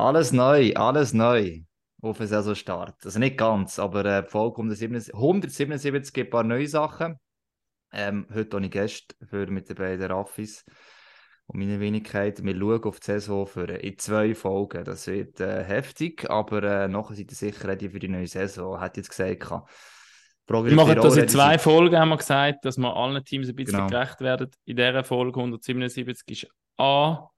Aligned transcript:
Alles 0.00 0.32
neu, 0.32 0.72
alles 0.76 1.12
neu 1.12 1.60
auf 2.00 2.16
den 2.16 2.26
Saisonstart. 2.26 3.04
Also 3.04 3.18
nicht 3.18 3.36
ganz, 3.36 3.78
aber 3.78 4.02
äh, 4.06 4.22
Folge 4.22 4.56
177 4.62 6.14
gibt 6.14 6.28
ein 6.28 6.30
paar 6.30 6.42
neue 6.42 6.66
Sachen. 6.66 7.16
Ähm, 7.92 8.26
heute 8.32 8.56
habe 8.56 8.64
ich 8.64 8.72
Gäste 8.72 9.14
für 9.26 9.46
mit 9.48 9.68
den 9.68 9.76
beiden 9.76 10.10
Raffis 10.10 10.64
und 11.44 11.58
meine 11.58 11.80
Wenigkeit. 11.80 12.42
Wir 12.42 12.56
schauen 12.56 12.84
auf 12.84 13.00
die 13.00 13.04
Saison 13.04 13.46
für, 13.46 13.68
äh, 13.68 13.86
in 13.86 13.98
zwei 13.98 14.34
Folgen. 14.34 14.84
Das 14.84 15.06
wird 15.06 15.38
äh, 15.38 15.64
heftig, 15.64 16.30
aber 16.30 16.62
äh, 16.62 16.88
nachher 16.88 17.16
seid 17.16 17.30
ihr 17.30 17.36
sicher 17.36 17.68
ready 17.68 17.90
für 17.90 17.98
die 17.98 18.08
neue 18.08 18.26
Saison. 18.26 18.80
Hat 18.80 18.96
jetzt 18.96 19.10
gesagt. 19.10 19.50
Wir 20.46 20.74
machen 20.74 20.96
das 20.96 21.16
in 21.18 21.28
zwei 21.28 21.58
Folgen, 21.58 21.98
haben 21.98 22.08
wir 22.08 22.16
gesagt, 22.16 22.64
dass 22.64 22.78
wir 22.78 22.96
allen 22.96 23.22
Teams 23.22 23.50
ein 23.50 23.54
bisschen 23.54 23.86
genau. 23.86 23.88
gerecht 23.88 24.22
werden. 24.22 24.50
In 24.64 24.76
dieser 24.76 25.04
Folge 25.04 25.38
177 25.38 26.24
ist 26.44 26.50
A 26.78 27.28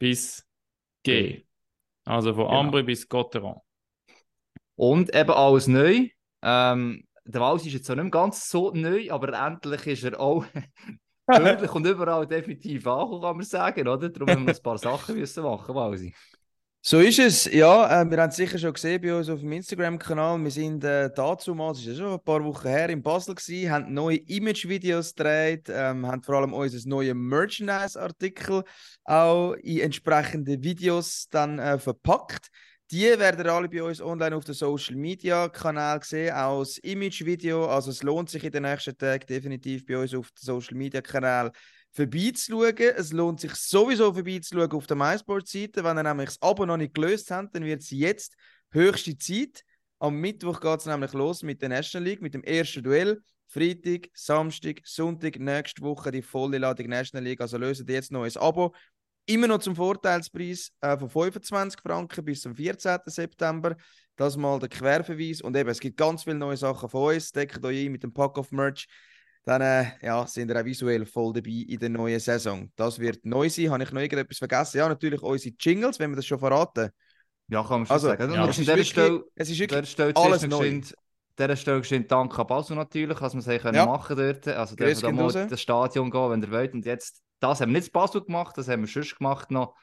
bis 0.00 0.44
G. 1.04 1.44
Also 2.10 2.34
von 2.34 2.46
genau. 2.46 2.58
Ambre 2.58 2.82
bis 2.82 3.08
Gotteron. 3.08 3.60
Und 4.74 5.14
eben 5.14 5.30
alles 5.30 5.68
neu. 5.68 6.08
Ähm, 6.42 7.04
der 7.24 7.40
Wals 7.40 7.64
ist 7.64 7.74
jetzt 7.74 7.88
noch 7.88 7.96
nicht 7.96 8.10
ganz 8.10 8.48
so 8.48 8.72
neu, 8.72 9.10
aber 9.10 9.32
endlich 9.32 9.86
ist 9.86 10.04
er 10.04 10.18
auch 10.18 10.44
wirklich 11.26 11.70
und 11.72 11.86
überall 11.86 12.26
definitiv 12.26 12.86
angekommen, 12.86 13.22
kann 13.22 13.36
man 13.36 13.46
sagen, 13.46 13.86
oder? 13.86 14.08
Darum 14.08 14.28
haben 14.28 14.46
wir 14.46 14.54
ein 14.54 14.62
paar 14.62 14.78
Sachen 14.78 15.14
müssen 15.18 15.44
machen, 15.44 15.74
Walsi. 15.74 16.14
So 16.82 16.98
ist 16.98 17.18
es, 17.18 17.44
ja. 17.44 18.00
Äh, 18.00 18.10
wir 18.10 18.16
haben 18.22 18.30
es 18.30 18.36
sicher 18.36 18.58
schon 18.58 18.72
gesehen 18.72 19.02
bei 19.02 19.14
uns 19.14 19.28
auf 19.28 19.40
dem 19.40 19.52
Instagram-Kanal. 19.52 20.42
Wir 20.42 20.50
sind 20.50 20.82
äh, 20.82 21.10
dazu 21.14 21.54
mal, 21.54 21.72
es 21.72 21.80
ist 21.80 21.86
ja 21.88 21.94
schon 21.94 22.14
ein 22.14 22.24
paar 22.24 22.42
Wochen 22.42 22.68
her, 22.68 22.88
in 22.88 23.02
Basel 23.02 23.34
gewesen, 23.34 23.70
haben 23.70 23.92
neue 23.92 24.16
Image-Videos 24.16 25.14
gedreht, 25.14 25.68
ähm, 25.68 26.06
haben 26.06 26.22
vor 26.22 26.36
allem 26.36 26.54
unser 26.54 26.88
neue 26.88 27.12
Merchandise-Artikel 27.12 28.64
auch 29.04 29.52
in 29.62 29.80
entsprechende 29.80 30.62
Videos 30.62 31.28
dann 31.30 31.58
äh, 31.58 31.78
verpackt. 31.78 32.48
Die 32.90 33.04
werden 33.04 33.46
alle 33.46 33.68
bei 33.68 33.82
uns 33.82 34.00
online 34.00 34.34
auf 34.34 34.44
den 34.44 34.54
Social 34.54 34.96
Media 34.96 35.50
Kanal 35.50 36.02
sehen, 36.02 36.34
auch 36.34 36.60
als 36.60 36.78
Image-Video. 36.78 37.66
Also 37.66 37.90
es 37.90 38.02
lohnt 38.02 38.30
sich 38.30 38.42
in 38.42 38.52
den 38.52 38.62
nächsten 38.62 38.96
Tagen 38.96 39.26
definitiv 39.26 39.84
bei 39.84 39.98
uns 39.98 40.14
auf 40.14 40.30
den 40.30 40.44
Social 40.44 40.76
Media 40.78 41.02
Kanal 41.02 41.52
vorbeizuschauen. 41.92 42.76
Es 42.96 43.12
lohnt 43.12 43.40
sich 43.40 43.54
sowieso 43.54 44.12
vorbeizuschauen 44.12 44.70
auf 44.72 44.86
der 44.86 44.96
MySports-Seite. 44.96 45.84
Wenn 45.84 45.98
ihr 45.98 46.02
nämlich 46.02 46.30
das 46.30 46.42
Abo 46.42 46.66
noch 46.66 46.76
nicht 46.76 46.94
gelöst 46.94 47.30
habt, 47.30 47.54
dann 47.54 47.64
wird 47.64 47.82
es 47.82 47.90
jetzt 47.90 48.34
höchste 48.70 49.16
Zeit. 49.16 49.64
Am 49.98 50.16
Mittwoch 50.16 50.60
geht 50.60 50.80
es 50.80 50.86
nämlich 50.86 51.12
los 51.12 51.42
mit 51.42 51.60
der 51.60 51.68
National 51.68 52.08
League, 52.08 52.22
mit 52.22 52.34
dem 52.34 52.42
ersten 52.44 52.82
Duell. 52.82 53.22
Freitag, 53.48 54.08
Samstag, 54.14 54.80
Sonntag, 54.84 55.38
nächste 55.38 55.82
Woche 55.82 56.12
die 56.12 56.22
volle 56.22 56.58
Ladung 56.58 56.86
National 56.86 57.24
League. 57.24 57.40
Also 57.40 57.58
löst 57.58 57.88
jetzt 57.88 58.12
noch 58.12 58.22
ein 58.22 58.36
Abo 58.36 58.72
Immer 59.30 59.46
noch 59.46 59.58
zum 59.58 59.76
Vorteilspreis 59.76 60.72
äh, 60.80 60.98
von 60.98 61.08
25 61.08 61.80
Franken 61.80 62.24
bis 62.24 62.42
zum 62.42 62.54
14. 62.54 62.98
September. 63.06 63.76
Das 64.16 64.36
mal 64.36 64.58
der 64.58 64.68
Querverweis. 64.68 65.40
Und 65.40 65.56
eben, 65.56 65.68
es 65.68 65.78
gibt 65.78 65.96
ganz 65.96 66.24
viele 66.24 66.34
neue 66.34 66.56
Sachen 66.56 66.88
von 66.88 67.14
uns. 67.14 67.30
Deckt 67.30 67.64
euch 67.64 67.86
ein 67.86 67.92
mit 67.92 68.02
dem 68.02 68.12
Pack-Off-Merch. 68.12 68.88
Dann 69.44 69.62
äh, 69.62 69.86
ja, 70.02 70.26
sind 70.26 70.48
wir 70.48 70.60
auch 70.60 70.64
visuell 70.64 71.06
voll 71.06 71.32
dabei 71.32 71.64
in 71.68 71.78
der 71.78 71.88
neuen 71.88 72.20
Saison. 72.20 72.70
Das 72.76 72.98
wird 72.98 73.24
neu 73.24 73.48
sein. 73.48 73.70
Habe 73.70 73.82
ich 73.82 73.90
noch 73.90 74.00
irgendetwas 74.00 74.38
vergessen? 74.38 74.78
Ja, 74.78 74.88
natürlich 74.88 75.22
unsere 75.22 75.54
Jingles, 75.58 75.98
wenn 75.98 76.10
wir 76.10 76.16
das 76.16 76.26
schon 76.26 76.38
verraten. 76.38 76.90
Ja, 77.48 77.62
kann 77.62 77.80
man 77.80 77.86
schon 77.86 77.94
also, 77.94 78.08
sagen. 78.08 78.32
Ja. 78.32 78.48
Es, 78.48 78.58
ist 78.58 78.66
wirklich, 78.66 78.88
Stelle, 78.90 79.24
es 79.34 79.50
ist 79.50 79.58
wirklich 79.58 79.88
Stelle 79.88 80.14
alles 80.14 80.46
neu. 80.46 80.80
dieser 81.38 81.56
Stelle 81.56 81.80
geschwind 81.80 82.12
Dank 82.12 82.38
an 82.38 82.46
Basu 82.46 82.74
natürlich, 82.74 83.18
dass 83.18 83.34
wir 83.34 83.40
es 83.40 83.62
ja. 83.74 83.86
machen 83.86 84.16
dort. 84.16 84.46
Also 84.46 84.76
dürfen 84.76 85.00
da 85.00 85.12
mal 85.12 85.46
das 85.48 85.60
Stadion 85.60 86.10
gehen, 86.10 86.30
wenn 86.30 86.42
ihr 86.42 86.50
wollt. 86.50 86.74
Und 86.74 86.84
jetzt 86.84 87.22
das 87.40 87.60
haben 87.60 87.70
wir 87.70 87.78
nicht 87.78 87.86
zu 87.86 87.92
Basel 87.92 88.22
gemacht, 88.22 88.56
das 88.56 88.68
haben 88.68 88.82
wir 88.82 88.88
schon 88.88 89.02
gemacht 89.18 89.50
noch. 89.50 89.74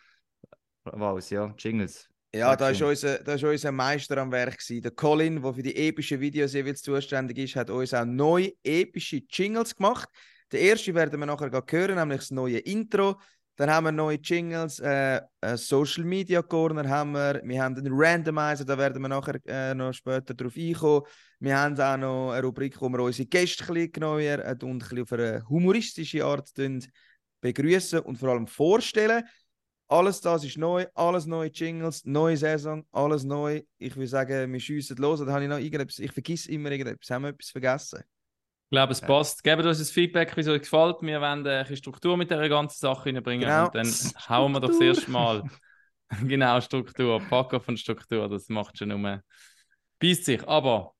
Was, 0.83 1.29
ja, 1.31 1.53
Jingles. 1.57 2.07
Ja, 2.37 2.55
da 2.55 2.69
ist, 2.69 2.81
unser, 2.81 3.19
da 3.19 3.33
ist 3.33 3.43
unser 3.43 3.71
Meister 3.71 4.17
am 4.17 4.31
Werk 4.31 4.57
gewesen. 4.57 4.81
Der 4.81 4.91
Colin, 4.91 5.41
der 5.41 5.53
für 5.53 5.63
die 5.63 5.75
epischen 5.75 6.19
Videos 6.19 6.53
jeweils 6.53 6.81
zuständig 6.81 7.37
ist, 7.37 7.55
hat 7.55 7.69
uns 7.69 7.93
auch 7.93 8.05
neu 8.05 8.51
epische 8.63 9.21
Jingles 9.29 9.75
gemacht. 9.75 10.07
Der 10.51 10.61
erste 10.61 10.93
werden 10.93 11.19
wir 11.19 11.25
nachher 11.25 11.51
hören, 11.51 11.95
nämlich 11.95 12.19
das 12.19 12.31
neue 12.31 12.59
Intro. 12.59 13.19
Dann 13.57 13.71
haben 13.71 13.85
wir 13.85 13.91
neue 13.91 14.17
Jingles, 14.17 14.79
äh, 14.79 15.19
Social 15.55 16.03
Media 16.03 16.43
Corner 16.43 16.87
haben 16.87 17.13
wir, 17.13 17.41
wir 17.43 17.63
haben 17.63 17.75
einen 17.75 17.91
Randomizer, 17.91 18.63
da 18.63 18.77
werden 18.77 19.01
wir 19.01 19.09
nachher 19.09 19.39
äh, 19.47 19.73
noch 19.73 19.93
später 19.93 20.35
drauf 20.35 20.53
einkommen. 20.55 21.01
Wir 21.39 21.57
haben 21.57 21.79
auch 21.79 21.97
noch 21.97 22.31
eine 22.33 22.43
Rubrik, 22.43 22.79
wo 22.79 22.87
wir 22.87 22.99
unsere 22.99 23.27
Gäste 23.27 23.63
ein 23.63 23.73
bisschen 23.73 23.91
genauer 23.93 24.45
und 24.61 24.63
ein 24.63 24.77
bisschen 24.77 25.01
auf 25.01 25.11
eine 25.11 25.43
humoristische 25.49 26.23
Art 26.23 26.51
begrüßen 27.41 27.99
und 28.01 28.17
vor 28.17 28.29
allem 28.29 28.45
vorstellen. 28.45 29.23
Alles 29.89 30.19
das 30.19 30.43
ist 30.43 30.57
neu, 30.57 30.85
alles 30.95 31.25
neue 31.25 31.49
Jingles, 31.49 32.03
neue 32.03 32.35
Saison, 32.35 32.85
alles 32.91 33.23
neu. 33.23 33.61
Ich 33.77 33.95
würde 33.95 34.07
sagen, 34.07 34.51
wir 34.51 34.59
schiessen 34.59 34.97
los. 34.97 35.21
Oder 35.21 35.31
habe 35.31 35.43
ich 35.43 35.49
noch 35.49 35.59
irgendetwas? 35.59 35.99
Ich 35.99 36.11
vergesse 36.11 36.51
immer 36.51 36.71
irgendetwas. 36.71 37.09
Haben 37.09 37.23
wir 37.23 37.29
etwas 37.29 37.49
vergessen? 37.49 37.99
Ich 37.99 38.71
glaube, 38.71 38.91
es 38.91 38.99
passt. 38.99 39.43
Gebt 39.45 39.63
uns 39.63 39.79
ein 39.79 39.85
Feedback, 39.85 40.35
wie 40.35 40.41
es 40.41 40.47
euch 40.49 40.61
gefällt. 40.61 40.97
Wir 41.01 41.21
wollen 41.21 41.47
eine 41.47 41.77
Struktur 41.77 42.17
mit 42.17 42.29
dieser 42.29 42.49
ganzen 42.49 42.77
Sache 42.77 43.05
reinbringen. 43.05 43.47
Genau. 43.47 43.67
Und 43.67 43.75
dann 43.75 43.87
hauen 44.27 44.51
wir 44.51 44.59
doch 44.59 44.67
das 44.67 44.81
erste 44.81 45.09
Mal. 45.09 45.43
genau, 46.23 46.59
Struktur. 46.59 47.21
Packer 47.21 47.61
von 47.61 47.77
Struktur. 47.77 48.27
Das 48.27 48.49
macht 48.49 48.77
schon 48.77 48.89
nur. 48.89 49.21
Beißt 49.99 50.25
sich. 50.25 50.45
Aber 50.45 50.95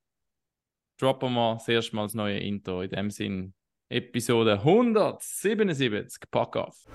droppen 0.98 1.34
wir 1.34 1.56
das 1.56 1.68
erste 1.68 1.94
Mal 1.94 2.04
das 2.04 2.14
neue 2.14 2.40
Intro. 2.40 2.84
In 2.84 2.90
dem 2.90 3.12
Sinn, 3.12 3.54
Episode 3.90 4.54
177. 4.54 6.24
Pack 6.32 6.56
auf. 6.56 6.86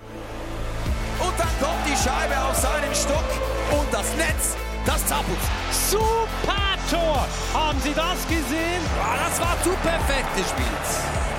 Scheibe 2.03 2.35
auf 2.43 2.55
seinen 2.57 2.93
Stock 2.93 3.23
und 3.71 3.87
das 3.93 4.13
Netz, 4.17 4.57
das 4.85 5.07
zappelt. 5.07 5.39
Super 5.71 6.75
Tor! 6.91 7.25
Haben 7.53 7.79
Sie 7.79 7.93
das 7.93 8.27
gesehen? 8.27 8.83
Ja, 8.99 9.23
das 9.23 9.39
war 9.39 9.55
zu 9.63 9.69
perfekt 9.81 10.35
gespielt. 10.35 10.87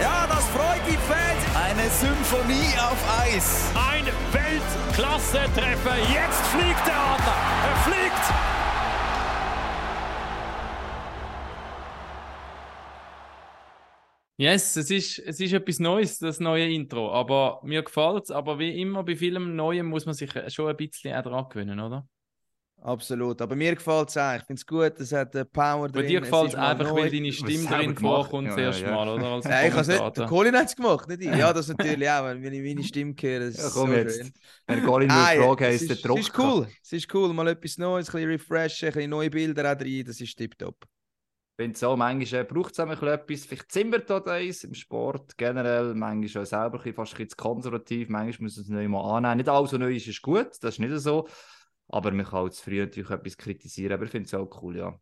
Ja, 0.01 0.27
das 0.27 0.45
freut 0.57 0.81
die 0.89 0.97
Fans. 1.05 1.45
Eine 1.55 1.91
Symphonie 1.91 2.73
auf 2.79 2.97
Eis. 3.21 3.65
Ein 3.77 4.07
Weltklasse-Treffer. 4.33 5.99
Jetzt 5.99 6.41
fliegt 6.49 6.87
der 6.87 6.97
Adler. 6.97 7.37
Er 7.69 7.77
fliegt. 7.85 8.54
Yes, 14.37 14.75
es 14.77 14.91
ist, 14.91 15.21
es 15.21 15.39
ist 15.39 15.53
etwas 15.53 15.79
Neues, 15.79 16.19
das 16.19 16.41
neue 16.41 16.69
Intro. 16.69 17.13
Aber 17.13 17.61
mir 17.63 17.83
gefällt 17.83 18.25
es. 18.25 18.31
Aber 18.31 18.59
wie 18.59 18.81
immer 18.81 19.05
bei 19.05 19.15
vielem 19.15 19.55
Neuem 19.55 19.87
muss 19.87 20.07
man 20.07 20.15
sich 20.15 20.31
schon 20.49 20.69
ein 20.69 20.77
bisschen 20.77 21.15
auch 21.15 21.23
dran 21.23 21.49
gewöhnen, 21.49 21.79
oder? 21.79 22.09
Absolut. 22.85 23.41
Aber 23.41 23.57
mir 23.57 23.75
gefällt 23.75 24.11
es 24.11 24.17
auch. 24.19 24.35
Ich 24.35 24.43
finde 24.43 24.61
es 24.61 24.67
gut, 24.67 25.01
es 25.01 25.13
hat 25.13 25.35
äh, 25.35 25.45
Power 25.47 25.89
drin. 25.89 26.03
Bei 26.03 26.07
dir 26.07 26.21
gefällt 26.21 26.49
es 26.49 26.55
einfach, 26.55 26.91
neu. 26.91 27.03
weil 27.03 27.11
deine 27.11 27.33
Stimme 27.33 27.67
drin 27.67 27.97
vorkommt, 27.97 28.49
ja, 28.49 28.57
das 28.57 28.61
erste 28.61 28.85
ja. 28.85 28.91
Mal, 28.91 29.09
oder? 29.09 29.25
Als 29.25 29.45
ja, 29.47 29.63
ich 29.63 29.75
nicht, 29.75 30.17
der 30.19 30.27
Colin 30.27 30.55
hat 30.55 30.67
es 30.67 30.77
gemacht, 30.77 31.09
nicht 31.09 31.23
ich. 31.23 31.29
Ja, 31.35 31.53
das 31.53 31.69
natürlich 31.69 32.11
auch, 32.11 32.27
wenn 32.27 32.53
ich 32.53 32.63
meine 32.63 32.85
Stimme 32.85 33.15
höre. 33.19 33.47
Das 33.47 33.57
ja, 33.57 33.71
komm 33.73 33.91
so 33.91 33.97
jetzt. 33.97 34.19
Schön. 34.19 34.33
Wenn 34.67 34.85
Colin 34.85 35.11
ah, 35.11 35.35
nur 35.35 35.45
Frage 35.45 35.65
heisst, 35.65 35.89
der 35.89 35.97
Druck. 35.97 36.19
Es 36.19 36.27
ist 36.27 36.39
cool. 36.39 36.69
Es 36.83 36.93
ist 36.93 37.15
cool. 37.15 37.33
Mal 37.33 37.49
etwas 37.49 37.79
Neues, 37.79 38.09
ein 38.09 38.13
bisschen 38.13 38.31
refreshen, 38.31 38.89
ein 38.89 38.93
bisschen 38.93 39.11
neue 39.11 39.31
Bilder 39.31 39.73
auch 39.73 39.81
rein. 39.81 40.05
Das 40.05 40.21
ist 40.21 40.37
tipptopp. 40.37 40.85
Ich 41.57 41.63
finde 41.63 41.79
so, 41.79 41.97
manchmal 41.97 42.41
äh, 42.41 42.45
braucht 42.45 42.73
es 42.73 42.81
auch 42.81 42.91
etwas, 42.91 43.47
vielleicht 43.47 43.71
zimmert 43.71 44.11
da 44.11 44.19
eins 44.25 44.65
im 44.65 44.75
Sport 44.75 45.39
generell, 45.39 45.95
manchmal 45.95 46.43
auch 46.43 46.47
selber 46.49 46.85
ein 46.85 46.93
fast 46.93 47.13
ein 47.13 47.17
bisschen 47.19 47.29
zu 47.29 47.37
konservativ, 47.37 48.09
manchmal 48.09 48.47
muss 48.47 48.57
man 48.57 48.63
es 48.65 48.69
neu 48.69 48.89
mal 48.89 49.17
annehmen. 49.17 49.37
Nicht 49.37 49.49
alles, 49.49 49.73
was 49.73 49.79
neu 49.79 49.95
ist, 49.95 50.09
ist 50.09 50.21
gut, 50.21 50.49
das 50.63 50.75
ist 50.75 50.79
nicht 50.81 50.99
so, 50.99 51.29
aber 51.87 52.11
man 52.11 52.27
kann 52.27 52.41
auch 52.41 52.49
zu 52.49 52.61
früh 52.61 52.81
natürlich 52.81 53.09
etwas 53.09 53.37
kritisieren, 53.37 53.93
aber 53.93 54.05
ich 54.05 54.11
finde 54.11 54.27
es 54.27 54.35
auch 54.35 54.51
cool, 54.63 54.79
ja. 54.79 54.99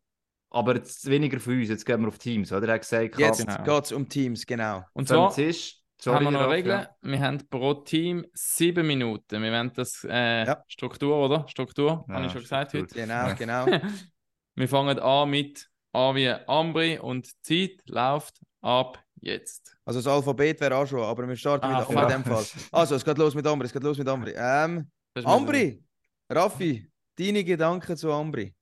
Aber 0.50 0.74
jetzt 0.74 1.08
weniger 1.08 1.40
für 1.40 1.52
uns, 1.52 1.70
jetzt 1.70 1.86
gehen 1.86 2.02
wir 2.02 2.08
auf 2.08 2.18
Teams, 2.18 2.52
oder? 2.52 2.69
Er 2.69 2.74
hat 2.74 2.82
gesagt, 2.82 3.19
jetzt 3.19 3.46
genau. 3.46 3.64
geht 3.64 3.84
es 3.84 3.92
um 3.92 4.06
Teams, 4.06 4.44
genau. 4.44 4.84
Und 4.92 5.08
zwar 5.08 5.38
ist, 5.38 5.82
sorry, 5.98 6.16
haben 6.22 6.24
wir 6.24 6.30
noch 6.32 6.50
Regeln, 6.50 6.80
ja. 6.82 6.96
wir 7.00 7.20
haben 7.20 7.38
pro 7.48 7.72
Team 7.72 8.26
sieben 8.34 8.86
Minuten, 8.86 9.42
wir 9.42 9.50
wollen 9.50 9.72
das 9.74 10.04
äh, 10.04 10.44
ja. 10.44 10.62
Struktur, 10.69 11.16
oder? 11.16 11.48
Struktur, 11.48 12.04
ja, 12.06 12.14
habe 12.14 12.26
ich 12.26 12.32
schon 12.32 12.42
gesagt 12.42 12.74
heute. 12.74 12.94
Genau, 12.94 13.34
genau. 13.38 13.64
wir 14.55 14.69
fangen 14.69 14.98
an 14.98 15.31
mit 15.31 15.71
A 15.94 16.15
wie 16.15 16.29
Ambri 16.47 16.99
und 16.99 17.29
Zeit 17.44 17.83
läuft 17.87 18.41
ab 18.62 19.03
jetzt. 19.21 19.77
Also 19.85 20.00
das 20.00 20.06
Alphabet 20.06 20.61
wäre 20.61 20.77
auch 20.77 20.87
schon, 20.87 21.00
aber 21.00 21.29
wir 21.29 21.37
starten 21.37 21.67
ah, 21.67 21.81
mit 21.81 21.89
Ambri 21.89 22.03
in 22.03 22.09
dem 22.09 22.25
Fall. 22.25 22.44
Also 22.73 22.94
es 22.94 23.05
geht 23.05 23.19
los 23.19 23.35
mit 23.35 23.47
Ambri, 23.47 23.67
es 23.67 23.73
geht 23.73 23.83
los 23.83 23.99
mit 23.99 24.09
Ambri. 24.09 24.33
Ähm, 24.35 24.91
Ambri, 25.25 25.83
Raffi, 26.31 26.91
deine 27.19 27.44
Gedanken 27.44 27.97
zu 27.97 28.11
Ambri? 28.11 28.55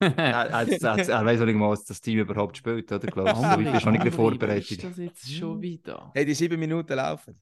er, 0.00 0.16
er, 0.16 0.68
er, 0.68 1.08
er 1.08 1.26
weiß 1.26 1.40
auch 1.40 1.44
nicht 1.44 1.56
mal, 1.56 1.70
was 1.70 1.84
das 1.84 2.00
Team 2.00 2.20
überhaupt 2.20 2.56
spielt, 2.56 2.90
oder? 2.90 3.06
Glaubst 3.06 3.42
du, 3.42 3.64
du 3.64 3.72
bist 3.72 3.84
noch 3.84 3.92
nicht 3.92 4.14
vorbereitet. 4.14 4.70
Ist 4.70 4.84
das 4.84 4.96
jetzt 4.96 5.30
schon 5.30 5.60
wieder? 5.60 6.10
Hey, 6.14 6.24
die 6.24 6.34
sieben 6.34 6.58
Minuten 6.58 6.94
laufen. 6.94 7.38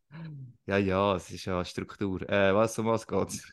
Ja, 0.67 0.77
ja, 0.79 1.15
es 1.15 1.31
ist 1.31 1.45
ja 1.45 1.65
Struktur. 1.65 2.29
Äh, 2.29 2.53
was, 2.55 2.79
um 2.79 2.87
was 2.87 3.07
geht's? 3.07 3.49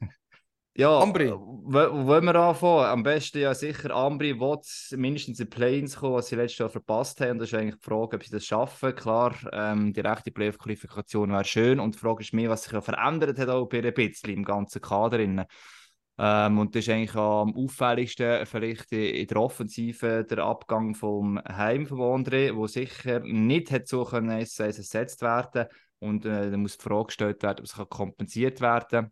Ja, 0.78 1.00
Ambri. 1.00 1.32
Wollen 1.32 2.26
wir 2.26 2.36
anfangen? 2.36 2.86
Am 2.86 3.04
besten 3.04 3.40
ja 3.40 3.54
sicher, 3.54 3.92
Ambri 3.92 4.38
will 4.38 4.60
mindestens 4.98 5.40
in 5.40 5.50
Planes 5.50 5.96
kommen, 5.96 6.16
was 6.16 6.28
sie 6.28 6.36
letztes 6.36 6.60
Jahr 6.60 6.70
verpasst 6.70 7.22
haben. 7.22 7.40
Das 7.40 7.48
ist 7.48 7.54
eigentlich 7.54 7.80
die 7.80 7.86
Frage, 7.86 8.18
ob 8.18 8.24
sie 8.24 8.32
das 8.32 8.46
schaffen. 8.46 8.94
Klar, 8.94 9.34
ähm, 9.54 9.94
die 9.94 10.02
rechte 10.02 10.32
Playoff-Qualifikation 10.32 11.32
wäre 11.32 11.46
schön. 11.46 11.80
Und 11.80 11.96
die 11.96 12.00
Frage 12.00 12.24
ist 12.24 12.34
mehr, 12.34 12.50
was 12.50 12.64
sich 12.64 12.74
ja 12.74 12.82
verändert 12.82 13.40
hat 13.40 13.48
auch 13.48 13.68
bei 13.68 13.82
ein 13.82 13.94
bisschen 13.94 14.32
im 14.32 14.44
ganzen 14.44 14.82
Kader. 14.82 15.48
Ähm, 16.18 16.60
und 16.60 16.76
das 16.76 16.86
ist 16.86 16.90
eigentlich 16.90 17.16
am 17.16 17.56
auffälligsten 17.56 18.46
vielleicht 18.46 18.92
in 18.92 19.28
der 19.28 19.38
Offensive 19.38 20.26
der 20.26 20.40
Abgang 20.40 20.94
vom 20.94 21.40
Heim 21.48 21.88
von 21.88 21.98
Wondre, 22.00 22.56
wo 22.56 22.68
sicher 22.68 23.22
nicht 23.22 23.72
hat 23.72 23.88
so 23.88 24.04
können 24.04 24.30
ersetzt 24.30 25.22
werden 25.22 25.68
und 26.00 26.26
äh, 26.26 26.52
da 26.52 26.58
muss 26.58 26.78
die 26.78 26.84
Frage 26.84 27.08
gestellt 27.08 27.44
werden, 27.44 27.60
ob 27.60 27.66
es 27.66 27.90
kompensiert 27.90 28.62
werden 28.62 28.88
kann. 28.90 29.12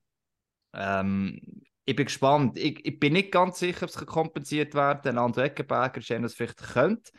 Ähm, 0.73 1.39
ich 1.85 1.95
bin 1.95 2.05
gespannt. 2.05 2.57
Ich, 2.57 2.85
ich, 2.85 2.99
bin 2.99 3.13
nicht 3.13 3.31
ganz 3.31 3.59
sicher, 3.59 3.83
ob 3.83 3.89
es 3.89 4.05
kompensiert 4.05 4.73
werden 4.73 5.01
kann. 5.03 5.17
Anderer 5.17 5.45
Eckenberger 5.45 6.01
scheint 6.01 6.23
das 6.23 6.33
vielleicht 6.33 6.57
könnte. 6.57 7.11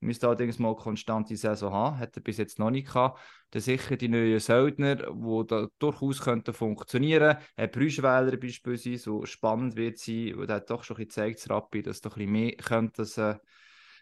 Müsste 0.00 0.26
allerdings 0.26 0.58
mal 0.58 0.74
konstante 0.74 1.36
Saison 1.36 1.72
haben. 1.72 1.98
Hat 1.98 2.16
er 2.16 2.22
bis 2.22 2.36
jetzt 2.36 2.58
noch 2.58 2.70
nicht 2.70 2.88
gehabt. 2.88 3.20
Dann 3.50 3.62
sicher 3.62 3.96
die 3.96 4.08
neuen 4.08 4.40
Söldner, 4.40 4.96
die 4.96 5.46
da 5.46 5.68
durchaus 5.78 6.20
könnten 6.20 6.54
funktionieren 6.54 7.36
könnten. 7.36 7.46
Ein 7.56 7.70
Brüschweiler 7.70 8.36
beispielsweise, 8.36 8.98
so 8.98 9.24
spannend 9.26 9.76
wird 9.76 9.98
sein. 9.98 10.34
Der 10.46 10.56
hat 10.56 10.70
doch 10.70 10.82
schon 10.82 10.96
ein 10.96 11.06
bisschen 11.06 11.32
gezeigt, 11.32 11.50
Rappi, 11.50 11.82
dass 11.82 12.00
doch 12.00 12.16
ein 12.16 12.26
bisschen 12.26 12.32
mehr 12.32 12.52
könnte, 12.52 13.02
dass, 13.02 13.18
äh, 13.18 13.36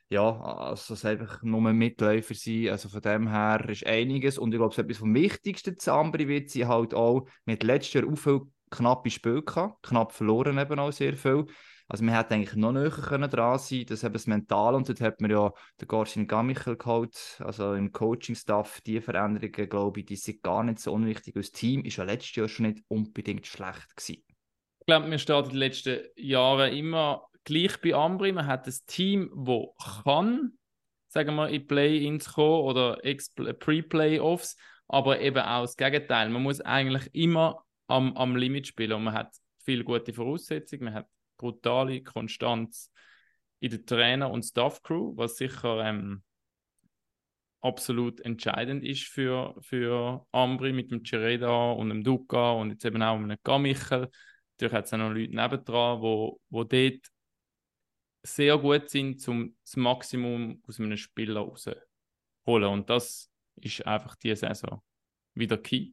ja, 0.09 0.41
also 0.41 0.95
es 0.95 1.05
einfach 1.05 1.43
nur 1.43 1.61
Mitläufer 1.73 2.35
sein. 2.35 2.69
Also 2.71 2.89
von 2.89 3.03
dem 3.03 3.29
her 3.29 3.69
ist 3.69 3.87
einiges. 3.87 4.39
Und 4.39 4.53
ich 4.53 4.59
glaube, 4.59 4.77
etwas 4.77 4.99
vom 4.99 5.15
Wichtigsten 5.15 5.79
zu 5.79 5.93
Ambri 5.93 6.29
wird 6.29 6.51
sie 6.51 6.67
halt 6.67 6.95
auch 6.95 7.27
mit 7.45 7.63
letztes 7.63 7.95
Jahr 7.95 8.05
knappe 8.71 9.11
Spiele 9.11 9.43
gehabt, 9.43 9.83
knapp 9.83 10.13
verloren 10.13 10.59
eben 10.59 10.79
auch 10.79 10.93
sehr 10.93 11.17
viel. 11.17 11.47
Also 11.89 12.05
man 12.05 12.15
hätte 12.15 12.35
eigentlich 12.35 12.55
noch 12.55 12.71
näher 12.71 12.91
können 12.91 13.29
dran 13.29 13.59
sein, 13.59 13.85
das 13.85 14.05
eben 14.05 14.13
das 14.13 14.29
Mental 14.29 14.77
und 14.77 14.89
dort 14.89 15.01
hat 15.01 15.21
man 15.21 15.33
ja 15.33 15.53
den 15.81 15.89
Gorsin 15.89 16.29
Gamichel 16.29 16.77
geholt, 16.77 17.41
also 17.41 17.75
im 17.75 17.91
Coaching-Staff, 17.91 18.81
die 18.83 19.01
Veränderungen, 19.01 19.69
glaube 19.69 19.99
ich, 19.99 20.07
die 20.07 20.15
sind 20.15 20.41
gar 20.41 20.63
nicht 20.63 20.79
so 20.79 20.93
unwichtig. 20.93 21.35
Das 21.35 21.51
Team 21.51 21.85
ist 21.85 21.97
ja 21.97 22.05
letztes 22.05 22.37
Jahr 22.37 22.49
schon 22.49 22.67
nicht 22.67 22.85
unbedingt 22.87 23.45
schlecht 23.45 23.97
gewesen. 23.97 24.23
Ich 24.79 24.87
glaube, 24.87 25.11
wir 25.11 25.19
starten 25.19 25.49
in 25.49 25.55
den 25.55 25.59
letzten 25.59 25.99
Jahren 26.15 26.73
immer 26.73 27.27
gleich 27.43 27.81
bei 27.81 27.93
Ambri. 27.93 28.31
Man 28.31 28.47
hat 28.47 28.69
ein 28.69 28.75
Team, 28.87 29.31
das 29.35 30.05
kann, 30.05 30.53
sagen 31.09 31.35
wir, 31.35 31.49
in 31.49 31.67
Play-ins 31.67 32.35
kommen 32.35 32.63
oder 32.67 33.01
Pre-Playoffs, 33.59 34.57
aber 34.87 35.21
eben 35.21 35.43
auch 35.43 35.63
das 35.63 35.77
Gegenteil. 35.77 36.29
Man 36.29 36.45
muss 36.45 36.61
eigentlich 36.61 37.13
immer 37.15 37.65
am, 37.91 38.17
am 38.17 38.37
Limit 38.37 38.67
spielen 38.67 38.93
und 38.93 39.05
man 39.05 39.15
hat 39.15 39.35
viele 39.65 39.85
gute 39.85 40.13
Voraussetzungen, 40.13 40.85
man 40.85 40.95
hat 40.95 41.09
brutale 41.37 42.03
Konstanz 42.03 42.93
in 43.61 43.71
der 43.71 43.85
Trainer- 43.85 44.31
und 44.31 44.43
Staff-Crew, 44.43 45.17
was 45.17 45.37
sicher 45.37 45.85
ähm, 45.85 46.23
absolut 47.61 48.21
entscheidend 48.21 48.85
ist 48.85 49.05
für, 49.05 49.55
für 49.61 50.27
Ambri 50.33 50.73
mit 50.73 50.91
dem 50.91 51.05
Cereda 51.05 51.73
und 51.73 51.91
dem 51.91 52.03
Duca 52.03 52.53
und 52.53 52.71
jetzt 52.71 52.85
eben 52.85 53.03
auch 53.03 53.19
mit 53.19 53.31
dem 53.31 53.43
Gamichel. 53.43 54.09
Natürlich 54.53 54.75
hat 54.75 54.85
es 54.87 54.93
auch 54.93 54.99
noch 54.99 55.11
Leute 55.11 55.35
nebendran, 55.35 56.01
wo, 56.01 56.41
wo 56.49 56.65
dort 56.65 57.07
sehr 58.23 58.59
gut 58.59 58.89
sind, 58.89 59.27
um 59.29 59.57
das 59.65 59.77
Maximum 59.77 60.63
aus 60.67 60.79
einem 60.79 60.97
Spieler 60.97 61.41
rauszuholen. 61.41 62.71
Und 62.71 62.91
das 62.91 63.31
ist 63.57 63.87
einfach 63.87 64.17
diese 64.17 64.37
Saison 64.37 64.83
wieder 65.35 65.59
key. 65.59 65.93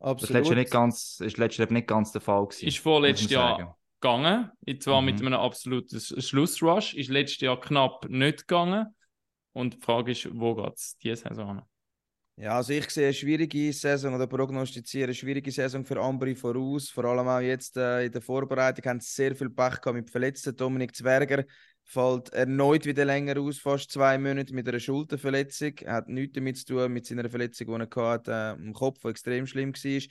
Absolut. 0.00 0.22
Das 0.22 0.30
letzte 0.30 0.54
nicht 0.54 0.70
ganz, 0.70 1.20
ist 1.20 1.38
letztes 1.38 1.70
nicht 1.70 1.88
ganz 1.88 2.12
der 2.12 2.20
Fall 2.20 2.46
gewesen. 2.46 2.66
Ist 2.66 2.78
vorletztes 2.78 3.30
Jahr 3.30 3.76
gegangen, 4.00 4.50
und 4.64 4.82
zwar 4.82 5.00
mhm. 5.00 5.06
mit 5.06 5.20
einem 5.20 5.34
absoluten 5.34 6.00
Schlussrush, 6.00 6.94
ist 6.94 7.10
letztes 7.10 7.40
Jahr 7.40 7.60
knapp 7.60 8.08
nicht 8.08 8.46
gegangen. 8.46 8.94
Und 9.52 9.74
die 9.74 9.80
Frage 9.80 10.12
ist, 10.12 10.28
wo 10.32 10.54
geht 10.54 10.74
es 10.74 10.96
diese 10.98 11.16
Saison 11.16 11.62
Ja, 12.40 12.54
also 12.56 12.72
ich 12.72 12.88
sehe 12.88 13.06
eine 13.06 13.14
schwierige 13.14 13.72
Saison 13.72 14.14
oder 14.14 14.28
prognostiziere 14.28 15.06
eine 15.06 15.14
schwierige 15.14 15.50
Saison 15.50 15.84
für 15.84 16.00
Ambri 16.00 16.36
voraus. 16.36 16.88
Vor 16.88 17.04
allem 17.04 17.26
auch 17.26 17.40
jetzt 17.40 17.76
äh, 17.76 18.04
in 18.06 18.12
der 18.12 18.22
Vorbereitung 18.22 18.84
haben 18.88 19.00
sie 19.00 19.10
sehr 19.10 19.34
viel 19.34 19.50
Pech 19.50 19.80
gehabt 19.80 19.94
mit 19.94 20.08
Verletzten. 20.08 20.54
Dominik 20.54 20.94
Zwerger 20.94 21.44
fällt 21.82 22.32
erneut 22.32 22.86
wieder 22.86 23.04
länger 23.04 23.40
aus, 23.40 23.58
fast 23.58 23.90
zwei 23.90 24.18
Monate 24.18 24.54
mit 24.54 24.68
einer 24.68 24.78
Schulterverletzung. 24.78 25.78
Er 25.78 25.94
hat 25.94 26.08
nichts 26.08 26.34
damit 26.34 26.58
zu 26.58 26.66
tun 26.66 26.92
mit 26.92 27.06
seiner 27.06 27.28
Verletzung, 27.28 27.66
die 27.66 27.96
er 27.96 28.08
hatte, 28.08 28.32
äh, 28.32 28.62
im 28.62 28.72
Kopf, 28.72 29.00
die 29.02 29.08
extrem 29.08 29.44
schlimm 29.44 29.74
war. 29.74 30.02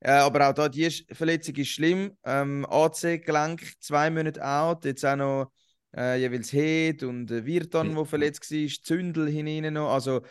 Äh, 0.00 0.10
aber 0.10 0.48
auch 0.48 0.54
da, 0.54 0.70
die 0.70 0.88
Verletzung 1.10 1.56
ist 1.56 1.68
schlimm. 1.68 2.16
Ähm, 2.24 2.64
AC-Gelenk, 2.66 3.74
zwei 3.78 4.08
Monate 4.08 4.42
out, 4.42 4.86
jetzt 4.86 5.04
auch 5.04 5.16
noch 5.16 5.52
äh, 5.94 6.18
jeweils 6.18 6.50
Head 6.50 7.02
und 7.02 7.30
äh, 7.30 7.44
Wirtan, 7.44 7.94
der 7.94 8.06
verletzt 8.06 8.50
war, 8.50 8.68
Zündel 8.82 9.28
hinein 9.28 9.74
noch. 9.74 9.92
Also 9.92 10.22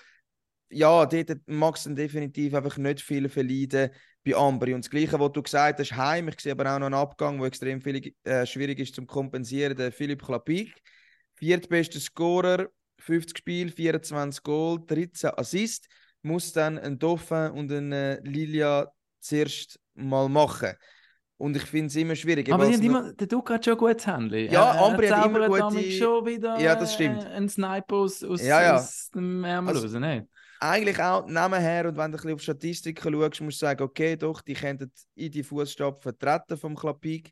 ja, 0.72 1.06
dort 1.06 1.38
mag 1.48 1.76
es 1.76 1.84
definitiv 1.84 2.54
einfach 2.54 2.78
nicht 2.78 3.02
viel 3.02 3.30
verleiden 3.30 3.92
bei 4.24 4.36
Ambri. 4.36 4.74
Und 4.74 4.86
das 4.86 4.90
Gleiche, 4.90 5.20
was 5.20 5.32
du 5.32 5.42
gesagt 5.42 5.80
hast, 5.80 5.96
Heim, 5.96 6.28
ich 6.28 6.40
sehe 6.40 6.52
aber 6.52 6.74
auch 6.74 6.80
noch 6.80 6.88
einen 6.88 6.96
Abgang, 6.96 7.38
der 7.38 7.48
extrem 7.48 7.82
viel, 7.82 8.14
äh, 8.24 8.46
schwierig 8.46 8.80
ist 8.80 8.96
zum 8.96 9.08
kompensieren, 9.08 9.76
der 9.76 9.92
Philipp 9.92 10.24
Klapik. 10.24 10.74
Viertbester 11.36 12.00
Scorer, 12.00 12.68
50 13.00 13.38
Spiele, 13.38 13.72
24 13.72 14.44
Goal, 14.44 14.80
13 14.86 15.32
Assist, 15.36 15.88
muss 16.22 16.54
dann 16.54 16.78
ein 16.78 17.00
Dauphin 17.00 17.52
und 17.52 17.72
ein 17.72 17.92
äh, 17.92 18.20
Lilia 18.22 18.92
zuerst 19.20 19.80
mal 19.96 20.30
machen. 20.30 20.74
Und 21.38 21.56
ich 21.56 21.64
finde 21.64 21.88
es 21.88 21.96
immer 21.96 22.16
schwierig. 22.16 22.54
Aber 22.54 22.68
immer, 22.68 23.14
der 23.14 23.26
Duke 23.26 23.56
hat 23.56 23.66
schon 23.66 23.76
gutes 23.76 24.06
Handy. 24.06 24.46
Ja, 24.52 24.86
Ambri 24.86 25.08
hat 25.08 25.26
immer 25.26 25.48
gute... 25.48 25.92
schon 25.92 26.24
wieder 26.24 26.60
ja, 26.60 26.76
das 26.76 26.94
stimmt. 26.94 27.26
ein 27.26 27.50
Sniper 27.50 27.96
aus, 27.96 28.24
aus, 28.24 28.44
ja, 28.44 28.62
ja. 28.62 28.76
aus 28.76 29.10
dem 29.10 29.44
Ärmel 29.44 29.74
also, 29.74 29.88
raus, 29.88 30.00
nicht? 30.00 30.28
Eigentlich 30.62 31.00
auch 31.00 31.26
nebenher 31.26 31.88
und 31.88 31.98
wenn 31.98 32.12
du 32.12 32.18
ein 32.18 32.22
bisschen 32.22 32.34
auf 32.34 32.42
Statistiken 32.42 33.14
schaust, 33.14 33.42
musst 33.42 33.62
du 33.62 33.66
sagen, 33.66 33.84
okay, 33.84 34.16
doch, 34.16 34.42
die 34.42 34.54
könnten 34.54 34.92
in 35.16 35.32
die 35.32 35.44
Fußstapfen 35.44 36.02
vertreten 36.02 36.58
vom 36.58 36.76
Klapik. 36.76 37.32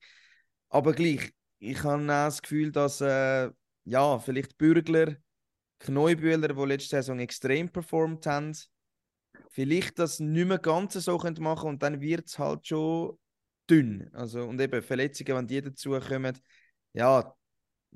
Aber 0.70 0.94
gleich, 0.94 1.32
ich 1.60 1.84
habe 1.84 2.02
auch 2.02 2.08
das 2.08 2.42
Gefühl, 2.42 2.72
dass 2.72 3.02
äh, 3.02 3.50
ja, 3.86 4.20
vielleicht 4.20 4.58
Bürgler, 4.58 5.16
Kneubühler, 5.80 6.48
die 6.48 6.66
letzte 6.66 6.98
Saison 6.98 7.20
extrem 7.20 7.70
performt 7.70 8.26
haben, 8.26 8.54
vielleicht 9.50 10.00
das 10.00 10.20
nicht 10.20 10.48
mehr 10.48 10.58
ganz 10.58 10.94
so 10.94 11.18
machen 11.18 11.40
können 11.40 11.74
und 11.74 11.84
dann 11.84 12.02
wird 12.02 12.28
es 12.28 12.40
halt 12.40 12.68
schon 12.68 13.18
dünn. 13.70 14.10
Also, 14.14 14.44
und 14.44 14.60
eben 14.60 14.82
Verletzungen, 14.82 15.38
wenn 15.38 15.48
die 15.48 15.62
dazukommen, 15.62 16.38
ja, 16.94 17.36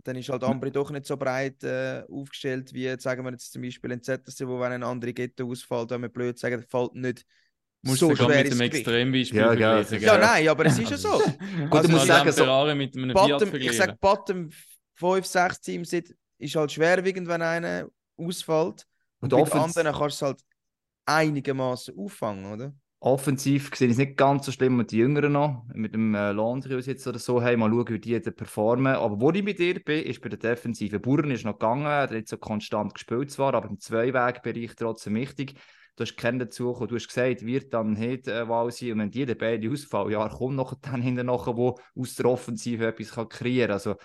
dann 0.03 0.15
ist 0.15 0.29
halt 0.29 0.43
Ambri 0.43 0.71
doch 0.71 0.89
nicht 0.91 1.05
so 1.05 1.17
breit 1.17 1.63
äh, 1.63 2.03
aufgestellt, 2.09 2.73
wie 2.73 2.93
sagen 2.99 3.23
wir 3.23 3.31
jetzt 3.31 3.51
zum 3.51 3.61
Beispiel 3.61 3.91
in 3.91 4.01
ZSC, 4.01 4.47
wo 4.47 4.59
wenn 4.59 4.71
ein 4.71 4.83
andere 4.83 5.13
Ghetto 5.13 5.49
ausfällt, 5.49 5.91
wenn 5.91 6.01
wir 6.01 6.09
blöd 6.09 6.37
sagen, 6.37 6.63
fällt 6.67 6.95
nicht 6.95 7.25
Musst 7.85 7.99
so 7.99 8.15
schwer 8.15 8.43
mit 8.43 8.53
dem 8.53 8.61
Extrembeispiel 8.61 9.39
ja, 9.39 9.53
ja, 9.53 9.81
ja, 9.81 10.17
nein, 10.17 10.47
aber 10.47 10.65
es 10.67 10.79
ist 10.79 10.89
ja 10.89 10.97
so. 10.97 11.19
Gut, 11.19 11.73
also, 11.73 11.87
du 11.89 11.89
musst 11.89 12.07
sagen, 12.07 12.31
so, 12.31 12.75
mit 12.75 12.95
einem 12.95 13.13
Bottom, 13.13 13.53
ich 13.55 13.73
sage, 13.73 13.97
Bottom 13.99 14.49
5, 14.95 15.25
6 15.25 15.59
Teams 15.59 15.91
ist 15.91 16.55
halt 16.55 16.71
schwerwiegend, 16.71 17.27
wenn 17.27 17.41
einer 17.41 17.89
ausfällt. 18.15 18.87
Und, 19.19 19.33
und 19.33 19.43
mit 19.43 19.53
anderen 19.53 19.91
kannst 19.93 20.21
du 20.21 20.25
es 20.25 20.31
halt 20.31 20.41
einigermaßen 21.05 21.97
auffangen, 21.97 22.53
oder? 22.53 22.73
Offensiv 23.05 23.69
gesehen 23.69 23.89
ist 23.89 23.95
es 23.95 24.05
nicht 24.07 24.15
ganz 24.15 24.45
so 24.45 24.53
schlimm 24.53 24.77
mit 24.77 24.93
den 24.93 24.99
Jüngeren 24.99 25.33
noch, 25.33 25.65
mit 25.73 25.93
dem 25.93 26.15
äh, 26.15 26.31
Landrius 26.31 26.85
jetzt 26.85 27.05
oder 27.05 27.19
so, 27.19 27.41
hey, 27.41 27.57
mal 27.57 27.69
schauen, 27.69 27.89
wie 27.89 27.99
die 27.99 28.17
performen. 28.31 28.95
Aber 28.95 29.19
wo 29.19 29.29
ich 29.31 29.43
bei 29.43 29.51
dir 29.51 29.83
bin, 29.83 30.05
ist 30.05 30.21
bei 30.21 30.29
der 30.29 30.39
Defensive. 30.39 31.01
Buren 31.01 31.29
ist 31.29 31.43
noch 31.43 31.59
gegangen, 31.59 31.85
hat 31.85 32.11
nicht 32.11 32.29
so 32.29 32.37
konstant 32.37 32.93
gespielt 32.93 33.29
zwar, 33.29 33.55
aber 33.55 33.67
im 33.67 33.77
Zweiwegbereich 33.77 34.75
trotzdem 34.77 35.15
wichtig. 35.15 35.55
Du 35.97 36.03
hast 36.03 36.15
keinen 36.15 36.39
dazu 36.39 36.73
du 36.87 36.95
hast 36.95 37.09
gesagt, 37.09 37.45
wird 37.45 37.73
dann 37.73 37.91
nicht 37.91 38.29
äh, 38.29 38.47
Wahl 38.47 38.71
sein. 38.71 38.93
Und 38.93 38.99
wenn 38.99 39.11
die 39.11 39.25
beide 39.35 39.69
ausfallen, 39.69 40.11
ja, 40.11 40.29
kommt 40.29 40.55
noch 40.55 40.73
dann 40.79 41.01
hinten 41.01 41.25
nachher, 41.25 41.57
wo 41.57 41.77
aus 41.97 42.15
der 42.15 42.27
Offensive 42.27 42.87
etwas 42.87 43.11
kann 43.11 43.27
kreieren 43.27 43.67
kann. 43.67 43.73
Also 43.73 43.95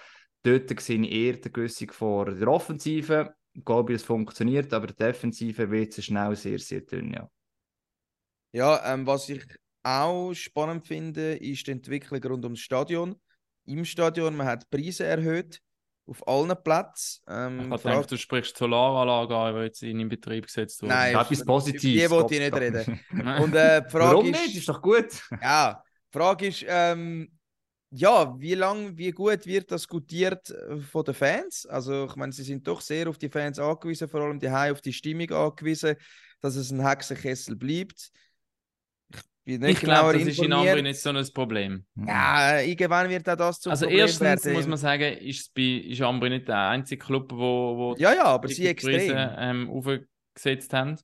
dort 0.42 0.80
sehe 0.80 1.00
ich 1.00 1.12
eher 1.12 1.34
die 1.34 1.52
Gössung 1.52 1.92
vor 1.92 2.34
der 2.34 2.48
Offensive. 2.48 3.32
Ich 3.52 3.64
glaube, 3.64 3.94
es 3.94 4.02
funktioniert, 4.02 4.74
aber 4.74 4.88
die 4.88 4.96
Defensive 4.96 5.70
wird 5.70 5.96
es 5.96 6.04
schnell 6.04 6.34
sehr, 6.34 6.58
sehr 6.58 6.80
dünn, 6.80 7.12
ja. 7.12 7.30
Ja, 8.52 8.92
ähm, 8.92 9.06
was 9.06 9.28
ich 9.28 9.44
auch 9.82 10.32
spannend 10.34 10.86
finde, 10.86 11.36
ist 11.36 11.66
die 11.66 11.72
Entwicklung 11.72 12.22
rund 12.24 12.44
ums 12.44 12.60
Stadion. 12.60 13.16
Im 13.64 13.84
Stadion, 13.84 14.36
man 14.36 14.46
hat 14.46 14.70
Preise 14.70 15.04
erhöht 15.04 15.60
auf 16.06 16.26
allen 16.26 16.54
Plätzen. 16.62 17.20
Ähm, 17.28 17.72
ich 17.72 17.82
denke, 17.82 18.06
du 18.06 18.16
sprichst 18.16 18.56
Solaranlage 18.56 19.36
an, 19.36 19.54
die 19.54 19.60
jetzt 19.62 19.82
in 19.82 20.08
Betrieb 20.08 20.46
gesetzt 20.46 20.82
wurde. 20.82 20.94
Nein, 20.94 21.14
etwas 21.14 21.44
Positives. 21.44 21.82
Die 21.82 22.10
wollte 22.10 22.34
ich 22.34 22.40
nicht 22.40 22.54
reden. 22.54 23.00
Und, 23.42 23.54
äh, 23.54 23.82
die 23.82 23.90
Frage 23.90 24.04
Warum 24.04 24.26
ist, 24.26 24.40
nicht? 24.40 24.56
Ist 24.56 24.68
doch 24.68 24.80
gut. 24.80 25.22
ja, 25.42 25.82
die 26.12 26.18
Frage 26.18 26.46
ist, 26.46 26.64
ähm, 26.66 27.30
ja, 27.90 28.34
wie 28.38 28.54
lang, 28.54 28.96
wie 28.96 29.10
gut 29.10 29.46
wird 29.46 29.70
das 29.70 29.86
gutiert 29.86 30.50
äh, 30.50 30.78
von 30.78 31.04
den 31.04 31.14
Fans? 31.14 31.66
Also, 31.66 32.06
ich 32.06 32.16
meine, 32.16 32.32
sie 32.32 32.42
sind 32.42 32.66
doch 32.66 32.80
sehr 32.80 33.08
auf 33.08 33.18
die 33.18 33.28
Fans 33.28 33.58
angewiesen, 33.58 34.08
vor 34.08 34.20
allem 34.22 34.38
die 34.38 34.48
auf 34.48 34.80
die 34.80 34.92
Stimmung 34.92 35.30
angewiesen, 35.30 35.96
dass 36.40 36.56
es 36.56 36.70
ein 36.70 36.86
Hexenkessel 36.86 37.56
bleibt 37.56 38.10
ich 39.48 39.80
glaube, 39.80 40.12
das 40.18 40.26
ist 40.28 40.42
in 40.42 40.52
Ambri 40.52 40.82
nicht 40.82 41.00
so 41.00 41.10
ein 41.10 41.26
Problem. 41.32 41.84
Ja, 42.06 42.60
irgendwann 42.60 43.08
wird 43.08 43.28
auch 43.28 43.36
das 43.36 43.60
zum 43.60 43.70
also 43.70 43.86
Problem 43.86 44.00
erstens 44.00 44.44
werden. 44.44 44.52
muss 44.52 44.66
man 44.66 44.78
sagen, 44.78 45.16
ist, 45.18 45.54
bei, 45.54 45.62
ist 45.62 46.02
Ambri 46.02 46.30
nicht 46.30 46.48
der 46.48 46.68
einzige 46.68 47.04
Club, 47.04 47.32
wo, 47.32 47.76
wo 47.76 47.94
ja, 47.98 48.14
ja, 48.14 48.24
aber 48.24 48.48
sie 48.48 48.66
extrem 48.66 48.94
Preise, 48.94 49.36
ähm, 49.38 49.70
aufgesetzt 49.70 50.72
haben. 50.72 50.96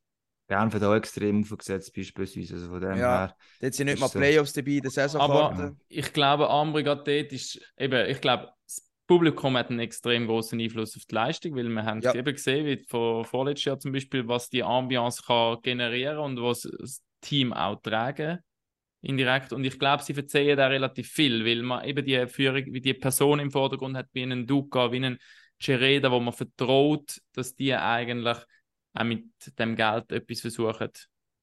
Genf 0.46 0.74
hat 0.74 0.82
auch 0.82 0.94
extrem 0.94 1.42
aufgesetzt, 1.42 1.94
beispielsweise. 1.94 2.54
Also 2.54 2.68
von 2.68 2.80
dem 2.80 2.98
Ja, 2.98 3.26
her. 3.26 3.36
Dort 3.60 3.74
sind 3.74 3.86
nicht 3.86 3.98
mal 3.98 4.08
so. 4.08 4.18
Playoffs 4.18 4.52
dabei 4.52 4.72
in 4.72 4.82
der 4.82 4.90
Saisonkarte. 4.90 5.62
Aber 5.62 5.76
ich 5.88 6.12
glaube, 6.12 6.50
Ambri 6.50 6.82
gerade 6.82 7.02
dort 7.02 7.32
ist 7.32 7.60
eben, 7.78 8.10
ich 8.10 8.20
glaube, 8.20 8.52
das 8.66 8.86
Publikum 9.06 9.56
hat 9.56 9.70
einen 9.70 9.80
extrem 9.80 10.26
großen 10.26 10.60
Einfluss 10.60 10.96
auf 10.96 11.04
die 11.06 11.14
Leistung, 11.14 11.56
weil 11.56 11.68
wir 11.68 11.84
haben 11.84 12.00
Ja. 12.02 12.14
eben 12.14 12.34
gesehen, 12.34 12.66
wie 12.66 12.84
vor, 12.86 13.24
vorletztes 13.24 13.64
Jahr 13.64 13.78
zum 13.78 13.92
Beispiel, 13.92 14.28
was 14.28 14.50
die 14.50 14.62
Ambiance 14.62 15.22
kann 15.26 15.60
generieren 15.62 16.18
und 16.18 16.42
was 16.42 16.62
das 16.62 17.02
Team 17.24 17.52
auch 17.52 17.80
tragen 17.80 18.38
indirekt. 19.04 19.52
Und 19.52 19.64
ich 19.64 19.78
glaube, 19.78 20.02
sie 20.02 20.14
verzeihen 20.14 20.56
da 20.56 20.66
relativ 20.66 21.08
viel, 21.08 21.44
weil 21.44 21.62
man 21.62 21.84
eben 21.84 22.04
die 22.04 22.26
Führung, 22.26 22.64
wie 22.66 22.80
die 22.80 22.94
Person 22.94 23.38
im 23.38 23.50
Vordergrund 23.50 23.96
hat, 23.96 24.08
wie 24.12 24.22
einen 24.22 24.46
Duca, 24.46 24.90
wie 24.92 24.96
einen 24.96 25.18
Cereda, 25.60 26.10
wo 26.10 26.20
man 26.20 26.32
vertraut, 26.32 27.18
dass 27.32 27.54
die 27.54 27.74
eigentlich 27.74 28.38
auch 28.94 29.04
mit 29.04 29.26
dem 29.58 29.76
Geld 29.76 30.10
etwas 30.10 30.40
versuchen, 30.40 30.88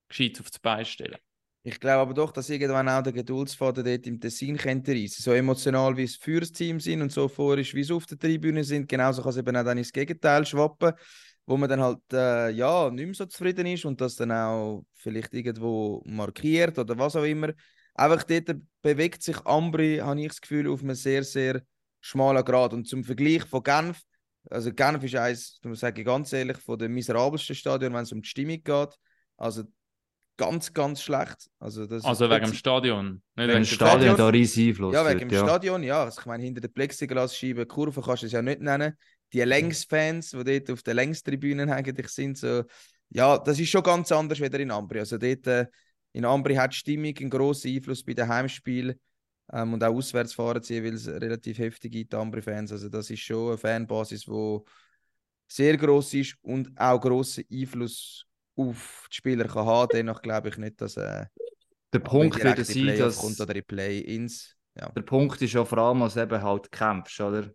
gescheit 0.10 0.40
auf 0.40 0.50
die 0.50 0.60
Beine 0.62 0.86
stellen. 0.86 1.18
Ich 1.64 1.80
glaube 1.80 2.02
aber 2.02 2.14
doch, 2.16 2.32
dass 2.32 2.50
irgendwann 2.50 2.90
auch 2.90 3.04
der 3.04 3.14
Geduldsfaden 3.14 3.86
dort 3.86 4.08
im 4.08 4.20
Tessin 4.20 4.58
könnte 4.58 4.94
reissen. 4.94 5.22
So 5.22 5.32
emotional 5.32 5.96
wie 5.96 6.04
es 6.04 6.16
für 6.16 6.40
das 6.40 6.52
Team 6.52 6.80
sind 6.80 7.04
und 7.04 7.12
so 7.12 7.28
ist, 7.28 7.76
wie 7.76 7.84
sie 7.84 7.94
auf 7.94 8.08
der 8.08 8.18
Tribüne 8.18 8.64
sind, 8.64 8.90
genauso 8.90 9.22
kann 9.22 9.30
es 9.30 9.38
eben 9.38 9.56
auch 9.56 9.64
dann 9.64 9.78
ins 9.78 9.94
Gegenteil 9.94 10.44
schwappen, 10.46 10.94
wo 11.52 11.58
man 11.58 11.70
dann 11.70 11.82
halt 11.82 12.00
äh, 12.14 12.50
ja, 12.52 12.90
nicht 12.90 13.06
mehr 13.06 13.14
so 13.14 13.26
zufrieden 13.26 13.66
ist 13.66 13.84
und 13.84 14.00
das 14.00 14.16
dann 14.16 14.32
auch 14.32 14.86
vielleicht 14.94 15.34
irgendwo 15.34 16.02
markiert 16.06 16.80
oder 16.80 16.98
was 16.98 17.16
auch 17.18 17.26
immer. 17.26 17.50
Einfach 17.94 18.24
dort 18.24 18.56
bewegt 18.82 19.22
sich 19.22 19.38
Ambri, 19.46 19.98
habe 19.98 20.22
ich 20.22 20.30
das 20.30 20.40
Gefühl, 20.40 20.70
auf 20.70 20.82
einem 20.82 20.96
sehr, 20.96 21.24
sehr 21.26 21.62
schmalen 22.00 22.46
Grad. 22.46 22.74
Und 22.74 22.88
zum 22.88 23.04
Vergleich 23.04 23.44
von 23.44 23.62
Genf, 23.64 24.02
also 24.50 24.72
Genf 24.72 25.04
ist 25.04 25.16
eines, 25.16 25.60
das 25.62 25.82
sage 25.82 26.02
ich 26.02 26.08
ganz 26.08 26.32
ehrlich, 26.32 26.58
von 26.58 26.80
den 26.80 26.94
miserabelsten 26.94 27.56
Stadien, 27.56 27.94
wenn 27.94 28.04
es 28.04 28.14
um 28.14 28.22
die 28.22 28.30
Stimmung 28.30 28.64
geht. 28.64 28.96
Also 29.36 29.64
ganz, 30.38 30.74
ganz 30.74 31.02
schlecht. 31.02 31.50
Also, 31.60 31.86
das 31.86 32.06
Also 32.06 32.30
wegen 32.30 32.46
dem 32.46 32.54
Stadion. 32.54 33.22
Nicht 33.36 33.48
Wegen 33.50 33.52
dem 33.52 33.66
Stadion 33.66 34.16
Stadion- 34.16 34.28
auch 34.30 34.34
riesen 34.34 34.68
Einfluss. 34.70 34.94
Ja, 34.94 35.06
wegen 35.08 35.20
dem 35.20 35.30
ja. 35.30 35.44
Stadion, 35.44 35.84
ja. 35.84 36.04
Also, 36.06 36.22
ich 36.22 36.26
meine, 36.26 36.44
hinter 36.44 36.62
der 36.62 36.70
Plexiglasscheibe, 36.70 37.66
Kurve 37.66 38.02
kannst 38.02 38.24
du 38.24 38.28
es 38.28 38.32
ja 38.32 38.42
nicht 38.42 38.62
nennen. 38.62 38.98
Die 39.34 39.42
Längsfans, 39.42 40.32
die 40.32 40.44
dort 40.44 40.72
auf 40.72 40.84
den 40.84 40.96
Längstribünen 40.96 41.70
eigentlich 41.70 42.10
sind, 42.10 42.38
so, 42.38 42.64
ja, 43.10 43.38
das 43.38 43.60
ist 43.60 43.70
schon 43.70 43.84
ganz 43.84 44.12
anders 44.12 44.40
wieder 44.40 44.60
in 44.60 44.72
Ambri. 44.72 45.00
Also 45.00 45.18
dort 45.18 45.48
äh, 45.48 45.68
in 46.14 46.26
Ambri 46.26 46.56
hat 46.56 46.74
die 46.74 46.78
Stimmung 46.78 47.14
einen 47.18 47.30
grossen 47.30 47.74
Einfluss 47.74 48.04
bei 48.04 48.14
den 48.14 48.28
Heimspielen 48.28 49.00
ähm, 49.54 49.74
und 49.74 49.84
auch 49.84 49.94
auswärts 49.94 50.34
fahren 50.34 50.62
sie 50.62 50.76
jeweils 50.76 51.08
relativ 51.08 51.58
heftige 51.60 52.06
die 52.06 52.16
Ambri-Fans. 52.16 52.72
Also 52.72 52.90
das 52.90 53.10
ist 53.10 53.22
schon 53.22 53.50
eine 53.50 53.58
Fanbasis, 53.58 54.26
die 54.26 54.60
sehr 55.48 55.78
gross 55.78 56.14
ist 56.14 56.36
und 56.42 56.72
auch 56.78 57.00
grossen 57.00 57.44
Einfluss 57.52 58.26
auf 58.56 59.08
die 59.12 59.16
Spieler 59.16 59.48
kann 59.48 59.66
haben. 59.66 59.90
Dennoch 59.94 60.22
glaube 60.22 60.50
ich 60.50 60.58
nicht, 60.58 60.80
dass 60.82 60.98
äh, 60.98 61.26
Der 61.94 62.00
Punkt 62.00 62.42
wird 62.42 62.60
in 62.60 62.66
sein, 62.66 62.98
dass 62.98 63.18
kommt 63.18 63.40
oder 63.40 63.56
in 63.56 63.66
Play-Ins. 63.66 64.56
Ja. 64.80 64.88
der 64.90 65.02
Punkt 65.02 65.42
ist 65.42 65.52
ja 65.52 65.66
vor 65.66 65.80
allem, 65.80 66.00
dass 66.00 66.14
du 66.14 66.22
eben 66.22 66.42
halt 66.42 66.72
kämpfst, 66.72 67.20
oder? 67.20 67.54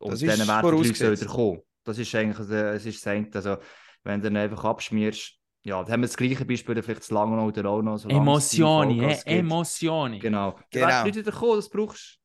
Und 0.00 0.12
Das 0.12 0.20
dann 0.20 0.30
ist 0.30 0.48
werden 0.48 0.70
die 0.82 0.88
Leute 1.04 1.20
wieder 1.20 1.30
kommen. 1.30 1.60
Das 1.84 1.98
ist 1.98 2.14
eigentlich 2.14 2.38
es 2.48 2.86
ist 2.86 3.06
das. 3.06 3.46
Also, 3.46 3.56
wenn 4.02 4.20
du 4.20 4.30
dann 4.30 4.36
einfach 4.42 4.64
abschmierst, 4.64 5.34
ja, 5.62 5.82
dann 5.82 5.92
haben 5.92 6.00
wir 6.00 6.06
das 6.08 6.16
gleiche 6.16 6.44
Beispiel, 6.44 6.74
dann 6.74 6.82
vielleicht 6.84 7.02
zu 7.04 7.14
lange 7.14 7.40
oder 7.42 7.68
auch 7.68 7.82
noch. 7.82 7.96
eh? 8.04 8.08
gibt. 8.08 9.26
Emozioni. 9.26 10.18
Genau. 10.18 10.52
Genau. 10.52 10.64
Genau. 10.70 10.86
Dann 10.88 11.14
wieder 11.14 11.32
kommen, 11.32 11.56
das 11.56 11.68
brauchst 11.68 12.18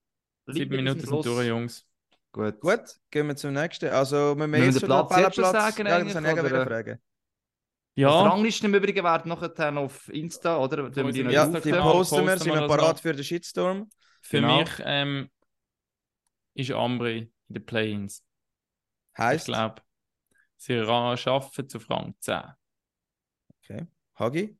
du. 0.46 0.54
Sieben 0.54 0.76
Minuten 0.76 1.02
sind 1.02 1.26
durch. 1.26 1.48
Jungs. 1.48 1.86
Gut. 2.32 2.60
Gut, 2.62 2.82
gehen 3.12 3.28
wir 3.28 3.36
zum 3.36 3.54
nächsten. 3.54 3.90
Also, 3.90 4.36
wir 4.38 4.48
Müssen 4.48 4.52
wir 4.54 4.66
jetzt 4.66 4.82
den 4.82 4.86
Platz 4.88 5.10
Tabellenplatz- 5.12 5.52
sagen 5.52 5.88
Ja, 5.88 5.96
eigentlich, 5.98 6.14
das 6.14 6.24
ich 6.24 6.32
oder? 6.32 6.50
gerade 6.50 6.66
fragen. 6.66 6.90
Ja. 6.90 6.98
Die 7.98 8.02
Ja, 8.02 8.22
Rangliste 8.24 8.68
im 8.68 8.76
Übrigen 8.76 9.04
werden 9.06 9.30
nachher 9.30 9.78
auf 9.78 10.10
Insta, 10.10 10.58
oder? 10.58 10.90
Die 10.90 11.00
Ja, 11.00 11.46
Insta- 11.46 11.62
die 11.62 11.72
posten 11.72 12.26
wir, 12.26 12.38
sind 12.38 12.54
wir 12.54 12.62
das 12.62 12.68
parat 12.68 13.00
für 13.00 13.14
den 13.14 13.24
Shitstorm. 13.24 13.90
für 14.22 14.42
Genau. 14.42 14.60
mich 14.60 14.70
ähm, 14.84 15.30
ist 16.56 16.72
Ambri 16.72 17.32
in 17.50 17.56
den 17.56 17.66
Play-Ins. 17.66 18.24
Ich 19.14 19.18
Heißt, 19.20 19.46
glaube, 19.46 19.82
sie 20.58 20.84
schaffen 21.18 21.70
zu 21.70 21.78
Rang 21.90 22.16
10. 22.20 22.42
Hagi, 24.20 24.58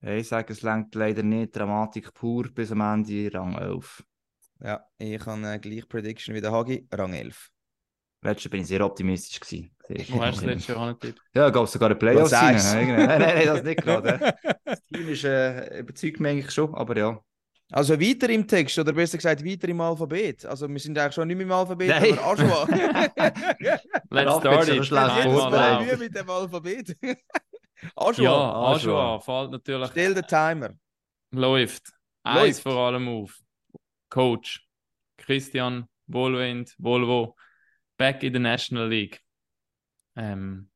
Ja, 0.00 0.10
ich 0.14 0.28
sage, 0.28 0.52
es 0.52 0.62
lenkt 0.62 0.94
leider 0.94 1.22
nicht. 1.22 1.56
Dramatik 1.56 2.12
pur 2.14 2.48
bis 2.52 2.72
am 2.72 2.80
Ende 2.80 3.30
Rang 3.32 3.54
11. 3.56 4.04
ja, 4.60 4.86
ich 4.98 5.24
habe 5.26 5.46
äh, 5.46 5.58
gleich 5.58 5.88
Prediction 5.88 6.34
wie 6.34 6.40
der 6.40 6.52
Hagi, 6.52 6.86
Rang 6.92 7.12
11. 7.14 7.50
Letztes 8.22 8.50
bin 8.50 8.62
ich 8.62 8.68
sehr 8.68 8.84
optimistisch 8.84 9.38
gewesen. 9.40 9.76
Hast 10.18 10.38
du 10.38 10.40
schön. 10.40 10.48
letztes 10.48 10.68
Jahr 10.68 10.78
angetippt? 10.78 11.20
Ja, 11.34 11.50
gab 11.50 11.64
es 11.64 11.72
sogar 11.72 11.90
eine 11.90 11.96
Playoffs 11.96 12.32
rein. 12.32 12.56
nein, 12.56 13.18
nein, 13.18 13.46
das 13.46 13.62
nicht 13.62 13.82
gerade. 13.82 14.34
Das 14.64 14.82
Team 14.84 15.08
ist, 15.08 15.24
äh, 15.24 15.80
überzeugt 15.80 16.20
mich 16.20 16.30
eigentlich 16.30 16.50
schon, 16.50 16.74
aber 16.74 16.96
ja. 16.96 17.20
Also 17.74 18.00
weiter 18.00 18.28
im 18.30 18.46
Text, 18.46 18.78
oder 18.78 18.92
besser 18.92 19.18
gesagt 19.18 19.44
weiter 19.44 19.66
im 19.68 19.80
Alphabet. 19.80 20.46
Also 20.46 20.68
wir 20.68 20.78
sind 20.78 20.96
eigentlich 20.96 21.14
schon 21.14 21.26
nicht 21.26 21.36
mehr 21.36 21.46
im 21.46 21.50
Alphabet, 21.50 21.88
Nein. 21.88 22.16
aber 22.20 22.30
Aschua. 22.32 22.66
Let's 24.10 24.44
Ralf, 24.44 24.44
start 24.44 24.68
it. 24.68 24.90
laut. 24.90 25.82
Mühe 25.84 25.96
mit 25.96 26.14
dem 26.14 26.30
Alphabet. 26.30 26.96
Aschua, 27.96 28.22
Ja, 28.22 28.32
Ajoa. 28.32 28.74
Ajoa 28.76 29.18
fällt 29.18 29.50
natürlich. 29.50 29.90
stell 29.90 30.14
den 30.14 30.24
Timer. 30.24 30.70
Läuft. 31.32 31.92
Eins 32.22 32.58
Läuft. 32.58 32.62
vor 32.62 32.76
allem 32.86 33.08
auf. 33.08 33.40
Coach. 34.08 34.64
Christian 35.16 35.88
Wohlwind, 36.06 36.76
Volvo. 36.78 37.34
Back 37.96 38.22
in 38.22 38.34
the 38.34 38.38
National 38.38 38.88
League. 38.88 39.20
Ähm, 40.14 40.70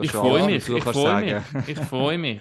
ich 0.00 0.12
freue 0.12 0.46
mich. 0.46 0.68
Ich 0.68 0.84
freue 0.84 1.24
mich. 1.24 1.66
Ich 1.66 1.78
freue 1.80 2.18
mich. 2.18 2.40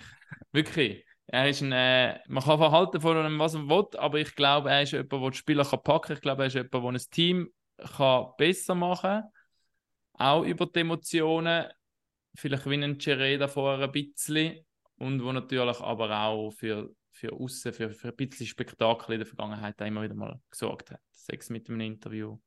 Wirklich. 0.52 1.07
Er 1.30 1.50
ist 1.50 1.62
ein, 1.62 1.74
äh, 1.74 2.20
man 2.28 2.44
kann 2.44 2.58
verhalten 2.58 3.02
von 3.02 3.18
ihm, 3.18 3.38
was 3.38 3.54
man 3.54 3.70
will, 3.70 3.86
aber 3.98 4.18
ich 4.20 4.34
glaube, 4.34 4.70
er 4.70 4.84
ist 4.84 4.94
jemand, 4.94 5.12
der 5.12 5.30
die 5.32 5.38
Spieler 5.38 5.66
kann 5.66 5.84
packen 5.84 6.08
kann. 6.08 6.16
Ich 6.16 6.22
glaube, 6.22 6.44
er 6.44 6.48
ist 6.48 6.54
jemand, 6.54 6.74
der 6.74 6.82
ein 6.84 7.12
Team 7.12 7.54
kann 7.98 8.28
besser 8.38 8.76
machen 8.76 9.22
kann. 9.22 9.32
Auch 10.14 10.44
über 10.44 10.66
die 10.66 10.80
Emotionen. 10.80 11.66
Vielleicht 12.36 12.66
wie 12.70 12.76
ein 12.76 13.00
Cereda 13.00 13.48
vorher 13.48 13.86
ein 13.86 13.92
bisschen. 13.92 14.66
Und 14.96 15.24
wo 15.24 15.32
natürlich 15.32 15.80
aber 15.82 16.18
auch 16.18 16.52
für, 16.52 16.90
für 17.12 17.34
außen, 17.34 17.74
für, 17.74 17.92
für 17.92 18.10
ein 18.10 18.16
bisschen 18.16 18.48
Spektakel 18.48 19.14
in 19.14 19.20
der 19.20 19.28
Vergangenheit 19.28 19.80
immer 19.82 20.04
wieder 20.04 20.16
mal 20.16 20.40
gesorgt 20.50 20.92
hat. 20.92 21.02
Sex 21.12 21.50
mit 21.50 21.70
einem 21.70 21.82
Interview. 21.82 22.40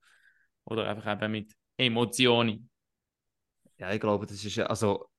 Oder 0.65 0.89
einfach 0.89 1.13
eben 1.13 1.33
mit 1.33 1.53
Emotionen. 1.77 2.71
Ja, 3.79 3.93
ich 3.93 4.01
glaube, 4.01 4.27
das 4.27 4.45
ist 4.45 4.59
also 4.59 5.10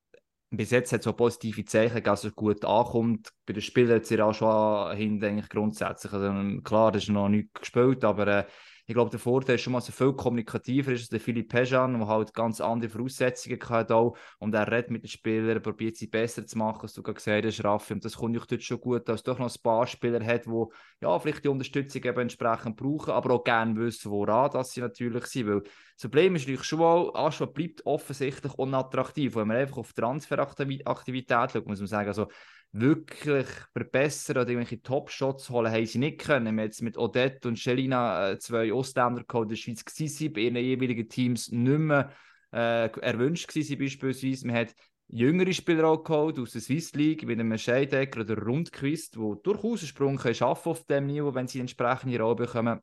bis 0.52 0.72
jetzt 0.72 0.92
hat 0.92 1.02
so 1.02 1.14
positive 1.14 1.64
Zeichen 1.66 2.04
dass 2.04 2.24
es 2.26 2.36
gut 2.36 2.64
ankommt. 2.66 3.30
Bei 3.46 3.54
den 3.54 3.62
Spielern 3.62 3.96
hat 3.96 4.04
es 4.04 4.10
ja 4.10 4.26
auch 4.26 4.34
schon 4.34 4.96
hinten 4.96 5.24
eigentlich 5.24 5.50
grundsätzlich. 5.50 6.12
Also, 6.12 6.26
ähm, 6.28 6.62
klar, 6.64 6.92
das 6.92 7.04
ist 7.04 7.10
noch 7.10 7.30
nicht 7.30 7.54
gespielt, 7.54 8.04
aber 8.04 8.28
äh, 8.28 8.46
ich 8.92 8.96
glaube, 8.96 9.10
der 9.10 9.22
Vorteil 9.22 9.56
ist 9.56 9.62
schon 9.62 9.72
mal, 9.72 9.80
er 9.80 9.94
viel 9.94 10.12
kommunikativer 10.12 10.92
ist 10.92 11.04
als 11.04 11.10
der 11.10 11.22
Philipp 11.22 11.48
Pejan, 11.48 11.98
der 11.98 12.08
halt 12.08 12.34
ganz 12.34 12.60
andere 12.60 12.90
Voraussetzungen 12.90 13.58
hat 13.70 13.90
auch. 13.90 14.18
Und 14.38 14.54
er 14.54 14.70
redet 14.70 14.92
mit 14.92 15.04
den 15.04 15.08
Spielern, 15.08 15.62
probiert 15.62 15.96
sie 15.96 16.08
besser 16.08 16.46
zu 16.46 16.58
machen, 16.58 16.84
was 16.84 16.92
du 16.94 17.02
gerade 17.02 17.16
gesagt 17.16 17.46
hast, 17.46 17.64
Raffi. 17.64 17.94
Und 17.94 18.04
das 18.04 18.18
kommt 18.18 18.36
euch 18.38 18.46
dort 18.48 18.64
schon 18.64 18.82
gut, 18.82 19.08
dass 19.08 19.22
es 19.22 19.24
doch 19.24 19.40
noch 19.40 19.50
ein 19.50 19.62
paar 19.64 19.88
Spieler 19.88 20.22
hat, 20.26 20.46
die 20.46 20.66
ja, 21.00 21.18
vielleicht 21.20 21.46
die 21.46 21.48
Unterstützung 21.48 22.04
eben 22.04 22.20
entsprechend 22.20 22.76
brauchen, 22.76 23.12
aber 23.12 23.34
auch 23.36 23.46
gerne 23.46 23.78
wissen, 23.78 24.12
woran 24.12 24.52
das 24.52 24.74
sie 24.74 24.82
natürlich 24.82 25.26
sind. 25.28 25.48
Weil 25.48 25.62
das 25.62 26.02
Problem 26.02 26.36
ist 26.36 26.42
natürlich 26.42 26.66
schon 26.66 26.82
auch, 26.82 27.16
Aschwa 27.16 27.46
bleibt 27.46 27.86
offensichtlich 27.86 28.54
unattraktiv. 28.56 29.36
Wenn 29.36 29.48
man 29.48 29.56
einfach 29.56 29.78
auf 29.78 29.94
Transferaktivität 29.94 31.52
schaut, 31.54 31.66
muss 31.66 31.80
man 31.80 31.88
sagen, 31.88 32.10
also 32.10 32.28
wirklich 32.74 33.48
verbessern 33.74 34.38
oder 34.38 34.50
irgendwelche 34.50 34.82
Top-Shots 34.82 35.50
holen, 35.50 35.72
haben 35.72 35.86
sie 35.86 36.00
nicht 36.00 36.20
können. 36.20 36.46
Wir 36.46 36.64
haben 36.64 36.70
jetzt 36.70 36.82
mit 36.82 36.98
Odette 36.98 37.48
und 37.48 37.60
Shelina 37.60 38.32
äh, 38.32 38.40
zwei 38.40 38.72
Ausländer 38.72 39.24
geholt, 39.24 39.46
in 39.46 39.50
der 39.50 39.56
Schweiz 39.58 39.84
gewesen, 39.84 40.34
bei 40.34 40.42
ihren 40.42 40.56
jeweiligen 40.56 41.10
Teams 41.10 41.52
nicht 41.52 41.80
mehr 41.80 42.12
äh, 42.54 42.88
erwünscht 43.02 43.48
gewesen 43.50 43.78
beispielsweise. 43.78 44.48
Man 44.48 44.56
hat 44.56 44.76
jüngere 45.08 45.52
Spieler 45.52 45.88
auch 45.88 46.04
geholt 46.04 46.40
aus 46.40 46.52
der 46.52 46.62
Swiss 46.62 46.94
League, 46.94 47.28
wie 47.28 47.34
einem 47.34 47.58
Scheidecker 47.58 48.22
oder 48.22 48.42
Rundquist, 48.42 49.16
die 49.16 49.34
durchaus 49.44 49.82
einen 49.82 49.88
Sprung 49.88 50.18
können 50.18 50.36
schaffen 50.36 50.70
auf 50.70 50.86
dem 50.86 51.08
Niveau, 51.08 51.34
wenn 51.34 51.48
sie 51.48 51.60
entsprechende 51.60 52.20
Rolle 52.20 52.36
bekommen. 52.36 52.80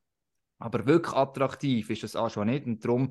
Aber 0.59 0.87
wirklich 0.87 1.15
attraktiv 1.15 1.89
ist 1.89 2.03
das 2.03 2.17
auch 2.17 2.31
schon 2.31 2.49
nicht. 2.49 2.67
Und 2.67 2.85
darum 2.85 3.11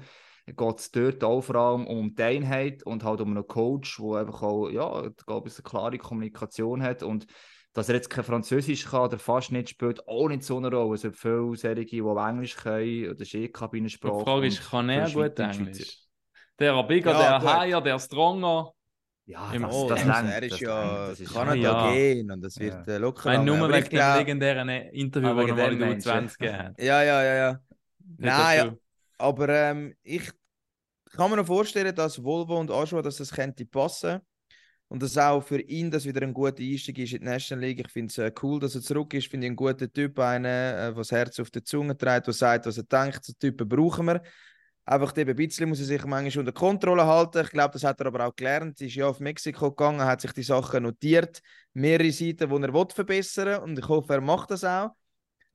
geht 0.56 0.80
es 0.80 0.92
dort 0.92 1.24
auch 1.24 1.42
vor 1.42 1.56
allem 1.56 1.86
um 1.88 2.16
die 2.16 2.24
Einheit 2.24 2.84
und 2.84 3.04
halt 3.04 3.22
um 3.22 3.32
einen 3.32 3.46
Coach, 3.48 3.98
der 4.02 4.22
einfach 4.22 4.42
auch, 4.42 4.70
ja, 4.70 5.10
glaube 5.26 5.50
ich, 5.50 5.56
eine 5.56 5.64
klare 5.64 5.98
Kommunikation 5.98 6.82
hat. 6.82 7.04
Und 7.04 7.28
dass 7.74 7.90
er 7.90 7.96
jetzt 7.96 8.10
kein 8.10 8.24
Französisch 8.24 8.86
kann 8.86 9.02
oder 9.02 9.20
fast 9.20 9.52
nicht 9.52 9.70
spielt, 9.70 10.08
auch 10.08 10.30
nicht 10.30 10.44
so 10.44 10.58
eine 10.58 10.72
Rolle. 10.72 10.96
Es 10.96 11.04
gibt 11.04 11.18
viele 11.18 11.56
solche, 11.56 11.86
die 11.86 12.02
auch 12.02 12.28
Englisch 12.28 12.56
können 12.56 13.10
oder 13.10 13.24
Die 13.24 13.52
Kabinensprache. 13.52 14.24
Frage 14.24 14.48
ist, 14.48 14.70
kann 14.70 14.90
er 14.90 15.02
gut 15.04 15.12
Schweizer- 15.12 15.52
Englisch? 15.52 15.98
Der 16.60 16.74
Abiga, 16.74 17.12
Ja, 17.12 17.40
der. 17.40 17.60
Higher, 17.60 17.82
der 17.82 18.00
Stronger. 18.00 18.72
Ja, 19.28 19.52
Im 19.52 19.64
das, 19.64 19.76
Oh, 19.76 19.90
das 19.90 20.06
längt, 20.06 20.30
er 20.32 20.44
ist 20.44 20.52
das 20.54 20.60
ja 20.62 21.08
das 21.10 21.20
ist 21.20 21.34
Kanadagen 21.34 22.32
und 22.32 22.42
das 22.42 22.58
wird 22.60 22.88
äh, 22.88 22.98
locker. 22.98 23.30
Nein, 23.30 23.44
nur 23.46 23.58
Aber 23.58 23.74
wegen 23.74 23.84
ich 23.84 23.90
dem 23.90 24.18
legendären 24.18 24.70
Interview, 24.70 25.36
das 25.36 25.38
er 25.38 25.48
wegen 25.48 25.58
mal 25.58 25.64
in 25.74 25.80
dem 25.80 25.80
der 25.80 25.88
Menschen. 25.90 26.12
U20 26.12 26.38
gegeben 26.40 26.58
hat. 26.58 26.82
Ja, 26.82 27.04
ja, 27.04 27.24
ja, 27.24 27.36
ja. 27.36 27.60
Nein. 28.18 28.78
Aber 29.18 29.50
ähm, 29.50 29.96
ich 30.04 30.32
kann 31.16 31.30
mir 31.30 31.38
noch 31.38 31.48
vorstellen, 31.48 31.96
dass 31.96 32.24
Volvo 32.24 32.60
und 32.60 32.72
Ajoa, 32.72 33.02
dass 33.02 33.18
das 33.18 33.32
könnte 33.32 33.66
passen. 33.66 34.22
Und 34.90 35.04
dass 35.04 35.18
auch 35.18 35.42
für 35.42 35.60
ihn 35.60 35.92
das 35.92 36.06
wieder 36.06 36.22
ein 36.22 36.34
guter 36.34 36.64
Einstieg 36.64 36.98
ist 37.00 37.12
in 37.12 37.20
die 37.20 37.26
National 37.26 37.66
League. 37.66 37.82
Ich 37.82 37.92
finde 37.92 38.10
es 38.10 38.18
äh, 38.20 38.32
cool, 38.42 38.60
dass 38.60 38.74
er 38.76 38.82
zurück 38.82 39.14
ist. 39.14 39.28
Finde 39.28 39.46
ich 39.46 39.50
einen 39.50 39.56
guten 39.58 39.92
Typ, 39.92 40.18
einen, 40.20 40.46
äh, 40.46 40.76
der 40.76 40.92
das 40.94 41.12
Herz 41.12 41.40
auf 41.42 41.52
die 41.52 41.62
Zunge 41.62 41.98
trägt, 41.98 42.28
der 42.28 42.34
sagt, 42.34 42.68
was 42.68 42.78
er 42.78 42.84
denkt. 42.84 43.26
So 43.26 43.34
Typen 43.34 43.68
brauchen 43.68 44.06
wir. 44.06 44.22
Einfach 44.86 45.18
eben 45.18 45.32
ein 45.32 45.36
bisschen 45.36 45.68
muss 45.68 45.82
er 45.82 45.86
sich 45.86 46.06
manchmal 46.06 46.40
unter 46.48 46.54
Kontrolle 46.54 47.06
halten. 47.06 47.44
Ich 47.44 47.50
glaube, 47.50 47.74
das 47.74 47.84
hat 47.84 48.00
er 48.00 48.06
aber 48.06 48.26
auch 48.26 48.36
gelernt. 48.36 48.80
Er 48.80 48.88
ist 48.88 48.96
ja 48.96 49.08
auf 49.08 49.20
Mexiko 49.20 49.72
gegangen, 49.72 50.00
hat 50.00 50.22
sich 50.22 50.32
die 50.32 50.44
Sachen 50.44 50.84
notiert. 50.84 51.42
Mehrere 51.74 52.10
Seiten, 52.14 52.50
die 52.50 52.68
er 52.68 52.90
verbessern 52.90 53.48
will. 53.48 53.58
Und 53.58 53.78
ich 53.78 53.88
hoffe, 53.90 54.14
er 54.14 54.22
macht 54.22 54.52
das 54.52 54.64
auch. 54.64 54.92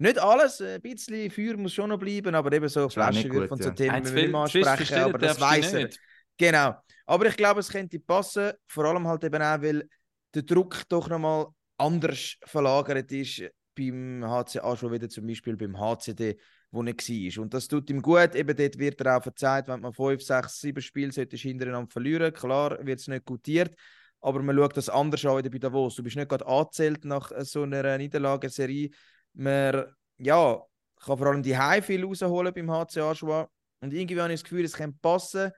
Nicht 0.02 0.18
alles, 0.18 0.60
ein 0.60 0.80
bisschen 0.80 1.30
Feuer 1.30 1.56
muss 1.56 1.74
schon 1.74 1.88
noch 1.90 1.98
bleiben, 1.98 2.34
aber 2.34 2.52
eben 2.52 2.68
so 2.68 2.88
Flaschenwürfe 2.88 3.54
und 3.54 3.62
so 3.62 3.68
Ja. 3.68 3.74
Themen 3.74 4.02
nicht 4.02 4.12
mehr 4.32 4.40
ansprechen, 4.40 4.98
aber 4.98 5.16
das 5.18 5.40
weiß 5.40 5.74
er. 5.74 5.84
nicht. 5.84 6.00
Genau. 6.36 6.74
Aber 7.06 7.26
ich 7.26 7.36
glaube, 7.36 7.60
es 7.60 7.68
könnte 7.68 8.00
passen, 8.00 8.50
vor 8.66 8.84
allem 8.86 9.06
halt 9.06 9.22
eben 9.22 9.40
auch, 9.40 9.62
weil 9.62 9.88
der 10.34 10.42
Druck 10.42 10.82
doch 10.88 11.08
nochmal 11.08 11.46
anders 11.78 12.34
verlagert 12.44 13.12
ist 13.12 13.44
beim 13.76 14.24
HCA 14.24 14.76
schon 14.76 14.90
wieder 14.90 15.08
zum 15.08 15.24
Beispiel 15.24 15.56
beim 15.56 15.78
HCD, 15.78 16.36
wo 16.72 16.82
er 16.82 16.86
war. 16.88 17.42
Und 17.42 17.54
das 17.54 17.68
tut 17.68 17.88
ihm 17.88 18.02
gut. 18.02 18.34
Eben 18.34 18.56
dort 18.56 18.78
wird 18.78 19.00
er 19.02 19.18
auch 19.18 19.22
verzeiht, 19.22 19.68
wenn 19.68 19.82
man 19.82 19.92
5, 19.92 20.20
6, 20.20 20.60
7 20.60 20.82
Spiele 20.82 21.12
solltest 21.12 21.44
hintereinander 21.44 21.90
verlieren. 21.90 22.32
Klar 22.32 22.84
wird 22.84 22.98
es 22.98 23.06
nicht 23.06 23.24
gutiert, 23.24 23.72
aber 24.20 24.42
man 24.42 24.56
schaut 24.56 24.76
das 24.76 24.88
anders 24.88 25.24
an 25.24 25.38
wieder 25.38 25.50
bei 25.50 25.58
Davos. 25.58 25.94
Du 25.94 26.02
bist 26.02 26.16
nicht 26.16 26.28
gerade 26.28 26.44
angezählt 26.44 27.04
nach 27.04 27.30
äh, 27.30 27.44
so 27.44 27.62
einer 27.62 27.98
Niederlagenserie. 27.98 28.90
Man 29.34 29.86
ja, 30.18 30.62
kann 31.04 31.18
vor 31.18 31.26
allem 31.26 31.42
die 31.42 31.56
High 31.56 31.84
viel 31.84 32.04
rausholen 32.04 32.52
beim 32.54 32.70
HCA 32.70 33.14
Schwa. 33.14 33.48
Und 33.80 33.92
irgendwie 33.92 34.20
habe 34.20 34.32
ich 34.32 34.40
das 34.40 34.44
Gefühl, 34.48 34.64
es 34.64 34.74
könnte 34.74 34.98
passen. 35.00 35.50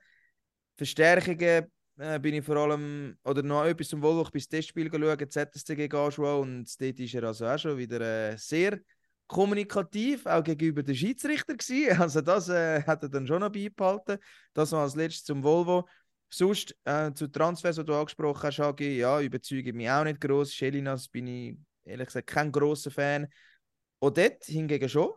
Verstärkungen 0.75 1.71
äh, 1.97 2.19
bin 2.19 2.33
ich 2.33 2.45
vor 2.45 2.57
allem, 2.57 3.17
oder 3.23 3.43
noch 3.43 3.65
etwas 3.65 3.89
zum 3.89 4.01
bin 4.01 4.23
das 4.33 4.47
Testspiel 4.47 4.89
geschaut, 4.89 5.31
ZSC 5.31 5.75
gegen 5.75 5.95
Aschua 5.95 6.35
und 6.35 6.69
dort 6.81 6.99
ist 6.99 7.13
er 7.13 7.23
also 7.23 7.45
auch 7.45 7.57
schon 7.57 7.77
wieder 7.77 8.01
äh, 8.01 8.37
sehr 8.37 8.79
kommunikativ, 9.27 10.25
auch 10.25 10.43
gegenüber 10.43 10.83
den 10.83 10.95
Schiedsrichter 10.95 11.55
gewesen. 11.55 11.97
Also 12.01 12.21
das 12.21 12.49
äh, 12.49 12.83
hat 12.83 13.03
er 13.03 13.09
dann 13.09 13.27
schon 13.27 13.39
noch 13.39 13.51
beibehalten. 13.51 14.17
Das 14.53 14.71
war 14.71 14.83
als 14.83 14.95
letztes 14.95 15.23
zum 15.23 15.43
Volvo. 15.43 15.87
Sonst 16.29 16.75
äh, 16.83 17.13
zu 17.13 17.27
Transfers, 17.27 17.77
die 17.77 17.85
du 17.85 17.93
angesprochen 17.93 18.43
hast, 18.43 18.59
Hagi, 18.59 18.97
ja, 18.97 19.21
überzeugt 19.21 19.73
mich 19.73 19.89
auch 19.89 20.03
nicht 20.03 20.19
groß. 20.19 20.53
Schelinas 20.53 21.07
bin 21.07 21.27
ich 21.27 21.57
ehrlich 21.85 22.07
gesagt 22.07 22.27
kein 22.27 22.51
großer 22.51 22.91
Fan. 22.91 23.27
Odette 23.99 24.51
hingegen 24.51 24.89
schon. 24.89 25.11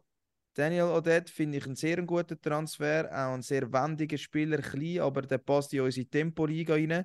Daniel 0.54 0.84
Odette 0.84 1.32
finde 1.32 1.58
ich 1.58 1.66
einen 1.66 1.76
sehr 1.76 2.02
guten 2.02 2.40
Transfer, 2.40 3.06
auch 3.06 3.34
ein 3.34 3.42
sehr 3.42 3.72
wendiger 3.72 4.18
Spieler, 4.18 4.58
klein, 4.58 5.00
aber 5.00 5.22
der 5.22 5.38
passt 5.38 5.72
in 5.72 5.82
unsere 5.82 6.06
Tempo-Liga 6.06 6.74
rein. 6.74 7.04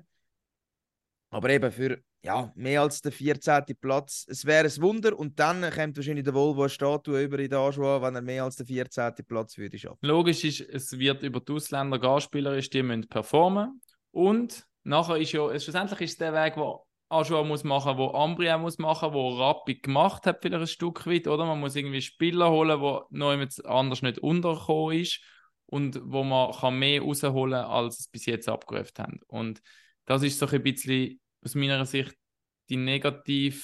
Aber 1.30 1.50
eben 1.50 1.70
für 1.70 2.02
ja, 2.24 2.50
mehr 2.56 2.80
als 2.80 3.02
den 3.02 3.12
14. 3.12 3.64
Platz, 3.80 4.24
es 4.28 4.46
wäre 4.46 4.66
ein 4.66 4.82
Wunder 4.82 5.16
und 5.16 5.38
dann 5.38 5.60
kommt 5.70 5.96
wahrscheinlich 5.96 6.24
der 6.24 6.32
Volvo 6.32 6.62
eine 6.62 6.70
Statue 6.70 7.22
über 7.22 7.38
in 7.38 7.50
der 7.50 7.58
Aschua, 7.58 8.00
wenn 8.00 8.14
er 8.14 8.22
mehr 8.22 8.44
als 8.44 8.56
den 8.56 8.66
14. 8.66 9.12
Platz 9.26 9.58
würde 9.58 9.78
schaffen. 9.78 9.98
Logisch 10.00 10.42
ist, 10.42 10.60
es 10.60 10.98
wird 10.98 11.22
über 11.22 11.40
die 11.40 11.52
Ausländer 11.52 11.98
gehen, 11.98 12.20
Spieler 12.20 12.58
die 12.58 12.82
müssen 12.82 13.06
performen. 13.08 13.80
Und 14.10 14.66
nachher 14.84 15.18
ist 15.18 15.32
ja, 15.32 15.48
schlussendlich 15.60 16.00
ist 16.00 16.20
der 16.20 16.32
Weg, 16.32 16.56
wo 16.56 16.86
Ajoa 17.14 17.44
muss 17.44 17.64
machen, 17.64 17.96
wo 17.96 18.10
Ambri 18.10 18.50
auch 18.50 18.60
muss 18.60 18.78
machen, 18.78 19.12
wo 19.12 19.30
Rappi 19.38 19.76
gemacht 19.76 20.26
hat, 20.26 20.42
vielleicht 20.42 20.60
ein 20.60 20.66
Stück 20.66 21.06
weit, 21.06 21.26
oder? 21.26 21.44
Man 21.46 21.60
muss 21.60 21.76
irgendwie 21.76 22.02
Spieler 22.02 22.50
holen, 22.50 22.80
wo 22.80 23.04
noch 23.10 23.32
jemand 23.32 23.64
anders 23.64 24.02
nicht 24.02 24.18
untergekommen 24.18 24.98
ist 25.00 25.20
und 25.66 26.00
wo 26.04 26.22
man 26.24 26.52
kann 26.52 26.78
mehr 26.78 27.02
rausholen 27.02 27.62
kann, 27.62 27.70
als 27.70 28.00
es 28.00 28.08
bis 28.08 28.26
jetzt 28.26 28.48
abgerufen 28.48 28.92
haben. 28.98 29.20
Und 29.26 29.62
das 30.04 30.22
ist 30.22 30.38
so 30.38 30.46
ein 30.46 30.62
bisschen 30.62 31.20
aus 31.42 31.54
meiner 31.54 31.84
Sicht 31.86 32.14
die 32.68 32.76
negative 32.76 33.60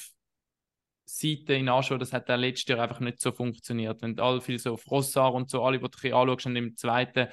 Seite 1.04 1.54
in 1.54 1.68
Aschau, 1.68 1.98
das 1.98 2.12
hat 2.12 2.30
auch 2.30 2.36
letztes 2.36 2.68
Jahr 2.68 2.80
einfach 2.80 3.00
nicht 3.00 3.20
so 3.20 3.32
funktioniert. 3.32 4.00
Wenn 4.02 4.14
du 4.14 4.22
alle 4.22 4.40
viel 4.40 4.58
so 4.58 4.74
auf 4.74 4.88
Rossar 4.90 5.34
und 5.34 5.50
so, 5.50 5.64
alle, 5.64 5.78
die 5.80 5.88
du 5.88 6.16
anschaust, 6.16 6.46
und 6.46 6.56
im 6.56 6.76
zweiten 6.76 7.28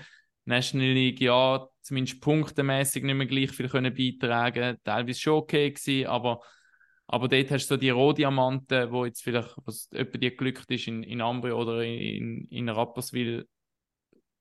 National 0.48 0.88
League, 0.88 1.22
ja, 1.22 1.67
zumindest 1.82 2.21
punktemäßig 2.21 3.04
nicht 3.04 3.15
mehr 3.15 3.28
gleich 3.28 3.52
viel 3.52 3.69
können 3.69 3.93
beitragen 3.93 4.78
Teilweise 4.84 5.19
schon 5.19 5.34
okay 5.34 5.71
gewesen, 5.71 6.08
aber, 6.08 6.41
aber 7.08 7.28
dort 7.28 7.52
hast 7.52 7.67
du 7.67 7.76
so 7.76 7.78
die 7.78 7.89
Rohdiamanten, 7.89 8.91
wo 8.91 9.06
jetzt 9.06 9.24
vielleicht, 9.24 9.54
was 9.65 9.89
jemand 9.91 10.24
dir 10.24 10.36
glückt 10.36 10.71
ist 10.71 10.88
in, 10.88 11.04
in 11.04 11.21
Ambri 11.21 11.52
oder 11.52 11.84
in, 11.84 12.48
in 12.50 12.69
Rapperswil, 12.69 13.48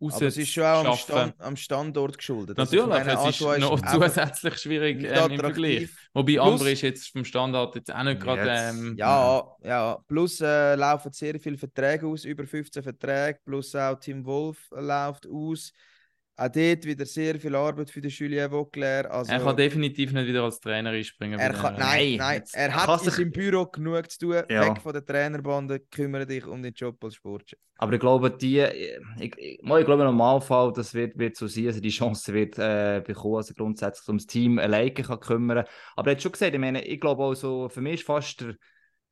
Aber 0.00 0.22
es 0.26 0.36
ist 0.36 0.52
schon 0.52 0.64
auch 0.64 0.84
am. 0.84 0.96
Stand, 0.96 1.40
am 1.40 1.56
Standort 1.56 2.18
geschuldet. 2.18 2.58
Also 2.58 2.76
Natürlich, 2.76 3.04
diesen 3.04 3.18
es 3.18 3.20
ist 3.20 3.42
Aschua 3.42 3.58
noch 3.58 3.80
zusätzlich 3.80 4.58
schwierig 4.58 5.04
ähm, 5.04 5.32
im 5.32 5.40
Vergleich. 5.40 5.88
Wobei 6.12 6.38
Ambri 6.38 6.72
ist 6.72 6.82
jetzt 6.82 7.08
vom 7.08 7.24
Standard 7.24 7.74
jetzt 7.76 7.94
auch 7.94 8.02
nicht 8.02 8.20
gerade. 8.20 8.50
Ähm, 8.50 8.94
Ja, 8.98 9.44
ja. 9.62 9.98
Plus 10.06 10.40
äh, 10.40 10.74
laufen 10.74 11.12
sehr 11.12 11.40
viele 11.40 11.56
Verträge 11.56 12.06
aus, 12.06 12.24
über 12.24 12.46
15 12.46 12.82
Verträge. 12.82 13.38
Plus 13.44 13.74
auch 13.74 13.98
Tim 13.98 14.24
Wolf 14.26 14.68
läuft 14.70 15.26
aus. 15.26 15.72
Auch 16.38 16.48
dort 16.48 16.84
wieder 16.84 17.06
sehr 17.06 17.40
viel 17.40 17.54
Arbeit 17.54 17.90
für 17.90 18.00
den 18.02 18.10
Julien 18.10 18.50
Vauclair. 18.50 19.10
Also, 19.10 19.32
Er 19.32 19.40
kann 19.40 19.56
definitiv 19.56 20.12
nicht 20.12 20.26
wieder 20.26 20.42
als 20.42 20.60
Trainer 20.60 20.90
einspringen. 20.90 21.40
er 21.40 21.52
kann, 21.54 21.76
nein, 21.78 22.16
Nein, 22.16 22.34
jetzt- 22.40 22.54
er 22.54 22.68
er 22.68 22.86
hat 22.86 23.00
sich- 23.00 23.14
seinem 23.14 23.32
Büro 23.32 23.64
genug 23.64 24.10
zu 24.10 24.18
tun. 24.18 24.42
Ja. 24.50 24.66
Weg 24.68 24.82
von 24.82 24.92
der 24.92 25.02
Trainerbande, 25.04 25.80
kümmere 25.80 26.26
dich 26.26 26.44
um 26.46 26.62
den 26.62 26.74
Job 26.74 27.02
als 27.02 27.14
Sportchef. 27.14 27.58
Aber 27.78 27.92
ich 27.94 28.00
glaube, 28.00 28.30
die, 28.30 28.60
ich, 29.18 29.32
ich, 29.38 29.62
mal, 29.62 29.80
ich 29.80 29.86
glaube, 29.86 30.02
im 30.02 30.08
Normalfall, 30.08 30.72
das 30.74 30.92
wird, 30.92 31.18
wird 31.18 31.36
so 31.36 31.46
sein, 31.46 31.68
also 31.68 31.80
die 31.80 31.88
Chance 31.90 32.32
wird 32.34 32.58
äh, 32.58 33.02
bekommen, 33.06 33.36
also 33.36 33.54
grundsätzlich 33.54 34.06
ums 34.08 34.26
Team 34.26 34.58
alleine 34.58 34.92
kann 34.92 35.20
kümmern. 35.20 35.64
Aber 35.94 36.10
er 36.10 36.16
hat 36.16 36.22
schon 36.22 36.32
gesagt, 36.32 36.52
ich 36.54 36.60
meine, 36.60 36.84
ich 36.84 37.00
glaube 37.00 37.22
auch 37.22 37.34
so, 37.34 37.68
für 37.70 37.80
mich 37.80 37.94
ist 37.94 38.04
fast 38.06 38.42
der 38.42 38.56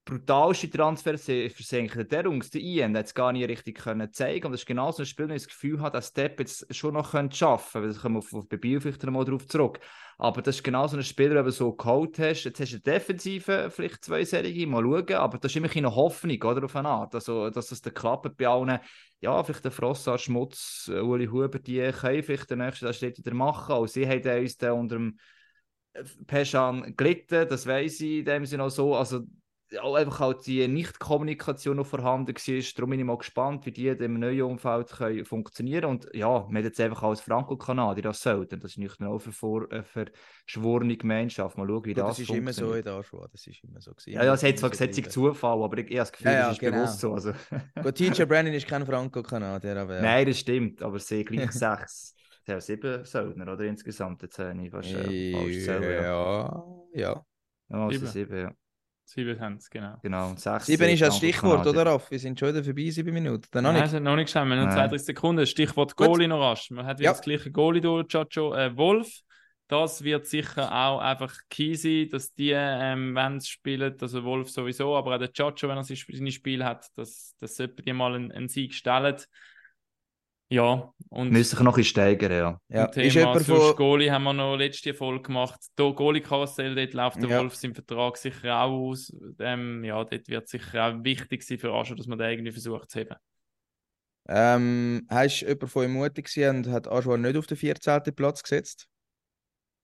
brutalste 0.05 0.71
Transfer 0.71 1.17
versenkt 1.17 2.13
der 2.13 2.25
Jungs, 2.25 2.51
der 2.51 2.61
Ian, 2.61 2.97
hat 2.97 3.07
es 3.07 3.15
gar 3.15 3.33
nicht 3.33 3.49
richtig 3.49 3.79
können 3.79 4.13
zeigen 4.13 4.47
und 4.47 4.53
das 4.53 4.61
ist 4.63 4.67
genau 4.67 4.93
so 4.93 5.03
ein 5.03 5.07
Spiel, 5.07 5.29
wo 5.29 5.33
ich 5.33 5.43
das 5.43 5.49
Gefühl 5.49 5.81
habe, 5.81 5.93
dass 5.93 6.09
Step 6.09 6.39
jetzt 6.41 6.75
schon 6.75 6.95
noch 6.95 7.13
schaffen 7.33 7.83
könnte, 7.83 7.95
da 7.95 8.01
kommen 8.01 8.15
wir 8.17 8.19
auf, 8.19 8.35
auf 8.35 8.49
bei 8.49 8.57
Biel 8.57 8.81
vielleicht 8.81 9.03
noch 9.03 9.13
mal 9.13 9.25
drauf 9.25 9.47
zurück. 9.47 9.81
Aber 10.19 10.43
das 10.43 10.57
ist 10.57 10.63
genau 10.63 10.87
so 10.87 10.97
ein 10.97 11.03
Spieler, 11.03 11.35
den 11.37 11.47
du 11.47 11.51
so 11.51 11.73
geholt 11.73 12.19
hast. 12.19 12.45
Jetzt 12.45 12.61
hast 12.61 12.73
du 12.73 12.77
eine 12.77 12.83
Defensive, 12.83 13.71
vielleicht 13.71 14.05
zwei 14.05 14.25
Serien, 14.25 14.71
mal 14.71 14.83
schauen. 14.83 15.15
Aber 15.15 15.39
das 15.39 15.51
ist 15.51 15.57
immer 15.57 15.69
eine 15.75 15.95
Hoffnung, 15.95 16.41
oder? 16.43 16.65
Auf 16.65 16.77
eine 16.77 16.89
Art. 16.89 17.15
Also, 17.15 17.51
dass 17.51 17.69
das 17.69 17.81
dann 17.81 17.95
klappt 17.95 18.37
bei 18.37 18.47
allen. 18.47 18.79
Ja, 19.21 19.43
vielleicht 19.43 19.65
der 19.65 19.73
Frossard, 19.73 20.21
Schmutz, 20.21 20.89
äh, 20.93 21.01
Uli 21.01 21.27
Huber, 21.27 21.59
die 21.59 21.81
können 21.93 22.23
vielleicht 22.23 22.51
den 22.51 22.59
nächsten 22.59 22.93
Schritt 22.95 23.19
wieder 23.19 23.35
machen. 23.35 23.73
Auch 23.73 23.87
sie 23.87 24.07
haben 24.07 24.41
uns 24.41 24.57
dann 24.57 24.79
unter 24.79 24.97
dem 24.97 25.19
Peschan 26.27 26.95
gelitten, 26.97 27.49
das 27.49 27.67
weiß 27.67 28.01
ich 28.01 28.19
in 28.19 28.25
dem 28.25 28.47
Sinne 28.47 28.65
auch 28.65 28.71
so. 28.71 28.95
Also, 28.95 29.23
auch 29.81 29.95
einfach 29.95 30.21
halt 30.21 30.47
die 30.47 30.67
Nicht-Kommunikation 30.69 31.77
noch 31.77 31.87
vorhanden 31.87 32.35
war. 32.35 32.73
Darum 32.77 32.91
bin 32.91 33.01
ich 33.01 33.07
mal 33.07 33.19
gespannt, 33.19 33.67
wie 33.67 33.73
die 33.73 33.89
in 33.89 33.99
dem 33.99 34.19
neuen 34.19 34.43
Umfeld 34.43 34.89
können 34.91 35.25
funktionieren 35.25 35.85
Und 35.87 36.09
ja, 36.13 36.29
wir 36.29 36.43
haben 36.45 36.57
jetzt 36.57 36.81
einfach 36.81 37.03
als 37.03 37.21
Franco-Kanadier 37.21 38.03
das 38.03 38.23
sollten. 38.23 38.61
Das 38.61 38.73
ist 38.73 38.79
nicht 38.79 39.01
nur 39.01 39.21
äh, 39.71 39.83
verschworene 39.83 40.97
Gemeinschaft. 40.97 41.59
Mal 41.59 41.67
schauen, 41.67 41.85
wie 41.85 41.95
Gut, 41.95 42.03
das, 42.03 42.17
das 42.17 42.19
ist 42.21 42.31
immer 42.31 42.53
so 42.53 42.73
in 42.75 42.83
der 42.83 42.95
Aschua. 42.95 43.29
Das 43.31 43.47
ist 43.47 43.63
immer 43.65 43.81
so. 43.81 43.93
gewesen. 43.93 44.11
Ja, 44.11 44.25
ja, 44.25 44.35
es 44.35 44.43
hat 44.43 44.59
zwar 44.59 44.71
bleiben. 44.71 45.11
Zufall, 45.11 45.63
aber 45.63 45.79
ich, 45.79 45.91
ich 45.91 45.99
habe 45.99 45.99
das 45.99 46.13
Gefühl, 46.13 46.33
Ja, 46.33 46.33
ja, 46.33 46.43
das 46.47 46.53
ist 46.53 46.61
genau. 46.61 46.77
bewusst 46.77 47.01
so. 47.01 47.15
Also, 47.15 47.33
Gut, 47.83 47.95
TJ 47.95 48.23
Brennan 48.25 48.55
ist 48.55 48.67
kein 48.67 48.87
Franco-Kanadier, 48.87 49.77
aber 49.77 49.97
ja. 49.97 50.03
Nein, 50.03 50.27
das 50.27 50.39
stimmt, 50.39 50.83
aber 50.83 50.99
sie 50.99 51.25
gleich 51.25 51.53
sechs. 51.53 52.15
Sie 52.47 52.53
haben 52.53 52.61
sieben 52.61 53.05
Söldner, 53.05 53.53
oder 53.53 53.65
insgesamt? 53.65 54.23
Jetzt 54.23 54.39
habe 54.39 54.63
ich 54.63 54.71
fast 54.71 54.91
äh, 54.91 55.33
falsch 55.33 55.53
gezählt, 55.55 55.83
ja. 55.83 56.03
ja, 56.03 56.65
ja. 56.93 57.27
Also 57.69 58.07
sieben, 58.07 58.39
ja. 58.39 58.53
Sieben 59.07 59.39
haben 59.39 59.57
es, 59.57 59.69
genau. 59.69 59.97
Genau, 60.03 60.35
sechs 60.37 60.67
Sieben 60.67 60.85
ist 60.89 60.99
sind 60.99 61.09
das 61.09 61.17
Stichwort, 61.19 61.67
oder 61.67 61.85
Raff? 61.87 62.11
Wir 62.11 62.19
sind 62.19 62.39
schon 62.39 62.49
wieder 62.49 62.65
vorbei, 62.65 62.89
sieben 62.91 63.13
Minuten. 63.13 63.47
Dann 63.51 63.65
noch 63.65 63.73
Nein, 63.73 63.83
nicht. 63.83 63.89
es 63.91 63.95
hat 63.97 64.03
noch 64.03 64.17
nicht 64.17 64.27
geschehen. 64.27 64.49
Wir 64.49 64.57
haben 64.57 64.61
noch 64.65 64.67
Nein. 64.75 64.89
32 64.89 65.07
Sekunden. 65.07 65.47
Stichwort 65.47 65.97
Gut. 65.97 66.07
Goalie 66.07 66.27
noch 66.29 66.41
rasch. 66.41 66.71
Man 66.71 66.87
hat 66.87 66.99
wieder 66.99 67.11
Ja. 67.11 67.13
das 67.13 67.21
gleiche 67.23 67.51
Goalie 67.53 67.81
durch, 67.83 68.09
Chacho 68.09 68.55
äh, 68.55 68.75
Wolf. 68.77 69.21
Das 69.69 70.05
wird 70.05 70.27
sicher 70.27 70.71
auch 70.73 70.99
einfach 71.01 71.35
key 71.49 71.75
sein, 71.75 72.09
dass 72.11 72.35
die, 72.35 72.53
ähm, 72.55 73.15
wenn 73.15 73.41
sie 73.41 73.49
spielen, 73.49 73.95
also 74.01 74.23
Wolf 74.25 74.51
sowieso, 74.51 74.95
aber 74.97 75.15
auch 75.15 75.19
der 75.19 75.33
Chacho, 75.33 75.69
wenn 75.69 75.77
er 75.79 75.85
sein- 75.85 75.97
seine 76.13 76.31
Spiel 76.33 76.65
hat, 76.65 76.87
dass, 76.97 77.35
dass 77.41 77.57
sollte 77.57 77.83
die 77.83 77.93
mal 77.93 78.15
einen, 78.15 78.31
einen 78.33 78.49
Sieg 78.49 78.75
stellen. 78.75 79.17
Ja, 80.51 80.93
und 81.09 81.31
Müsste 81.31 81.57
sich 81.57 81.65
noch 81.65 81.73
ein 81.73 81.77
bisschen 81.77 81.91
steigern, 81.91 82.33
ja. 82.33 82.61
Ja. 82.69 82.91
Zum 82.93 83.03
Ist 83.03 83.15
Thema 83.15 83.29
jemand 83.29 83.47
von. 83.47 83.77
Goalie 83.77 84.11
haben 84.13 84.25
wir 84.25 84.33
noch 84.33 84.57
letzte 84.57 84.95
Folge 84.95 85.23
gemacht. 85.23 85.59
Da 85.75 85.85
Goalie-Karussell, 85.91 86.75
dort 86.75 86.93
läuft 86.93 87.23
der 87.23 87.31
Ja. 87.31 87.41
Wolf 87.41 87.55
seinen 87.55 87.75
Vertrag 87.75 88.17
sicher 88.17 88.61
auch 88.61 88.71
aus. 88.91 89.13
Ähm, 89.41 89.83
ja, 89.85 90.05
dort 90.05 90.29
wird 90.29 90.49
sicher 90.49 90.87
auch 90.87 91.05
wichtig 91.05 91.43
sein 91.43 91.59
für 91.59 91.73
Ascho, 91.73 91.95
dass 91.95 92.07
man 92.07 92.19
den 92.19 92.31
irgendwie 92.31 92.53
versucht 92.53 92.91
zu 92.91 93.01
heben. 93.01 93.17
Ähm, 94.29 95.07
hast 95.11 95.41
du 95.41 95.47
jemanden 95.47 95.69
von 95.69 95.85
ihm 95.85 95.93
mutig 95.93 96.31
und 96.49 96.69
hat 96.69 96.89
Aschua 96.89 97.17
nicht 97.17 97.37
auf 97.37 97.47
den 97.47 97.57
14. 97.57 98.03
Platz 98.15 98.43
gesetzt? 98.43 98.87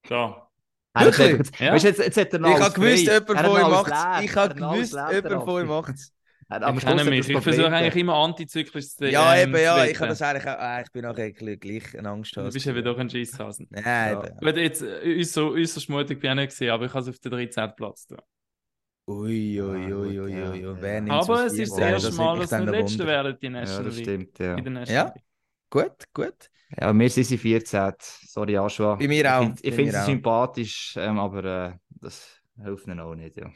Ja, 0.09 0.47
Wirklich? 0.93 1.59
Ja. 1.59 1.73
Weißt 1.73 1.85
jetzt, 1.85 1.99
jetzt 1.99 2.17
hat 2.17 2.33
er 2.33 2.39
noch 2.39 2.55
Ich 2.55 2.59
habe 2.63 2.73
gewusst, 2.73 3.03
jemand 3.05 3.27
von 3.27 3.37
alles 3.37 3.87
macht. 3.87 4.23
Ich 4.23 4.35
habe 4.35 4.55
gewusst, 4.55 4.93
jemand 4.93 5.43
von 5.43 5.69
Raffi. 5.69 5.91
macht 5.91 6.11
es. 6.51 6.77
Ich 6.77 6.85
kenne 6.85 7.03
mich. 7.05 7.29
Ich 7.29 7.39
versuche 7.39 7.71
eigentlich 7.71 7.95
immer 7.95 8.15
antizyklisch 8.15 8.89
zu 8.89 9.09
Ja, 9.09 9.35
ähm, 9.35 9.49
eben, 9.49 9.61
ja. 9.61 9.85
Ich 9.85 9.99
habe 9.99 10.09
das 10.09 10.21
eigentlich 10.21 10.47
auch. 10.47 10.59
Ah, 10.59 10.81
ich 10.81 10.91
bin 10.91 11.05
auch 11.05 11.15
gleich 11.15 11.97
eine 11.97 12.09
Angst. 12.09 12.35
Du 12.35 12.49
bist 12.49 12.67
eben 12.67 12.83
doch 12.83 12.97
ein 12.97 13.09
Schisshasen. 13.09 13.67
Nein, 13.69 13.83
ja. 13.85 14.19
Gut, 14.19 14.57
jetzt 14.57 14.83
äußerst, 14.83 15.37
äußerst 15.37 15.89
mutig 15.89 16.19
bin 16.19 16.31
ich 16.31 16.35
nicht 16.35 16.49
gesehen, 16.49 16.71
aber 16.71 16.85
ich 16.85 16.93
habe 16.93 17.01
es 17.01 17.09
auf 17.09 17.19
den 17.19 17.31
13. 17.31 17.71
Platz 17.75 18.07
da. 18.07 18.17
Ui, 19.07 19.61
ui, 19.61 19.93
ui, 19.93 20.19
ui, 20.19 20.41
ui, 20.41 20.65
ui. 20.65 21.09
Aber 21.09 21.45
es 21.45 21.53
ist 21.53 21.71
das 21.71 21.79
erste 21.79 22.11
Mal, 22.13 22.39
dass 22.39 22.51
wir 22.51 22.65
Letzte 22.65 23.05
werden, 23.05 23.37
die 23.41 23.49
National 23.49 23.83
ja, 23.83 23.89
das 23.89 23.99
stimmt, 23.99 24.39
ja. 24.39 24.83
Ja. 24.85 25.13
Gut, 25.69 26.03
gut. 26.13 26.49
Ja, 26.77 26.93
wir 26.93 27.09
sind 27.09 27.25
sie 27.25 27.37
14. 27.37 27.93
Sorry, 27.99 28.53
Joshua. 28.53 28.95
Bei 28.95 29.07
mir 29.07 29.37
auch. 29.37 29.49
Ich, 29.55 29.63
ich 29.65 29.73
finde 29.73 29.91
sie 29.91 30.05
sympathisch, 30.05 30.95
ähm, 30.97 31.19
aber 31.19 31.43
äh, 31.43 31.73
das 31.89 32.41
hilft 32.61 32.87
ihnen 32.87 32.99
auch 32.99 33.15
nicht, 33.15 33.37
ja. 33.37 33.49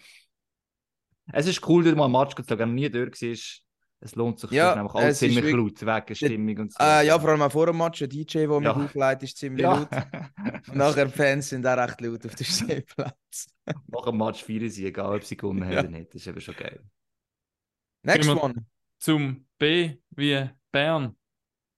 Es 1.31 1.47
ist 1.47 1.67
cool, 1.67 1.83
dass 1.83 1.95
mal 1.95 2.05
ein 2.05 2.11
Match 2.11 2.35
zu 2.35 2.43
schauen, 2.47 2.75
nie 2.75 2.89
durch 2.89 3.21
war. 3.21 3.65
Es 4.01 4.13
lohnt 4.15 4.39
sich 4.39 4.51
ja, 4.51 4.73
einfach 4.73 4.95
alles 4.95 5.19
ziemlich 5.19 5.43
wirklich... 5.43 5.81
laut, 5.81 6.05
wegen 6.05 6.15
Stimmung 6.15 6.57
und 6.59 6.73
so. 6.73 6.83
Äh, 6.83 7.07
ja, 7.07 7.17
vor 7.17 7.29
allem 7.29 7.41
auch 7.41 7.51
vor 7.51 7.65
dem 7.65 7.77
Match, 7.77 8.03
ein 8.03 8.09
DJ, 8.09 8.45
der 8.45 8.59
mich 8.59 8.67
aufleitet, 8.67 9.23
ist 9.23 9.37
ziemlich 9.37 9.63
ja. 9.63 9.73
laut. 9.73 9.89
Und 10.67 10.75
nachher 10.75 11.09
Fans 11.09 11.49
sind 11.49 11.65
auch 11.65 11.77
recht 11.77 12.01
laut 12.01 12.25
auf 12.25 12.35
dem 12.35 12.45
Stehplatz. 12.45 13.47
Nach 13.87 14.05
dem 14.05 14.17
Match 14.17 14.43
feiern 14.43 14.69
sie, 14.69 14.85
egal 14.85 15.15
ob 15.15 15.23
sie 15.23 15.37
gewonnen 15.37 15.63
haben 15.63 15.71
oder 15.71 15.89
nicht. 15.89 16.13
Das 16.13 16.21
ist 16.21 16.27
eben 16.27 16.41
schon 16.41 16.55
geil. 16.55 16.83
Next 18.03 18.29
one. 18.29 18.65
Zum 18.99 19.47
B 19.57 19.97
wie 20.11 20.49
Bern. 20.71 21.15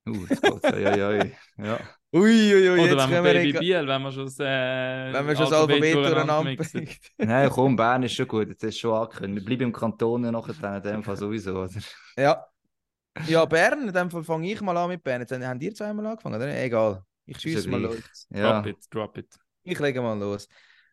Uh, 0.07 0.25
das 0.27 0.41
geht. 0.41 0.63
Ja, 0.63 0.95
ja, 0.97 1.13
ja. 1.13 1.25
ja. 1.57 1.79
Ui, 2.13 2.53
ui, 2.53 2.79
Oder 2.79 2.97
wenn 2.97 3.11
wir 3.11 3.21
Baby 3.21 3.59
Biel, 3.59 3.85
wenn 3.85 4.01
man 4.01 4.11
schon 4.13 4.25
das, 4.25 4.39
äh, 4.39 5.11
wenn 5.11 5.25
man 5.25 5.35
schon 5.35 5.49
das 5.49 5.53
Alphabet 5.53 5.95
durcheinander 5.95 6.55
bringt. 6.55 6.99
Nein, 7.17 7.49
komm, 7.49 7.75
Bern 7.75 8.03
ist 8.03 8.13
schon 8.13 8.27
gut, 8.27 8.47
jetzt 8.47 8.63
ist 8.63 8.79
schon 8.79 8.93
angekündigt. 8.93 9.41
Wir 9.41 9.45
bleiben 9.45 9.63
im 9.63 9.73
Kanton 9.73 10.23
ja 10.23 10.31
nachher 10.31 10.75
in 10.77 10.83
dem 10.83 11.03
Fall 11.03 11.17
sowieso, 11.17 11.63
oder? 11.63 11.69
Ja. 12.17 12.45
Ja, 13.27 13.43
Bern, 13.45 13.87
in 13.87 13.93
dem 13.93 14.09
Fall 14.09 14.23
fange 14.23 14.51
ich 14.51 14.61
mal 14.61 14.77
an 14.77 14.89
mit 14.89 15.03
Bern. 15.03 15.21
Jetzt 15.21 15.33
haben 15.33 15.59
ihr 15.59 15.73
zweimal 15.73 16.05
angefangen, 16.05 16.35
oder? 16.35 16.63
Egal. 16.63 17.03
Ich 17.25 17.39
schieße 17.39 17.67
mal 17.67 17.81
los. 17.81 18.27
Ja. 18.29 18.61
Drop 18.61 18.67
it, 18.67 18.77
drop 18.89 19.17
it. 19.17 19.35
Ich 19.63 19.77
lege 19.77 20.01
mal 20.01 20.17
los. 20.17 20.45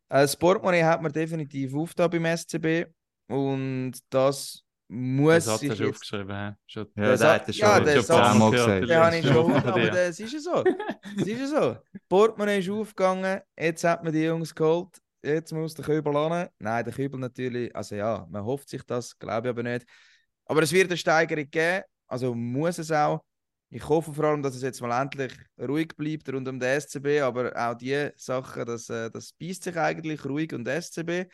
Äh, 0.08 0.22
das 0.22 0.36
Portemonnaie 0.36 0.82
hat 0.82 1.00
man 1.00 1.12
definitiv 1.12 1.74
aufgetan 1.74 2.10
beim 2.10 2.36
SCB. 2.36 2.86
Und 3.28 3.92
das 4.10 4.63
muss 4.94 5.44
das 5.44 5.62
ich 5.62 5.70
hat 5.70 5.80
er 5.80 5.86
jetzt... 5.86 5.96
aufgeschrieben, 5.96 6.56
schon. 6.66 6.86
Ja, 6.96 7.02
das 7.04 7.24
hat 7.24 7.46
er 7.48 7.52
schon, 7.52 7.68
ja, 7.68 7.80
das 7.80 8.06
schon 8.06 8.20
ein 8.20 8.50
gesagt. 8.50 8.88
Den 8.88 8.96
habe 8.96 9.16
ich 9.18 9.26
schon 9.26 9.52
aber 9.52 9.90
das 9.90 10.20
ist 10.20 10.32
ja 10.32 10.40
so. 10.40 10.64
Das 11.16 11.26
ist 11.26 11.38
ja 11.40 11.46
so. 11.46 11.76
Portemonnaie 12.08 12.60
ist 12.60 12.70
aufgegangen, 12.70 13.40
jetzt 13.58 13.84
hat 13.84 14.04
man 14.04 14.12
die 14.12 14.22
Jungs 14.22 14.54
geholt, 14.54 14.98
jetzt 15.22 15.52
muss 15.52 15.74
der 15.74 15.84
Kübel 15.84 16.16
an. 16.16 16.48
Nein, 16.58 16.84
der 16.84 16.92
Kübel 16.92 17.18
natürlich, 17.18 17.74
also 17.74 17.94
ja, 17.94 18.26
man 18.30 18.44
hofft 18.44 18.68
sich 18.68 18.82
das, 18.84 19.18
glaube 19.18 19.48
ich 19.48 19.50
aber 19.50 19.62
nicht. 19.62 19.86
Aber 20.46 20.62
es 20.62 20.72
wird 20.72 20.88
eine 20.88 20.96
Steigerung 20.96 21.50
geben, 21.50 21.84
also 22.06 22.34
muss 22.34 22.78
es 22.78 22.90
auch. 22.92 23.24
Ich 23.70 23.88
hoffe 23.88 24.14
vor 24.14 24.24
allem, 24.26 24.42
dass 24.42 24.54
es 24.54 24.62
jetzt 24.62 24.80
mal 24.80 25.02
endlich 25.02 25.32
ruhig 25.58 25.88
bleibt 25.96 26.32
rund 26.32 26.46
um 26.46 26.60
den 26.60 26.80
SCB, 26.80 27.20
aber 27.22 27.52
auch 27.56 27.74
die 27.74 28.10
Sachen, 28.16 28.64
das, 28.66 28.88
äh, 28.88 29.10
das 29.10 29.32
beißt 29.32 29.64
sich 29.64 29.76
eigentlich 29.76 30.24
ruhig 30.24 30.52
und 30.52 30.68
SCB. 30.68 31.28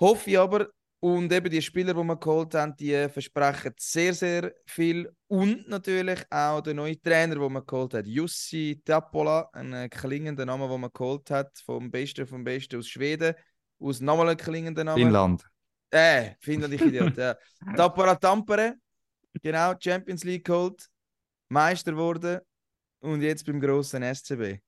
Hoffe 0.00 0.30
ich 0.30 0.38
aber, 0.38 0.68
und 1.04 1.30
eben 1.34 1.50
die 1.50 1.60
Spieler, 1.60 1.92
die 1.92 2.02
wir 2.02 2.16
geholt 2.16 2.54
haben, 2.54 2.74
die 2.76 3.10
versprechen 3.10 3.74
sehr, 3.78 4.14
sehr 4.14 4.54
viel. 4.64 5.14
Und 5.26 5.68
natürlich 5.68 6.24
auch 6.30 6.62
der 6.62 6.72
neue 6.72 6.98
Trainer, 6.98 7.34
den 7.34 7.52
man 7.52 7.66
geholt 7.66 7.92
hat, 7.92 8.06
Jussi 8.06 8.80
Tappola, 8.82 9.50
ein 9.52 9.90
klingender 9.90 10.46
Name, 10.46 10.66
den 10.66 10.80
man 10.80 10.90
geholt 10.90 11.30
hat, 11.30 11.58
vom 11.58 11.90
Besten 11.90 12.26
vom 12.26 12.42
Besten 12.42 12.78
aus 12.78 12.88
Schweden, 12.88 13.34
aus 13.78 14.00
nochmal 14.00 14.30
einem 14.30 14.38
klingenden 14.38 14.86
Namen. 14.86 15.02
Finnland. 15.02 15.44
Äh, 15.90 16.36
Finnland, 16.40 16.72
ich 16.72 16.80
Idiot. 16.80 17.18
ja. 17.18 17.36
Tappola 17.76 18.14
Tampere, 18.14 18.76
genau, 19.42 19.74
Champions 19.78 20.24
League 20.24 20.46
geholt, 20.46 20.88
Meister 21.50 21.92
geworden 21.92 22.40
und 23.00 23.20
jetzt 23.20 23.44
beim 23.44 23.60
grossen 23.60 24.02
SCB. 24.02 24.58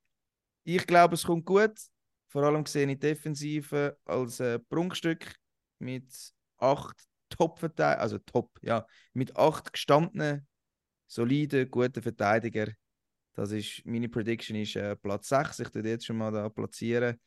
Ich 0.65 0.85
glaube, 0.85 1.15
es 1.15 1.23
kommt 1.23 1.45
gut, 1.45 1.73
vor 2.27 2.43
allem 2.43 2.63
gesehen 2.63 2.91
in 2.91 2.99
Defensive 2.99 3.97
als 4.05 4.39
äh, 4.39 4.59
Prunkstück 4.59 5.35
mit 5.79 6.11
acht 6.57 6.97
Top-Verteidigern, 7.29 8.01
also 8.01 8.17
Top, 8.19 8.57
ja, 8.61 8.85
mit 9.13 9.35
acht 9.35 9.73
gestandenen, 9.73 10.47
soliden, 11.07 11.69
guten 11.69 12.01
Verteidigern. 12.01 12.73
Das 13.33 13.51
ist, 13.51 13.85
meine 13.85 14.09
Prediction 14.09 14.55
ist 14.57 14.75
äh, 14.75 14.95
Platz 14.95 15.29
6. 15.29 15.59
Ich 15.59 15.69
tue 15.69 15.83
jetzt 15.83 16.05
schon 16.05 16.17
mal 16.17 16.31
da 16.31 16.49
platzieren. 16.49 17.19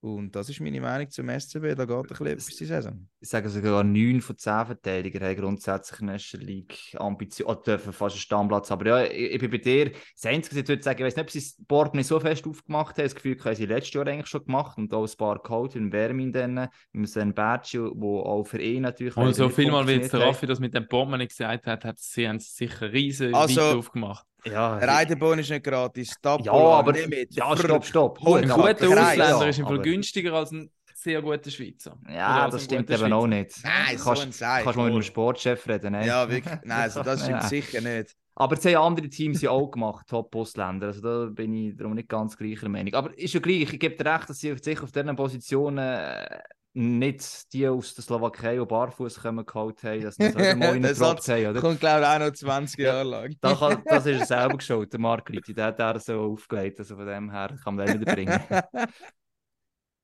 Und 0.00 0.36
das 0.36 0.48
ist 0.48 0.60
meine 0.60 0.80
Meinung 0.80 1.10
zum 1.10 1.28
SCB. 1.28 1.74
Da 1.74 1.84
geht 1.84 1.90
ein 1.90 2.02
bisschen 2.02 2.26
etwas 2.26 2.46
die 2.46 2.64
Saison. 2.64 3.08
Ich 3.18 3.28
sage 3.28 3.48
sogar 3.48 3.82
9 3.82 4.20
von 4.20 4.38
10 4.38 4.66
Verteidigern 4.66 5.24
haben 5.24 5.36
grundsätzlich 5.36 6.00
in 6.00 6.06
der 6.06 6.14
National 6.14 6.46
League 6.46 6.96
Ambition, 6.96 7.48
oder 7.48 7.60
dürfen 7.62 7.92
fast 7.92 8.14
einen 8.14 8.20
Stammplatz. 8.20 8.70
Aber 8.70 8.86
ja, 8.86 9.04
ich, 9.04 9.32
ich 9.32 9.40
bin 9.40 9.50
bei 9.50 9.58
dir. 9.58 9.90
Das 10.14 10.26
Einzige, 10.26 10.60
ich 10.60 10.68
würde 10.68 10.82
sagen, 10.82 11.00
ich 11.00 11.06
weiß 11.06 11.16
nicht, 11.16 11.24
ob 11.24 11.30
sie 11.30 11.40
das 11.40 11.56
Board 11.66 11.94
nicht 11.94 12.06
so 12.06 12.20
fest 12.20 12.46
aufgemacht 12.46 12.96
haben. 12.96 13.04
Das 13.04 13.14
Gefühl, 13.16 13.36
haben 13.44 13.56
sie 13.56 13.66
letztes 13.66 13.94
Jahr 13.94 14.06
eigentlich 14.06 14.28
schon 14.28 14.44
gemacht 14.44 14.78
und 14.78 14.94
auch 14.94 15.04
ein 15.04 15.16
paar 15.16 15.42
geholt 15.42 15.74
in 15.74 15.90
Vermin 15.90 16.32
dann, 16.32 16.68
mit 16.92 17.16
einem 17.16 17.34
Badge, 17.34 17.90
wo 17.94 18.20
auch 18.20 18.44
für 18.44 18.62
ihn 18.62 18.82
natürlich. 18.82 19.16
Und 19.16 19.34
so 19.34 19.48
viel 19.48 19.70
mal, 19.70 19.86
wie 19.88 19.92
jetzt 19.92 20.12
der 20.12 20.20
Raffi 20.20 20.46
das 20.46 20.60
mit 20.60 20.74
dem 20.74 20.86
Board 20.86 21.10
nicht 21.18 21.30
gesagt 21.30 21.66
hat, 21.66 21.84
hat 21.84 21.98
sie 21.98 22.28
haben 22.28 22.38
sicher 22.38 22.92
riesen 22.92 23.34
also, 23.34 23.78
aufgemacht. 23.78 24.24
Ja, 24.44 24.78
Reitebahn 24.78 25.38
ist 25.38 25.50
nicht 25.50 25.64
gratis. 25.64 26.12
Stop 26.12 26.44
ja, 26.44 26.52
aber 26.52 26.92
Limit. 26.92 27.34
Ja, 27.34 27.56
stopp, 27.56 27.84
stopp. 27.84 28.18
Gut, 28.20 28.42
ein 28.42 28.48
guter 28.48 28.70
Ausländer 28.70 29.14
ja, 29.16 29.44
ist 29.44 29.58
im 29.58 29.66
Fall 29.66 29.80
günstiger 29.80 30.32
als 30.32 30.52
ein 30.52 30.70
sehr 30.94 31.22
guter 31.22 31.50
Schweizer. 31.50 31.96
Ja, 32.08 32.48
das 32.48 32.64
stimmt 32.64 32.90
eben 32.90 33.12
auch 33.12 33.26
nicht. 33.26 33.54
Nein, 33.62 33.98
so 33.98 34.04
kannst, 34.04 34.42
ein 34.42 34.64
kannst 34.64 34.76
mal 34.76 34.86
mit 34.86 34.94
dem 34.94 35.02
Sportchef 35.02 35.66
reden. 35.68 35.92
Ne? 35.92 36.06
Ja, 36.06 36.28
wirklich. 36.28 36.58
Nein, 36.64 36.82
also 36.82 37.02
das 37.02 37.22
stimmt 37.24 37.42
sicher 37.44 37.80
nicht. 37.80 38.14
Aber 38.34 38.54
das 38.54 38.64
haben 38.66 38.76
andere 38.76 39.08
Teams 39.08 39.42
ja 39.42 39.50
auch 39.50 39.68
gemacht, 39.68 40.06
Top-Ausländer. 40.08 40.88
Also 40.88 41.00
da 41.00 41.30
bin 41.30 41.52
ich 41.54 41.76
darum 41.76 41.94
nicht 41.94 42.08
ganz 42.08 42.36
gleicher 42.36 42.68
Meinung. 42.68 42.94
Aber 42.94 43.16
ist 43.18 43.34
ja 43.34 43.40
gleich, 43.40 43.62
ich 43.62 43.80
gebe 43.80 43.96
dir 43.96 44.06
recht, 44.06 44.28
dass 44.28 44.38
sie 44.38 44.56
sich 44.56 44.80
auf 44.80 44.92
diesen 44.92 45.16
Positionen 45.16 45.78
äh, 45.78 46.38
nicht 46.78 47.52
die 47.52 47.66
aus 47.66 47.94
der 47.94 48.04
Slowakei, 48.04 48.56
die 48.56 48.64
barfuß 48.64 49.20
kommen, 49.20 49.44
geholt 49.44 49.82
haben, 49.82 50.00
dass 50.00 50.14
sie 50.14 50.30
so 50.30 50.38
mal 50.38 50.70
reingedroppt 50.70 51.26
haben. 51.28 51.46
Oder? 51.46 51.60
kommt, 51.60 51.80
glaube 51.80 52.02
ich, 52.02 52.06
auch 52.06 52.18
noch 52.20 52.32
20 52.32 52.78
Jahre 52.84 53.02
lang. 53.02 53.36
da 53.40 53.54
kann, 53.54 53.82
das 53.84 54.06
ist 54.06 54.20
er 54.20 54.26
selber 54.40 54.58
geschaut, 54.58 54.92
der 54.92 55.00
Mark 55.00 55.28
Ritti. 55.28 55.52
Der 55.52 55.66
hat 55.66 55.80
er 55.80 55.98
so 55.98 56.20
aufgelegt, 56.20 56.78
also 56.78 56.94
von 56.94 57.06
dem 57.06 57.30
her 57.30 57.58
kann 57.64 57.74
man 57.74 57.86
den 57.86 58.00
wieder 58.00 58.14
bringen. 58.14 58.40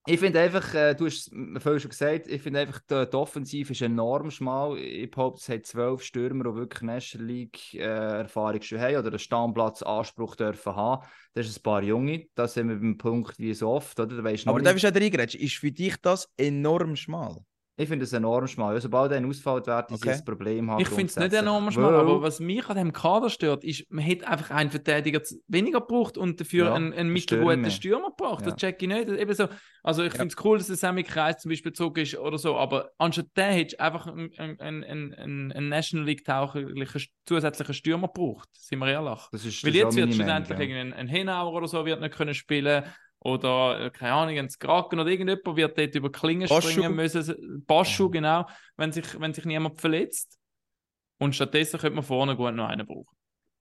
Ich 0.06 0.20
finde 0.20 0.40
einfach, 0.40 0.74
äh, 0.74 0.94
du 0.94 1.06
hast 1.06 1.32
es 1.32 1.62
vorhin 1.62 1.80
schon 1.80 1.90
gesagt, 1.90 2.26
ich 2.26 2.42
finde 2.42 2.60
einfach, 2.60 2.80
die, 2.80 3.08
die 3.10 3.16
Offensive 3.16 3.72
ist 3.72 3.80
enorm 3.80 4.30
schmal. 4.30 4.76
Ich 4.76 5.10
behaupte, 5.10 5.40
es 5.40 5.48
hat 5.48 5.64
zwölf 5.64 6.02
Stürmer, 6.02 6.44
die 6.44 6.56
wirklich 6.56 6.82
National 6.82 7.26
League-Erfahrung 7.28 8.60
äh, 8.60 8.62
schon 8.62 8.80
haben 8.80 8.96
oder 8.96 9.08
einen 9.08 9.18
Stammplatz-Anspruch 9.18 10.36
dürfen 10.36 10.76
haben. 10.76 11.06
Das 11.32 11.46
ist 11.46 11.58
ein 11.58 11.62
paar 11.62 11.82
Junge, 11.82 12.26
da 12.34 12.46
sind 12.46 12.68
wir 12.68 12.76
beim 12.76 12.98
Punkt 12.98 13.38
wie 13.38 13.54
so 13.54 13.70
oft. 13.70 13.98
Oder? 13.98 14.22
Da 14.22 14.50
Aber 14.50 14.60
da 14.60 14.72
bist 14.72 14.84
du 14.84 14.88
ja 14.88 14.94
reingeratscht. 14.94 15.36
Ist 15.36 15.56
für 15.56 15.72
dich 15.72 15.96
das 16.02 16.30
enorm 16.36 16.96
schmal? 16.96 17.42
Ich 17.76 17.88
finde 17.88 18.04
es 18.04 18.12
enorm 18.12 18.46
schmal. 18.46 18.80
Sobald 18.80 19.12
ein 19.12 19.26
Ausfall 19.26 19.66
wird, 19.66 19.90
ist 19.90 19.96
okay. 19.96 20.10
das 20.10 20.24
Problem 20.24 20.70
haben. 20.70 20.80
Ich 20.80 20.88
finde 20.88 21.06
es 21.06 21.16
nicht 21.16 21.32
enorm 21.32 21.72
schmal, 21.72 21.92
well. 21.92 22.00
aber 22.00 22.22
was 22.22 22.38
mich 22.38 22.68
an 22.68 22.76
dem 22.76 22.92
Kader 22.92 23.28
stört, 23.30 23.64
ist, 23.64 23.90
man 23.90 24.04
hätte 24.04 24.28
einfach 24.28 24.52
einen 24.52 24.70
Verteidiger 24.70 25.20
weniger 25.48 25.80
gebraucht 25.80 26.16
und 26.16 26.40
dafür 26.40 26.66
ja, 26.66 26.74
einen, 26.74 26.92
einen 26.92 27.10
mittelguten 27.10 27.68
Stürmer 27.72 28.10
gebraucht. 28.10 28.44
Ja. 28.44 28.52
Das 28.52 28.60
check 28.60 28.80
ich 28.80 28.86
nicht. 28.86 29.08
Eben 29.08 29.34
so, 29.34 29.48
also 29.82 30.04
ich 30.04 30.12
ja. 30.12 30.20
finde 30.20 30.34
es 30.36 30.44
cool, 30.44 30.58
dass 30.58 30.68
der 30.68 30.76
Sammy 30.76 31.02
Kreis 31.02 31.38
zum 31.38 31.48
Beispiel 31.48 31.72
zurück 31.72 31.98
ist 31.98 32.16
oder 32.16 32.38
so, 32.38 32.56
aber 32.56 32.92
anstatt 32.98 33.26
der 33.34 33.46
hätte 33.46 33.74
ich 33.74 33.80
einfach 33.80 34.06
einen, 34.06 34.30
einen, 34.38 34.84
einen, 34.84 35.52
einen 35.52 35.68
National 35.68 36.06
League-tauglichen 36.06 37.02
zusätzlichen 37.26 37.74
Stürmer 37.74 38.06
gebraucht. 38.06 38.48
Sind 38.52 38.78
wir 38.78 38.88
ehrlich. 38.88 39.20
Das 39.32 39.44
ist, 39.44 39.64
Weil 39.64 39.72
das 39.72 39.80
jetzt 39.80 39.96
wird 39.96 40.14
schlussendlich 40.14 40.70
ja. 40.70 40.80
ein, 40.80 40.92
ein 40.92 41.08
Henauer 41.08 41.52
oder 41.52 41.66
so 41.66 41.84
wird 41.84 42.00
nicht 42.00 42.14
können 42.14 42.34
spielen 42.34 42.84
oder, 43.24 43.80
äh, 43.80 43.90
keine 43.90 44.12
Ahnung, 44.12 44.38
ein 44.38 44.48
Kraken 44.48 45.00
oder 45.00 45.10
irgendjemand 45.10 45.56
wird 45.56 45.78
dort 45.78 45.94
über 45.94 46.12
Klingen 46.12 46.46
Baschu. 46.46 46.68
springen 46.68 46.94
müssen. 46.94 47.64
Baschu, 47.66 48.10
genau, 48.10 48.46
wenn 48.76 48.92
sich, 48.92 49.18
wenn 49.18 49.32
sich 49.32 49.46
niemand 49.46 49.80
verletzt. 49.80 50.38
Und 51.18 51.34
stattdessen 51.34 51.80
könnte 51.80 51.96
man 51.96 52.04
vorne 52.04 52.36
gut 52.36 52.54
noch 52.54 52.68
einen 52.68 52.86
brauchen. 52.86 53.16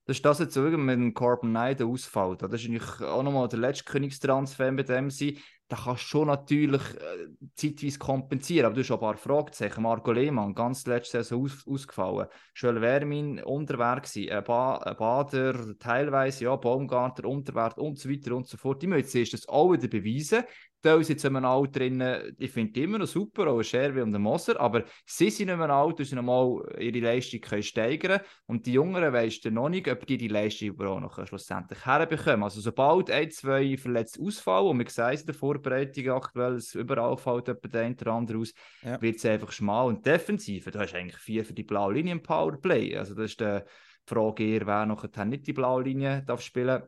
Das 0.05 0.17
ist 0.17 0.25
das 0.25 0.39
jetzt 0.39 0.53
so 0.53 0.61
mit 0.61 0.95
dem 0.95 1.13
Corbin 1.13 1.51
Knight, 1.51 1.79
der 1.79 1.87
Ausfall. 1.87 2.35
Das 2.35 2.51
ist 2.53 2.67
eigentlich 2.67 3.01
auch 3.01 3.23
nochmal 3.23 3.47
der 3.47 3.59
letzte 3.59 3.85
Königstransfer 3.85 4.71
bei 4.71 4.83
dem 4.83 5.09
sein 5.09 5.37
da 5.73 5.79
kannst 5.85 6.03
du 6.03 6.07
schon 6.07 6.27
natürlich 6.27 6.81
äh, 6.81 7.27
zeitweise 7.55 7.97
kompensieren. 7.97 8.65
Aber 8.67 8.75
du 8.75 8.81
hast 8.81 8.91
auch 8.91 8.97
ein 8.97 8.99
paar 8.99 9.17
Fragezeichen. 9.17 9.81
Marco 9.81 10.11
Lehmann, 10.11 10.53
ganz 10.53 10.85
letzte 10.85 11.23
Saison 11.23 11.45
aus, 11.45 11.65
ausgefallen. 11.65 12.27
Schöll 12.53 12.79
Wermin, 12.79 13.41
Unterwerk 13.41 14.03
gewesen. 14.03 14.31
Ein, 14.31 14.43
ba 14.43 14.93
Bader, 14.93 15.77
teilweise, 15.79 16.43
ja, 16.43 16.55
Baumgarter, 16.55 17.27
Unterwert 17.27 17.79
und 17.79 17.97
so 17.97 18.09
weiter 18.09 18.35
und 18.35 18.47
so 18.47 18.57
fort. 18.57 18.83
Die 18.83 18.87
müssen 18.87 19.09
zuerst 19.09 19.33
das 19.33 19.49
auch 19.49 19.71
wieder 19.71 19.87
beweisen. 19.87 20.43
Da 20.83 20.97
sind 20.97 21.09
jetzt 21.15 21.25
einem 21.25 21.45
Alt 21.45 21.77
drin, 21.77 22.03
ich 22.37 22.51
finde 22.51 22.81
immer 22.81 22.97
noch 22.97 23.07
super, 23.07 23.47
auch 23.47 23.57
ein 23.57 23.63
Scherwi 23.63 24.01
und 24.01 24.11
Moser, 24.19 24.59
aber 24.59 24.83
sie 25.05 25.29
sind 25.29 25.47
nicht 25.47 25.57
mehr 25.57 25.69
alt, 25.69 25.97
dass 25.97 26.09
sie 26.09 26.15
nochmal 26.15 26.61
ihre 26.77 26.99
Leistung 26.99 27.39
können 27.39 27.63
steigern 27.63 28.17
können. 28.19 28.29
Und 28.47 28.65
die 28.65 28.73
Jüngeren 28.73 29.13
weisst 29.13 29.45
noch 29.45 29.69
nicht, 29.69 29.87
ob 29.87 30.05
die 30.05 30.17
die 30.17 30.27
Leistung 30.27 30.77
auch 30.81 30.99
noch 30.99 31.25
schlussendlich 31.25 31.85
herbekommen. 31.85 32.43
Also 32.43 32.59
sobald 32.59 33.09
ein, 33.11 33.31
zwei 33.31 33.77
verletzt 33.77 34.19
ausfallen, 34.19 34.67
und 34.67 34.79
wir 34.79 34.89
sehen 34.89 35.13
es 35.13 35.21
in 35.21 35.27
der 35.27 35.33
Spielverbreitung 35.35 36.09
aktuell, 36.09 36.55
es 36.55 36.75
überall 36.75 37.15
fällt 37.15 37.47
jemand 37.47 37.73
der 37.73 37.81
eine 37.81 37.95
oder 37.95 38.11
andere 38.11 38.37
aus, 38.39 38.53
Ja. 38.81 39.01
wird 39.01 39.15
es 39.15 39.25
einfach 39.25 39.53
schmal. 39.53 39.87
Und 39.87 40.05
Defensive, 40.05 40.69
du 40.69 40.79
hast 40.79 40.93
eigentlich 40.95 41.17
vier 41.17 41.45
für 41.45 41.53
die 41.53 41.63
blaue 41.63 41.93
Linie 41.93 42.11
im 42.11 42.21
Powerplay. 42.21 42.97
Also 42.97 43.15
das 43.15 43.31
ist 43.31 43.39
die 43.39 43.61
Frage 44.05 44.43
eher, 44.43 44.67
wer 44.67 44.85
nachher 44.85 45.23
nicht 45.23 45.47
die 45.47 45.53
blaue 45.53 45.83
Linie 45.83 46.23
darf 46.27 46.41
spielen. 46.41 46.83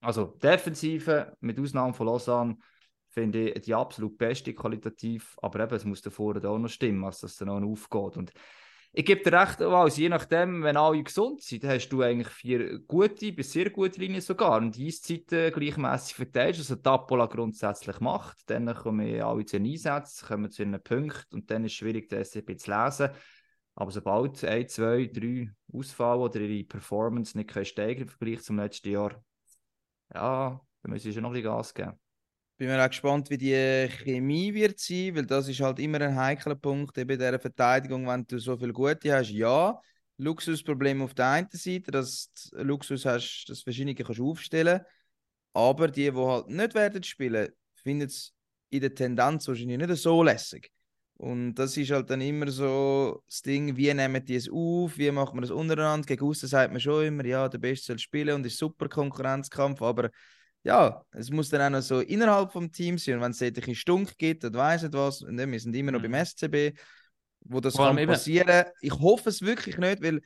Also 0.00 0.38
Defensive, 0.42 1.36
mit 1.40 1.60
Ausnahme 1.60 1.92
von 1.92 2.06
Lausanne, 2.06 2.56
finde 3.18 3.50
ich 3.50 3.62
die 3.62 3.74
absolut 3.74 4.16
beste 4.16 4.54
qualitativ, 4.54 5.36
aber 5.42 5.60
eben, 5.60 5.74
es 5.74 5.84
muss 5.84 6.02
davor 6.02 6.36
auch 6.44 6.58
noch 6.58 6.68
stimmen, 6.68 7.02
dass 7.02 7.20
das 7.20 7.36
dann 7.36 7.48
auch 7.48 7.58
noch 7.58 7.70
aufgeht. 7.70 8.16
Und 8.16 8.32
ich 8.92 9.04
gebe 9.04 9.22
dir 9.22 9.38
recht, 9.38 9.60
also 9.60 10.00
je 10.00 10.08
nachdem, 10.08 10.62
wenn 10.62 10.76
alle 10.76 11.02
gesund 11.02 11.42
sind, 11.42 11.64
hast 11.64 11.88
du 11.88 12.02
eigentlich 12.02 12.28
vier 12.28 12.78
gute 12.78 13.32
bis 13.32 13.52
sehr 13.52 13.70
gute 13.70 14.00
Linien 14.00 14.20
sogar. 14.20 14.58
Und 14.58 14.76
die 14.76 14.86
Eiszeiten 14.86 15.52
gleichmäßig 15.52 16.14
verteilt, 16.14 16.58
also 16.58 16.76
Tapola 16.76 17.26
grundsätzlich 17.26 18.00
macht. 18.00 18.48
Dann 18.48 18.72
kommen 18.74 19.20
alle 19.20 19.44
zu 19.44 19.58
den 19.58 19.70
Einsätzen, 19.70 20.26
kommen 20.26 20.50
zu 20.50 20.62
einem 20.62 20.82
Punkt 20.82 21.26
und 21.32 21.50
dann 21.50 21.64
ist 21.64 21.72
es 21.72 21.78
schwierig, 21.78 22.08
den 22.08 22.24
SCP 22.24 22.56
zu 22.56 22.70
lesen. 22.70 23.10
Aber 23.74 23.90
sobald 23.90 24.42
ein, 24.44 24.68
zwei, 24.68 25.06
drei 25.12 25.50
ausfallen 25.72 26.22
oder 26.22 26.40
ihre 26.40 26.64
Performance 26.64 27.36
nicht 27.36 27.66
steigen 27.66 28.02
im 28.02 28.08
Vergleich 28.08 28.42
zum 28.42 28.56
letzten 28.56 28.90
Jahr, 28.90 29.22
ja, 30.14 30.60
dann 30.82 30.92
müssen 30.92 31.04
sie 31.04 31.12
schon 31.12 31.22
noch 31.22 31.30
ein 31.30 31.34
bisschen 31.34 31.50
Gas 31.50 31.74
geben. 31.74 31.98
Bin 32.58 32.66
mir 32.68 32.84
auch 32.84 32.88
gespannt, 32.88 33.30
wie 33.30 33.38
die 33.38 33.88
Chemie 34.02 34.52
wird 34.52 34.78
sein, 34.80 35.14
weil 35.14 35.26
das 35.26 35.48
ist 35.48 35.60
halt 35.60 35.78
immer 35.78 36.00
ein 36.00 36.16
heikler 36.16 36.56
Punkt 36.56 36.98
eben 36.98 37.10
in 37.10 37.18
dieser 37.18 37.38
Verteidigung, 37.38 38.06
wenn 38.08 38.26
du 38.26 38.38
so 38.38 38.56
viele 38.56 38.72
Gute 38.72 39.14
hast. 39.14 39.30
Ja, 39.30 39.80
Luxusproblem 40.16 41.02
auf 41.02 41.14
der 41.14 41.28
einen 41.30 41.48
Seite, 41.52 41.92
dass 41.92 42.32
du 42.50 42.62
Luxus 42.64 43.06
hast, 43.06 43.46
dass 43.48 43.58
du 43.58 43.64
verschiedene 43.64 43.94
kannst 43.94 44.20
aufstellen 44.20 44.80
aber 45.52 45.88
die, 45.88 46.10
die 46.10 46.16
halt 46.16 46.48
nicht 46.48 46.74
werden 46.74 47.02
spielen, 47.02 47.48
finden 47.74 48.06
es 48.06 48.32
in 48.70 48.80
der 48.80 48.94
Tendenz 48.94 49.48
wahrscheinlich 49.48 49.78
nicht 49.78 49.96
so 50.00 50.22
lässig. 50.22 50.70
Und 51.16 51.56
das 51.56 51.76
ist 51.76 51.90
halt 51.90 52.10
dann 52.10 52.20
immer 52.20 52.48
so 52.50 53.24
das 53.26 53.42
Ding, 53.42 53.76
wie 53.76 53.92
nehmen 53.92 54.24
die 54.24 54.36
es 54.36 54.48
auf, 54.48 54.96
wie 54.98 55.10
macht 55.10 55.34
man 55.34 55.42
das 55.42 55.50
untereinander. 55.50 56.06
Gegen 56.06 56.24
außen 56.24 56.48
sagt 56.48 56.70
man 56.70 56.80
schon 56.80 57.06
immer, 57.06 57.24
ja, 57.24 57.48
der 57.48 57.58
Beste 57.58 57.86
soll 57.86 57.98
spielen 57.98 58.36
und 58.36 58.46
ist 58.46 58.58
super 58.58 58.88
Konkurrenzkampf, 58.88 59.82
aber 59.82 60.10
ja, 60.64 61.04
es 61.12 61.30
muss 61.30 61.48
dann 61.48 61.62
auch 61.62 61.78
noch 61.78 61.82
so 61.82 62.00
innerhalb 62.00 62.52
vom 62.52 62.70
Team 62.70 62.98
sein. 62.98 63.16
Und 63.16 63.22
wenn 63.22 63.30
es 63.30 63.38
bisschen 63.38 63.74
Stunk 63.74 64.16
gibt 64.18 64.44
oder 64.44 64.58
weiss 64.58 64.82
nicht 64.82 64.94
was, 64.94 65.22
und 65.22 65.38
wir 65.38 65.60
sind 65.60 65.74
immer 65.74 65.92
noch 65.92 66.00
Mhm. 66.00 66.10
beim 66.10 66.14
SCB, 66.14 66.74
wo 67.40 67.60
das 67.60 67.74
kann 67.74 67.96
eben- 67.98 68.10
passieren. 68.12 68.66
Ich 68.80 68.92
hoffe 68.92 69.28
es 69.30 69.40
wirklich 69.42 69.78
nicht, 69.78 70.02
weil 70.02 70.20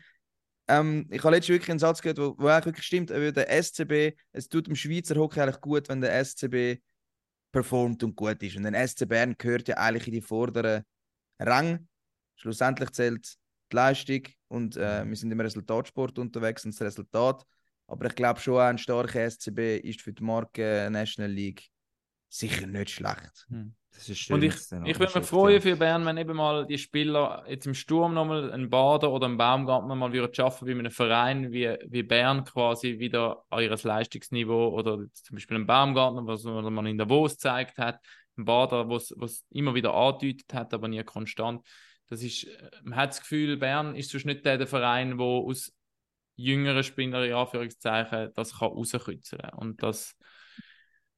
ähm, 0.68 1.06
ich 1.10 1.22
habe 1.22 1.34
letztens 1.34 1.54
wirklich 1.56 1.70
einen 1.70 1.78
Satz 1.78 2.00
gehört, 2.00 2.18
wo, 2.18 2.34
wo 2.38 2.46
eigentlich 2.46 2.66
wirklich 2.66 2.86
stimmt, 2.86 3.10
der 3.10 3.50
SCB, 3.62 4.16
es 4.32 4.48
tut 4.48 4.66
dem 4.68 4.76
Schweizer 4.76 5.16
Hockey 5.16 5.40
eigentlich 5.40 5.60
gut, 5.60 5.88
wenn 5.88 6.00
der 6.00 6.24
SCB 6.24 6.80
performt 7.52 8.02
und 8.02 8.16
gut 8.16 8.42
ist. 8.42 8.56
Und 8.56 8.64
ein 8.66 8.74
SC 8.88 9.04
Bern 9.06 9.34
gehört 9.36 9.68
ja 9.68 9.76
eigentlich 9.76 10.06
in 10.06 10.14
die 10.14 10.22
vorderen 10.22 10.84
Rang. 11.38 11.86
Schlussendlich 12.36 12.90
zählt 12.92 13.34
die 13.70 13.76
Leistung 13.76 14.22
und 14.48 14.76
äh, 14.76 15.04
wir 15.06 15.16
sind 15.16 15.30
im 15.32 15.40
Resultatsport 15.40 16.18
unterwegs 16.18 16.64
und 16.64 16.72
das 16.74 16.80
Resultat. 16.80 17.44
Aber 17.92 18.06
ich 18.06 18.14
glaube 18.14 18.40
schon, 18.40 18.58
ein 18.58 18.78
starker 18.78 19.30
SCB 19.30 19.76
ist 19.76 20.00
für 20.00 20.14
die 20.14 20.24
Marke 20.24 20.88
National 20.90 21.30
League 21.30 21.68
sicher 22.30 22.66
nicht 22.66 22.88
schlecht. 22.88 23.46
Das 23.92 24.08
ist 24.08 24.30
Und 24.30 24.42
ich, 24.42 24.54
schön, 24.54 24.86
ich 24.86 24.98
würde 24.98 25.18
mich 25.18 25.28
freuen 25.28 25.60
für 25.60 25.76
Bern, 25.76 26.06
wenn 26.06 26.16
eben 26.16 26.34
mal 26.34 26.66
die 26.66 26.78
Spieler 26.78 27.44
jetzt 27.46 27.66
im 27.66 27.74
Sturm 27.74 28.14
nochmal 28.14 28.50
einen 28.50 28.70
Bader 28.70 29.12
oder 29.12 29.26
einen 29.26 29.36
Baumgartner 29.36 29.94
mal 29.94 30.10
wieder 30.10 30.30
schaffen, 30.32 30.66
wie 30.66 30.74
mit 30.74 30.86
einem 30.86 30.90
Verein 30.90 31.52
wie, 31.52 31.76
wie 31.86 32.02
Bern 32.02 32.44
quasi 32.44 32.98
wieder 32.98 33.44
an 33.50 33.62
ihr 33.62 33.76
Leistungsniveau 33.76 34.70
oder 34.70 34.96
zum 35.12 35.34
Beispiel 35.34 35.58
ein 35.58 35.66
Baumgartner, 35.66 36.26
was 36.26 36.44
man 36.44 36.86
in 36.86 36.96
Davos 36.96 37.32
gezeigt 37.32 37.76
hat, 37.76 38.00
ein 38.38 38.46
Bader, 38.46 38.88
was 38.88 39.12
was 39.18 39.44
immer 39.50 39.74
wieder 39.74 39.92
angedeutet 39.92 40.54
hat, 40.54 40.72
aber 40.72 40.88
nie 40.88 41.04
konstant. 41.04 41.60
Das 42.08 42.22
ist, 42.22 42.44
äh, 42.44 42.70
man 42.84 42.96
hat 42.96 43.10
das 43.10 43.20
Gefühl, 43.20 43.58
Bern 43.58 43.94
ist 43.94 44.10
sonst 44.10 44.24
nicht 44.24 44.46
der, 44.46 44.56
der 44.56 44.66
Verein, 44.66 45.18
wo 45.18 45.46
aus 45.46 45.74
jüngeren 46.36 46.82
Spielern 46.82 47.24
in 47.24 47.34
Anführungszeichen 47.34 48.30
das 48.34 48.58
kann 48.58 48.68
rauskitzeln 48.68 49.50
und 49.56 49.82
das 49.82 50.14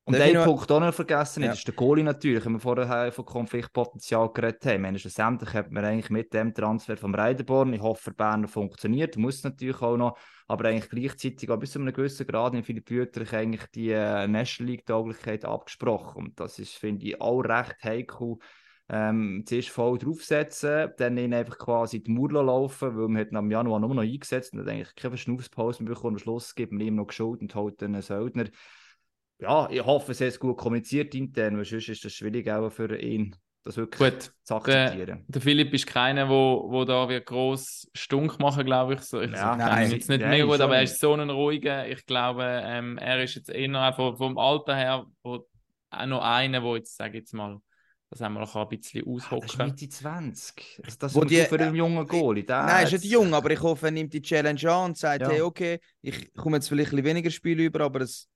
Und 0.07 0.17
einen 0.17 0.35
noch- 0.35 0.45
Punkt 0.45 0.71
auch 0.71 0.81
noch 0.81 0.93
vergessen, 0.93 1.45
Ja. 1.45 1.53
ist 1.53 1.67
der 1.67 1.75
Goalie 1.75 2.05
natürlich, 2.05 2.45
wenn 2.45 2.53
wir 2.53 2.61
vorher 2.61 3.11
von 3.11 3.25
Konfliktpotenzial 3.25 4.31
geredet 4.35 4.67
haben. 4.67 4.83
Meine, 4.83 4.99
schlussendlich 4.99 5.55
hat 5.55 5.71
man 5.71 5.83
eigentlich 5.85 6.11
mit 6.11 6.35
dem 6.35 6.53
Transfer 6.53 6.97
vom 6.99 7.15
Reidenborn, 7.15 7.73
ich 7.73 7.81
hoffe, 7.81 8.13
Berner 8.13 8.47
funktioniert, 8.49 9.17
muss 9.17 9.43
natürlich 9.45 9.81
auch 9.81 9.97
noch, 9.97 10.19
aber 10.47 10.69
eigentlich 10.69 10.91
gleichzeitig 10.91 11.49
auch 11.49 11.57
bis 11.59 11.73
zu 11.73 11.79
einem 11.79 11.95
gewissen 11.95 12.27
Grad 12.27 12.53
in 12.55 12.63
Philipp 12.65 12.91
Wüterich 12.91 13.33
eigentlich 13.33 13.65
die 13.75 13.93
äh, 13.93 14.27
National 14.29 14.73
League-Tauglichkeit 14.73 15.47
abgesprochen. 15.47 16.25
Und 16.27 16.39
das 16.39 16.59
ist, 16.59 16.75
finde 16.75 17.07
ich, 17.07 17.19
auch 17.21 17.41
recht 17.41 17.83
heikel. 17.83 18.37
Ähm, 18.91 19.45
zuerst 19.47 19.71
voll 19.71 19.99
draufsetzen, 19.99 20.91
dann 20.99 21.17
ihn 21.17 21.33
einfach 21.33 21.57
quasi 21.57 22.03
die 22.03 22.11
Mauer 22.11 22.45
laufen, 22.45 22.97
weil 22.97 23.09
man 23.09 23.21
hat 23.23 23.31
ihn 23.33 23.37
am 23.37 23.51
Januar 23.51 23.81
nur 23.81 23.95
noch 23.95 24.03
eingesetzt 24.03 24.53
und 24.53 24.61
hat 24.61 24.69
eigentlich 24.69 24.95
keine 24.95 25.13
Verschnaufspause 25.13 25.83
mehr 25.83 25.95
bekommen. 25.95 26.17
Am 26.17 26.19
Schluss 26.19 26.55
gibt 26.55 26.73
man 26.73 26.83
ihm 26.83 26.97
noch 26.97 27.11
Schuld 27.11 27.41
und 27.41 27.55
holt 27.55 27.81
dann 27.81 27.95
einen 27.95 28.03
Söldner 28.03 28.51
ja, 29.41 29.69
ich 29.71 29.85
hoffe, 29.85 30.13
es 30.13 30.21
ist 30.21 30.41
gut 30.41 30.57
kommuniziert 30.57 31.15
intern, 31.15 31.57
weil 31.57 31.65
sonst 31.65 31.89
ist 31.89 32.05
das 32.05 32.13
schwierig 32.13 32.51
auch 32.51 32.71
für 32.71 32.97
ihn, 32.99 33.37
das 33.65 33.77
wirklich 33.77 34.13
Gut, 34.13 34.33
zu 34.43 34.55
akzeptieren. 34.55 35.25
Der 35.29 35.41
Philipp 35.41 35.75
ist 35.75 35.87
keiner, 35.87 36.29
wo, 36.29 36.67
wo 36.69 36.85
da 36.85 37.09
wird 37.09 37.27
groß 37.27 37.91
Stunk 37.95 38.39
machen, 38.39 38.65
glaube 38.65 38.95
ich. 38.95 39.01
So, 39.01 39.21
ich 39.21 39.33
Ja, 39.33 39.57
nein, 39.57 39.91
jetzt 39.91 40.09
nicht 40.09 40.21
nein, 40.21 40.31
mega 40.31 40.45
gut, 40.45 40.61
aber 40.61 40.77
er 40.77 40.83
ist 40.85 41.01
so 41.01 41.13
ein 41.15 41.31
ruhiger. 41.31 41.89
Ich 41.89 42.07
glaube, 42.07 42.45
ähm, 42.65 42.99
er 42.99 43.23
ist 43.23 43.35
jetzt 43.35 43.51
eher 43.51 43.81
einfach 43.81 44.17
vom 44.17 44.39
Alter 44.39 44.77
her 44.77 45.07
wo, 45.23 45.47
auch 45.91 46.07
noch 46.07 46.23
einer, 46.23 46.63
wo 46.63 46.77
jetzt, 46.77 46.97
sage 46.97 47.19
ich 47.19 47.23
jetzt 47.23 47.35
mal, 47.35 47.59
das 48.15 48.21
haben 48.23 48.35
wir 48.35 48.41
noch 48.41 48.55
ein 48.55 48.69
bisschen 48.69 49.03
Ah, 49.03 49.13
das 49.15 49.25
ist 49.25 49.33
aushocken. 49.33 49.67
Mitte 49.67 49.89
20. 49.89 50.81
Also 50.85 50.97
das 51.01 51.15
Wo 51.15 51.23
ist 51.23 51.31
die- 51.31 51.43
für 51.43 51.59
einen 51.61 51.75
jungen 51.75 52.07
Goalie. 52.07 52.45
Der 52.45 52.63
Nein, 52.63 52.69
er 52.77 52.83
ist 52.85 52.93
nicht 52.93 53.05
jung, 53.07 53.35
aber 53.35 53.51
ich 53.51 53.61
hoffe, 53.61 53.87
er 53.87 53.91
nimmt 53.93 54.13
die 54.13 54.23
Challenge 54.23 54.71
an 54.71 54.85
und 54.91 54.97
sagt, 54.99 55.23
Ja. 55.23 55.31
hey, 55.31 55.41
okay, 55.41 55.81
ich 56.01 56.33
komme 56.35 56.57
jetzt 56.59 56.69
vielleicht 56.69 56.93
ein 56.93 56.97
bisschen 56.97 57.07
weniger 57.07 57.31
Spiele 57.31 57.65
über, 57.65 57.81
aber 57.81 58.03
es 58.03 58.29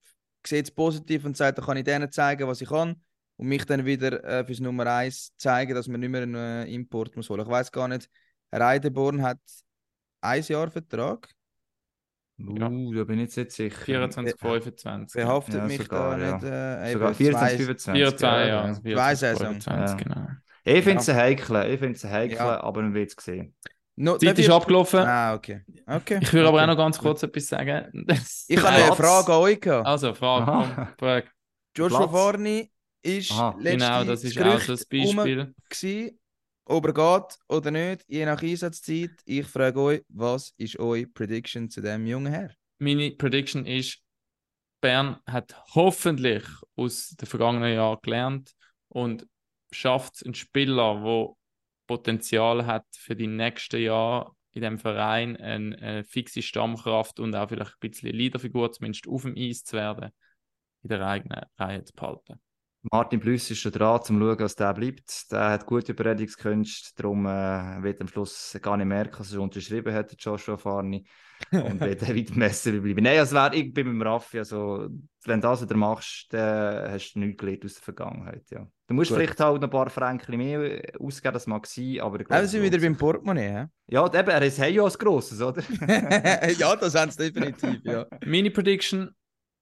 sieht 0.45 0.65
es 0.65 0.71
positiv 0.73 1.25
und 1.25 1.37
sagt, 1.37 1.59
da 1.59 1.63
kann 1.63 1.77
ich 1.77 1.85
denen 1.85 2.11
zeigen, 2.11 2.49
was 2.49 2.61
ich 2.61 2.69
kann 2.69 3.01
und 3.37 3.47
mich 3.47 3.65
dann 3.67 3.85
wieder 3.85 4.25
äh, 4.25 4.45
fürs 4.45 4.61
Nummer 4.61 4.87
1 4.87 5.31
zeigen, 5.37 5.75
dass 5.75 5.87
man 5.87 6.01
nicht 6.01 6.11
mehr 6.11 6.23
einen 6.23 6.35
äh, 6.35 6.65
Import 6.67 7.15
muss 7.17 7.31
holen. 7.31 7.43
Ich 7.43 7.49
weiß 7.49 7.71
gar 7.71 7.87
nicht, 7.87 8.09
Reideborn 8.51 9.23
hat 9.23 9.39
ein 10.21 10.43
Jahr 10.43 10.71
Vertrag. 10.71 11.29
Uh, 12.41 12.95
da 12.95 13.05
bin 13.05 13.19
ich 13.19 13.35
jetzt 13.35 13.37
nicht 13.37 13.53
sicher. 13.53 13.81
24, 13.85 14.35
25. 14.39 15.21
Behaftet 15.23 15.55
Ja, 15.57 15.65
mich 15.65 15.79
sogar, 15.83 16.17
da 16.19 16.25
ja. 16.25 16.35
nicht. 16.35 16.45
Äh, 16.45 16.93
Sogar 16.93 17.09
eben 17.09 17.17
24, 17.17 17.57
zwei- 17.59 17.65
25. 17.65 17.93
4, 17.95 18.17
2, 18.17 18.27
ja. 18.41 18.47
ja. 18.47 18.75
24, 18.75 18.95
Zwei 18.95 19.15
Saison. 19.15 19.47
25, 19.61 20.07
Ja. 20.07 20.15
genau. 20.15 20.27
Ich 20.65 20.85
finde 20.85 21.01
es 21.01 21.09
heikel, 21.09 21.73
ich 21.73 21.79
finde 21.81 21.95
es 21.97 22.05
ein 22.05 22.11
heikel, 22.13 22.37
Ja. 22.37 22.61
aber 22.63 22.83
man 22.83 22.95
wird 22.95 23.15
es 23.17 23.25
sehen. 23.25 23.55
No, 23.97 24.17
Die 24.17 24.27
Zeit 24.27 24.39
ist 24.39 24.45
ich- 24.47 24.53
abgelaufen. 24.53 25.01
Ah, 25.01 25.35
okay. 25.35 25.63
okay. 25.87 26.19
Ich 26.23 26.33
würde 26.33 26.47
aber 26.49 26.59
okay. 26.59 26.65
auch 26.65 26.69
noch 26.69 26.77
ganz 26.77 26.99
kurz 26.99 27.23
etwas 27.25 27.47
sagen. 27.49 27.91
Ich 28.47 28.57
habe 28.59 28.69
eine. 28.69 28.95
Frage 28.95 29.33
an 29.33 29.39
euch 29.41 29.61
gehabt. 29.61 29.87
Also, 29.87 30.15
Frage, 30.15 30.89
Frage. 30.99 31.27
Joshua 31.77 31.99
Platz. 32.07 32.13
Varni 32.13 32.71
ist 33.03 33.33
Aha. 33.33 33.57
letztes 33.59 33.89
Genau, 33.89 34.05
das 34.05 34.23
ist 34.25 34.39
auch 34.39 34.45
Gerücht 34.45 34.67
so 34.67 34.73
ein 34.75 35.15
Beispiel. 35.25 35.55
Ob 36.69 36.87
er 36.87 36.93
geht 36.93 37.39
oder 37.49 37.71
nicht, 37.71 38.05
je 38.09 38.25
nach 38.25 38.43
Einsatzzeit. 38.43 39.11
Ich 39.25 39.47
frage 39.47 39.81
euch, 39.81 40.05
was 40.09 40.55
ist 40.57 40.79
eure 40.79 41.07
Prediction 41.07 41.71
zu 41.71 41.81
dem 41.81 42.07
jungen 42.07 42.33
Herr? 42.33 42.51
Meine 42.79 43.11
Prediction 43.13 43.67
ist, 43.67 44.03
Bern 44.81 45.19
hat 45.27 45.57
hoffentlich 45.75 46.45
aus 46.77 47.11
den 47.11 47.27
vergangenen 47.27 47.75
Jahren 47.75 47.99
gelernt 48.03 48.53
und 48.89 49.27
schafft 49.73 50.25
einen 50.25 50.35
Spieler, 50.35 51.03
der 51.03 51.35
Potenzial 51.87 52.65
hat 52.67 52.87
für 52.93 53.17
die 53.17 53.27
nächsten 53.27 53.81
Jahre 53.81 54.33
in 54.53 54.63
dem 54.63 54.79
Verein 54.79 55.37
eine, 55.37 55.77
eine 55.79 56.05
fixe 56.05 56.43
Stammkraft 56.43 57.19
und 57.19 57.35
auch 57.35 57.49
vielleicht 57.49 57.73
ein 57.73 57.91
bisschen 57.91 58.11
Leaderfigur, 58.11 58.71
zumindest 58.73 59.09
auf 59.09 59.23
dem 59.23 59.35
Eis 59.37 59.65
zu 59.65 59.77
werden, 59.77 60.11
in 60.83 60.89
der 60.89 61.07
eigenen 61.07 61.43
Reihe 61.57 61.85
zu 61.85 61.95
behalten. 61.95 62.41
Martin 62.83 63.21
Plüss 63.21 63.51
ist 63.51 63.59
schon 63.59 63.73
dran, 63.73 64.03
zum 64.03 64.21
schauen, 64.21 64.39
was 64.39 64.55
der 64.55 64.73
bleibt. 64.73 65.33
Der 65.33 65.51
hat 65.51 65.67
gute 65.67 65.93
Überredungskünste, 65.93 66.91
darum 66.97 67.27
äh, 67.27 67.83
wird 67.83 68.01
am 68.01 68.09
Schluss 68.09 68.57
gar 68.63 68.77
nicht 68.77 68.87
merken, 68.87 69.19
dass 69.19 69.33
er 69.33 69.41
unterschrieben 69.41 69.93
hat, 69.93 70.15
Joshua 70.19 70.57
Farni. 70.57 71.05
Und 71.53 71.81
wird 71.81 72.03
dann 72.03 72.17
weiter 72.17 72.35
messen 72.35 72.83
bleiben. 72.83 73.05
Nein, 73.05 73.19
also 73.19 73.37
wär, 73.37 73.53
ich 73.53 73.73
bin 73.73 73.87
mit 73.87 73.95
dem 73.95 74.03
Raffi, 74.03 74.39
also 74.39 74.89
wenn 75.25 75.41
du 75.41 75.49
das 75.49 75.63
wieder 75.63 75.77
machst, 75.77 76.33
dann 76.33 76.91
hast 76.91 77.13
du 77.13 77.21
nichts 77.21 77.39
gelernt 77.39 77.65
aus 77.65 77.75
der 77.75 77.83
Vergangenheit, 77.83 78.51
ja. 78.51 78.67
Du 78.89 78.95
musst 78.95 79.11
Gut. 79.11 79.19
vielleicht 79.19 79.39
halt 79.39 79.61
noch 79.61 79.69
ein 79.69 79.71
paar 79.71 79.91
Franken 79.91 80.37
mehr 80.37 80.83
ausgeben, 80.99 81.35
das 81.35 81.47
mag 81.47 81.67
sein, 81.67 82.01
aber 82.01 82.21
es 82.29 82.51
sind 82.51 82.63
wir 82.63 82.73
wieder 82.73 82.83
beim 82.83 82.97
Portemonnaie, 82.97 83.51
hä? 83.51 83.67
Ja, 83.87 84.07
eben, 84.07 84.29
er 84.31 84.43
ist 84.43 84.59
ja 84.59 84.83
als 84.83 84.99
grosses, 84.99 85.41
oder? 85.41 85.63
ja, 86.59 86.75
das 86.75 86.95
haben 86.95 87.11
sie 87.11 87.31
definitiv, 87.31 87.81
ja. 87.85 88.07
Meine 88.25 88.51
Prediction, 88.51 89.15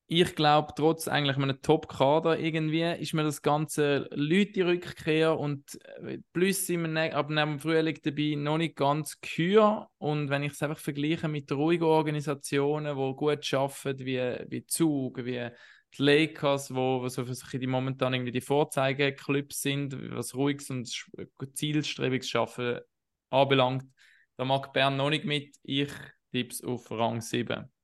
ich 0.09 0.37
glaube, 0.37 0.73
trotz 0.77 1.09
eigentlich 1.09 1.37
einem 1.37 1.61
Top-Kader 1.61 2.39
irgendwie, 2.39 2.83
ist 3.01 3.13
mir 3.13 3.25
das 3.25 3.43
ganze 3.43 4.09
Leute-Rückkehr 4.13 5.37
und 5.37 5.79
äh, 6.05 6.19
plus 6.33 6.67
sind 6.67 6.83
wir 6.83 6.89
ne 6.89 7.13
ab 7.13 7.29
dem 7.29 7.59
Frühling 7.59 7.99
dabei 8.03 8.35
noch 8.37 8.59
nicht 8.59 8.77
ganz 8.77 9.21
kühl. 9.21 9.85
Und 9.99 10.31
wenn 10.31 10.45
ich 10.45 10.53
es 10.53 10.63
einfach 10.63 10.79
vergleiche 10.79 11.27
mit 11.27 11.51
ruhigen 11.51 11.85
Organisationen, 11.85 12.97
die 12.97 13.17
gut 13.17 13.53
arbeiten, 13.53 13.99
wie, 13.99 14.21
wie 14.49 14.67
Zug, 14.67 15.25
wie 15.25 15.51
die 15.99 16.03
Lakers, 16.03 16.73
wo, 16.73 17.09
so 17.09 17.25
die 17.25 17.67
momentan 17.67 18.15
irgendwie 18.15 18.33
die 18.33 18.41
Vorzeigeklubs 18.41 19.61
sind, 19.63 19.97
was 20.15 20.37
ruhiges 20.37 20.71
und 20.71 20.89
zielstrebiges 21.55 22.29
Schaffen 22.29 22.79
anbelangt. 23.31 23.85
Da 24.37 24.45
mag 24.45 24.73
Bern 24.73 24.97
noch 24.97 25.11
nicht 25.11 25.25
mit. 25.25 25.57
Ich 25.65 25.91
tipp's 26.31 26.63
auf 26.63 26.91
Rang 26.93 27.21
7. 27.21 27.76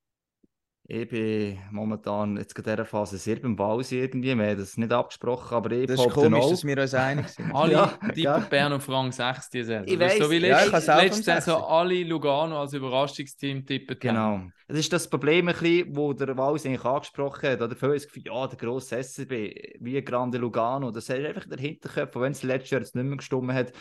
Ich 0.85 1.09
bin 1.09 1.61
momentan 1.71 2.37
jetzt 2.37 2.59
in 2.59 2.64
dieser 2.64 2.85
Phase 2.85 3.16
sehr 3.16 3.37
beim 3.37 3.55
Ball 3.55 3.81
irgendwie. 3.88 4.37
Wir 4.37 4.47
haben 4.51 4.59
das 4.59 4.77
nicht 4.77 4.92
abgesprochen, 4.92 5.55
aber 5.55 5.71
ich 5.71 5.87
Das 5.87 6.01
ist 6.01 6.11
komisch, 6.11 6.51
dass 6.51 6.64
wir 6.64 6.77
uns 6.77 6.95
einig 6.95 7.29
sind. 7.29 7.51
Alle 7.55 7.73
Ja, 7.73 7.87
tippen 7.87 8.23
ja. 8.23 8.38
Bern 8.40 8.73
auf 8.73 8.88
Rang 8.88 9.12
6 9.12 9.49
die 9.51 9.62
Saison. 9.62 9.85
Ich 9.87 9.97
Das 9.97 10.14
ist 10.14 10.21
weiss, 10.21 10.27
so 10.27 10.31
wie 10.33 10.38
ja, 10.38 10.64
letzte, 10.64 10.92
auch 10.95 11.03
letzte 11.03 11.23
Saison 11.23 11.61
6. 11.61 11.68
alle 11.68 12.03
Lugano 12.03 12.61
als 12.61 12.73
Überraschungsteam 12.73 13.64
tippen. 13.64 13.97
Genau. 14.01 14.40
Das 14.66 14.79
ist 14.79 14.92
das 14.92 15.09
Problem, 15.09 15.47
ein 15.47 15.55
bisschen, 15.55 15.95
wo 15.95 16.12
der 16.12 16.37
Wals 16.37 16.66
eigentlich 16.66 16.85
angesprochen 16.85 17.51
hat. 17.51 17.62
Oder 17.62 17.81
haben 17.81 17.92
das 17.92 18.07
Gefühl, 18.09 18.25
ja, 18.27 18.47
der 18.49 18.59
grosse 18.59 19.03
SCB, 19.03 19.77
wie 19.79 20.03
Grande 20.05 20.38
Lugano. 20.38 20.90
Das 20.90 21.09
ist 21.09 21.11
einfach 21.12 21.47
der 21.49 21.59
Hinterkopf, 21.59 22.16
wenn 22.16 22.33
es 22.33 22.42
letztes 22.42 22.71
Jahr 22.71 22.81
jetzt 22.81 22.97
nicht 22.97 23.05
mehr 23.05 23.16
gestimmt 23.18 23.53
hat. 23.53 23.73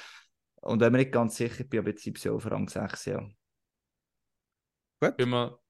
Und 0.62 0.80
wenn 0.80 0.92
man 0.92 1.02
nicht 1.02 1.12
ganz 1.12 1.36
sicher 1.36 1.64
bin, 1.64 1.80
aber 1.80 1.90
jetzt 1.90 2.04
sind 2.04 2.20
sie 2.20 2.30
auf 2.30 2.50
Rang 2.50 2.70
6, 2.70 3.06
ja. 3.06 3.24
Gehen 5.18 5.30
wir 5.30 5.61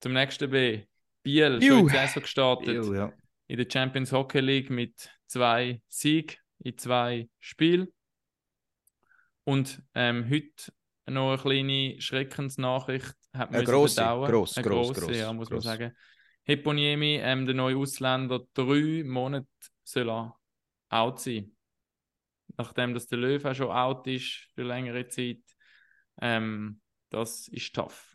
zum 0.00 0.12
nächsten 0.12 0.50
B. 0.50 0.84
Biel, 1.22 1.58
Juh. 1.62 1.68
schon 1.68 1.78
in 1.80 1.86
die 1.86 1.92
Saison 1.92 2.22
gestartet. 2.22 2.68
Ew, 2.68 2.94
ja. 2.94 3.12
in 3.48 3.56
der 3.56 3.66
Champions 3.70 4.12
Hockey 4.12 4.40
League 4.40 4.70
mit 4.70 5.10
zwei 5.26 5.82
Siegen 5.88 6.36
in 6.60 6.76
zwei 6.76 7.28
Spielen. 7.38 7.88
Und 9.44 9.82
ähm, 9.94 10.28
heute 10.30 10.72
noch 11.06 11.30
eine 11.30 11.38
kleine 11.38 12.00
Schreckensnachricht. 12.00 13.14
Hat 13.32 13.54
Eine 13.54 13.64
grosse, 13.64 13.96
verdauen. 13.96 14.30
gross, 14.30 14.56
Eine 14.56 14.68
gross, 14.68 14.88
grosse, 14.88 15.00
gross, 15.06 15.16
ja, 15.16 15.32
muss 15.32 15.48
gross. 15.48 15.64
man 15.64 15.78
sagen. 15.78 15.96
Heponiemi, 16.44 17.20
ähm, 17.22 17.46
der 17.46 17.54
neue 17.54 17.76
Ausländer, 17.76 18.40
drei 18.54 19.02
Monate 19.04 19.46
soll 19.84 20.10
er 20.10 20.36
out 20.88 21.20
sein. 21.20 21.52
Nachdem 22.56 22.94
dass 22.94 23.06
der 23.06 23.18
Löw 23.18 23.44
auch 23.44 23.54
schon 23.54 23.70
out 23.70 24.06
ist 24.06 24.48
für 24.54 24.62
längere 24.62 25.06
Zeit. 25.08 25.42
Ähm, 26.20 26.80
das 27.10 27.48
ist 27.48 27.74
tough. 27.74 28.07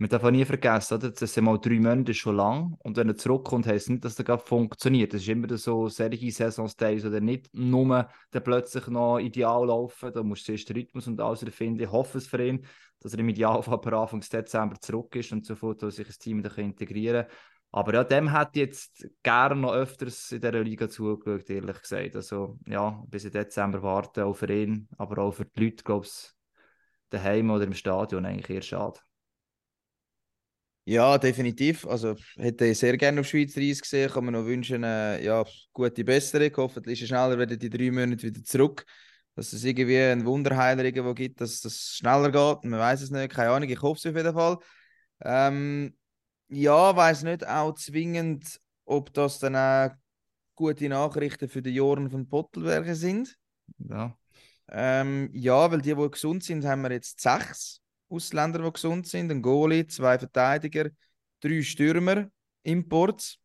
Man 0.00 0.08
darf 0.08 0.22
auch 0.22 0.30
nie 0.30 0.44
vergessen, 0.44 0.94
oder? 0.94 1.10
das 1.10 1.34
sind 1.34 1.44
mal 1.44 1.58
drei 1.58 1.80
Monate 1.80 2.14
schon 2.14 2.36
lang. 2.36 2.76
Und 2.84 2.96
wenn 2.96 3.08
er 3.08 3.16
zurückkommt, 3.16 3.66
heisst 3.66 3.86
es 3.86 3.90
nicht, 3.90 4.04
dass 4.04 4.14
das 4.14 4.24
gerade 4.24 4.44
funktioniert. 4.44 5.12
Das 5.12 5.22
ist 5.22 5.28
immer 5.28 5.58
so, 5.58 5.88
solche 5.88 6.30
Saisonstyles 6.30 7.04
oder 7.04 7.20
nicht 7.20 7.52
nur 7.52 8.08
dann 8.30 8.44
plötzlich 8.44 8.86
noch 8.86 9.18
ideal 9.18 9.66
laufen. 9.66 10.12
Da 10.12 10.22
musst 10.22 10.42
du 10.42 10.52
zuerst 10.52 10.68
den 10.68 10.76
Rhythmus 10.76 11.08
und 11.08 11.20
alles 11.20 11.42
finden. 11.52 11.82
Ich 11.82 11.90
hoffe 11.90 12.18
es 12.18 12.28
für 12.28 12.46
ihn, 12.46 12.64
dass 13.00 13.12
er 13.12 13.18
im 13.18 13.28
Idealfall 13.28 13.80
per 13.80 13.94
Anfang 13.94 14.20
Dezember 14.20 14.80
zurück 14.80 15.16
ist 15.16 15.32
und 15.32 15.44
sofort 15.44 15.82
dass 15.82 15.96
sich 15.96 16.06
das 16.06 16.18
Team 16.18 16.38
wieder 16.38 16.56
integrieren 16.58 17.26
kann. 17.26 17.36
Aber 17.70 17.92
ja, 17.92 18.04
dem 18.04 18.32
hätte 18.32 18.50
ich 18.54 18.66
jetzt 18.66 19.08
gerne 19.22 19.56
noch 19.60 19.72
öfters 19.72 20.30
in 20.30 20.40
dieser 20.40 20.62
Liga 20.62 20.88
zugeschaut, 20.88 21.50
ehrlich 21.50 21.82
gesagt. 21.82 22.16
Also 22.16 22.56
ja, 22.66 23.02
bis 23.08 23.24
in 23.24 23.32
Dezember 23.32 23.82
warten, 23.82 24.22
auch 24.22 24.34
für 24.34 24.50
ihn, 24.50 24.88
aber 24.96 25.22
auch 25.22 25.32
für 25.32 25.44
die 25.44 25.64
Leute, 25.64 25.82
glaube 25.82 26.06
ich, 26.06 26.30
daheim 27.10 27.50
oder 27.50 27.64
im 27.64 27.74
Stadion 27.74 28.24
eigentlich 28.24 28.48
eher 28.48 28.62
schade. 28.62 29.00
Ja, 30.88 31.18
definitiv. 31.18 31.86
Also 31.86 32.16
hätte 32.38 32.64
ich 32.64 32.78
sehr 32.78 32.96
gerne 32.96 33.20
auf 33.20 33.26
Schweizer 33.26 33.60
Eis 33.60 33.82
gesehen. 33.82 34.10
Kann 34.10 34.24
mir 34.24 34.32
noch 34.32 34.46
wünschen, 34.46 34.84
äh, 34.84 35.22
ja, 35.22 35.44
gute 35.74 36.02
Besserung. 36.02 36.50
Hoffentlich 36.56 37.02
ist 37.02 37.10
er 37.10 37.28
schneller 37.28 37.38
wieder 37.38 37.58
die 37.58 37.68
drei 37.68 37.90
Monate 37.90 38.22
wieder 38.22 38.42
zurück. 38.42 38.86
Dass 39.34 39.52
es 39.52 39.64
irgendwie 39.64 39.98
einen 39.98 40.24
Wunderheiler 40.24 40.82
irgendwo 40.82 41.12
gibt, 41.12 41.42
dass 41.42 41.60
das 41.60 41.94
schneller 41.98 42.30
geht. 42.30 42.64
Man 42.70 42.80
weiß 42.80 43.02
es 43.02 43.10
nicht, 43.10 43.34
keine 43.34 43.50
Ahnung. 43.50 43.68
Ich 43.68 43.82
hoffe 43.82 43.98
es 43.98 44.06
auf 44.06 44.16
jeden 44.16 44.32
Fall. 44.32 44.56
Ähm, 45.20 45.94
ja, 46.48 46.96
weiß 46.96 47.22
nicht 47.24 47.46
auch 47.46 47.74
zwingend, 47.74 48.58
ob 48.86 49.12
das 49.12 49.40
dann 49.40 49.56
auch 49.56 49.90
gute 50.54 50.88
Nachrichten 50.88 51.50
für 51.50 51.60
die 51.60 51.74
Joren 51.74 52.08
von 52.08 52.26
Pottelberger 52.26 52.94
sind. 52.94 53.36
Ja. 53.76 54.16
Ähm, 54.70 55.28
ja, 55.34 55.70
weil 55.70 55.82
die, 55.82 55.94
die 55.94 56.10
gesund 56.10 56.44
sind, 56.44 56.64
haben 56.64 56.80
wir 56.80 56.92
jetzt 56.92 57.20
sechs 57.20 57.82
Ausländer, 58.08 58.60
die 58.62 58.72
gesund 58.72 59.06
sind. 59.06 59.30
Ein 59.30 59.42
Goalie, 59.42 59.86
zwei 59.86 60.18
Verteidiger, 60.18 60.90
drei 61.40 61.62
Stürmer, 61.62 62.30
Imports. 62.62 63.38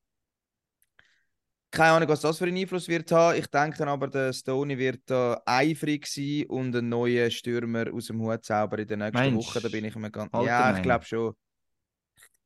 Keine 1.72 1.94
Ahnung, 1.94 2.10
was 2.10 2.22
das 2.22 2.38
für 2.38 2.46
einen 2.46 2.58
Einfluss 2.58 2.88
wird 2.88 3.12
haben. 3.12 3.38
Ich 3.40 3.48
denke 3.48 3.88
aber, 3.88 4.08
der 4.08 4.32
Stoney 4.32 4.78
wird 4.78 5.02
da 5.08 5.42
eifrig 5.44 6.06
sein 6.06 6.46
und 6.48 6.76
einen 6.76 6.90
neuen 6.90 7.32
Stürmer 7.32 7.92
aus 7.92 8.06
dem 8.08 8.22
Hut 8.22 8.46
zaubern 8.46 8.82
in 8.82 8.88
den 8.88 9.00
nächsten 9.00 9.18
Meinst 9.18 9.56
Wochen. 9.56 9.64
Da 9.64 9.70
bin 9.70 9.86
ich 9.86 9.96
mir 9.96 10.12
ganz. 10.12 10.30
Ja, 10.46 10.76
ich 10.76 10.84
glaube 10.84 11.06
schon. 11.06 11.34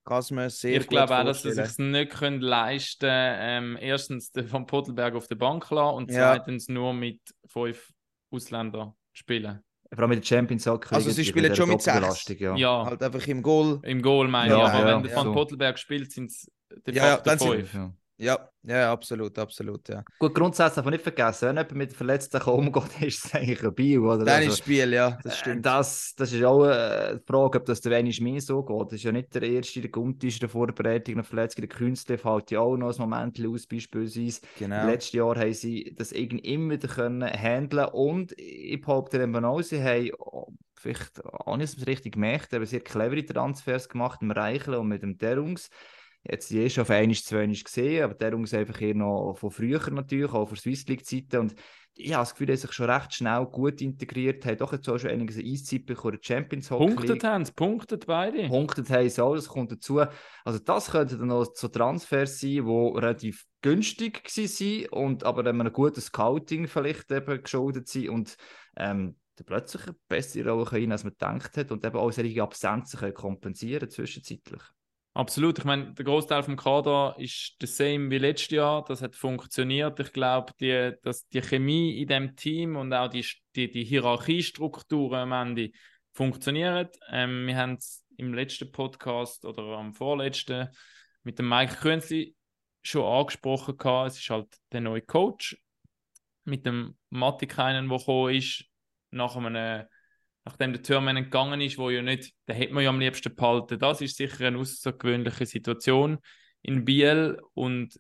Kann 0.05 0.19
es 0.19 0.31
mir 0.31 0.49
sehr 0.49 0.79
ich 0.79 0.87
glaube 0.87 1.17
auch, 1.17 1.25
dass 1.25 1.41
sie 1.41 1.51
sich 1.51 1.77
nicht 1.77 2.11
können 2.13 2.39
leisten 2.39 3.01
können, 3.01 3.37
ähm, 3.41 3.77
erstens 3.81 4.31
den 4.31 4.47
von 4.47 4.65
Pottelberg 4.65 5.15
auf 5.15 5.27
der 5.27 5.35
Bank 5.35 5.65
zu 5.65 5.75
lassen 5.75 5.97
und 5.97 6.11
Ja. 6.11 6.35
zweitens 6.35 6.69
nur 6.69 6.93
mit 6.93 7.19
fünf 7.45 7.91
Ausländern 8.31 8.93
spielen. 9.11 9.61
Vor 9.93 9.99
allem 9.99 10.09
mit 10.09 10.19
der 10.19 10.25
Champions 10.35 10.65
League. 10.65 10.91
Also 10.91 11.09
sie 11.11 11.25
spielen 11.25 11.55
schon 11.55 11.69
mit 11.69 11.81
sechs? 11.81 11.95
Doppelbelastung, 11.95 12.37
Ja. 12.39 12.55
Ja, 12.55 12.85
Halt 12.85 13.03
einfach 13.03 13.25
im 13.27 13.41
Goal. 13.41 13.79
im 13.83 14.01
Goal 14.01 14.27
meine 14.27 14.51
Ja, 14.53 14.67
ich, 14.67 14.73
aber 14.73 14.89
ja, 14.89 14.95
wenn 14.97 15.03
der 15.03 15.11
von 15.13 15.33
Pottelberg 15.33 15.79
spielt, 15.79 16.11
sind 16.11 16.29
es 16.31 16.51
de 16.85 16.95
Ja, 16.95 17.21
ja, 17.25 17.37
fünf. 17.37 17.73
Ja. 17.73 17.93
Ja, 18.19 18.49
ja, 18.63 18.91
absolut, 18.91 19.37
absolut. 19.37 19.87
Ja. 19.89 20.03
Gut, 20.17 20.33
grundsätzlich 20.33 20.83
man 20.83 20.91
nicht 20.91 21.03
vergessen, 21.03 21.49
wenn 21.49 21.57
jemand 21.57 21.75
mit 21.75 21.93
Verletzten 21.93 22.39
kann, 22.39 22.73
ist 23.01 23.25
es 23.25 23.35
eigentlich 23.35 23.63
ein 23.63 23.75
Bio. 23.75 24.11
Oder? 24.11 24.25
Dann 24.25 24.35
Also, 24.37 24.49
ist 24.49 24.57
Spiel, 24.57 24.91
ja, 24.91 25.19
das 25.23 25.33
äh, 25.33 25.37
stimmt. 25.37 25.65
Das, 25.65 26.15
das 26.15 26.33
ist 26.33 26.43
auch 26.43 26.63
eine 26.63 27.21
Frage, 27.27 27.59
ob 27.59 27.65
das 27.65 27.81
der 27.81 27.91
wenig 27.91 28.19
mehr 28.19 28.41
so 28.41 28.63
geht. 28.63 28.87
Das 28.87 28.93
ist 28.93 29.03
ja 29.03 29.11
nicht 29.11 29.35
der 29.35 29.43
erste, 29.43 29.81
der 29.81 29.91
Gunther 29.91 30.27
ist 30.27 30.41
der 30.41 30.49
Vorbereitung 30.49 31.15
noch 31.15 31.25
verletzt. 31.25 31.59
Der 31.59 31.67
Künstler 31.67 32.17
fällt 32.17 32.49
ja 32.49 32.59
auch 32.59 32.75
noch 32.75 32.91
ein 32.91 32.99
Moment 32.99 33.39
aus, 33.45 33.67
beispielsweise. 33.67 34.41
genau. 34.57 34.81
Im 34.81 34.87
letzten 34.87 35.17
Jahr 35.17 35.35
haben 35.37 35.53
sie 35.53 35.93
das 35.95 36.11
irgendwie 36.11 36.53
immer 36.53 36.73
wieder 36.73 36.87
können 36.87 37.29
handeln 37.29 37.85
und 37.93 38.33
ich 38.37 38.81
behaupte 38.81 39.21
eben 39.21 39.45
auch, 39.45 39.61
sie 39.61 39.83
haben 39.83 40.09
oh, 40.17 40.47
vielleicht 40.75 41.23
auch 41.23 41.57
nicht 41.57 41.85
richtig 41.85 42.13
gemerkt, 42.13 42.53
aber 42.53 42.65
sehr 42.65 42.81
clevere 42.81 43.25
Transfers 43.25 43.87
gemacht, 43.89 44.21
im 44.23 44.31
Reicheln 44.31 44.79
und 44.79 44.87
mit 44.87 45.03
dem 45.03 45.17
Derungs. 45.17 45.69
Jetzt 46.23 46.49
die 46.49 46.69
schon 46.69 46.81
auf 46.81 46.89
einmal, 46.89 47.15
zwei 47.15 47.45
gesehen, 47.45 48.03
aber 48.03 48.13
Derungs 48.13 48.53
einfach 48.53 48.81
eher 48.81 48.95
noch 48.95 49.35
von 49.37 49.51
früher 49.51 49.89
natürlich, 49.91 50.31
auch 50.31 50.47
von 50.47 50.57
Swiss 50.57 50.85
League 50.87 51.05
Zeiten 51.05 51.37
und 51.37 51.55
ich 51.99 52.13
habe 52.13 52.21
das 52.21 52.31
Gefühl, 52.31 52.47
dass 52.47 52.61
sich 52.61 52.71
schon 52.73 52.89
recht 52.89 53.13
schnell 53.13 53.45
gut 53.45 53.81
integriert 53.81 54.45
hat. 54.45 54.61
Doch 54.61 54.71
jetzt 54.71 54.87
auch 54.87 54.97
schon 54.97 55.09
einiges 55.09 55.37
Eiszeit 55.37 55.85
bekommen, 55.85 56.17
der 56.17 56.21
Champions 56.21 56.69
Hockey 56.69 56.93
Punktet 56.93 57.23
haben 57.23 57.45
sie, 57.45 57.51
punktet 57.53 58.05
beide. 58.05 58.47
Punktet 58.47 58.89
haben 58.89 59.09
sie 59.09 59.23
auch, 59.23 59.35
das 59.35 59.47
kommt 59.47 59.71
dazu. 59.71 60.01
Also 60.43 60.59
das 60.59 60.91
könnten 60.91 61.19
dann 61.19 61.27
noch 61.29 61.47
so 61.53 61.67
Transfers 61.67 62.39
sein, 62.39 62.49
die 62.49 62.59
relativ 62.59 63.45
günstig 63.61 64.23
waren 64.25 64.85
und 64.89 65.23
aber 65.23 65.43
wenn 65.43 65.57
man 65.57 65.67
ein 65.67 65.73
gutes 65.73 66.05
Scouting 66.05 66.67
vielleicht 66.67 67.11
eben 67.11 67.41
geschuldet 67.41 67.87
sind 67.87 68.09
und 68.09 68.37
ähm, 68.75 69.15
dann 69.35 69.45
plötzlich 69.45 69.83
eine 69.87 69.95
bessere 70.07 70.51
Rolle 70.51 70.65
können, 70.65 70.91
als 70.91 71.03
man 71.03 71.13
gedacht 71.13 71.57
hat 71.57 71.71
und 71.71 71.85
eben 71.85 71.97
auch 71.97 72.11
solche 72.11 72.43
Absenzen 72.43 72.99
können 72.99 73.13
kompensieren 73.13 73.89
zwischenzeitlich. 73.89 74.61
Absolut. 75.17 75.57
Ich 75.57 75.65
meine, 75.65 75.95
der 75.95 76.05
Großteil 76.05 76.43
vom 76.43 76.55
Kader 76.55 77.15
ist 77.17 77.55
der 77.59 77.67
same 77.67 78.11
wie 78.11 78.19
letztes 78.19 78.51
Jahr. 78.51 78.85
Das 78.85 79.01
hat 79.01 79.15
funktioniert. 79.15 79.99
Ich 79.99 80.13
glaube, 80.13 80.53
die, 80.59 80.93
dass 81.01 81.27
die 81.29 81.41
Chemie 81.41 81.99
in 81.99 82.07
dem 82.07 82.35
Team 82.35 82.75
und 82.75 82.93
auch 82.93 83.07
die, 83.07 83.25
die, 83.55 83.71
die 83.71 83.83
Hierarchiestrukturen 83.83 85.21
am 85.21 85.31
Ende 85.31 85.71
funktionieren. 86.13 86.89
Ähm, 87.09 87.47
wir 87.47 87.57
haben 87.57 87.73
es 87.73 88.05
im 88.17 88.35
letzten 88.35 88.71
Podcast 88.71 89.43
oder 89.43 89.63
am 89.79 89.95
vorletzten 89.95 90.69
mit 91.23 91.39
dem 91.39 91.49
Mike 91.49 91.77
Könzli 91.77 92.35
schon 92.83 93.03
angesprochen. 93.03 93.75
Gehabt. 93.75 94.11
Es 94.11 94.19
ist 94.19 94.29
halt 94.29 94.55
der 94.71 94.81
neue 94.81 95.01
Coach 95.01 95.57
mit 96.43 96.63
dem 96.67 96.95
Matikainen, 97.09 97.89
der 97.89 97.97
gekommen 97.97 98.35
ist, 98.35 98.65
nach 99.09 99.35
einem 99.35 99.87
nachdem 100.47 100.71
der 100.71 100.81
Türman 100.81 101.17
gegangen 101.17 101.59
ist, 101.59 101.77
wo 101.77 101.89
ja 101.89 102.01
nicht, 102.01 102.33
den 102.47 102.55
hätte 102.55 102.73
man 102.73 102.81
ja 102.81 102.89
am 102.89 103.01
liebsten 103.01 103.35
behalten. 103.35 103.77
Das 103.79 103.99
ist 103.99 104.15
sicher 104.15 104.47
eine 104.47 104.57
außergewöhnliche 104.57 105.45
Situation 105.45 106.19
in 106.61 106.85
Biel 106.85 107.37
und 107.53 107.99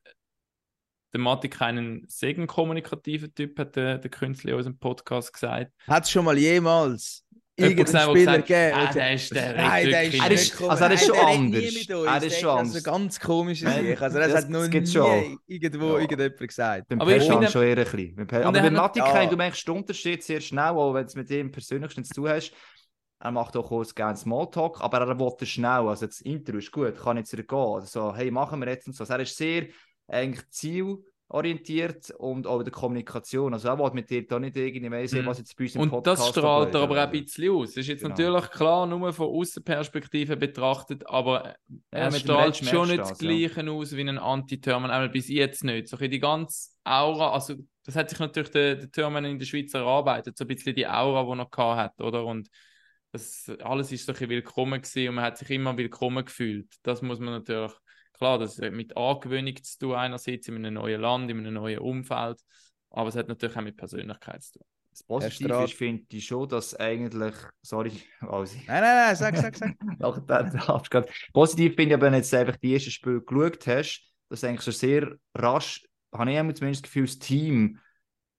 der 1.11 1.19
Matik 1.19 1.61
einen 1.61 2.05
sehr 2.07 2.47
kommunikativen 2.47 3.35
Typ, 3.35 3.59
hat 3.59 3.75
der, 3.75 3.97
der 3.97 4.09
Künstler 4.09 4.55
aus 4.55 4.63
dem 4.63 4.77
Podcast 4.77 5.33
gesagt. 5.33 5.73
Hat 5.87 6.05
es 6.05 6.11
schon 6.11 6.23
mal 6.23 6.37
jemals 6.37 7.25
irgendeinen 7.57 8.09
Spieler 8.09 8.37
gegeben? 8.37 8.69
gesagt, 8.75 8.89
ah, 8.89 8.93
der 8.93 9.13
ist- 9.13 9.35
der 9.35 9.55
Nein, 9.55 9.89
der 9.89 10.03
ist 10.03 10.13
Er 10.13 10.29
nicht 10.29 10.41
ist- 10.41 10.61
also 10.61 10.83
er 10.83 10.91
ist 10.91 11.05
schon 11.05 11.17
anders. 11.17 11.63
uns. 11.63 11.87
Er 11.89 12.23
ist 12.23 12.39
schon 12.39 12.49
also 12.49 12.49
anders. 12.49 12.83
ganz 12.83 13.19
komisches 13.19 13.73
Sicht. 13.73 14.01
Also 14.01 14.17
das, 14.19 14.31
das- 14.31 14.43
hat 14.43 14.49
noch 14.49 14.59
das 14.61 14.69
nie 14.69 14.85
schon. 14.87 15.39
irgendwo 15.47 15.85
Ja. 15.93 15.99
irgendjemand 15.99 16.37
gesagt. 16.47 16.87
Beim 16.87 17.01
Aber 17.01 17.11
finde- 17.27 17.47
schon 17.49 17.63
eher 17.63 17.77
ein 17.77 17.83
bisschen. 17.83 18.19
Aber 18.43 18.57
er 18.57 18.63
bei 18.63 18.69
Matik 18.71 19.03
ja. 19.03 19.25
du 19.25 19.35
merkst 19.35 19.67
den 19.67 19.75
Unterschied 19.75 20.23
sehr 20.23 20.39
schnell, 20.41 20.69
auch 20.71 20.93
wenn 20.93 21.03
du 21.03 21.07
es 21.07 21.15
mit 21.15 21.29
ihm 21.31 21.51
persönlich 21.51 21.95
nichts 21.97 22.09
zu 22.13 22.21
tun 22.21 22.29
hast. 22.29 22.51
Er 23.19 23.31
macht 23.31 23.57
auch 23.57 23.67
kurz 23.67 23.95
gerne 23.95 24.15
Smalltalk, 24.15 24.79
aber 24.79 24.99
er 24.99 25.19
will 25.19 25.31
das 25.39 25.49
schnell. 25.49 25.87
Also 25.87 26.05
das 26.05 26.21
Intro 26.21 26.57
ist 26.57 26.71
gut, 26.71 26.95
kann 27.01 27.17
jetzt 27.17 27.33
wieder 27.33 27.43
gehen. 27.43 27.57
Also 27.57 27.87
so, 27.87 28.15
hey, 28.15 28.29
machen 28.29 28.59
wir 28.59 28.67
jetzt 28.69 28.85
und 28.85 28.93
so. 28.95 29.03
Also 29.03 29.13
er 29.13 29.21
ist 29.21 29.35
sehr 29.35 29.65
eigentlich 30.07 30.47
orientiert 31.29 32.09
und 32.11 32.47
auch 32.47 32.59
in 32.59 32.65
der 32.65 32.71
Kommunikation. 32.71 33.53
Also 33.53 33.67
er 33.67 33.77
will 33.77 33.91
mit 33.93 34.09
dir 34.09 34.25
da 34.25 34.39
nicht 34.39 34.55
irgendwie 34.55 34.89
weiss, 34.89 35.11
Mhm. 35.11 35.25
was 35.25 35.39
jetzt 35.39 35.57
bei 35.57 35.65
uns 35.65 35.75
im 35.75 35.81
Und 35.81 35.89
Podcast 35.89 36.21
das 36.21 36.29
strahlt 36.29 36.73
er 36.73 36.81
aber 36.81 36.95
auch 36.95 37.07
ein 37.07 37.11
bisschen 37.11 37.51
aus. 37.51 37.69
Es 37.71 37.77
ist 37.77 37.87
jetzt 37.87 38.01
Genau. 38.03 38.15
natürlich 38.15 38.49
klar, 38.51 38.85
nur 38.85 39.11
von 39.11 39.27
Außenperspektive 39.27 40.37
betrachtet, 40.37 41.05
aber 41.07 41.55
Ja, 41.67 41.77
er 41.91 42.11
strahlt 42.11 42.55
schon 42.57 42.87
nicht 42.87 42.99
das 42.99 43.09
das, 43.09 43.21
ja. 43.21 43.27
Gleiche 43.27 43.69
aus 43.69 43.95
wie 43.95 44.01
ein 44.01 44.17
Anti-Thurman, 44.17 44.89
einmal 44.89 45.09
bis 45.09 45.27
jetzt 45.27 45.63
nicht. 45.63 45.89
So 45.89 45.97
die 45.97 46.19
ganze 46.19 46.69
Aura, 46.85 47.31
also 47.33 47.55
das 47.83 47.95
hat 47.95 48.09
sich 48.09 48.19
natürlich 48.19 48.49
der, 48.51 48.75
der 48.75 48.91
Thurman 48.91 49.25
in 49.25 49.39
der 49.39 49.45
Schweiz 49.45 49.73
erarbeitet, 49.73 50.37
so 50.37 50.45
ein 50.45 50.47
bisschen 50.47 50.75
die 50.75 50.87
Aura, 50.87 51.23
die 51.23 51.39
er 51.41 51.45
gehabt 51.49 51.77
hat, 51.77 52.01
oder? 52.01 52.25
Und 52.25 52.49
das 53.11 53.49
alles 53.63 53.91
ist 53.91 54.05
so 54.05 54.11
ein 54.11 54.13
bisschen 54.15 54.29
willkommen 54.29 54.81
gewesen 54.81 55.09
und 55.09 55.15
man 55.15 55.23
hat 55.25 55.37
sich 55.37 55.49
immer 55.49 55.75
willkommen 55.77 56.23
gefühlt. 56.23 56.67
Das 56.83 57.01
muss 57.01 57.19
man 57.19 57.33
natürlich, 57.33 57.73
klar, 58.17 58.39
das 58.39 58.59
hat 58.59 58.73
mit 58.73 58.95
Angewöhnung 58.97 59.55
zu 59.63 59.79
tun, 59.79 59.95
einerseits 59.95 60.47
in 60.47 60.55
einem 60.55 60.75
neuen 60.75 61.01
Land, 61.01 61.31
in 61.31 61.39
einem 61.39 61.53
neuen 61.53 61.79
Umfeld, 61.79 62.39
aber 62.89 63.09
es 63.09 63.15
hat 63.15 63.27
natürlich 63.27 63.55
auch 63.57 63.61
mit 63.61 63.77
Persönlichkeit 63.77 64.43
zu 64.43 64.59
tun. 64.59 64.67
Das 64.97 65.03
Positive 65.03 65.63
ist, 65.63 65.73
finde 65.73 66.05
ich 66.09 66.25
schon, 66.25 66.49
dass 66.49 66.73
eigentlich, 66.73 67.35
sorry, 67.61 67.91
also, 68.21 68.55
Nein, 68.65 68.81
nein, 68.81 68.95
nein, 68.95 69.15
sag, 69.15 69.37
sag, 69.37 69.55
sag. 69.55 69.75
nach 69.99 70.19
der. 70.19 71.05
Positiv 71.33 71.75
finde 71.75 71.89
ich 71.89 71.93
aber, 71.93 72.07
wenn 72.07 72.13
du 72.13 72.17
jetzt 72.17 72.33
einfach 72.33 72.57
die 72.57 72.73
ersten 72.73 72.89
Spiele 72.89 73.21
geschaut 73.21 73.67
hast, 73.67 74.01
dass 74.29 74.43
eigentlich 74.43 74.63
schon 74.63 74.73
sehr 74.73 75.15
rasch, 75.35 75.85
habe 76.11 76.31
ich 76.31 76.55
zumindest 76.55 76.83
das 76.83 76.91
Gefühl, 76.91 77.05
das 77.05 77.19
Team, 77.19 77.79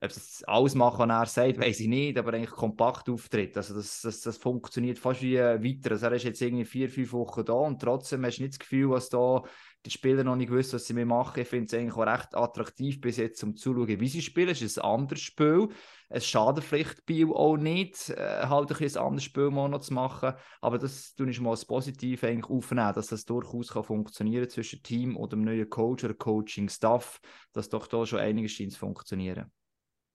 ob 0.01 0.11
es 0.11 0.45
alles 0.45 0.75
machen, 0.75 1.09
was 1.09 1.37
er 1.37 1.47
sagt, 1.47 1.61
weiß 1.61 1.81
ich 1.81 1.89
nicht, 1.89 2.19
aber 2.19 2.33
eigentlich 2.33 2.51
kompakt 2.51 3.09
auftritt. 3.09 3.57
Also 3.57 3.75
das, 3.75 4.01
das, 4.01 4.21
das 4.21 4.37
funktioniert 4.37 4.99
fast 4.99 5.23
wie 5.23 5.37
äh, 5.37 5.63
weiter. 5.63 5.93
Also 5.93 6.07
er 6.07 6.13
ist 6.13 6.25
jetzt 6.25 6.41
irgendwie 6.41 6.65
vier, 6.65 6.89
fünf 6.89 7.13
Wochen 7.13 7.45
da 7.45 7.53
und 7.53 7.81
trotzdem 7.81 8.25
hast 8.25 8.39
du 8.39 8.43
nicht 8.43 8.55
das 8.55 8.59
Gefühl, 8.59 8.91
dass 8.91 9.09
da 9.09 9.43
die 9.89 9.93
Spieler 9.95 10.25
noch 10.25 10.37
nicht 10.37 10.51
wissen, 10.53 10.75
was 10.75 10.87
sie 10.87 10.95
mehr 10.95 11.07
machen. 11.07 11.41
Ich 11.41 11.49
finde 11.49 11.67
es 11.67 11.75
eigentlich 11.75 11.95
auch 11.95 12.07
recht 12.07 12.35
attraktiv 12.35 13.01
bis 13.01 13.17
jetzt, 13.17 13.43
um 13.43 13.57
zuzuschauen, 13.57 14.01
wie 14.01 14.09
sie 14.09 14.23
spielen. 14.23 14.51
Es 14.51 14.63
ist 14.63 14.79
ein 14.79 14.85
anderes 14.85 15.21
Spiel. 15.21 15.69
Es 16.09 16.27
schadet 16.27 16.65
vielleicht 16.65 17.07
Bio 17.07 17.35
auch 17.35 17.57
nicht, 17.57 18.11
äh, 18.11 18.47
halt 18.47 18.71
ein, 18.71 18.87
ein 18.87 18.97
anderes 18.97 19.25
Spiel 19.25 19.51
mal 19.51 19.69
noch 19.69 19.81
zu 19.81 19.95
machen. 19.95 20.35
Aber 20.61 20.79
das 20.79 21.15
tue 21.15 21.31
ich 21.31 21.41
mal 21.41 21.51
als 21.51 21.65
positiv 21.65 22.25
eigentlich 22.25 22.51
aufnehmen, 22.51 22.93
dass 22.95 23.09
das 23.09 23.25
durchaus 23.25 23.69
kann 23.69 23.85
funktionieren 23.85 24.49
zwischen 24.49 24.83
Team 24.83 25.17
oder 25.17 25.35
einem 25.35 25.45
neuen 25.45 25.69
Coach 25.69 26.05
oder 26.05 26.15
Coaching-Staff, 26.15 27.21
dass 27.53 27.69
doch 27.69 27.87
da 27.87 28.05
schon 28.07 28.21
einiges 28.21 28.53
scheint 28.53 28.73
zu 28.73 28.79
funktionieren. 28.79 29.51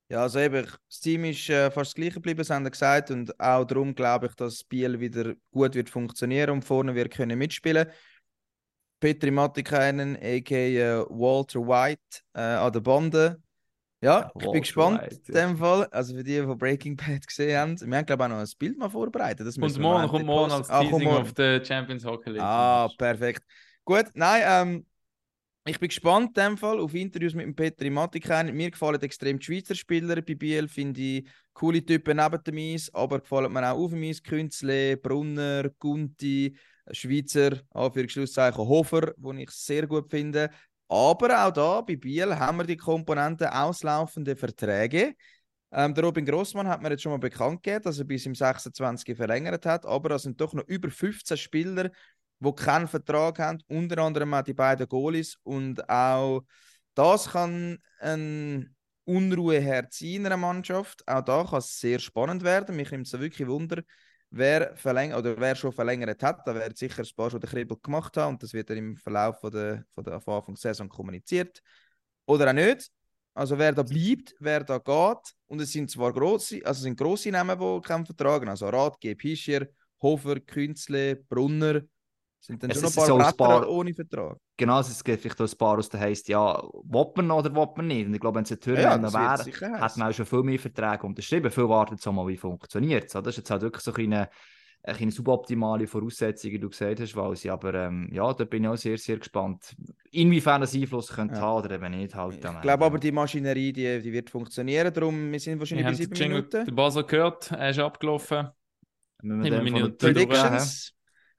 Ja, 0.10 0.22
also 0.22 0.38
eben, 0.40 0.68
das 0.90 1.00
Team 1.00 1.26
ist 1.26 1.50
äh, 1.50 1.72
fast 1.72 1.92
das 1.92 1.96
gleiche 1.96 2.16
geblieben, 2.16 2.38
das 2.38 2.50
haben 2.50 2.64
wir 2.64 2.72
gesagt. 2.72 3.10
Und 3.10 3.40
auch 3.40 3.66
darum 3.66 3.96
glaube 3.96 4.28
ich, 4.28 4.36
dass 4.36 4.64
Biel 4.64 5.00
wieder 5.00 5.34
gut 5.52 5.74
wird 5.74 5.90
funktionieren 5.90 6.52
und 6.52 6.66
vorne 6.66 6.94
wird 6.94 7.12
können 7.12 7.40
mitspielen. 7.40 7.88
Petri 9.04 9.32
Mattikainen, 9.32 10.16
a.k.a. 10.16 11.06
Walter 11.10 11.60
White, 11.60 12.22
äh, 12.36 12.40
an 12.40 12.72
der 12.72 12.80
Bande. 12.80 13.42
Ja, 14.00 14.30
ich 14.30 14.36
Walter 14.36 14.52
bin 14.54 14.62
gespannt 14.62 15.02
White, 15.02 15.22
in 15.28 15.34
ja. 15.34 15.42
dem 15.42 15.58
Fall. 15.58 15.88
Also 15.92 16.16
für 16.16 16.24
die, 16.24 16.40
die 16.40 16.56
Breaking 16.56 16.96
Bad 16.96 17.28
gesehen 17.28 17.60
haben. 17.60 17.82
Wir 17.82 17.98
haben, 17.98 18.06
glaube 18.06 18.24
ich, 18.24 18.26
auch 18.26 18.34
noch 18.34 18.40
ein 18.40 18.50
Bild 18.58 18.78
mal 18.78 18.88
vorbereitet. 18.88 19.46
Das 19.46 19.58
Und 19.58 19.78
morgen 19.78 20.08
kommt 20.08 20.26
morgen 20.26 20.54
als 20.54 20.70
Ah, 20.70 20.86
Teasing 20.86 21.10
auf 21.10 21.34
der 21.34 21.66
Champions 21.66 22.06
Hockey 22.06 22.30
League. 22.30 22.42
Ah, 22.42 22.88
perfekt. 22.98 23.44
Gut, 23.84 24.06
nein, 24.14 24.42
ähm, 24.46 24.86
ich 25.66 25.78
bin 25.82 25.90
gespannt 25.90 26.38
in 26.38 26.44
dem 26.46 26.58
Fall 26.58 26.80
auf 26.80 26.94
Interviews 26.94 27.34
mit 27.34 27.46
dem 27.46 27.56
Petri 27.56 27.90
Matikainen. 27.90 28.56
Mir 28.56 28.72
gefallen 28.72 29.02
extrem 29.02 29.38
die 29.38 29.46
Schweizer 29.46 29.76
Spieler 29.76 30.22
bei 30.22 30.36
Biel, 30.36 30.70
finde 30.70 31.02
ich 31.02 31.28
coole 31.52 31.84
Typen 31.86 32.16
neben 32.18 32.42
dem 32.42 32.58
Eis, 32.58 32.90
aber 32.94 33.20
gefallen 33.20 33.52
mir 33.52 33.70
auch 33.70 33.80
auf 33.80 33.92
dem 33.92 34.04
Eis. 34.04 34.24
Künzle, 34.24 34.96
Brunner, 34.96 35.70
Gunti, 35.78 36.56
Schweizer, 36.92 37.62
Anführungsschlusszeichen 37.72 38.68
Hofer, 38.68 39.14
den 39.18 39.40
ich 39.40 39.52
sehr 39.52 39.88
gut 39.88 40.10
finde. 40.10 40.50
Aber 40.88 41.46
auch 41.46 41.52
da 41.52 41.82
bei 41.82 41.96
Biel 41.96 42.38
haben 42.38 42.58
wir 42.58 42.66
die 42.66 42.78
Komponenten 42.78 43.48
auslaufende 43.48 44.36
Verträge. 44.36 45.16
Ähm, 45.72 45.94
der 45.96 46.04
Robin 46.04 46.26
Grossmann 46.26 46.68
hat 46.68 46.82
mir 46.82 46.90
jetzt 46.90 47.02
schon 47.02 47.12
mal 47.12 47.18
bekannt 47.18 47.64
gegeben, 47.64 47.84
dass 47.84 47.98
er 47.98 48.06
bis 48.06 48.26
im 48.26 48.36
26 48.36 49.18
verlängert 49.18 49.66
hat, 49.66 49.86
aber 49.86 50.12
es 50.12 50.22
sind 50.22 50.40
doch 50.40 50.54
noch 50.54 50.68
über 50.68 50.92
15 50.92 51.36
Spieler, 51.36 51.90
die 52.40 52.54
keinen 52.54 52.88
Vertrag 52.88 53.40
haben, 53.40 53.60
unter 53.68 53.98
anderem 54.00 54.34
auch 54.36 54.44
die 54.44 54.54
beiden 54.54 54.88
Goalies 54.88 55.38
und 55.42 55.90
auch 55.90 56.44
das 56.94 57.32
kann 57.32 57.80
eine 58.00 58.70
Unruhe 59.06 59.60
herziehen 59.60 60.22
in 60.22 60.26
einer 60.28 60.38
Mannschaft. 60.38 61.08
Auch 61.08 61.22
da 61.22 61.44
kann 61.44 61.60
es 61.60 61.80
sehr 61.80 62.00
spannend 62.00 62.44
werden. 62.44 62.76
Mich 62.76 62.92
nimmt 62.92 63.08
es 63.08 63.20
wirklich 63.20 63.48
Wunder, 63.48 63.82
wer 64.36 64.76
verlängert 64.76 65.20
oder 65.20 65.40
wer 65.40 65.56
schon 65.56 65.72
verlängert 65.72 66.24
hat. 66.24 66.46
Da 66.48 66.56
werden 66.56 66.76
sicher 66.76 67.04
ein 67.04 67.16
paar 67.16 67.30
schon 67.30 67.40
den 67.40 67.50
Kribbel 67.50 67.78
gemacht 67.82 68.18
haben 68.18 68.34
und 68.34 68.44
das 68.44 68.54
wird 68.54 68.70
dann 68.70 68.78
im 68.78 68.98
Verlauf 68.98 69.40
von 69.40 69.52
der, 69.52 69.86
von 69.92 70.04
der 70.04 70.14
Anfang 70.16 70.44
der 70.48 70.56
Saison 70.56 70.90
kommuniziert. 70.90 71.62
Oder 72.26 72.50
auch 72.50 72.54
nicht. 72.54 72.90
Also 73.36 73.58
wer 73.58 73.72
da 73.72 73.84
bleibt, 73.84 74.34
wer 74.40 74.64
da 74.64 74.78
geht. 74.80 75.34
Und 75.48 75.62
es 75.62 75.72
sind 75.72 75.90
zwar 75.90 76.12
grosse, 76.12 76.62
also 76.66 76.80
es 76.80 76.84
sind 76.84 76.98
grosse 76.98 77.30
Namen, 77.30 77.58
die 77.60 77.88
Vertrag 77.88 78.42
haben. 78.42 78.50
Also 78.50 78.70
Radge, 78.70 79.16
Pischer, 79.16 79.68
Hofer, 80.02 80.40
Künzle, 80.40 81.16
Brunner. 81.16 81.82
Sind 82.46 82.62
dann 82.62 82.72
Es 82.72 82.78
schon 82.82 82.88
ein 82.88 82.92
so 82.92 83.18
paar 83.18 83.28
ein 83.30 83.38
paar- 83.38 83.70
ohne 83.70 83.94
Vertrag. 83.94 84.36
Genau, 84.58 84.78
es 84.82 85.02
gibt 85.02 85.22
vielleicht 85.22 85.40
auch 85.40 85.50
ein 85.50 85.58
paar, 85.58 85.78
was 85.78 85.88
da 85.88 85.98
heisst, 85.98 86.28
ja, 86.28 86.62
will 86.84 87.06
man 87.16 87.32
oder 87.32 87.56
will 87.56 87.68
man 87.78 87.88
nicht? 87.88 88.06
Und 88.08 88.14
ich 88.16 88.20
glaube, 88.20 88.36
wenn 88.36 88.44
es 88.44 88.52
ein 88.52 88.60
Türen 88.60 88.82
Ja, 88.82 89.02
wäre, 89.02 89.80
heißen. 89.80 90.00
man 90.02 90.10
auch 90.10 90.14
schon 90.14 90.26
viel 90.26 90.44
mehr 90.44 90.60
Verträge 90.60 91.08
unterschrieben. 91.08 91.50
Viel 91.50 91.70
wartet 91.70 92.00
jetzt 92.00 92.06
mal, 92.14 92.28
wie 92.28 92.36
funktioniert 92.36 93.06
es. 93.06 93.14
Das 93.14 93.26
ist 93.28 93.38
jetzt 93.38 93.50
halt 93.50 93.62
wirklich 93.62 93.82
so 93.82 93.94
eine, 93.94 94.28
eine, 94.84 95.12
suboptimale 95.12 95.88
Voraussetzung, 95.88 96.52
wie 96.52 96.60
du 96.60 96.70
gesagt 96.70 97.00
hast, 97.00 97.16
Walsi. 97.16 97.50
Aber 97.50 97.74
ähm, 97.76 98.10
ja, 98.12 98.34
da 98.34 98.44
bin 98.44 98.66
ich 98.66 98.70
auch 98.70 98.76
sehr, 98.76 98.98
sehr 98.98 99.20
gespannt, 99.20 99.74
inwiefern 100.12 100.60
das 100.60 100.76
Einfluss 100.76 101.08
könnte 101.14 101.36
Ja. 101.36 101.42
haben 101.44 101.64
oder 101.64 101.76
eben 101.76 101.92
nicht. 101.98 102.14
Halt 102.14 102.34
Ich 102.36 102.42
glaube 102.62 102.84
aber, 102.86 103.00
die 103.00 103.14
Maschinerie 103.14 103.72
die, 103.72 104.02
die 104.02 104.12
wird 104.12 104.30
funktionieren. 104.30 104.94
Darum, 104.94 105.32
wir 105.32 105.40
sind 105.40 105.54
Wir 105.54 105.60
wahrscheinlich 105.62 105.86
bei 105.86 105.92
haben 105.94 105.98
den 105.98 106.16
sieben 106.16 106.30
Minuten. 106.34 106.66
der 106.66 106.74
Basel 106.74 107.06
gehört, 107.06 107.52
er 107.52 107.70
ist 107.70 107.80
abgelaufen. 107.80 108.50
Wenn 109.22 109.42
wir 109.42 109.50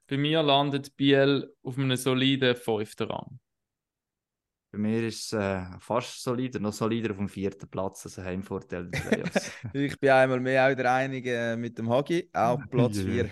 Bei 0.07 0.17
mir 0.17 0.43
landet 0.43 0.95
Biel 0.95 1.51
auf 1.63 1.77
einem 1.77 1.95
soliden 1.95 2.55
fünften 2.55 3.07
Rang. 3.09 3.39
Bei 4.71 4.77
mir 4.77 5.03
ist 5.07 5.31
es 5.31 5.33
äh, 5.33 5.63
fast 5.79 6.21
solider, 6.21 6.59
noch 6.59 6.73
solider 6.73 7.11
auf 7.11 7.17
dem 7.17 7.29
vierten 7.29 7.69
Platz, 7.69 8.05
also 8.05 8.21
Heimvorteil 8.23 8.89
der 8.89 8.99
Playoffs. 8.99 9.51
Ich 9.73 9.99
bin 9.99 10.09
einmal 10.09 10.39
mehr 10.39 10.69
auch 10.69 10.75
der 10.75 10.91
Einige 10.93 11.33
äh, 11.33 11.55
mit 11.55 11.77
dem 11.77 11.89
Hagi. 11.89 12.29
Auch 12.33 12.59
Platz 12.69 12.97
Ja. 12.97 13.03
4. 13.03 13.29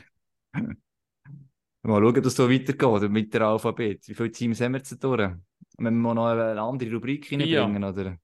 Mal 1.82 2.02
schauen, 2.02 2.16
dass 2.16 2.28
es 2.28 2.36
so 2.38 2.50
weitergeht 2.50 3.12
mit 3.12 3.34
der 3.34 3.42
Alphabet. 3.42 4.08
Wie 4.08 4.14
viele 4.14 4.32
Teams 4.32 4.62
haben 4.62 4.72
wir 4.74 4.78
jetzt 4.80 5.04
durch? 5.04 5.32
Wenn 5.78 6.02
wir 6.02 6.14
noch 6.14 6.28
eine 6.28 6.62
andere 6.62 6.94
Rubrik 6.94 7.30
reinbringen, 7.32 7.84
oder? 7.84 8.18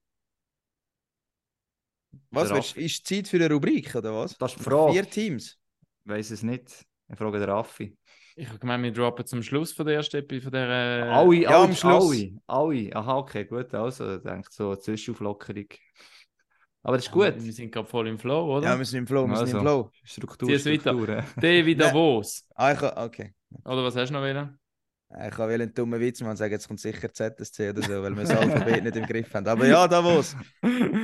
Was 2.32 2.50
willst, 2.52 2.78
ist 2.78 3.08
Zeit 3.08 3.28
für 3.28 3.38
eine 3.38 3.50
Rubrik, 3.52 3.96
oder 3.96 4.14
was? 4.14 4.38
Das 4.38 4.52
ist 4.54 4.60
die 4.60 4.64
Frage. 4.64 4.94
Vier 4.94 5.10
Teams. 5.10 5.58
Ich 6.06 6.12
weiß 6.12 6.32
es 6.32 6.44
nicht. 6.44 6.86
Ich 7.08 7.18
frage 7.18 7.40
den 7.40 7.50
Raffi. 7.50 7.98
Ich 8.40 8.48
habe 8.48 8.58
gemeint, 8.58 8.84
wir 8.84 8.94
droppen 8.94 9.26
zum 9.26 9.44
Schluss 9.44 9.74
von 9.74 9.86
der 9.86 9.96
ersten 9.96 10.16
Epi- 10.18 10.40
von 10.42 10.52
der. 10.52 10.70
Äh, 10.70 11.10
alle, 11.10 11.36
ja, 11.36 11.50
alle, 11.50 11.66
am 11.66 11.76
Schluss. 11.76 12.10
alle, 12.10 12.40
alle. 12.48 12.96
Aha, 12.96 13.18
okay, 13.18 13.44
gut. 13.44 13.74
Also, 13.74 14.16
ich 14.16 14.24
denke 14.24 14.48
so 14.50 14.76
Zwischenauflockerung. 14.78 15.66
Aber 16.84 16.96
das 16.96 17.06
ist 17.08 17.16
Ja, 17.16 17.32
gut. 17.32 17.44
Wir 17.44 17.52
sind 17.54 17.72
gerade 17.74 17.88
voll 17.88 18.08
im 18.08 18.18
Flow, 18.18 18.56
oder? 18.58 18.68
Ja, 18.70 18.78
wir 18.78 18.86
sind 18.86 19.00
im 19.00 19.08
Flow, 19.08 19.28
wir 19.28 19.36
sind 19.36 19.50
im 19.50 19.56
Also. 19.58 19.60
Flow. 19.60 19.92
Struktur, 20.06 20.48
Zieh 20.48 20.54
es 20.56 20.66
weiter. 20.66 20.94
Struktur. 20.94 21.24
David. 21.36 21.82
Davos. 21.82 22.46
Ah, 22.56 23.04
okay. 23.06 23.34
Oder 23.66 23.84
was 23.84 23.96
hast 23.98 24.10
du 24.10 24.14
noch 24.14 24.24
wieder? 24.24 24.58
Ich 25.12 25.32
kann 25.32 25.50
einen 25.50 25.74
dummen 25.74 26.00
Witz 26.00 26.22
machen 26.22 26.32
und 26.32 26.38
sagen, 26.38 26.52
jetzt 26.54 26.68
kommt 26.68 26.80
sicher 26.80 27.12
ZSC 27.12 27.72
oder 27.72 27.82
so, 27.82 28.04
weil 28.04 28.16
wir 28.16 28.22
das 28.24 28.30
Alphabet 28.30 28.84
nicht 28.84 28.96
im 28.96 29.06
Griff 29.08 29.34
haben. 29.34 29.48
Aber 29.48 29.66
ja, 29.66 29.88
Davos. 29.88 30.36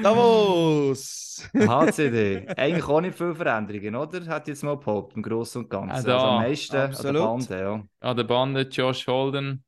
Davos! 0.04 1.50
HCD. 1.58 2.48
Eigentlich 2.56 2.86
auch 2.88 3.02
nicht 3.02 3.18
viele 3.18 3.34
Veränderungen, 3.34 3.96
oder? 3.96 4.24
Hat 4.28 4.48
jetzt 4.48 4.64
mal 4.64 4.78
behauptet, 4.78 5.18
im 5.18 5.24
Großen 5.24 5.64
und 5.64 5.70
Ganzen. 5.70 5.92
Ah, 5.92 5.96
also 5.96 6.12
am 6.12 6.44
meisten 6.44 6.76
an 6.76 6.90
Absolut. 6.92 7.16
der 7.16 7.26
Bande, 7.26 7.60
ja. 7.60 7.84
An 8.10 8.18
der 8.18 8.24
Bande 8.26 8.62
Josh 8.62 9.08
Holden 9.08 9.64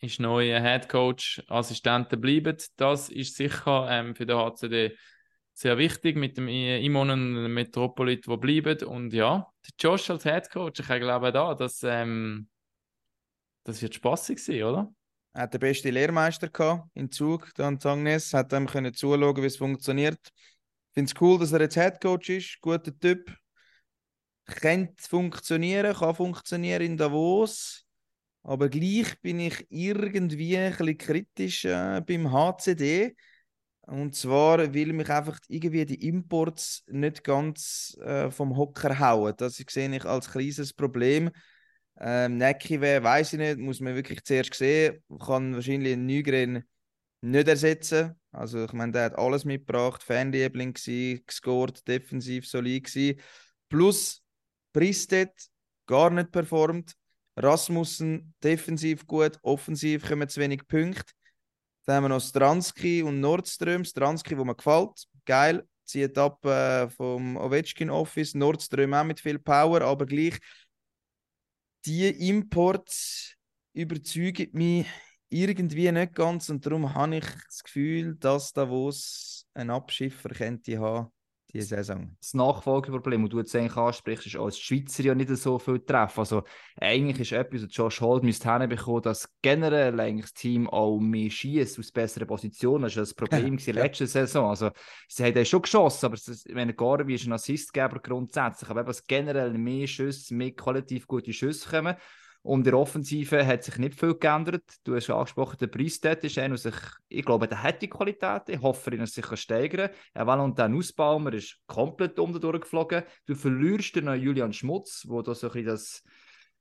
ist 0.00 0.18
neuer 0.18 0.60
Head 0.60 0.88
Coach. 0.88 1.40
Assistenten 1.48 2.20
bleiben. 2.20 2.56
Das 2.76 3.10
ist 3.10 3.36
sicher 3.36 3.86
ähm, 3.88 4.16
für 4.16 4.26
den 4.26 4.38
HCD 4.38 4.96
sehr 5.54 5.78
wichtig 5.78 6.16
mit 6.16 6.36
dem 6.36 6.48
I- 6.48 6.84
Imon 6.84 7.10
und 7.10 7.52
Metropolit, 7.54 8.26
die 8.26 8.36
bleiben. 8.36 8.84
Und 8.88 9.12
ja, 9.12 9.46
der 9.64 9.72
Josh 9.78 10.10
als 10.10 10.24
Head 10.24 10.50
Coach, 10.50 10.80
ich 10.80 10.86
glaube 10.86 11.30
da, 11.30 11.54
dass, 11.54 11.82
ähm, 11.84 12.48
das 13.64 13.82
wird 13.82 13.94
spaßig 13.94 14.42
sein, 14.42 14.62
oder? 14.62 14.92
Er 15.34 15.42
hat 15.42 15.54
den 15.54 15.60
besten 15.60 15.92
Lehrmeister 15.92 16.48
gehabt 16.48 16.88
in 16.94 17.10
Zug, 17.10 17.54
der 17.54 17.66
Antagnes, 17.66 18.34
hat 18.34 18.52
ihm 18.52 18.66
können 18.66 18.92
zuschauen, 18.92 19.36
wie 19.42 19.46
es 19.46 19.56
funktioniert. 19.56 20.20
Ich 20.24 20.94
finde 20.94 21.12
es 21.14 21.20
cool, 21.20 21.38
dass 21.38 21.52
er 21.52 21.62
jetzt 21.62 21.76
Headcoach 21.76 22.28
ist, 22.28 22.60
guter 22.60 22.96
Typ. 22.98 23.34
Könnte 24.44 25.08
funktionieren, 25.08 25.94
kann 25.94 26.14
funktionieren 26.14 26.82
in 26.82 26.96
Davos, 26.96 27.86
aber 28.42 28.68
gleich 28.68 29.18
bin 29.22 29.40
ich 29.40 29.66
irgendwie 29.70 30.58
ein 30.58 30.68
bisschen 30.76 30.98
kritisch 30.98 31.64
äh, 31.64 32.02
beim 32.04 32.30
HCD. 32.30 33.14
Und 33.86 34.14
zwar, 34.14 34.58
weil 34.58 34.92
mich 34.92 35.08
einfach 35.10 35.38
irgendwie 35.48 35.84
die 35.86 36.06
Imports 36.06 36.84
nicht 36.86 37.24
ganz 37.24 37.96
äh, 38.00 38.30
vom 38.30 38.56
Hocker 38.56 38.98
hauen. 38.98 39.34
Das 39.36 39.56
sehe 39.56 39.96
ich 39.96 40.04
als 40.04 40.30
kleines 40.30 40.72
Problem. 40.72 41.30
Ähm, 42.04 42.36
Necki 42.36 42.80
wer 42.80 43.02
weiß 43.02 43.34
ich 43.34 43.38
nicht, 43.38 43.58
muss 43.58 43.78
man 43.80 43.94
wirklich 43.94 44.24
zuerst 44.24 44.54
sehen. 44.54 45.02
Kann 45.24 45.54
wahrscheinlich 45.54 45.92
ein 45.92 46.04
Nygren 46.04 46.64
nicht 47.20 47.46
ersetzen. 47.46 48.20
Also 48.32 48.64
ich 48.64 48.72
meine, 48.72 48.90
der 48.92 49.04
hat 49.04 49.18
alles 49.18 49.44
mitgebracht, 49.44 50.02
Fanliebling 50.02 50.74
gescored, 50.74 51.86
defensiv 51.86 52.48
solid 52.48 52.84
gewesen. 52.84 53.20
Plus 53.68 54.20
Pristet 54.72 55.32
gar 55.86 56.10
nicht 56.10 56.32
performt. 56.32 56.94
Rasmussen 57.36 58.34
defensiv 58.42 59.06
gut, 59.06 59.38
offensiv 59.42 60.06
kommen 60.06 60.28
zu 60.28 60.40
wenig 60.40 60.66
Punkte. 60.66 61.12
Dann 61.84 61.96
haben 61.96 62.04
wir 62.04 62.08
noch 62.08 62.20
Stransky 62.20 63.02
und 63.02 63.20
Nordström. 63.20 63.84
Stransky, 63.84 64.36
wo 64.36 64.44
mir 64.44 64.54
gefällt, 64.54 65.06
geil, 65.24 65.66
zieht 65.84 66.18
ab 66.18 66.44
äh, 66.44 66.88
vom 66.90 67.36
Ovechkin 67.36 67.90
Office. 67.90 68.34
Nordström 68.34 68.94
auch 68.94 69.04
mit 69.04 69.20
viel 69.20 69.38
Power, 69.38 69.82
aber 69.82 70.06
gleich 70.06 70.38
die 71.86 72.08
Imports 72.28 73.34
überzeugen 73.72 74.48
mich 74.52 74.86
irgendwie 75.28 75.90
nicht 75.90 76.14
ganz 76.14 76.48
und 76.50 76.64
darum 76.64 76.94
habe 76.94 77.16
ich 77.16 77.24
das 77.46 77.62
Gefühl, 77.64 78.16
dass 78.16 78.52
Davos 78.52 79.46
einen 79.54 79.70
Abschiffer 79.70 80.28
könnte 80.30 80.78
haben 80.78 81.10
diese 81.52 81.76
Saison. 81.76 82.16
Das 82.18 82.34
Nachfolgeproblem, 82.34 83.22
das 83.22 83.30
du 83.30 83.38
jetzt 83.38 83.54
eigentlich 83.54 83.76
ansprichst, 83.76 84.26
ist 84.26 84.36
als 84.36 84.58
Schweizer 84.58 85.02
ja 85.02 85.14
nicht 85.14 85.28
so 85.30 85.58
viel 85.58 85.80
treffen. 85.80 86.20
Also 86.20 86.42
eigentlich 86.80 87.20
ist 87.20 87.32
etwas, 87.32 87.64
was 87.64 87.76
Josh 87.76 88.00
Holt 88.00 88.22
müsste 88.22 88.52
hinbekommen, 88.58 89.02
dass 89.02 89.28
generell 89.42 89.98
eigentlich 90.00 90.30
das 90.30 90.34
Team 90.34 90.68
auch 90.68 90.98
mehr 90.98 91.30
schießt 91.30 91.78
aus 91.78 91.92
besseren 91.92 92.26
Positionen. 92.26 92.84
Das 92.84 92.96
war 92.96 93.02
das 93.02 93.14
Problem 93.14 93.58
ja. 93.66 93.72
letzte 93.74 94.06
Saison. 94.06 94.48
Also 94.48 94.70
sie 95.08 95.24
haben 95.24 95.44
schon 95.44 95.62
geschossen, 95.62 96.06
aber 96.06 96.16
ich 96.16 96.54
meine, 96.54 96.74
Garvey 96.74 97.14
ist 97.14 97.26
ein 97.26 97.32
Assistgeber 97.32 98.00
grundsätzlich. 98.00 98.70
Aber 98.70 98.80
eben, 98.80 98.86
dass 98.86 99.06
generell 99.06 99.52
mehr 99.52 99.86
Schüsse, 99.86 100.34
mehr 100.34 100.52
qualitativ 100.52 101.06
gute 101.06 101.32
Schüsse 101.32 101.68
kommen. 101.68 101.96
Und 102.42 102.60
in 102.60 102.64
der 102.64 102.78
Offensive 102.78 103.46
hat 103.46 103.62
sich 103.62 103.78
nicht 103.78 103.98
viel 103.98 104.14
geändert. 104.16 104.64
Du 104.82 104.96
hast 104.96 105.08
angesprochen, 105.10 105.58
der 105.60 105.68
Preistat 105.68 106.24
ist 106.24 106.38
einer, 106.38 106.56
sich, 106.56 106.74
ich 107.08 107.24
glaube, 107.24 107.46
der 107.46 107.62
hat 107.62 107.80
die 107.80 107.88
Qualität. 107.88 108.42
Ich 108.48 108.60
hoffe, 108.60 108.90
er 108.90 109.06
sich 109.06 109.36
steigern 109.36 109.90
kann. 110.12 110.26
Weil 110.26 110.40
und 110.40 110.58
dann 110.58 110.76
Ausbaumer 110.76 111.32
ist 111.34 111.58
komplett 111.66 112.18
um 112.18 112.32
geflogen. 112.32 113.04
Du 113.26 113.36
verlierst 113.36 113.94
den 113.94 114.12
Julian 114.20 114.52
Schmutz, 114.52 115.04
wo 115.06 115.22
da 115.22 115.34
so 115.34 115.46
ein 115.46 115.52
bisschen 115.52 115.66
das 115.66 116.02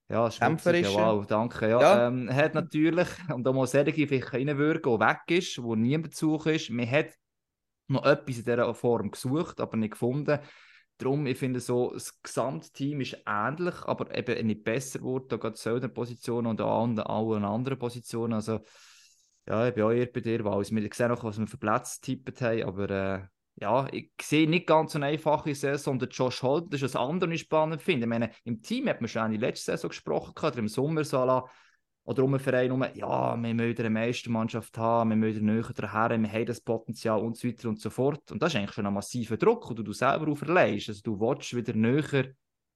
ja, 0.08 0.30
Kämpfer 0.30 0.76
ist. 0.76 0.94
Ja, 0.94 1.16
wow, 1.16 1.26
danke. 1.26 1.70
Ja, 1.70 1.82
ja. 1.82 2.08
Ähm, 2.08 2.32
hat 2.32 2.54
natürlich, 2.54 3.08
und 3.34 3.44
da 3.44 3.52
muss 3.52 3.74
er 3.74 3.86
vielleicht 3.86 4.34
reinwirken, 4.34 5.00
der 5.00 5.08
weg 5.08 5.22
ist, 5.30 5.64
wo 5.64 5.76
niemand 5.76 6.14
zu 6.14 6.36
ist. 6.36 6.70
Man 6.70 6.90
hat 6.90 7.08
noch 7.88 8.06
etwas 8.06 8.38
in 8.38 8.44
dieser 8.44 8.74
Form 8.76 9.10
gesucht, 9.10 9.60
aber 9.60 9.78
nicht 9.78 9.92
gefunden. 9.92 10.40
Darum, 11.02 11.26
ich 11.26 11.38
finde 11.38 11.60
so, 11.60 11.92
das 11.92 12.22
Gesamtteam 12.22 13.02
ist 13.02 13.18
ähnlich, 13.26 13.76
aber 13.86 14.16
eben 14.16 14.46
nicht 14.46 14.64
besser 14.64 15.00
geworden. 15.00 15.26
Da 15.30 15.38
geht 15.38 15.56
es 15.56 15.94
Positionen 15.94 16.48
und 16.48 16.62
an 16.62 17.00
allen 17.00 17.44
anderen 17.44 17.80
Positionen. 17.80 18.34
Also, 18.34 18.60
ja, 19.48 19.68
ich 19.68 19.74
bin 19.74 19.84
auch 19.84 19.92
eher 19.92 20.06
bei 20.06 20.20
dir, 20.20 20.46
weil 20.46 20.62
wir 20.62 20.90
sehen 20.94 21.12
auch, 21.12 21.24
was 21.24 21.40
wir 21.40 21.48
für 21.48 21.58
Plätze 21.58 22.00
getippt 22.00 22.42
haben, 22.42 22.64
aber 22.64 22.90
äh, 22.90 23.22
ja, 23.56 23.88
ich 23.92 24.12
sehe 24.22 24.48
nicht 24.48 24.68
ganz 24.68 24.94
so 24.94 25.00
eine 25.00 25.08
einfache 25.08 25.56
Saison. 25.56 26.00
Und 26.00 26.16
Josh 26.16 26.44
Holt, 26.44 26.72
das 26.72 26.82
ist 26.82 26.94
was 26.94 27.02
anderes 27.02 27.40
spannend 27.40 27.82
finde. 27.82 28.06
Ich 28.06 28.10
meine, 28.10 28.30
im 28.44 28.62
Team 28.62 28.88
hat 28.88 29.02
man 29.02 29.08
schon 29.08 29.34
in 29.34 29.40
der 29.40 29.50
letzten 29.50 29.72
Saison 29.72 29.90
gesprochen, 29.90 30.34
oder 30.38 30.58
im 30.58 30.68
Sommer 30.68 31.04
Salah 31.04 31.50
oder 32.12 32.24
um 32.24 32.34
einen 32.34 32.40
Verein 32.40 32.72
um, 32.72 32.86
ja, 32.94 33.42
wir 33.42 33.54
müssen 33.54 33.80
eine 33.80 33.90
Meistermannschaft 33.90 34.78
haben, 34.78 35.10
wir 35.12 35.18
müssen 35.18 35.46
näher 35.46 35.72
daher, 35.76 36.22
wir 36.22 36.32
haben 36.32 36.46
das 36.46 36.60
Potenzial 36.60 37.20
und 37.22 37.38
so 37.38 37.48
weiter 37.48 37.70
und 37.70 37.80
so 37.80 37.90
fort. 37.90 38.32
Und 38.32 38.42
das 38.42 38.54
ist 38.54 38.60
eigentlich 38.60 38.74
schon 38.74 38.86
ein 38.86 38.94
massiver 38.94 39.38
Druck, 39.38 39.74
den 39.74 39.86
du 39.86 39.94
selber 39.94 40.30
auferlegst. 40.30 40.90
Also 40.90 41.02
du 41.04 41.20
willst 41.20 41.56
wieder 41.56 41.74
näher 41.74 42.34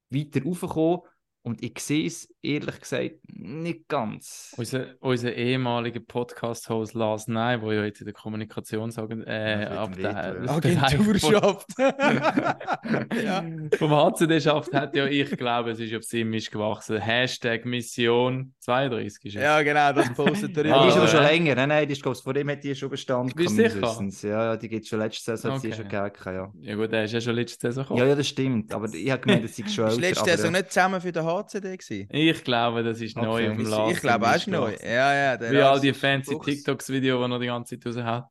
weiter 0.09 0.43
raufkommen 0.43 1.01
und 1.45 1.61
ich 1.63 1.77
sehe 1.77 2.07
es 2.07 2.27
ehrlich 2.41 2.79
gesagt 2.79 3.11
nicht 3.27 3.87
ganz. 3.87 4.55
Unser, 4.57 4.95
unser 4.99 5.31
ehemaliger 5.31 5.99
Podcast-Host 5.99 6.95
Lars 6.95 7.27
Ney, 7.27 7.59
der 7.59 7.73
ja 7.73 7.85
jetzt 7.85 7.99
in 7.99 8.05
der 8.05 8.15
Kommunikationsabteilung 8.15 9.23
äh, 9.27 10.47
Agentur 10.47 11.19
schafft. 11.19 11.67
ja. 13.23 13.45
Vom 13.77 13.91
HCD 13.91 14.41
schafft 14.41 14.73
hat 14.73 14.95
ja, 14.95 15.05
ich 15.05 15.37
glaube, 15.37 15.69
es 15.69 15.79
ist 15.79 15.93
auf 15.93 16.03
Simisch 16.03 16.49
gewachsen. 16.49 16.99
Hashtag 16.99 17.63
Mission 17.65 18.55
32 18.61 19.25
ist 19.25 19.33
Ja, 19.35 19.61
genau, 19.61 19.93
das 19.93 20.11
postet 20.15 20.57
er 20.57 20.65
immer. 20.65 20.81
Die 20.81 20.89
ist 20.89 20.97
aber 20.97 21.07
schon 21.07 21.23
länger. 21.23 21.53
Nein, 21.53 21.69
nein, 21.69 21.87
die 21.87 21.93
ist, 21.93 22.03
vor 22.23 22.33
dem 22.33 22.49
hat 22.49 22.63
die 22.63 22.73
schon 22.73 22.89
bestanden. 22.89 23.31
Bist 23.35 23.55
du 23.55 23.69
sicher? 23.69 24.27
Ja, 24.27 24.45
ja, 24.45 24.57
die 24.57 24.67
gibt 24.67 24.81
es 24.81 24.89
schon 24.89 24.97
letzte 24.97 25.37
Saison, 25.37 25.57
okay. 25.59 25.71
schon 25.71 25.87
gegeben, 25.87 26.11
ja. 26.25 26.51
Ja 26.59 26.75
gut, 26.75 26.91
der 26.91 27.03
ist 27.03 27.13
ja 27.13 27.21
schon 27.21 27.35
letzte 27.35 27.67
Saison 27.67 27.83
gekommen. 27.83 27.99
Ja, 27.99 28.07
ja, 28.07 28.15
das 28.15 28.27
stimmt. 28.27 28.73
Aber 28.73 28.91
ich 28.91 29.11
habe 29.11 29.21
gemeint, 29.21 29.43
dass 29.43 29.55
sie 29.55 29.67
schon 29.69 29.85
älter. 29.85 30.01
Letzte 30.01 30.25
Saison 30.25 30.51
nicht 30.51 30.71
zusammen 30.71 30.99
für 30.99 31.11
den 31.11 31.23
HCD 31.23 31.34
gewesen? 31.43 32.07
Ich 32.11 32.43
glaube, 32.43 32.83
das 32.83 33.01
ist 33.01 33.15
okay. 33.15 33.25
neu 33.25 33.41
dem 33.43 33.65
Laden. 33.65 33.91
Ich 33.91 34.01
glaube, 34.01 34.27
auch 34.27 34.35
ist 34.35 34.47
neu. 34.47 34.75
Ja, 34.83 35.35
ja. 35.35 35.51
Wie 35.51 35.61
all 35.61 35.79
die 35.79 35.93
fancy 35.93 36.37
TikToks-Videos, 36.37 37.27
die 37.27 37.33
er 37.33 37.39
die 37.39 37.45
ganze 37.47 37.79
Zeit 37.79 37.95
raushaut. 37.95 38.25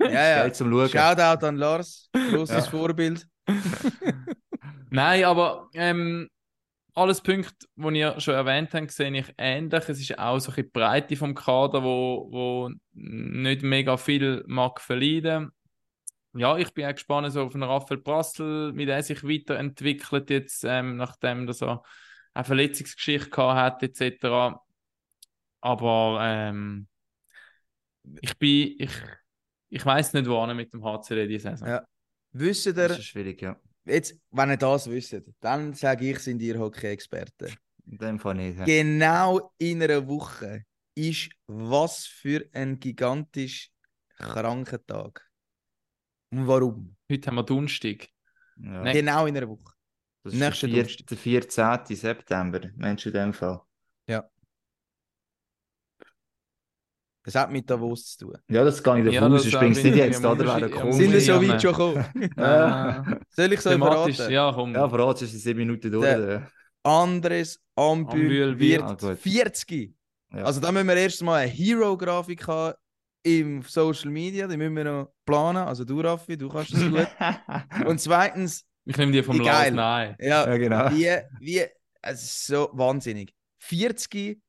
ja, 0.00 0.44
ja. 0.44 0.52
zum 0.52 0.70
Schauen. 0.70 0.88
Shoutout 0.88 1.46
an 1.46 1.56
Lars. 1.56 2.10
Großes 2.12 2.64
ja. 2.66 2.70
Vorbild. 2.70 3.26
Nein, 4.90 5.24
aber 5.24 5.68
ähm, 5.74 6.28
alles 6.96 7.20
Punkte, 7.20 7.66
die 7.76 7.98
ihr 7.98 8.18
schon 8.20 8.34
erwähnt 8.34 8.72
habt, 8.72 8.90
sehe 8.90 9.14
ich 9.16 9.34
ähnlich. 9.36 9.88
Es 9.88 10.00
ist 10.00 10.18
auch 10.18 10.38
so 10.38 10.50
ein 10.50 10.56
die 10.56 10.62
Breite 10.62 11.16
vom 11.16 11.34
Kader, 11.34 11.82
wo, 11.82 12.28
wo 12.30 12.70
nicht 12.92 13.62
mega 13.62 13.96
viel 13.98 14.42
mag 14.46 14.80
verleiden. 14.80 15.50
Ja, 16.34 16.56
ich 16.56 16.72
bin 16.72 16.86
auch 16.86 16.92
gespannt 16.92 17.32
so 17.32 17.42
auf 17.42 17.52
den 17.52 17.62
Raphael 17.62 18.00
Brassel, 18.00 18.76
wie 18.76 18.86
der 18.86 19.02
sich 19.02 19.24
weiterentwickelt 19.24 20.30
jetzt, 20.30 20.64
ähm, 20.64 20.96
nachdem 20.96 21.46
er 21.46 21.54
so 21.54 21.82
eine 22.36 22.44
Verletzungsgeschichte 22.44 23.30
gehabt 23.30 23.82
hat, 23.82 24.00
etc. 24.00 24.58
Aber 25.60 26.18
ähm, 26.20 26.86
ich 28.20 28.36
bin, 28.36 28.76
ich, 28.78 28.92
ich 29.70 29.84
weiß 29.84 30.12
nicht, 30.12 30.28
wo 30.28 30.46
mit 30.46 30.72
dem 30.72 30.84
HCD 30.84 31.26
diese 31.26 31.50
Saison. 31.50 31.68
Ja. 31.68 31.86
Wisst 32.32 32.66
ihr, 32.66 32.74
das 32.74 32.98
ist 32.98 33.06
schwierig, 33.06 33.40
ja. 33.40 33.58
Jetzt, 33.86 34.20
wenn 34.30 34.50
ihr 34.50 34.56
das 34.58 34.90
wisst, 34.90 35.16
dann 35.40 35.72
sage 35.72 36.10
ich, 36.10 36.18
sind 36.18 36.42
ihr 36.42 36.58
Hockey-Experten. 36.58 37.56
In 37.86 37.98
dem 37.98 38.18
Fall 38.18 38.34
nicht. 38.34 38.58
Ja. 38.58 38.64
Genau 38.64 39.52
in 39.58 39.82
einer 39.82 40.06
Woche 40.06 40.64
ist 40.94 41.30
was 41.46 42.06
für 42.06 42.46
ein 42.52 42.78
gigantisch 42.78 43.70
kranker 44.18 44.84
Tag. 44.84 45.26
Und 46.30 46.46
warum? 46.46 46.96
Heute 47.10 47.28
haben 47.28 47.36
wir 47.36 47.44
Donnerstag. 47.44 48.08
Ja. 48.56 48.92
Genau 48.92 49.26
in 49.26 49.36
einer 49.36 49.48
Woche. 49.48 49.75
Das 50.26 50.34
ist 50.34 50.40
Nächste 50.40 50.66
der, 50.66 50.84
vier, 50.84 51.40
der 51.40 51.56
14. 51.56 51.96
September, 51.96 52.60
meinst 52.74 53.04
du 53.04 53.10
in 53.10 53.14
dem 53.14 53.32
Fall? 53.32 53.60
Ja. 54.08 54.28
Das 57.22 57.36
hat 57.36 57.52
mit 57.52 57.70
Davos 57.70 58.16
zu 58.16 58.26
tun. 58.26 58.38
Ja, 58.48 58.64
das 58.64 58.82
kann 58.82 58.98
ich 58.98 59.04
davon 59.04 59.30
ja, 59.30 59.38
aus. 59.38 59.46
Ich 59.46 59.56
bring's 59.56 59.84
nicht 59.84 59.94
jetzt, 59.94 60.24
oder? 60.24 60.44
Wäre 60.44 60.68
komisch. 60.68 60.96
Sind 60.96 61.12
wir 61.12 61.20
so 61.20 61.48
weit 61.48 61.62
schon 61.62 61.70
gekommen? 61.70 63.20
Soll 63.30 63.52
ich 63.52 63.60
so 63.60 63.70
verraten? 63.70 64.32
Ja, 64.32 64.52
komm. 64.52 64.74
Ja, 64.74 64.88
verraten, 64.88 65.24
es 65.24 65.30
sind 65.30 65.38
sieben 65.38 65.60
Minuten 65.60 65.92
durch. 65.92 66.04
Der 66.04 66.50
Andres 66.82 67.60
Ambül 67.76 68.58
wird 68.58 68.82
ah, 68.82 69.14
40. 69.14 69.94
Ja. 70.32 70.42
Also 70.42 70.60
da 70.60 70.72
müssen 70.72 70.88
wir 70.88 70.96
erst 70.96 71.22
mal 71.22 71.36
eine 71.36 71.52
Hero-Grafik 71.52 72.48
haben 72.48 72.74
im 73.22 73.62
Social 73.62 74.10
Media, 74.10 74.48
die 74.48 74.56
müssen 74.56 74.74
wir 74.74 74.84
noch 74.84 75.12
planen. 75.24 75.68
Also 75.68 75.84
du, 75.84 76.00
Raffi, 76.00 76.36
du 76.36 76.48
kannst 76.48 76.72
das 76.72 76.80
gut. 76.90 77.86
Und 77.86 78.00
zweitens, 78.00 78.64
ich 78.86 78.96
nehme 78.96 79.12
die 79.12 79.22
vom 79.22 79.38
Lars 79.40 79.70
nahe. 79.72 80.16
Ja, 80.18 80.46
ja, 80.48 80.56
genau. 80.56 80.90
Wie, 80.90 81.18
wie, 81.40 81.64
es 82.02 82.22
ist 82.22 82.46
so 82.46 82.70
wahnsinnig. 82.72 83.34
40 83.58 84.40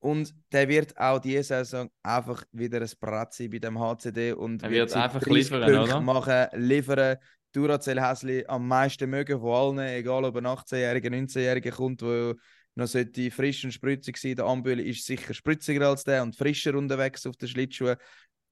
und 0.00 0.34
der 0.50 0.68
wird 0.68 0.98
auch 0.98 1.18
diese 1.18 1.42
Saison 1.42 1.90
einfach 2.02 2.42
wieder 2.52 2.80
ein 2.80 2.86
sein 2.88 3.50
bei 3.50 3.58
dem 3.58 3.78
HCD 3.78 4.32
und 4.32 4.62
er 4.62 4.70
wird, 4.70 4.90
wird 4.90 4.96
einfach 4.96 5.24
liefern, 5.26 5.62
Punkte 5.62 5.82
oder? 5.82 6.00
machen, 6.00 6.46
liefern. 6.54 7.18
Duracell 7.52 8.00
Häsli 8.00 8.46
am 8.48 8.66
meisten 8.66 9.10
mögen 9.10 9.38
von 9.38 9.78
allen, 9.78 9.86
egal 9.90 10.24
ob 10.24 10.36
ein 10.36 10.46
18-Jähriger, 10.46 11.10
19-Jähriger 11.10 11.70
kommt, 11.70 12.00
der 12.00 12.34
noch 12.74 12.86
sollte 12.86 13.30
frisch 13.30 13.62
und 13.64 13.72
spritzig 13.72 14.16
sein. 14.16 14.36
Der 14.36 14.46
Ambühle 14.46 14.82
ist 14.82 15.04
sicher 15.04 15.34
spritziger 15.34 15.88
als 15.88 16.02
der 16.02 16.22
und 16.22 16.34
frischer 16.34 16.74
unterwegs 16.74 17.26
auf 17.26 17.36
den 17.36 17.48
Schlittschuhen. 17.48 17.96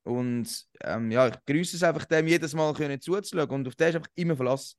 Und 0.03 0.66
ähm, 0.82 1.11
ja, 1.11 1.28
ich 1.28 1.34
grüße 1.47 1.76
es 1.76 1.82
einfach 1.82 2.05
dem, 2.05 2.26
jedes 2.26 2.55
Mal 2.55 2.72
können 2.74 3.01
zuzuschauen 3.01 3.51
und 3.51 3.68
auf 3.68 3.74
den 3.74 3.88
ist 3.88 3.97
einfach 3.97 4.11
immer 4.14 4.36
Verlass. 4.36 4.76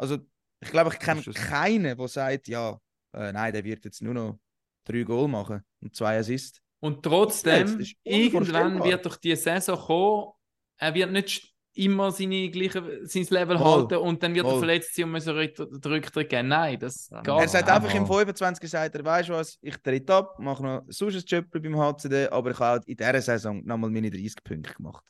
Also, 0.00 0.16
ich 0.60 0.70
glaube, 0.70 0.90
ich 0.92 0.98
kenne 0.98 1.22
keinen, 1.22 1.96
der 1.96 2.08
sagt, 2.08 2.48
ja, 2.48 2.78
äh, 3.12 3.32
nein, 3.32 3.52
der 3.52 3.62
wird 3.64 3.84
jetzt 3.84 4.00
nur 4.00 4.14
noch 4.14 4.38
drei 4.84 5.02
Goal 5.02 5.28
machen 5.28 5.62
und 5.80 5.94
zwei 5.94 6.18
Assists. 6.18 6.60
Und 6.80 7.02
trotzdem, 7.02 7.84
irgendwann 8.02 8.82
wird 8.82 9.04
doch 9.04 9.16
die 9.16 9.36
Saison 9.36 9.78
kommen, 9.78 10.32
er 10.78 10.94
wird 10.94 11.12
nicht 11.12 11.54
immer 11.74 12.10
seine 12.10 12.50
gleiche, 12.50 13.06
sein 13.06 13.26
Level 13.28 13.58
Voll. 13.58 13.66
halten 13.66 13.96
und 13.96 14.22
dann 14.22 14.34
wird 14.34 14.46
Voll. 14.46 14.54
er 14.54 14.58
verletzt 14.58 14.94
sein 14.94 15.04
und 15.04 15.12
muss 15.12 15.24
den 15.24 15.36
Rücktritt 15.36 16.28
geben. 16.30 16.48
Nein, 16.48 16.78
das 16.78 17.10
geht 17.10 17.28
Er 17.28 17.48
sagt 17.48 17.68
einfach 17.68 17.94
im 17.94 18.06
25. 18.06 18.70
sagt 18.70 18.94
er, 18.94 19.04
weißt 19.04 19.28
du 19.28 19.34
was, 19.34 19.58
ich 19.60 19.76
trete 19.76 20.14
ab, 20.14 20.38
mache 20.38 20.62
noch 20.62 20.82
sonst 20.88 21.16
ein 21.16 21.24
Job 21.26 21.44
beim 21.50 21.76
HCD, 21.76 22.28
aber 22.28 22.52
ich 22.52 22.58
habe 22.58 22.82
in 22.86 22.96
dieser 22.96 23.20
Saison 23.20 23.62
nochmal 23.64 23.90
meine 23.90 24.10
30 24.10 24.42
Punkte 24.42 24.72
gemacht. 24.72 25.04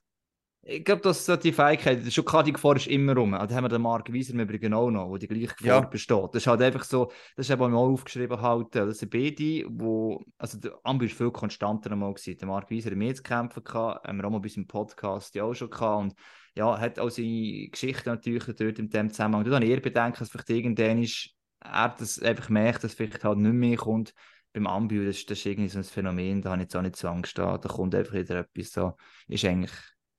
Ich 0.63 0.85
glaube, 0.85 1.01
dass 1.01 1.25
so 1.25 1.37
die 1.37 1.53
Fähigkeit, 1.53 2.13
schon 2.13 2.25
klar, 2.25 2.43
die 2.45 2.53
Gefahr 2.53 2.77
ist 2.77 2.87
immer 2.87 3.15
rum. 3.15 3.33
Also, 3.35 3.47
da 3.47 3.55
haben 3.57 3.65
wir 3.65 3.69
den 3.71 3.81
Mark 3.81 4.13
Wieser 4.13 4.35
im 4.35 4.41
Übrigen 4.41 4.75
auch 4.75 4.91
noch, 4.91 5.09
wo 5.09 5.17
die 5.17 5.27
gleiche 5.27 5.55
Gefahr 5.55 5.65
Ja. 5.65 5.81
besteht. 5.81 6.29
Das 6.33 6.43
ist 6.43 6.47
halt 6.47 6.61
einfach 6.61 6.85
so, 6.85 7.11
das 7.37 7.47
ist 7.47 7.51
eben 7.51 7.63
auch 7.63 7.69
mal 7.69 7.79
aufgeschrieben 7.79 8.41
halt, 8.41 8.75
das 8.75 8.99
sind 8.99 9.11
beide, 9.11 9.65
wo, 9.71 10.23
also 10.39 10.59
der 10.59 10.73
Ambi 10.85 11.07
ist 11.07 11.17
viel 11.17 11.31
konstanter 11.31 11.97
mal 11.97 12.13
gewesen. 12.13 12.37
Der 12.39 12.47
Mark 12.49 12.69
Wieser 12.71 12.91
hat 12.91 12.97
mehr 12.99 13.15
zu 13.15 13.23
kämpfen 13.23 13.65
gehabt, 13.65 14.07
haben 14.07 14.19
wir 14.19 14.25
auch 14.27 14.31
mal 14.31 14.39
bei 14.41 14.45
unserem 14.45 14.67
Podcast 14.67 15.35
ja 15.35 15.45
auch 15.45 15.55
schon 15.55 15.71
gehabt 15.71 16.03
und 16.03 16.15
ja, 16.57 16.79
hat 16.79 16.99
auch 16.99 17.11
seine 17.11 17.69
Geschichte 17.71 18.09
natürlich 18.11 18.45
dort 18.45 18.79
in 18.79 18.91
dem 18.91 19.09
Zusammenhang. 19.11 19.45
Da 19.45 19.55
habe 19.55 19.65
ich 19.65 19.71
eher 19.71 19.81
bedenken, 19.81 20.19
dass 20.19 20.29
vielleicht 20.31 20.51
irgendwann 20.51 21.03
ist, 21.03 21.31
er 21.61 21.95
das 21.99 22.19
einfach 22.21 22.49
merkt, 22.51 22.85
dass 22.85 22.95
vielleicht 22.95 23.25
halt 23.25 23.39
nicht 23.39 23.53
mehr 23.55 23.77
kommt. 23.77 24.13
Beim 24.53 24.67
Ambi, 24.67 24.99
das, 25.07 25.17
ist- 25.17 25.31
das 25.31 25.39
ist 25.39 25.47
irgendwie 25.47 25.69
so 25.69 25.79
ein 25.79 25.85
Phänomen, 25.85 26.43
da 26.43 26.51
habe 26.51 26.59
ich 26.61 26.65
jetzt 26.65 26.77
auch 26.77 26.83
nicht 26.83 26.97
so 26.97 27.09
Angst 27.09 27.39
da, 27.39 27.57
da 27.57 27.69
kommt 27.69 27.95
einfach 27.95 28.15
wieder 28.15 28.41
etwas 28.41 28.73
so, 28.73 28.93
ist 29.29 29.45
eigentlich 29.45 29.71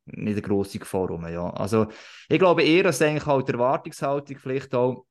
nicht 0.06 0.34
eine 0.34 0.41
grosse 0.41 0.80
Gefahr 0.80 1.08
rum, 1.08 1.28
ja. 1.28 1.49
Also, 1.52 1.88
ich 2.30 2.39
glaube 2.39 2.64
eher, 2.64 2.84
dass 2.84 3.02
eigentlich 3.02 3.26
halt 3.26 3.47
die 3.47 3.54
Erwartungshaltung 3.54 4.38
vielleicht 4.38 4.74
auch 4.74 5.06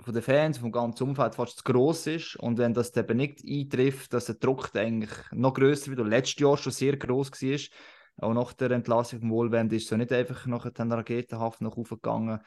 von 0.00 0.14
den 0.14 0.22
Fans, 0.22 0.58
vom 0.58 0.70
ganzen 0.70 1.08
Umfeld 1.08 1.34
fast 1.34 1.58
zu 1.58 1.64
gross 1.64 2.06
ist 2.06 2.36
und 2.36 2.58
wenn 2.58 2.72
das 2.72 2.96
eben 2.96 3.16
nicht 3.16 3.42
eintrifft, 3.46 4.12
dass 4.12 4.26
der 4.26 4.36
Druck 4.36 4.70
eigentlich 4.74 5.10
noch 5.32 5.54
grösser 5.54 5.88
wird 5.88 6.00
und 6.00 6.08
letztes 6.08 6.40
Jahr 6.40 6.56
schon 6.56 6.72
sehr 6.72 6.96
gross 6.96 7.30
war, 7.32 7.58
auch 8.20 8.34
nach 8.34 8.52
der 8.52 8.72
Entlassung 8.72 9.20
vom 9.20 9.30
Wohlwend 9.30 9.72
ist 9.72 9.88
so 9.88 9.96
nicht 9.96 10.12
einfach 10.12 10.46
nach 10.46 10.68
der 10.70 10.90
Raketenhaft 10.90 11.60
noch 11.60 11.76
aufgegangen. 11.76 12.40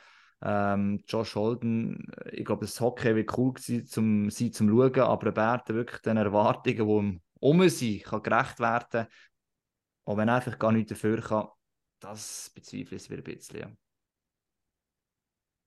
Ähm, 0.43 1.02
Josh 1.08 1.36
Holden, 1.36 2.12
ich 2.32 2.45
glaube, 2.45 2.66
das 2.66 2.80
Hockey 2.82 3.16
wird 3.16 3.38
cool 3.38 3.54
gewesen, 3.54 3.86
zum, 3.86 4.30
sein 4.30 4.52
zum 4.52 4.70
Schauen, 4.70 4.99
aber 5.02 5.28
er 5.28 5.32
Bärte 5.32 5.76
wirklich 5.76 6.02
den 6.02 6.18
Erwartungen, 6.18 6.76
die 6.76 7.22
um, 7.39 7.60
kann 8.04 8.24
gerecht 8.24 8.60
werden. 8.60 9.08
Auch 10.12 10.18
wenn 10.18 10.28
er 10.28 10.36
einfach 10.36 10.59
gar 10.59 10.74
nichts 10.74 10.89
dafür 10.89 11.22
kann, 11.22 11.47
das 12.01 12.51
bezweifle 12.53 12.97
ich 12.97 13.09
wieder 13.09 13.22
ein 13.22 13.24
bisschen. 13.24 13.59
Ja, 13.59 13.72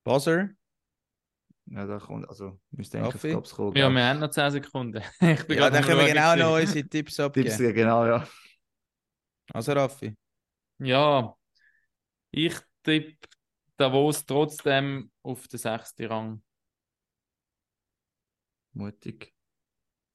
Buzzer? 0.05 0.51
ja 1.65 1.87
da 1.87 1.99
kommt, 1.99 2.29
also 2.29 2.61
müsste 2.73 2.99
eigentlich 2.99 3.15
aufs 3.15 3.23
Tops 3.23 3.55
kommen. 3.55 3.75
Ja, 3.75 3.89
wir 3.89 4.05
haben 4.05 4.21
noch 4.21 4.29
10 4.29 4.51
Sekunden. 4.51 5.03
Ich 5.23 5.47
bin 5.47 5.57
Ja, 5.57 5.71
dann 5.71 5.83
können 5.83 5.99
wir 6.01 6.09
genau 6.09 6.37
noch 6.37 6.61
unsere 6.61 6.87
Tipps 6.87 7.19
abgeben. 7.21 7.49
Tipps, 7.49 7.75
genau, 7.75 8.05
ja. 8.05 8.29
Also 9.55 9.73
Raffi. 9.73 10.15
Ja, 10.79 11.35
ich 12.31 12.55
tippe 12.83 13.17
Davos 13.79 14.27
trotzdem 14.27 15.11
auf 15.23 15.49
den 15.49 15.59
sechsten 15.59 16.05
Rang. 16.05 16.43
Mutig. 18.75 19.33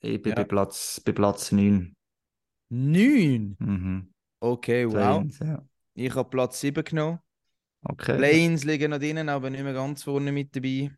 Ich 0.01 0.21
bin 0.21 0.33
Ja. 0.33 0.35
bei, 0.35 0.43
Platz, 0.43 1.01
bei 1.03 1.13
Platz 1.13 1.51
9. 1.51 1.95
Neun? 2.69 3.55
Mhm. 3.57 4.13
Okay, 4.39 4.85
wow. 4.85 4.93
Plains, 4.93 5.39
ja. 5.39 5.61
Ich 5.93 6.15
habe 6.15 6.29
Platz 6.29 6.59
7 6.59 6.83
genommen. 6.83 7.19
Okay. 7.83 8.17
Planes 8.17 8.63
liegen 8.63 8.91
noch 8.91 8.99
drinnen, 8.99 9.29
aber 9.29 9.49
nicht 9.49 9.63
mehr 9.63 9.73
ganz 9.73 10.03
vorne 10.03 10.31
mit 10.31 10.55
dabei. 10.55 10.91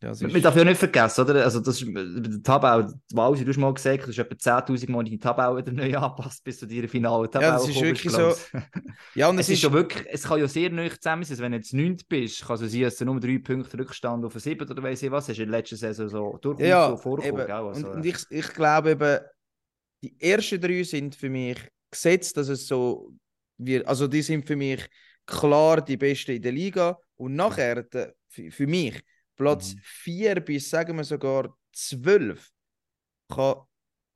Das 0.00 0.22
ist... 0.22 0.32
Man 0.32 0.40
darf 0.40 0.56
ja 0.56 0.64
nicht 0.64 0.78
vergessen, 0.78 1.20
oder? 1.22 1.44
Also, 1.44 1.60
das 1.60 1.82
ist 1.82 1.86
der 1.94 2.42
Tabelle, 2.42 2.94
die 3.10 3.16
Walsi, 3.16 3.44
du 3.44 3.50
hast 3.50 3.58
mal 3.58 3.74
gesagt, 3.74 4.04
du 4.04 4.08
hast 4.08 4.18
etwa 4.18 4.34
10.000 4.34 4.90
Mal 4.90 5.04
die 5.04 5.18
Tabelle 5.18 5.58
wieder 5.58 5.72
neu 5.72 5.96
angepasst, 5.96 6.42
bis 6.44 6.60
du 6.60 6.66
dir 6.66 6.88
finale 6.88 7.28
Tabelle 7.28 7.52
das 7.52 7.68
ist 7.68 7.80
wirklich 7.80 8.12
glaub's. 8.12 8.50
Ja, 9.14 9.28
und 9.28 9.38
Es 9.38 9.48
ist 9.50 9.60
schon 9.60 9.72
wirklich, 9.72 10.06
es 10.10 10.22
kann 10.22 10.40
ja 10.40 10.48
sehr 10.48 10.70
neu 10.70 10.88
zusammen 10.88 11.24
sein. 11.24 11.38
Wenn 11.38 11.52
du 11.52 11.58
jetzt 11.58 11.74
9 11.74 11.98
bist, 12.08 12.46
kann 12.46 12.62
es 12.62 12.72
sein, 12.72 12.82
dass 12.82 12.96
du 12.96 13.04
nur 13.04 13.20
drei 13.20 13.38
Punkte 13.38 13.78
Rückstand 13.78 14.24
auf 14.24 14.32
7 14.34 14.70
oder 14.70 14.82
weiss 14.82 15.02
ich 15.02 15.10
was, 15.10 15.28
hast 15.28 15.36
du 15.36 15.42
in 15.42 15.50
der 15.50 15.58
letzten 15.58 15.76
Saison 15.76 16.08
so 16.08 16.38
durchaus 16.40 16.66
Ja, 16.66 16.88
so 16.88 16.96
vorgekommen. 16.96 17.50
Also, 17.50 17.86
und, 17.86 17.96
und 17.96 18.06
ich, 18.06 18.16
ich 18.30 18.48
glaube 18.54 18.92
eben, 18.92 19.18
die 20.02 20.18
ersten 20.18 20.60
drei 20.60 20.82
sind 20.84 21.14
für 21.14 21.28
mich 21.28 21.58
gesetzt, 21.92 22.36
dass 22.36 22.48
es 22.48 22.66
so 22.66 23.12
wird. 23.58 23.86
Also 23.86 24.08
die 24.08 24.22
sind 24.22 24.44
für 24.46 24.56
mich 24.56 24.84
klar 25.26 25.80
die 25.84 25.96
Besten 25.96 26.32
in 26.32 26.42
der 26.42 26.50
Liga. 26.52 26.98
Und 27.14 27.36
nachher, 27.36 27.84
der, 27.84 28.14
für, 28.28 28.50
mich, 28.66 29.00
Platz 29.36 29.74
Mhm. 29.74 29.80
4 29.84 30.40
bis 30.40 30.68
sagen 30.68 30.96
wir 30.96 31.04
sogar 31.04 31.56
12 31.72 32.50
kann 33.28 33.56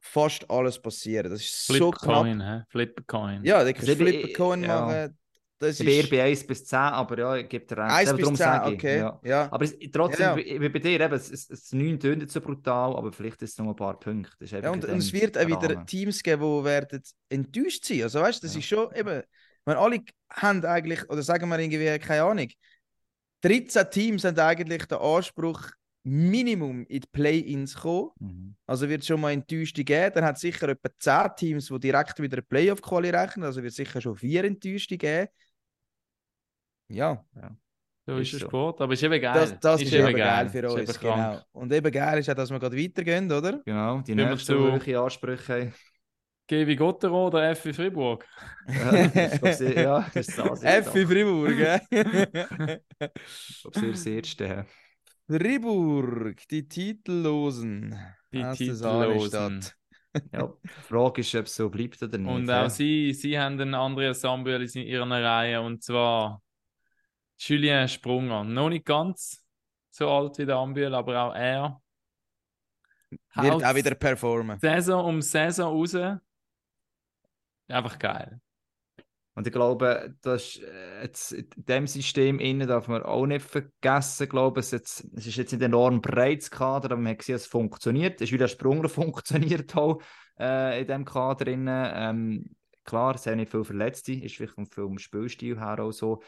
fast 0.01 0.49
alles 0.51 0.81
passieren. 0.81 1.31
Das 1.31 1.41
ist 1.41 1.67
Flip 1.67 1.79
so 1.79 1.91
knapp. 1.91 2.23
Coin, 2.25 2.41
hä? 2.41 2.63
Flip 2.69 3.07
Coin. 3.07 3.45
Ja, 3.45 3.63
kannst 3.65 3.89
du 3.89 3.93
Also 3.93 3.93
ich 3.93 3.99
bin- 3.99 4.21
Flip 4.23 4.37
Coin 4.37 4.63
ja. 4.65 5.09
Das 5.59 5.81
ich 5.81 5.87
bin 5.87 6.01
ist 6.01 6.11
bei 6.11 6.23
1 6.23 6.47
bis 6.47 6.67
10, 6.67 6.79
aber 6.79 7.19
ja, 7.19 7.37
ich 7.37 7.49
gebe 7.49 7.65
dir 7.65 7.79
recht. 7.79 7.91
1 7.91 8.09
Eben, 8.11 8.17
bis 8.17 8.25
darum 8.25 8.37
10, 8.37 8.45
sage 8.45 8.69
ich, 8.71 8.75
okay. 8.79 8.99
Ja. 8.99 9.21
Ja. 9.25 9.53
Aber 9.53 9.65
es, 9.65 9.77
trotzdem, 9.91 10.21
Ja, 10.21 10.37
ja. 10.39 10.61
wie 10.61 10.69
bei 10.69 10.79
dir, 10.79 11.01
eben, 11.01 11.15
es, 11.15 11.31
es, 11.31 11.49
es 11.49 11.73
9 11.73 11.99
tönt 11.99 12.19
nicht 12.19 12.31
so 12.31 12.41
brutal, 12.41 12.95
aber 12.95 13.11
vielleicht 13.13 13.41
ist 13.43 13.53
es 13.53 13.59
noch 13.59 13.69
ein 13.69 13.77
paar 13.77 13.99
Punkte. 13.99 14.45
Ja, 14.45 14.71
und, 14.71 14.85
und 14.85 14.99
es 14.99 15.13
wird 15.13 15.39
auch 15.39 15.47
wieder 15.47 15.75
Rahmen. 15.75 15.87
Teams 15.87 16.23
geben, 16.23 16.43
die 16.43 16.65
werden 16.65 17.03
enttäuscht 17.31 17.85
sein. 17.87 18.03
Also 18.03 18.21
weißt 18.21 18.43
du, 18.43 18.47
das 18.47 18.57
ist 18.57 18.67
schon 18.67 18.95
eben, 18.95 19.23
wenn 19.65 19.77
alle 19.77 20.01
haben 20.31 20.65
eigentlich, 20.65 21.09
oder 21.09 21.23
sagen 21.23 21.49
wir 21.49 21.59
irgendwie, 21.59 21.99
keine 21.99 22.23
Ahnung, 22.23 22.49
13 23.41 23.91
Teams 23.91 24.25
haben 24.25 24.39
eigentlich 24.39 24.85
den 24.85 24.99
Anspruch, 24.99 25.71
Minimum 26.09 26.87
in 26.87 27.01
die 27.01 27.09
Play-Ins 27.11 27.75
kommen. 27.75 28.11
Mhm. 28.21 28.57
Also 28.65 28.89
wird 28.89 29.01
es 29.01 29.09
schon 29.09 29.21
mal 29.21 29.33
Enttäuschte 29.33 29.83
geben. 29.83 30.13
Dann 30.15 30.25
hat 30.25 30.37
es 30.37 30.43
sicher 30.43 30.69
etwa 30.69 30.89
10 31.01 31.37
Teams, 31.37 31.67
die 31.67 31.81
direkt 31.81 32.23
wieder 32.23 32.41
Playoff-Quali 32.43 33.11
rechnen. 33.11 33.45
Also 33.45 33.61
wird 33.61 33.73
es 33.73 33.77
sicher 33.77 34.01
schon 34.01 34.15
vier 34.15 34.45
Enttäuschte 34.45 34.97
geben. 34.97 35.29
Ja, 36.89 37.25
So 38.07 38.19
Ist 38.19 38.29
ist 38.29 38.33
der 38.35 38.41
so. 38.41 38.47
Sport, 38.49 38.81
aber 38.81 38.93
ist 38.93 39.03
eben 39.03 39.21
geil. 39.21 39.35
das, 39.35 39.59
das 39.59 39.83
ist, 39.83 39.93
eben 39.93 40.15
geil, 40.17 40.49
für 40.49 40.65
Ist 40.65 40.75
uns. 40.89 41.01
krank. 41.01 41.17
Genau. 41.17 41.43
Und 41.53 41.73
eben 41.73 41.91
geil 41.91 42.19
ist 42.21 42.31
auch, 42.31 42.35
dass 42.35 42.51
wir 42.51 42.59
gerade 42.61 42.77
weitergehen, 42.77 43.31
oder? 43.33 43.61
Genau, 43.65 44.01
die 44.01 44.15
nächsten 44.15 44.55
hohe 44.57 45.01
Ansprüche 45.01 45.53
haben. 45.55 45.75
GW 46.49 46.77
Gottero 46.77 47.27
oder 47.27 47.51
F 47.51 47.65
wie 47.65 47.73
Fribourg? 47.73 48.25
Ja, 48.69 49.09
das 49.41 49.61
ist, 49.61 49.75
ja, 49.77 50.07
das 50.15 50.29
ist 50.29 50.39
das. 50.39 50.63
F 50.63 50.95
in 50.95 51.09
Fribourg, 51.09 51.57
gell? 51.57 51.81
Ich 51.91 53.61
glaube, 53.63 53.75
sehr 53.75 53.91
das 53.91 54.07
Erste. 54.07 54.45
ja. 54.45 54.67
Fribourg, 55.29 56.37
die 56.49 56.69
Titellosen. 56.69 57.97
Die 58.33 58.45
aus 58.45 58.59
Titellosen. 58.59 59.65
Ja, 60.33 60.53
die 60.65 60.69
Frage 60.69 61.21
ist, 61.21 61.35
ob 61.35 61.47
es 61.47 61.57
so 61.57 61.69
bleibt 61.69 62.03
oder 62.03 62.17
nicht. 62.19 62.29
Und 62.29 62.51
auch 62.51 62.71
sie, 62.71 63.13
sie 63.13 63.39
haben 63.39 63.61
einen 63.61 63.75
Andreas 63.75 64.21
Sambühl 64.21 64.63
in 64.63 64.83
ihrer 64.83 65.11
Reihe 65.11 65.61
und 65.61 65.83
zwar 65.83 66.43
Julien 67.39 67.89
Sprunger. 67.89 68.45
Noch 68.45 68.69
nicht 68.69 68.85
ganz 68.85 69.45
so 69.91 70.09
alt 70.11 70.39
wie 70.39 70.47
der 70.47 70.57
Ambühl, 70.57 70.95
aber 70.95 71.23
auch 71.23 71.35
er 71.35 71.81
Wird 73.35 73.65
auch 73.65 73.75
wieder 73.75 73.95
performen. 73.95 74.59
Saison 74.59 75.05
um 75.05 75.23
Saison 75.23 75.73
raus. 75.73 75.97
Einfach 77.69 77.99
geil. 77.99 78.41
Und 79.37 79.47
ich 79.47 79.53
glaube, 79.53 80.15
das 80.23 80.57
äh, 80.57 81.03
jetzt 81.03 81.33
in 81.33 81.47
dem 81.57 81.87
System 81.87 82.39
innen 82.39 82.67
darf 82.67 82.89
man 82.89 83.03
auch 83.03 83.27
nicht 83.27 83.45
vergessen, 83.45 84.31
glaube 84.31 84.61
ich, 84.61 84.67
es, 84.67 84.71
jetzt, 84.73 85.07
es 85.15 85.27
ist 85.27 85.37
jetzt 85.37 85.53
nicht 85.53 85.61
ein 85.61 85.67
enorm 85.67 86.01
breites 86.01 86.51
Kader, 86.51 86.93
aber 86.93 86.97
man 86.97 87.13
hat 87.13 87.19
gesehen, 87.19 87.35
es 87.35 87.47
funktioniert. 87.47 88.15
Es 88.15 88.29
ist 88.29 88.33
wie 88.33 88.39
der 88.39 88.49
Sprunger 88.49 88.89
funktioniert 88.89 89.77
auch 89.77 90.01
äh, 90.39 90.81
in 90.81 90.87
diesem 90.87 91.05
Kader. 91.05 91.49
Innen. 91.49 91.93
Ähm, 91.95 92.57
klar, 92.85 93.17
es 93.17 93.27
haben 93.27 93.37
nicht 93.37 93.51
viele 93.51 93.65
Verletzte, 93.65 94.15
ist 94.15 94.37
vielleicht 94.37 94.55
vom 94.73 94.99
Spielstil 94.99 95.61
her 95.61 95.81
auch 95.81 95.93
so. 95.93 96.23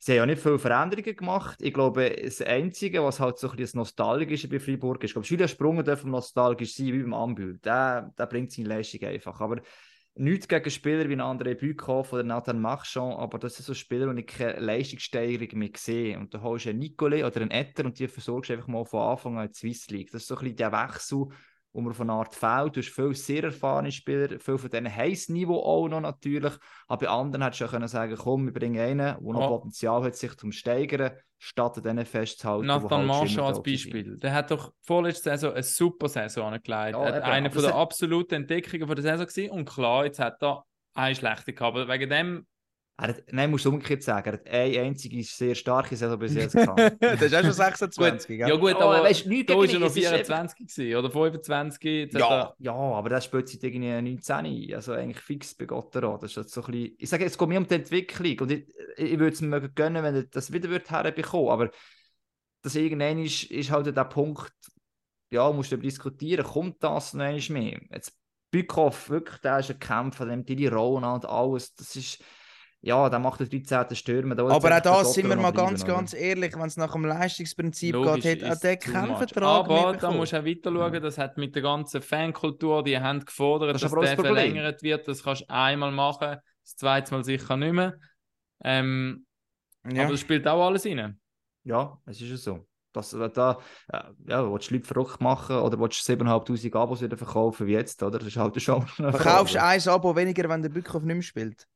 Sie 0.00 0.12
haben 0.12 0.18
ja 0.18 0.26
nicht 0.26 0.42
viele 0.42 0.58
Veränderungen 0.60 1.16
gemacht. 1.16 1.58
Ich 1.60 1.74
glaube, 1.74 2.16
das 2.22 2.40
Einzige, 2.40 3.02
was 3.02 3.18
halt 3.18 3.38
so 3.38 3.50
ein 3.50 3.56
bisschen 3.56 3.78
Nostalgische 3.78 4.48
bei 4.48 4.60
Freiburg 4.60 5.02
ist, 5.02 5.10
ich 5.10 5.14
glaube, 5.14 5.26
Julian 5.26 5.48
Sprunger 5.48 5.82
darf 5.82 6.04
nostalgisch 6.04 6.74
sein, 6.74 6.86
wie 6.92 7.02
beim 7.02 7.14
Ambül. 7.14 7.58
Der, 7.58 8.14
der 8.16 8.26
bringt 8.26 8.52
seine 8.52 8.68
Leistung 8.68 9.02
einfach. 9.02 9.40
Aber 9.40 9.60
nichts 10.14 10.46
gegen 10.46 10.70
Spieler 10.70 11.08
wie 11.08 11.16
André 11.16 11.54
Bückhoff 11.54 12.12
oder 12.12 12.22
Nathan 12.22 12.60
Marchand, 12.60 13.18
aber 13.18 13.38
das 13.38 13.56
sind 13.56 13.66
so 13.66 13.74
Spieler, 13.74 14.12
die 14.14 14.20
ich 14.20 14.26
keine 14.26 14.60
Leistungssteigerung 14.60 15.58
mehr 15.58 15.70
sehe. 15.76 16.18
Und 16.18 16.32
da 16.34 16.42
holst 16.42 16.66
du 16.66 16.70
einen 16.70 16.80
Nicole 16.80 17.26
oder 17.26 17.40
einen 17.40 17.50
Etter 17.50 17.84
und 17.84 17.98
die 17.98 18.08
versorgst 18.08 18.50
du 18.50 18.54
einfach 18.54 18.68
mal 18.68 18.84
von 18.84 19.00
Anfang 19.00 19.38
an 19.38 19.46
in 19.46 19.52
die 19.52 19.58
Swiss 19.58 19.88
League. 19.90 20.10
Das 20.12 20.22
ist 20.22 20.28
so 20.28 20.36
ein 20.36 20.40
bisschen 20.40 20.56
der 20.56 20.72
Wechsel, 20.72 21.26
wo 21.72 21.80
man 21.80 21.94
von 21.94 22.08
einer 22.08 22.18
Art 22.18 22.34
fehlt. 22.34 22.76
Du 22.76 22.80
hast 22.80 22.88
viele 22.94 23.14
sehr 23.14 23.44
erfahrene 23.44 23.92
Spieler, 23.92 24.38
viele 24.40 24.58
von 24.58 24.70
denen 24.70 24.94
heiß 24.94 25.28
Niveau 25.28 25.60
auch 25.62 25.88
noch 25.88 26.00
natürlich, 26.00 26.52
aber 26.86 27.06
bei 27.06 27.12
anderen 27.12 27.42
hättest 27.42 27.60
du 27.60 27.64
ja 27.64 27.70
können 27.70 27.88
sagen, 27.88 28.16
komm, 28.16 28.46
wir 28.46 28.52
bringen 28.52 28.80
einen, 28.80 28.98
der 28.98 29.18
noch 29.20 29.40
Ja. 29.40 29.48
Potenzial 29.48 30.02
hat, 30.02 30.16
sich 30.16 30.36
zum 30.36 30.52
Steigern, 30.52 31.12
statt 31.38 31.76
an 31.76 31.84
denen 31.84 32.06
festzuhalten. 32.06 32.66
Nathan 32.66 33.10
halt 33.12 33.30
schwimmen 33.30 33.46
als. 33.46 33.62
Beispiel. 33.62 34.16
Der 34.16 34.32
hat 34.32 34.50
doch 34.50 34.72
vorletzte 34.82 35.30
Saison 35.30 35.52
eine 35.52 35.62
super 35.62 36.08
Saison 36.08 36.52
angelegt. 36.52 36.98
Ja, 36.98 37.08
eben, 37.08 37.22
eine 37.22 37.50
von 37.50 37.62
der 37.62 37.74
absoluten 37.74 38.34
Entdeckungen 38.34 38.86
von 38.86 38.96
der 38.96 39.02
Saison 39.02 39.26
gewesen. 39.26 39.50
Und 39.50 39.68
klar, 39.68 40.04
jetzt 40.04 40.18
hat 40.18 40.42
er 40.42 40.64
eine 40.94 41.14
schlechte 41.14 41.52
gehabt. 41.52 41.76
Aber 41.76 41.88
wegen 41.88 42.10
dem, 42.10 42.46
Er 43.00 43.08
hat, 43.10 43.22
nein, 43.30 43.48
musst 43.52 43.64
du 43.64 43.68
umgekehrt 43.68 44.02
sagen, 44.02 44.26
er 44.26 44.32
hat 44.32 44.48
eine 44.48 44.80
einzige 44.80 45.22
sehr 45.22 45.54
starke 45.54 45.94
Saison 45.96 46.18
bis 46.18 46.34
jetzt 46.34 46.52
gehabt. 46.56 46.96
das 47.00 47.22
ist 47.22 47.32
auch 47.34 47.42
schon 47.42 47.52
26, 47.52 48.38
ja 48.40 48.48
gell? 48.48 48.58
gut, 48.58 48.74
Oh, 48.76 48.80
aber 48.90 49.04
nichts 49.04 49.22
da 49.46 49.62
ist 49.62 49.72
er 49.72 49.78
noch 49.78 49.86
es 49.86 49.96
ist 49.96 50.02
eben- 50.04 50.24
24 50.24 50.58
gewesen, 50.58 50.96
oder 50.96 51.10
25. 51.10 51.84
Jetzt 51.84 52.14
hat 52.14 52.20
Ja, 52.20 52.40
er- 52.40 52.54
ja, 52.58 52.72
aber 52.72 53.08
das 53.08 53.24
spielt 53.24 53.48
seit 53.48 53.62
irgendwie 53.62 54.02
19, 54.02 54.74
also 54.74 54.92
eigentlich 54.94 55.20
fix 55.22 55.54
bei 55.54 55.66
Gottero. 55.66 56.18
Das 56.20 56.32
ist 56.32 56.36
jetzt 56.38 56.52
so 56.52 56.60
ein 56.64 56.72
bisschen, 56.72 56.96
ich 56.98 57.08
sage, 57.08 57.24
es 57.24 57.38
geht 57.38 57.48
mir 57.48 57.58
um 57.58 57.68
die 57.68 57.74
Entwicklung 57.76 58.40
und 58.40 58.50
ich, 58.50 58.66
ich 58.96 59.18
würde 59.18 59.32
es 59.32 59.40
mir 59.42 59.60
gönnen, 59.68 60.02
wenn 60.02 60.14
er 60.16 60.22
das 60.24 60.52
wieder 60.52 60.68
wird 60.68 60.90
herbekommen, 60.90 61.50
aber 61.50 61.70
das 62.62 62.74
irgendwann 62.74 63.22
ist, 63.22 63.44
ist 63.44 63.70
halt 63.70 63.94
der 63.96 64.04
Punkt, 64.04 64.52
ja, 65.30 65.48
musst 65.52 65.70
du 65.70 65.76
darüber 65.76 65.86
diskutieren, 65.88 66.44
kommt 66.44 66.82
das 66.82 67.14
noch 67.14 67.24
einmal 67.24 67.40
mehr? 67.62 67.80
Jetzt 67.92 68.12
Bückhoff, 68.50 69.08
wirklich, 69.08 69.38
der 69.42 69.60
ist 69.60 69.70
ein 69.70 69.78
Kämpfer, 69.78 70.24
der 70.26 70.34
nimmt 70.34 70.48
die 70.48 70.66
Rollen 70.66 71.04
an 71.04 71.14
und 71.16 71.26
alles, 71.26 71.76
das 71.76 71.94
ist, 71.94 72.24
ja, 72.80 73.10
der 73.10 73.18
macht 73.18 73.40
den 73.40 73.64
13. 73.64 73.96
Stürmer. 73.96 74.36
Da 74.36 74.44
aber 74.44 74.76
auch 74.76 74.80
das 74.80 75.14
sind 75.14 75.28
wir 75.28 75.36
mal 75.36 75.52
ganz, 75.52 75.84
bleiben, 75.84 75.98
ganz 75.98 76.14
ehrlich, 76.14 76.54
wenn 76.56 76.66
es 76.66 76.76
nach 76.76 76.92
dem 76.92 77.04
Leistungsprinzip 77.04 77.94
Logisch 77.94 78.22
geht, 78.22 78.44
hat 78.44 78.56
auch 78.56 78.60
der 78.60 78.76
keinen 78.76 79.16
Vertrag 79.16 79.64
Aber 79.68 79.96
da 79.96 80.10
musst 80.12 80.32
du 80.32 80.38
auch 80.38 80.44
weiter 80.44 80.72
schauen, 80.72 80.94
ja. 80.94 81.00
das 81.00 81.18
hat 81.18 81.36
mit 81.38 81.54
der 81.56 81.62
ganzen 81.62 82.00
Fankultur, 82.00 82.84
die 82.84 82.98
haben 82.98 83.24
gefordert, 83.24 83.74
das 83.74 83.80
dass 83.80 83.90
der 83.90 84.16
verlängert 84.16 84.82
wird. 84.82 85.08
Das 85.08 85.24
kannst 85.24 85.42
du 85.42 85.50
einmal 85.50 85.90
machen, 85.90 86.36
das 86.62 86.76
zweite 86.76 87.14
Mal 87.14 87.24
sicher 87.24 87.56
nicht 87.56 87.72
mehr. 87.72 87.94
Ähm, 88.62 89.26
ja. 89.90 90.02
Aber 90.02 90.12
das 90.12 90.20
spielt 90.20 90.46
auch 90.46 90.64
alles 90.64 90.86
rein. 90.86 91.18
Ja, 91.64 91.98
es 92.06 92.20
ist 92.20 92.30
ja 92.30 92.36
so. 92.36 92.66
Dass, 92.92 93.18
wenn 93.18 93.32
da, 93.32 93.58
äh, 93.92 94.02
ja, 94.28 94.50
willst 94.50 94.70
du 94.70 94.74
Leute 94.74 94.86
verrückt 94.86 95.20
machen 95.20 95.56
oder 95.56 95.78
willst 95.78 96.08
du 96.08 96.12
7'500 96.12 96.76
Abos 96.76 97.02
wieder 97.02 97.16
verkaufen 97.16 97.66
wie 97.66 97.72
jetzt, 97.72 98.02
oder? 98.02 98.18
Das 98.18 98.28
ist 98.28 98.36
halt 98.36 98.60
schon. 98.62 98.86
Verkaufst 98.86 99.56
du 99.56 99.62
ein 99.62 99.88
Abo 99.88 100.14
weniger, 100.14 100.48
wenn 100.48 100.62
der 100.62 100.70
Bückhoff 100.70 101.02
nicht 101.02 101.14
mehr 101.14 101.22
spielt? 101.22 101.66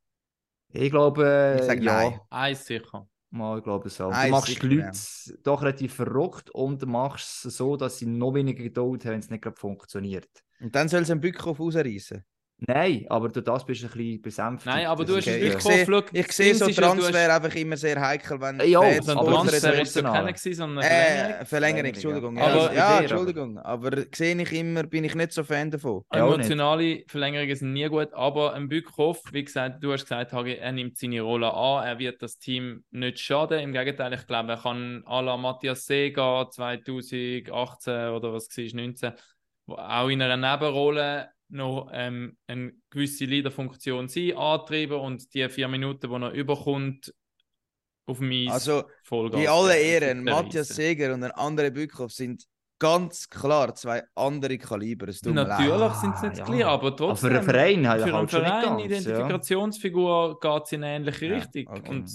Ich 0.72 0.90
glaube, 0.90 1.56
ich 1.58 1.66
sage 1.66 1.82
ja. 1.82 1.92
Nein. 1.92 2.20
Eins 2.30 2.64
sicher. 2.64 3.06
Mal, 3.30 3.58
ich 3.58 3.64
glaube 3.64 3.88
so. 3.88 4.08
Eins 4.08 4.24
du 4.24 4.30
machst 4.30 4.46
sicher, 4.48 4.68
die 4.68 4.76
Leute 4.76 4.90
ja. 4.90 5.34
doch 5.42 5.62
relativ 5.62 5.94
verrückt 5.94 6.50
und 6.50 6.84
machst 6.86 7.46
es 7.46 7.56
so, 7.56 7.76
dass 7.76 7.98
sie 7.98 8.06
noch 8.06 8.34
weniger 8.34 8.62
Geduld 8.62 9.04
haben, 9.04 9.12
wenn 9.12 9.20
es 9.20 9.30
nicht 9.30 9.42
gerade 9.42 9.56
funktioniert. 9.56 10.28
Und 10.60 10.74
dann 10.74 10.88
soll 10.88 11.02
es 11.02 11.10
einen 11.10 11.20
Bückhoff 11.20 11.58
rausreißen. 11.58 12.24
Nein, 12.66 13.06
aber 13.08 13.28
du 13.28 13.42
das 13.42 13.64
bist 13.64 13.82
ein 13.82 13.90
bisschen 13.90 14.22
besänftigt. 14.22 14.74
Nein, 14.74 14.86
aber 14.86 15.04
du 15.04 15.16
hast 15.16 15.26
okay. 15.26 15.48
ich, 15.48 15.60
sehe, 15.60 16.04
ich 16.12 16.32
sehe 16.32 16.54
so 16.54 16.68
Transfer 16.68 17.32
hast... 17.32 17.44
einfach 17.44 17.56
immer 17.56 17.76
sehr 17.76 18.00
heikel, 18.00 18.40
wenn 18.40 18.60
ja, 18.60 18.80
Fans 18.80 19.08
ein 19.08 19.16
Transfer 19.16 19.82
ist 19.82 19.94
so 19.94 20.02
keine 20.02 20.32
gewesen, 20.32 20.54
sondern 20.54 20.84
eine 20.84 21.44
Verlängerung. 21.44 21.44
Äh, 21.44 21.44
Verlängerung, 21.46 21.86
Entschuldigung. 21.86 22.36
Ja, 22.36 22.44
aber, 22.44 22.74
ja, 22.74 23.00
Entschuldigung. 23.00 23.58
Aber 23.58 23.90
sehe 24.14 24.40
ich 24.40 24.52
immer, 24.52 24.84
bin 24.84 25.04
ich 25.04 25.14
nicht 25.14 25.32
so 25.32 25.42
Fan 25.42 25.70
davon. 25.70 26.04
Emotionale 26.10 27.02
Verlängerungen 27.08 27.56
sind 27.56 27.72
nie 27.72 27.88
gut, 27.88 28.12
aber 28.14 28.54
ein 28.54 28.68
Bückhoff, 28.68 29.22
wie 29.32 29.44
gesagt, 29.44 29.82
du 29.82 29.92
hast 29.92 30.04
gesagt, 30.04 30.32
er 30.32 30.72
nimmt 30.72 30.96
seine 30.96 31.20
Rolle 31.22 31.52
an, 31.52 31.84
er 31.84 31.98
wird 31.98 32.22
das 32.22 32.38
Team 32.38 32.84
nicht 32.90 33.18
schaden. 33.18 33.58
Im 33.58 33.72
Gegenteil, 33.72 34.12
ich 34.12 34.26
glaube, 34.26 34.52
er 34.52 34.58
kann 34.58 35.02
à 35.04 35.20
la 35.20 35.36
Matthias 35.36 35.86
Sega 35.86 36.48
2018 36.48 38.08
oder 38.10 38.32
was 38.32 38.48
war 38.56 38.64
19, 38.72 39.12
auch 39.66 40.08
in 40.08 40.22
einer 40.22 40.36
Nebenrolle 40.36 41.31
noch 41.52 41.90
ähm, 41.92 42.36
eine 42.46 42.72
gewisse 42.90 43.24
Leaderfunktion 43.24 44.08
sein, 44.08 44.36
antreiben 44.36 44.98
und 44.98 45.32
die 45.34 45.48
vier 45.48 45.68
Minuten, 45.68 46.08
die 46.08 46.14
er 46.14 46.32
überkommt, 46.32 47.14
auf 48.06 48.20
mich 48.20 48.50
Also, 48.50 48.84
Vollgas 49.04 49.40
die 49.40 49.48
alle 49.48 49.78
Ehren, 49.78 50.24
Matthias 50.24 50.68
Seger 50.68 51.14
und 51.14 51.22
ein 51.22 51.30
anderer 51.32 51.70
Bückhoff 51.70 52.12
sind 52.12 52.44
ganz 52.78 53.28
klar 53.28 53.74
zwei 53.76 54.02
andere 54.16 54.58
Kaliber. 54.58 55.06
Natürlich 55.06 55.92
sind 55.94 56.18
sie 56.18 56.28
nicht 56.28 56.38
ja. 56.38 56.44
gleich, 56.44 56.64
aber 56.64 56.96
trotzdem. 56.96 57.06
Aber 57.06 57.16
für 57.18 57.28
einen 57.28 57.44
Verein, 57.44 57.88
halt 57.88 58.02
für 58.02 58.14
einen 58.14 58.28
Verein, 58.28 58.62
ganz, 58.64 58.84
Identifikationsfigur 58.84 60.38
ja. 60.42 60.50
geht 60.56 60.64
es 60.64 60.72
in 60.72 60.82
eine 60.82 60.96
ähnliche 60.96 61.26
ja, 61.26 61.34
Richtung. 61.36 61.68
Okay. 61.68 61.90
Und 61.90 62.10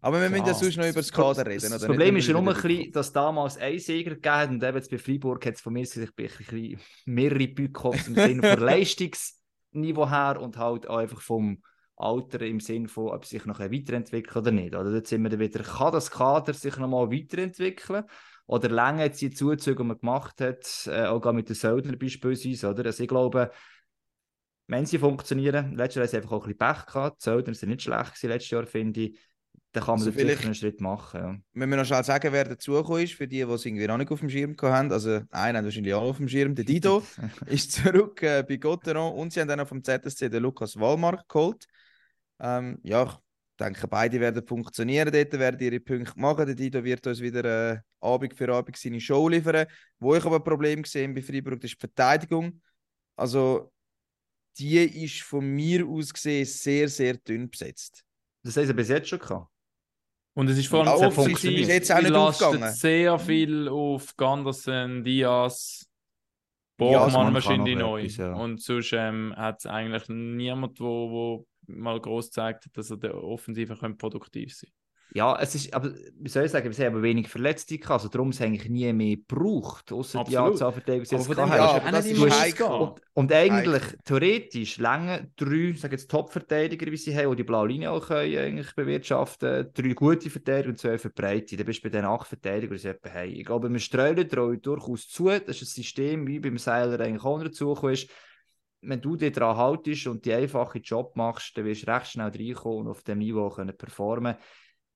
aber 0.00 0.20
wir 0.20 0.30
müssen 0.30 0.46
ja 0.46 0.54
sonst 0.54 0.76
noch 0.76 0.86
über 0.86 1.00
das 1.00 1.12
Kader 1.12 1.46
reden. 1.46 1.70
Das 1.70 1.84
Problem 1.84 2.16
ist 2.16 2.26
ja 2.26 2.40
nur 2.40 2.54
ein 2.54 2.62
bisschen, 2.62 2.92
dass 2.92 3.12
damals 3.12 3.56
ein 3.58 3.78
Sieger 3.78 4.10
gegeben 4.10 4.34
hat 4.34 4.50
und 4.50 4.62
eben 4.62 4.76
jetzt 4.76 4.90
bei 4.90 4.98
Freiburg 4.98 5.44
hat 5.46 5.54
es 5.54 5.60
von 5.60 5.72
mir 5.72 5.86
sich 5.86 6.14
bisschen 6.14 6.80
mehrere 7.06 7.48
Bückhoffs 7.48 8.08
im 8.08 8.14
Sinne 8.14 8.56
von 8.56 8.60
Leistungsniveau 8.66 10.08
her 10.08 10.40
und 10.40 10.56
halt 10.56 10.88
auch 10.88 10.98
einfach 10.98 11.20
vom 11.20 11.62
Alter 11.96 12.40
im 12.42 12.60
Sinne 12.60 12.88
von, 12.88 13.10
ob 13.10 13.24
sich 13.24 13.44
noch 13.44 13.60
weiterentwickelt 13.60 14.36
oder 14.36 14.50
nicht. 14.50 14.74
Oder 14.74 14.90
dort 14.90 15.06
sind 15.06 15.22
wir 15.22 15.30
dann 15.30 15.40
wieder, 15.40 15.62
kann 15.62 15.92
das 15.92 16.10
Kader 16.10 16.52
sich 16.52 16.76
noch 16.76 16.88
mal 16.88 17.10
weiterentwickeln? 17.10 18.04
Oder 18.46 18.68
länger 18.68 19.04
jetzt 19.04 19.20
die 19.20 19.30
Zuzüge, 19.30 19.76
die 19.76 19.88
man 19.88 19.98
gemacht 19.98 20.40
hat, 20.40 20.86
äh, 20.86 21.06
auch 21.06 21.32
mit 21.32 21.48
den 21.48 21.54
Söldner 21.54 21.96
beispielsweise, 21.96 22.70
oder? 22.70 22.86
Also 22.86 23.02
ich 23.02 23.08
glaube, 23.08 23.50
wenn 24.66 24.86
sie 24.86 24.98
funktionieren, 24.98 25.76
letztes 25.76 25.96
Jahr 25.96 26.04
haben 26.04 26.10
sie 26.10 26.16
einfach 26.16 26.32
auch 26.32 26.46
ein 26.46 26.56
bisschen 26.56 26.74
Pech 26.74 26.86
gehabt, 26.86 27.20
die 27.20 27.24
Söldner 27.24 27.54
sind 27.54 27.68
nicht 27.68 27.82
schlecht 27.82 28.14
gewesen, 28.14 28.28
letztes 28.28 28.50
Jahr, 28.50 28.66
finde 28.66 29.00
ich, 29.00 29.18
dann 29.72 29.84
kann 29.84 29.98
man 29.98 30.06
also 30.06 30.18
sicher 30.18 30.44
einen 30.44 30.54
Schritt 30.54 30.80
machen. 30.80 31.20
Ja. 31.20 31.38
Wenn 31.54 31.70
wir 31.70 31.76
noch 31.78 31.86
schnell 31.86 32.04
sagen, 32.04 32.32
wer 32.32 32.44
dazugekommen 32.44 33.02
ist, 33.02 33.14
für 33.14 33.26
die, 33.26 33.36
die 33.36 33.50
es 33.50 33.64
irgendwie 33.64 33.86
noch 33.86 33.96
nicht 33.96 34.10
auf 34.10 34.20
dem 34.20 34.28
Schirm 34.28 34.54
haben, 34.60 34.92
also 34.92 35.20
einen 35.30 35.56
haben 35.56 35.64
wahrscheinlich 35.64 35.94
alle 35.94 36.04
auf 36.04 36.18
dem 36.18 36.28
Schirm, 36.28 36.54
der 36.54 36.66
Dido 36.66 37.02
ist 37.46 37.72
zurück 37.72 38.22
äh, 38.22 38.44
bei 38.46 38.56
Gotteron 38.56 39.14
und 39.14 39.32
sie 39.32 39.40
haben 39.40 39.48
dann 39.48 39.60
auch 39.60 39.68
vom 39.68 39.82
ZSC 39.82 40.28
den 40.28 40.42
Lukas 40.42 40.76
Wallmark 40.76 41.26
geholt. 41.26 41.66
Ähm, 42.38 42.80
ja, 42.82 43.04
ich 43.04 43.64
denke, 43.64 43.88
beide 43.88 44.20
werden 44.20 44.46
funktionieren 44.46 45.10
dort, 45.10 45.32
werden 45.38 45.60
ihre 45.60 45.80
Punkte 45.80 46.20
machen. 46.20 46.44
Der 46.44 46.54
Dido 46.54 46.84
wird 46.84 47.06
uns 47.06 47.20
wieder 47.20 47.72
äh, 47.72 47.78
Abend 48.00 48.34
für 48.34 48.52
Abend 48.52 48.76
seine 48.76 49.00
Show 49.00 49.28
liefern. 49.28 49.66
Wo 49.98 50.14
ich 50.14 50.24
aber 50.24 50.36
ein 50.36 50.44
Problem 50.44 50.82
gesehen 50.82 51.14
bei 51.14 51.22
Freiburg, 51.22 51.62
ist 51.64 51.74
die 51.74 51.80
Verteidigung. 51.80 52.60
Also, 53.16 53.72
die 54.58 54.78
ist 55.04 55.22
von 55.22 55.46
mir 55.46 55.86
aus 55.86 56.12
gesehen 56.12 56.44
sehr, 56.44 56.88
sehr 56.88 57.14
dünn 57.14 57.48
besetzt. 57.48 58.04
Das 58.44 58.56
haben 58.56 58.66
sie 58.66 58.74
bis 58.74 58.88
jetzt 58.88 59.08
schon 59.08 59.18
gehabt. 59.18 59.48
Und 60.34 60.48
es 60.48 60.58
ist 60.58 60.68
vor 60.68 60.80
allem 60.86 61.00
ja, 61.00 61.08
offensiv, 61.08 61.68
jetzt 61.68 61.92
auch 61.92 62.00
nicht 62.00 62.14
aufgegangen. 62.14 62.72
sehr 62.72 63.18
viel 63.18 63.68
auf 63.68 64.16
Gandersen, 64.16 65.04
Diaz, 65.04 65.86
Borgmann 66.78 67.34
wahrscheinlich 67.34 67.76
neu. 67.76 68.00
Etwas, 68.00 68.16
ja. 68.16 68.34
Und 68.34 68.60
sonst 68.62 68.92
ähm, 68.94 69.34
hat 69.36 69.58
es 69.60 69.66
eigentlich 69.66 70.08
niemand, 70.08 70.80
wo, 70.80 71.10
wo 71.10 71.46
mal 71.66 72.00
groß 72.00 72.30
zeigt, 72.30 72.76
dass 72.76 72.90
er 72.90 72.96
der 72.96 73.22
Offensive 73.22 73.76
produktiv 73.94 74.54
sein 74.54 74.70
ja, 75.14 75.38
es 75.40 75.54
ist, 75.54 75.74
aber 75.74 75.90
wie 76.18 76.28
soll 76.28 76.44
ich 76.44 76.50
sagen, 76.50 76.74
wir 76.74 76.86
haben 76.86 76.94
aber 76.94 77.02
wenig 77.02 77.28
Verletzte 77.28 77.76
gehabt, 77.76 77.90
also 78.02 78.08
darum 78.08 78.30
es 78.30 78.40
eigentlich 78.40 78.68
nie 78.70 78.90
mehr 78.92 79.16
gebraucht, 79.16 79.92
außer 79.92 80.24
die 80.24 80.38
Anzahl 80.38 80.72
Verteidiger, 80.72 81.04
die 81.04 81.14
jetzt 81.16 81.28
gehabt 81.28 81.50
haben. 81.50 82.80
und, 82.80 83.00
und 83.12 83.32
eigentlich, 83.32 83.82
Heik. 83.82 84.04
theoretisch, 84.04 84.78
lange 84.78 85.30
drei, 85.36 85.74
sage 85.76 85.96
jetzt 85.96 86.10
Top-Verteidiger, 86.10 86.90
wie 86.90 86.96
sie 86.96 87.14
haben, 87.14 87.30
die 87.30 87.36
die 87.36 87.44
blaue 87.44 87.68
Linie 87.68 87.90
auch 87.90 88.06
können, 88.06 88.38
eigentlich 88.38 88.74
bewirtschaften, 88.74 89.70
drei 89.74 89.92
gute 89.92 90.30
Verteidiger 90.30 90.70
und 90.70 90.78
zwei 90.78 90.96
für 90.96 91.10
Breite, 91.10 91.56
dann 91.56 91.66
bist 91.66 91.80
du 91.80 91.90
bei 91.90 91.90
den 91.90 92.06
acht 92.06 92.28
Verteidigern, 92.28 92.78
die 92.78 93.10
hey. 93.10 93.32
Ich 93.32 93.44
glaube, 93.44 93.70
wir 93.70 93.80
streuen 93.80 94.28
durchaus 94.62 95.08
zu, 95.08 95.28
das 95.28 95.60
ist 95.60 95.62
ein 95.62 95.82
System, 95.82 96.26
wie 96.26 96.40
beim 96.40 96.56
Seiler 96.56 96.98
eigentlich 97.00 97.24
auch 97.24 97.42
dazu 97.42 97.74
ist, 97.88 98.08
wenn 98.82 99.00
du 99.00 99.16
dich 99.16 99.32
daran 99.32 99.56
haltest 99.56 100.06
und 100.08 100.24
die 100.24 100.32
einfache 100.32 100.78
Job 100.78 101.16
machst, 101.16 101.56
dann 101.56 101.64
wirst 101.64 101.86
du 101.86 101.90
recht 101.90 102.08
schnell 102.08 102.30
reinkommen 102.30 102.80
und 102.80 102.88
auf 102.88 103.02
dem 103.02 103.18
Niveau 103.18 103.48
können 103.48 103.76
performen 103.76 104.36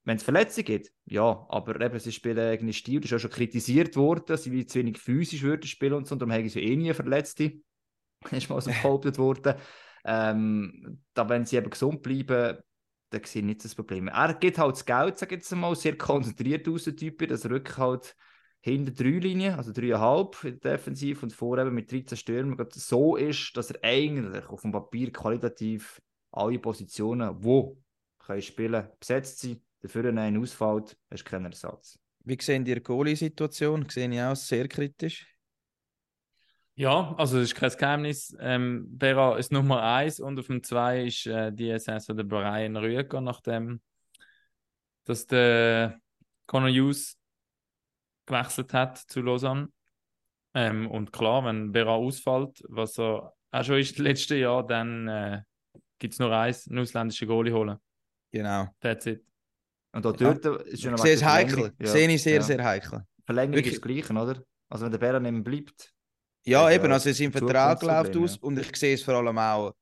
wenn 0.07 0.17
es 0.19 0.23
Verletzungen 0.23 0.67
gibt, 0.67 0.93
ja, 1.05 1.47
aber 1.49 1.81
eben, 1.81 1.99
sie 1.99 2.13
spielen 2.13 2.39
irgendwie 2.39 2.73
Stil, 2.73 3.01
das 3.01 3.11
ist 3.11 3.17
auch 3.17 3.21
schon 3.23 3.31
kritisiert 3.31 3.97
worden, 3.97 4.37
sie 4.37 4.53
wie 4.53 4.65
zu 4.65 4.79
wenig 4.79 4.99
physisch 4.99 5.43
würden 5.43 5.67
spielen 5.67 5.95
und 5.95 6.07
so, 6.07 6.15
und 6.15 6.23
darum 6.23 6.33
haben 6.33 6.49
sie 6.49 6.63
eh 6.63 6.77
nie 6.77 6.95
Verletzte, 6.95 7.55
ist 8.31 8.49
mal 8.49 8.61
so 8.61 8.71
behauptet 8.71 9.19
worden. 9.19 9.55
Ähm, 10.05 11.03
da, 11.13 11.29
wenn 11.29 11.45
sie 11.45 11.57
eben 11.57 11.71
gesund 11.71 12.03
bleiben, 12.03 12.59
dann 13.11 13.25
sehe 13.25 13.43
ich 13.43 13.47
nicht 13.47 13.65
das 13.65 13.75
Problem. 13.75 14.07
Er 14.07 14.35
geht 14.35 14.59
halt 14.59 14.77
das 14.77 14.87
Geld, 14.87 15.19
sage 15.19 15.35
ich 15.35 15.41
jetzt 15.41 15.51
mal, 15.57 15.75
sehr 15.75 15.99
konzentriert 15.99 16.69
aus, 16.69 16.85
der 16.85 16.95
Typ, 16.95 17.21
er 17.23 17.51
wirklich 17.51 17.77
halt 17.77 18.15
hinter 18.61 18.93
drei 18.93 19.19
Linien, 19.19 19.55
also 19.55 19.73
dreieinhalb 19.73 20.45
in 20.45 20.61
der 20.61 20.77
Defensive 20.77 21.23
und 21.25 21.33
vor 21.33 21.59
eben 21.59 21.75
mit 21.75 21.91
13 21.91 22.17
Stürmen 22.17 22.57
so 22.73 23.17
ist, 23.17 23.57
dass 23.57 23.73
er 23.73 23.83
eigentlich 23.83 24.49
auf 24.49 24.63
dem 24.63 24.71
Papier 24.71 25.13
qualitativ 25.13 26.01
alle 26.31 26.61
Positionen, 26.61 27.43
wo 27.43 27.77
können 28.19 28.43
spielen, 28.43 28.89
besetzt 29.01 29.41
sind 29.41 29.66
dafür 29.81 30.05
wenn 30.05 30.19
einer 30.19 30.41
ausfällt, 30.41 30.97
hast 31.11 31.25
du 31.25 31.31
keinen 31.31 31.47
Ersatz. 31.47 31.99
Wie 32.25 32.39
sehen 32.41 32.65
die 32.65 32.75
Goalie-Situation? 32.83 33.89
Sehe 33.89 34.11
ich 34.11 34.21
auch 34.21 34.35
sehr 34.35 34.67
kritisch. 34.69 35.27
Ja, 36.75 37.15
also 37.17 37.39
es 37.39 37.53
ist 37.53 37.55
kein 37.55 37.71
Geheimnis. 37.71 38.37
Ähm, 38.39 38.87
Bera 38.99 39.39
ist 39.39 39.51
Nummer 39.51 39.83
eins 39.83 40.21
und 40.21 40.39
auf 40.39 40.49
dem 40.49 40.63
zwei 40.63 41.05
ist 41.05 41.27
äh, 41.27 41.51
die 41.51 41.79
Saison 41.79 42.17
der 42.17 42.25
Brian 42.25 42.77
Rüger, 42.77 43.21
nachdem 43.21 43.81
dass 45.05 45.27
der 45.27 46.01
Conor 46.47 46.69
Hughes 46.69 47.17
gewechselt 48.27 48.75
hat 48.75 48.99
zu 48.99 49.23
Lausanne. 49.23 49.69
Ähm, 50.53 50.91
und 50.91 51.13
klar, 51.13 51.45
wenn 51.45 51.73
Bera 51.73 51.95
ausfällt, 51.95 52.63
was 52.69 52.99
er 52.99 53.33
auch 53.53 53.65
schon 53.65 53.79
ist 53.79 53.99
letztes 53.99 54.39
Jahr, 54.39 54.67
dann 54.67 55.09
äh, 55.09 55.43
gibt 55.99 56.15
es 56.15 56.19
nur 56.19 56.37
eins, 56.37 56.69
einen 56.69 56.81
ausländischen 56.81 57.29
Goalie 57.29 57.53
holen. 57.53 57.79
Genau. 58.33 58.69
That's 58.81 59.07
it. 59.07 59.25
Und 59.97 60.07
auch 60.07 60.13
dort 60.13 60.45
ja. 60.45 60.57
ist 60.57 60.83
schon 60.83 60.97
Sehr 60.99 61.33
heikel. 61.33 61.73
Ja. 61.79 61.87
Sehe 61.87 62.09
ich 62.09 62.23
sehr, 62.23 62.37
ja. 62.37 62.43
sehr 62.43 62.63
heikel. 62.63 63.03
Verlängerung 63.25 63.57
Wirklich. 63.57 63.75
ist 63.75 63.85
das 63.85 63.91
Gleiche, 63.91 64.13
oder? 64.13 64.43
Also 64.69 64.85
wenn 64.85 64.93
der 64.93 64.99
Bären 64.99 65.23
nicht 65.23 65.45
bleibt. 65.45 65.93
Ja, 66.45 66.71
eben, 66.71 66.93
also 66.93 67.11
sein 67.11 67.33
Vertrag 67.33 67.83
läuft 67.83 68.17
aus 68.17 68.37
und 68.37 68.59
ich 68.59 68.77
sehe 68.77 68.95
es 68.95 69.03
vor 69.03 69.15
allem 69.15 69.39
auch, 69.39 69.73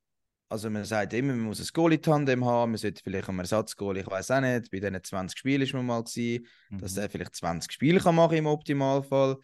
also 0.48 0.70
man 0.70 0.84
sagt 0.84 1.12
immer, 1.14 1.34
man 1.34 1.46
muss 1.46 1.60
ein 1.60 1.66
Goalie-Tandem 1.72 2.44
haben, 2.44 2.70
man 2.70 2.78
sollte 2.78 3.02
vielleicht 3.02 3.28
einen 3.28 3.40
Ersatz-Goalie, 3.40 4.02
ich 4.02 4.06
weiß 4.06 4.30
auch 4.30 4.40
nicht, 4.40 4.70
bei 4.70 4.78
diesen 4.78 5.02
20 5.02 5.38
Spielen 5.38 5.62
ist 5.62 5.74
man 5.74 5.84
mal 5.84 6.04
gewesen, 6.04 6.46
mhm. 6.70 6.78
dass 6.78 6.96
er 6.96 7.10
vielleicht 7.10 7.34
20 7.34 7.72
Spiele 7.72 7.98
kann 7.98 8.14
machen 8.14 8.36
im 8.36 8.46
Optimalfall. 8.46 9.36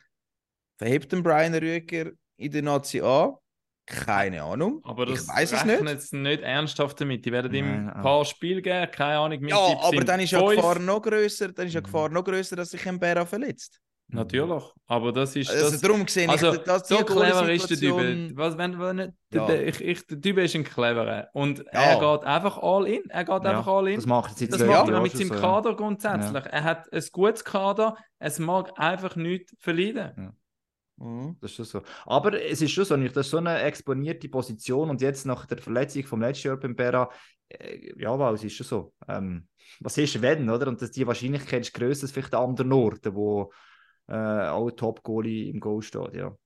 Verhebt 0.79 1.13
den 1.13 1.23
Brian 1.23 1.55
Rüger 1.55 2.13
in 2.37 2.53
der 2.53 2.63
Nazi 2.63 3.01
an, 3.01 3.35
keine 3.91 4.43
Ahnung. 4.43 4.81
Aber 4.85 5.05
das 5.07 5.23
ich 5.23 5.29
weiß 5.29 5.53
es 5.53 5.65
nicht. 5.65 5.83
jetzt 5.83 6.13
nicht 6.15 6.43
ernsthaft 6.43 7.01
damit. 7.01 7.25
Die 7.25 7.33
werden 7.33 7.53
ihm 7.53 7.89
ein 7.89 8.03
paar 8.03 8.25
Spiele 8.25 8.63
geben, 8.63 8.91
keine 8.91 9.19
Ahnung. 9.19 9.47
Ja, 9.47 9.57
aber 9.83 10.05
dann 10.05 10.21
ist 10.21 10.31
ja 10.31 10.41
die 10.49 10.57
Gefahr 10.57 10.79
noch 10.79 11.03
größer. 11.03 11.53
Dann 11.53 11.67
ist 11.67 11.75
ja 11.75 11.81
mhm. 11.81 11.85
Gefahr 11.85 12.09
noch 12.09 12.25
größer, 12.25 12.57
dass 12.57 12.71
sich 12.71 12.89
ein 12.89 12.99
Bär 12.99 13.27
verletzt. 13.27 13.81
Natürlich, 14.13 14.65
aber 14.87 15.13
das 15.13 15.37
ist. 15.37 15.51
Also 15.51 15.71
das, 15.71 15.81
darum 15.81 16.07
sehe 16.09 16.25
ich, 16.25 16.31
also, 16.31 16.57
die 16.57 16.95
so 16.95 17.05
clever 17.05 17.53
ist 17.53 17.71
der 17.71 17.77
Dübel. 17.77 18.33
Was, 18.35 18.59
wenn, 18.59 18.79
wenn 18.81 18.97
nicht, 18.97 19.13
Ja. 19.33 19.47
der, 19.47 19.69
ich, 19.69 19.81
ich, 19.81 20.07
der 20.07 20.17
Dübel 20.17 20.45
ist 20.45 20.57
ein 20.57 20.65
cleverer. 20.65 21.29
Und 21.33 21.61
Ja. 21.73 21.81
er 21.81 22.01
geht 22.01 22.27
einfach 22.27 22.59
all 22.59 22.89
in. 22.89 23.09
Er 23.09 23.25
geht 23.25 23.45
Ja, 23.45 23.51
einfach 23.51 23.67
all 23.69 23.89
in. 23.89 23.97
Das 23.97 24.07
macht 24.07 24.33
er 24.33 24.37
seit 24.37 24.53
Das 24.53 24.65
macht 24.65 24.89
er 24.89 25.01
mit 25.01 25.13
seinem 25.17 25.29
so. 25.29 25.35
Kader 25.35 25.77
grundsätzlich. 25.77 26.45
Er 26.45 26.65
hat 26.65 26.93
ein 26.93 27.05
gutes 27.13 27.45
Kader. 27.45 27.97
Es 28.19 28.41
mag 28.41 28.73
einfach 28.77 29.15
nichts 29.15 29.55
verleiden. 29.61 30.37
Mhm. 31.01 31.37
Das 31.41 31.59
ist 31.59 31.71
so. 31.71 31.83
Aber 32.05 32.41
es 32.41 32.61
ist 32.61 32.71
schon 32.73 32.85
so, 32.85 32.97
das 32.97 33.27
ist 33.27 33.31
so 33.31 33.39
eine 33.39 33.61
exponierte 33.63 34.29
Position 34.29 34.91
und 34.91 35.01
jetzt 35.01 35.25
nach 35.25 35.47
der 35.47 35.59
Verletzung 35.59 36.05
vom 36.05 36.21
letzten 36.21 36.49
Jahr 36.49 36.57
beim 36.59 36.77
Bera, 36.77 37.11
äh, 37.49 37.99
ja, 37.99 38.17
wow, 38.19 38.35
es 38.35 38.45
ist 38.45 38.55
schon 38.55 38.67
so. 38.67 38.95
Ähm, 39.09 39.49
was 39.81 39.97
ist 39.97 40.21
wenn, 40.21 40.49
oder? 40.51 40.69
Und 40.69 40.83
dass 40.83 40.91
die 40.91 41.07
Wahrscheinlichkeit 41.07 41.63
ist 41.63 41.75
grösser 41.75 42.05
als 42.05 42.13
vielleicht 42.13 42.35
an 42.35 42.51
anderen 42.51 42.73
Orten, 42.73 43.15
wo 43.15 43.51
äh, 44.09 44.15
auch 44.15 44.71
Top-Goalie 44.71 45.51
im 45.51 45.59
Goal 45.59 45.83
steht, 45.83 46.15
ja. 46.15 46.37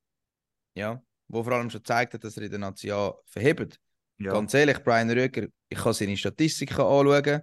Ja, 0.75 1.03
wo 1.29 1.43
vor 1.43 1.55
allem 1.55 1.71
schon 1.71 1.81
gezeigt 1.81 2.15
hat, 2.15 2.23
dass 2.23 2.37
er 2.37 2.45
in 2.45 2.51
der 2.51 2.61
Nation 2.61 3.13
verhebt. 3.27 3.79
Ja, 4.19 4.33
Ganz 4.33 4.55
ehrlich, 4.55 4.79
Brian 4.85 5.11
Röger, 5.11 5.49
ich 5.69 5.79
kann 5.79 5.93
seine 5.93 6.17
Statistiken 6.17 6.81
anschauen, 6.81 7.43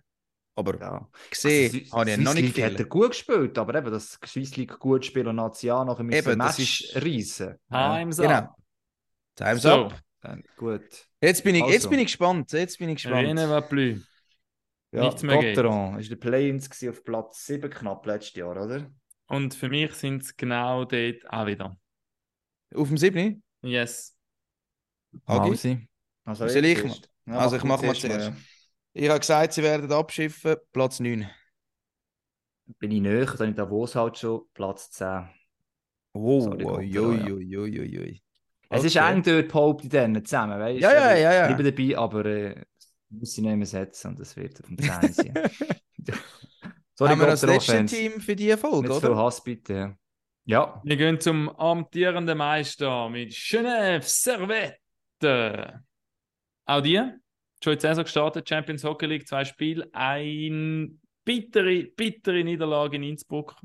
aber 0.56 0.80
ja. 0.80 1.10
gesehen 1.30 1.82
Also, 1.84 1.98
habe 1.98 2.10
ich 2.12 2.18
ihn 2.18 2.24
noch 2.24 2.32
Swiss 2.34 2.42
nicht 2.44 2.56
League 2.58 2.66
hat 2.66 2.72
viel. 2.74 2.80
er 2.82 2.86
gut 2.86 3.10
gespielt, 3.12 3.58
aber 3.58 3.76
eben, 3.76 3.92
das 3.92 4.20
Swiss 4.26 4.56
League 4.58 4.78
gut 4.80 5.06
spielen 5.06 5.28
und 5.28 5.36
Nation 5.38 5.88
nachher 5.88 6.04
müssen 6.04 6.18
Eben, 6.30 6.40
das 6.40 6.58
Match 6.58 6.84
ist- 6.86 6.96
reisen. 7.04 7.56
Time's 7.70 8.18
Genau. 8.18 8.30
up. 8.34 8.56
Time's 9.36 9.62
So, 9.62 9.70
up. 9.70 10.02
Ja, 10.24 10.38
gut. 10.58 11.08
Jetzt 11.22 11.44
bin, 11.44 11.56
ich, 11.56 11.62
jetzt 11.66 11.74
Also. 11.76 11.90
bin 11.90 12.00
ich 12.00 12.06
gespannt. 12.06 12.52
Jetzt 12.52 12.78
bin 12.78 12.90
ich 12.90 12.96
gespannt. 13.02 13.26
Rien 13.28 13.38
va 13.38 13.62
plus. 13.62 14.08
Ja, 14.94 15.06
Nichts 15.06 15.24
mehr 15.24 15.40
geht. 15.40 15.56
Gotteron 15.56 15.98
ist 16.00 16.12
der 16.12 16.18
Play-ins 16.18 16.70
auf 16.90 17.04
Platz 17.04 17.46
7 17.46 17.70
knapp 17.70 18.06
letztes 18.06 18.36
Jahr, 18.36 18.62
oder? 18.62 18.92
Und 19.28 19.54
für 19.56 19.70
mich 19.70 19.94
sind 19.94 20.22
es 20.22 20.36
genau 20.36 20.84
dort 20.84 21.16
auch 21.30 21.46
wieder. 21.48 21.78
Auf 22.76 22.88
dem 22.90 22.98
7. 22.98 23.42
Yes. 23.62 24.18
Mausi. 25.26 25.88
Also, 26.26 26.46
ich. 26.46 26.84
Ja, 27.26 27.38
Also 27.38 27.56
ich 27.56 27.62
du 27.62 27.68
mache 27.68 27.86
mal 27.86 27.96
zuerst 27.96 28.02
zuerst. 28.02 28.28
ja. 28.30 28.36
Ich 28.94 29.10
habe 29.10 29.20
gesagt, 29.20 29.54
sie 29.54 29.64
werden 29.64 29.92
abschiffen. 29.92 30.58
Platz 30.72 31.00
9. 31.00 31.30
Bin 32.80 32.92
ich 32.92 33.02
näher, 33.02 33.26
dann 33.38 33.50
ich 33.50 33.56
Davos 33.56 33.96
halt 33.96 34.18
schon 34.18 34.42
Platz 34.54 34.92
10. 34.92 35.30
Oh, 36.14 36.54
ja. 36.58 36.68
ui. 36.68 38.22
Es 38.70 38.84
ist 38.84 38.96
eng 38.96 39.22
dort 39.24 39.48
behauptet 39.50 39.94
in 39.94 40.14
denen 40.14 40.26
zusammen, 40.26 40.60
weißt 40.60 40.82
Ja, 40.82 40.94
ja, 40.94 41.16
ja, 41.16 41.34
ja. 41.34 41.50
Ich 41.50 41.58
bin 41.58 41.66
dabei, 41.66 41.98
aber 41.98 42.26
äh, 42.26 42.64
muss 43.10 43.38
ich 43.38 43.44
nicht 43.44 43.56
mehr 43.56 43.66
setzen 43.66 44.12
und 44.12 44.20
das 44.20 44.36
wird 44.38 44.62
auf 44.62 44.68
dem 44.68 44.78
10 44.78 45.14
sein. 45.14 45.34
Sorry, 46.96 47.12
Haben 47.12 47.20
wir 47.20 47.28
das 47.28 47.42
letzte 47.42 47.74
Gotteron-Fans. 47.74 47.92
Team 47.92 48.22
für 48.22 48.36
diese 48.36 48.58
Folge, 48.58 48.88
Nicht 48.88 48.94
zu 48.94 49.02
viel 49.02 49.10
oder? 49.10 49.20
Hass, 49.24 49.44
bitte. 49.44 49.74
ja. 49.74 49.98
Ja, 50.44 50.82
Wir 50.84 50.98
gehen 50.98 51.20
zum 51.20 51.50
amtierenden 51.50 52.38
Meister 52.38 53.10
mit 53.10 53.32
Genève 53.32 54.02
Servette. 54.04 55.84
Auch 56.66 56.82
die, 56.82 57.02
schon 57.64 57.76
die 57.76 57.82
Saison 57.82 58.04
gestartet, 58.04 58.48
Champions 58.48 58.84
Hockey 58.84 59.06
League, 59.06 59.28
zwei 59.28 59.46
Spiele, 59.46 59.90
ein 59.94 61.00
bittere, 61.24 61.84
bittere 61.84 62.44
Niederlage 62.44 62.96
in 62.98 63.04
Innsbruck, 63.04 63.56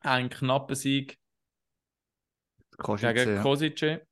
ein 0.00 0.28
knapper 0.28 0.74
Sieg 0.74 1.18
Kosice. 2.76 3.14
gegen 3.14 3.36
ja. 3.36 3.42
Kosice. 3.42 4.06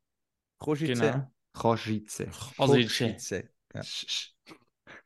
Kosice. 0.58 0.92
Genau. 0.92 1.32
Kosice. 1.52 2.30
Kosice. 2.56 3.12
Kosice. 3.14 3.48
Ja. 3.74 3.80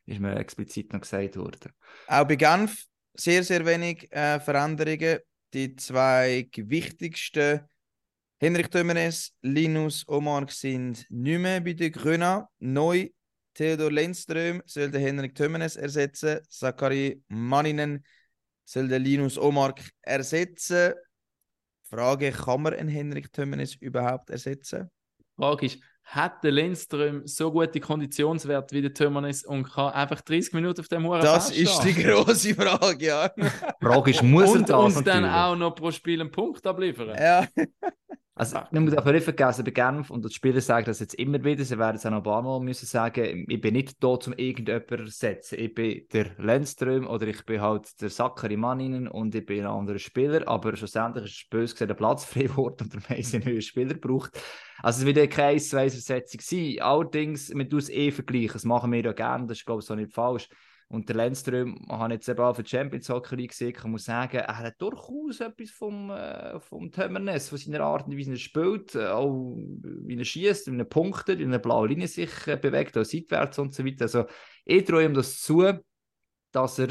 Ist 0.06 0.20
mir 0.20 0.36
explizit 0.36 0.92
noch 0.92 1.00
gesagt 1.00 1.36
worden. 1.36 1.72
Auch 2.08 2.26
bei 2.26 2.36
Genf 2.36 2.86
sehr, 3.14 3.42
sehr 3.42 3.64
wenig 3.64 4.10
äh, 4.12 4.40
Veränderungen. 4.40 5.18
Die 5.52 5.76
zwei 5.76 6.48
wichtigsten, 6.56 7.60
Henrik 8.38 8.70
Tömenes, 8.70 9.32
Linus 9.40 10.06
Omar, 10.08 10.46
sind 10.48 11.06
nicht 11.08 11.38
mehr 11.38 11.60
bei 11.60 11.74
den 11.74 11.92
Grünen. 11.92 12.42
Neu 12.58 13.08
Theodor 13.54 13.90
Lindström 13.90 14.62
soll 14.66 14.90
den 14.90 15.00
Henrik 15.00 15.34
Tömenes 15.34 15.76
ersetzen. 15.76 16.40
Sakari 16.48 17.22
Maninen 17.28 18.04
soll 18.64 18.88
den 18.88 19.02
Linus 19.02 19.38
Omar 19.38 19.74
ersetzen. 20.02 20.94
Frage: 21.88 22.32
Kann 22.32 22.62
man 22.62 22.74
einen 22.74 22.88
Henrik 22.88 23.32
Tömenes 23.32 23.74
überhaupt 23.76 24.30
ersetzen? 24.30 24.90
Die 25.20 25.24
Frage 25.36 25.66
ist, 25.66 25.78
hat 26.04 26.44
der 26.44 26.52
Lindström 26.52 27.26
so 27.26 27.50
gute 27.50 27.80
Konditionswerte 27.80 28.74
wie 28.74 28.82
der 28.82 28.92
Tömernes 28.92 29.44
und 29.44 29.64
kann 29.64 29.92
einfach 29.92 30.20
30 30.20 30.52
Minuten 30.52 30.80
auf 30.80 30.88
dem 30.88 31.04
Huren 31.06 31.22
Das 31.22 31.50
ist 31.50 31.82
die 31.82 31.94
große 31.94 32.54
Frage, 32.54 33.04
ja. 33.06 33.28
Die 33.28 33.86
Frage 33.86 34.10
ist, 34.10 34.22
muss 34.22 34.50
er 34.54 34.60
Und 34.60 34.68
das 34.68 34.76
uns 34.76 34.94
dann 35.04 35.22
natürlich? 35.22 35.32
auch 35.32 35.56
noch 35.56 35.74
pro 35.74 35.90
Spiel 35.90 36.20
einen 36.20 36.30
Punkt 36.30 36.66
abliefern. 36.66 37.16
ja. 37.18 37.46
Also, 38.36 38.58
man 38.72 38.84
muss 38.84 38.96
auch 38.96 39.04
nicht 39.04 39.22
vergessen, 39.22 39.64
bei 39.64 39.70
Genf, 39.70 40.10
und 40.10 40.24
die 40.24 40.34
Spieler 40.34 40.60
sagen 40.60 40.86
das 40.86 40.98
jetzt 40.98 41.14
immer 41.14 41.44
wieder, 41.44 41.64
sie 41.64 41.78
werden 41.78 41.96
es 41.96 42.04
auch 42.04 42.10
noch 42.10 42.16
ein 42.16 42.24
paar 42.24 42.42
Mal 42.42 42.58
müssen 42.58 42.86
sagen, 42.86 43.46
ich 43.48 43.60
bin 43.60 43.74
nicht 43.74 44.02
da, 44.02 44.08
um 44.08 44.32
irgendjemanden 44.32 45.06
zu 45.06 45.26
ersetzen. 45.26 45.60
Ich 45.60 45.72
bin 45.72 46.08
der 46.12 46.32
Lennström 46.38 47.06
oder 47.06 47.28
ich 47.28 47.46
bin 47.46 47.60
halt 47.60 48.00
der 48.00 48.10
Sakari 48.10 48.56
Manninen 48.56 49.06
und 49.06 49.36
ich 49.36 49.46
bin 49.46 49.60
ein 49.60 49.70
anderer 49.70 50.00
Spieler, 50.00 50.48
aber 50.48 50.76
schlussendlich 50.76 51.26
ist 51.26 51.50
bös 51.50 51.74
gesagt 51.74 51.90
der 51.90 51.94
Platz 51.94 52.24
frei 52.32 52.42
geworden 52.42 52.76
und 52.82 52.92
der 52.92 53.02
Meister 53.08 53.38
einen 53.38 53.62
Spieler 53.62 53.94
braucht. 53.94 54.36
Also 54.82 55.00
es 55.00 55.06
wird 55.06 55.16
ja 55.16 55.28
keine 55.28 55.58
1-2-Versetzung 55.58 56.40
sein. 56.42 56.80
Allerdings, 56.80 57.54
man 57.54 57.70
tut 57.70 57.82
es 57.82 57.90
eh 57.90 58.10
vergleichen, 58.10 58.54
das 58.54 58.64
machen 58.64 58.90
wir 58.90 59.00
ja 59.00 59.12
gerne, 59.12 59.46
das 59.46 59.58
ist 59.58 59.64
glaube 59.64 59.80
ich 59.80 59.86
so 59.86 59.94
nicht 59.94 60.12
falsch. 60.12 60.48
Und 60.94 61.08
der 61.08 61.16
Lennström, 61.16 61.76
ich 61.82 61.88
habe 61.88 62.14
jetzt 62.14 62.28
eben 62.28 62.40
auch 62.40 62.54
für 62.54 62.62
die 62.62 62.70
Champions 62.70 63.08
Hockey 63.08 63.46
gesehen, 63.46 63.74
ich 63.76 63.84
muss 63.84 64.04
sagen, 64.04 64.36
er 64.36 64.58
hat 64.58 64.80
durchaus 64.80 65.40
etwas 65.40 65.70
vom, 65.70 66.10
äh, 66.10 66.60
vom 66.60 66.92
Tömernes, 66.92 67.48
von 67.48 67.58
seiner 67.58 67.80
Art 67.80 68.06
und 68.06 68.16
Weise, 68.16 68.30
wie 68.30 68.34
er 68.34 68.38
spielt, 68.38 68.94
äh, 68.94 69.08
auch 69.08 69.56
wie 69.56 70.16
er 70.16 70.24
schießt, 70.24 70.70
wie 70.70 70.78
er 70.78 70.84
punktet, 70.84 71.40
wie 71.40 71.50
er 71.50 71.58
blaue 71.58 71.88
Linie 71.88 72.06
sich 72.06 72.30
äh, 72.46 72.56
bewegt, 72.56 72.96
auch 72.96 73.04
seitwärts 73.04 73.58
und 73.58 73.74
so 73.74 73.84
weiter. 73.84 74.04
Also 74.04 74.26
ich 74.64 74.84
traue 74.84 75.04
ihm 75.04 75.14
das 75.14 75.40
zu, 75.40 75.72
dass 76.52 76.78
er 76.78 76.88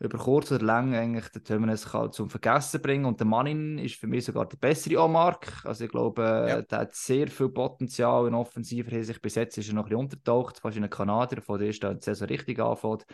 über 0.00 0.18
kurz 0.18 0.52
oder 0.52 0.64
lang 0.64 0.94
eigentlich 0.94 1.28
den 1.30 1.42
Tömernes 1.42 1.90
kann 1.90 2.12
zum 2.12 2.30
Vergessen 2.30 2.80
bringen 2.80 3.04
und 3.04 3.18
der 3.18 3.26
Mannin 3.26 3.78
ist 3.78 3.96
für 3.96 4.06
mich 4.06 4.24
sogar 4.24 4.46
der 4.46 4.56
bessere 4.56 5.02
Anmark. 5.02 5.64
Also 5.64 5.84
ich 5.84 5.90
glaube, 5.90 6.22
äh, 6.22 6.48
Ja. 6.50 6.62
der 6.62 6.78
hat 6.78 6.94
sehr 6.94 7.26
viel 7.28 7.48
Potenzial 7.48 8.28
in 8.28 8.34
offensiver 8.34 8.90
Hinsicht. 8.90 9.20
Bis 9.20 9.34
jetzt 9.34 9.58
ist 9.58 9.68
er 9.68 9.74
noch 9.74 9.82
ein 9.84 9.88
bisschen 9.88 10.00
untertaucht, 10.04 10.58
fast 10.60 10.76
in 10.76 10.84
einem 10.84 10.90
Kanadier, 10.90 11.42
von 11.42 11.58
der 11.58 11.68
ist 11.68 11.82
die 11.82 11.96
Saison 12.00 12.28
richtig 12.28 12.60
anfängt. 12.60 13.06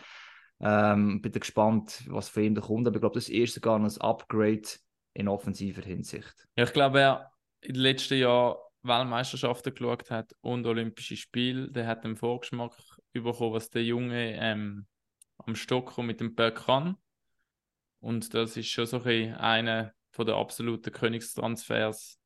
Ähm, 0.61 1.21
bin 1.21 1.31
da 1.31 1.39
gespannt, 1.39 2.03
was 2.07 2.29
für 2.29 2.43
ihn 2.43 2.55
da 2.55 2.61
kommt, 2.61 2.87
aber 2.87 2.95
ich 2.95 3.01
glaube, 3.01 3.15
das 3.15 3.29
ist 3.29 3.55
sogar 3.55 3.77
ein 3.77 4.01
Upgrade 4.01 4.61
in 5.13 5.27
offensiver 5.27 5.81
Hinsicht. 5.81 6.33
Ja, 6.55 6.63
ich 6.65 6.73
glaube, 6.73 6.95
wer 6.95 7.31
in 7.61 7.73
den 7.73 7.81
letzten 7.81 8.19
Jahren 8.19 8.57
Weltmeisterschaften 8.83 9.73
geschaut 9.73 10.11
hat 10.11 10.33
und 10.41 10.65
Olympische 10.65 11.17
Spiele, 11.17 11.71
der 11.71 11.87
hat 11.87 12.05
einen 12.05 12.15
Vorgeschmack 12.15 12.73
bekommen, 13.11 13.53
was 13.53 13.69
der 13.69 13.83
Junge 13.83 14.35
ähm, 14.39 14.85
am 15.45 15.55
Stock 15.55 15.93
kommt 15.93 16.07
mit 16.07 16.19
dem 16.19 16.35
Böck 16.35 16.65
kann. 16.65 16.97
Und 17.99 18.33
das 18.33 18.57
ist 18.57 18.67
schon 18.67 18.85
so 18.85 19.01
ein 19.03 19.33
einer 19.35 19.93
von 20.11 20.25
der 20.25 20.35
absoluten 20.35 20.91
Königstransfers 20.91 22.19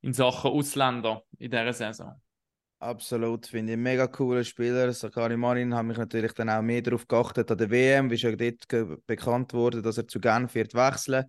in 0.00 0.12
Sachen 0.12 0.50
Ausländer 0.50 1.22
in 1.38 1.50
dieser 1.50 1.72
Saison. 1.72 2.20
Absolut, 2.80 3.46
finde 3.46 3.74
ich 3.74 3.78
mega 3.78 4.08
cooler 4.08 4.42
Spieler. 4.42 4.92
Sakari 4.92 5.36
Marin 5.36 5.72
habe 5.72 5.86
mich 5.86 5.98
natürlich 5.98 6.32
dann 6.32 6.50
auch 6.50 6.62
mehr 6.62 6.82
darauf 6.82 7.06
geachtet 7.06 7.48
an 7.48 7.58
der 7.58 7.70
WM, 7.70 8.10
wie 8.10 8.18
schon 8.18 8.36
dort 8.36 8.66
bekannt 9.06 9.54
wurde, 9.54 9.80
dass 9.80 9.98
er 9.98 10.08
zu 10.08 10.18
Genf 10.18 10.56
wird 10.56 10.74
wechseln. 10.74 11.24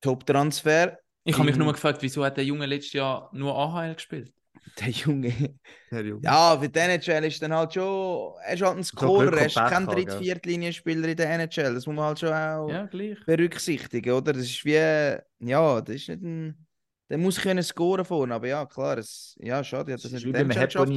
Top-Transfer. 0.00 0.98
Ich 1.22 1.34
habe 1.36 1.44
mich 1.44 1.56
nur 1.56 1.72
gefragt, 1.72 2.02
wieso 2.02 2.24
hat 2.24 2.36
der 2.36 2.44
Junge 2.44 2.66
letztes 2.66 2.94
Jahr 2.94 3.30
nur 3.32 3.56
AHL 3.56 3.94
gespielt? 3.94 4.32
Der 4.80 4.88
Junge. 4.90 5.32
Ja, 5.90 6.00
Ja, 6.22 6.58
für 6.60 6.68
die 6.68 6.78
NHL 6.78 7.24
ist 7.24 7.42
dann 7.42 7.52
halt 7.54 7.74
schon. 7.74 8.32
Er 8.44 8.54
ist 8.54 8.62
halt 8.62 8.76
ein 8.76 8.84
Scorer, 8.84 9.36
er 9.36 9.46
ist 9.46 9.54
kein 9.56 9.86
halt, 9.86 9.96
Dritt-, 9.98 10.08
gell? 10.08 10.18
Viertlinienspieler 10.18 11.08
in 11.08 11.16
der 11.16 11.30
NHL. 11.30 11.74
Das 11.74 11.86
muss 11.86 11.96
man 11.96 12.04
halt 12.06 12.18
schon 12.18 12.32
auch 12.32 12.68
Ja, 12.68 12.88
berücksichtigen, 13.26 14.12
oder? 14.12 14.32
Das 14.32 14.42
ist 14.42 14.64
wie. 14.64 14.72
Ja, 14.72 15.80
das 15.80 15.94
ist 15.96 16.08
nicht 16.08 16.22
ein. 16.22 16.66
Der 17.10 17.16
muss 17.16 17.40
können 17.40 17.62
scoren 17.62 18.04
vorne, 18.04 18.34
aber 18.34 18.48
ja, 18.48 18.66
klar, 18.66 18.98
es, 18.98 19.34
ja, 19.40 19.64
schade, 19.64 19.94
hat 19.94 19.98
das 19.98 20.02
Das 20.02 20.12
nicht 20.12 20.26
ist 20.26 20.26
mit 20.26 20.36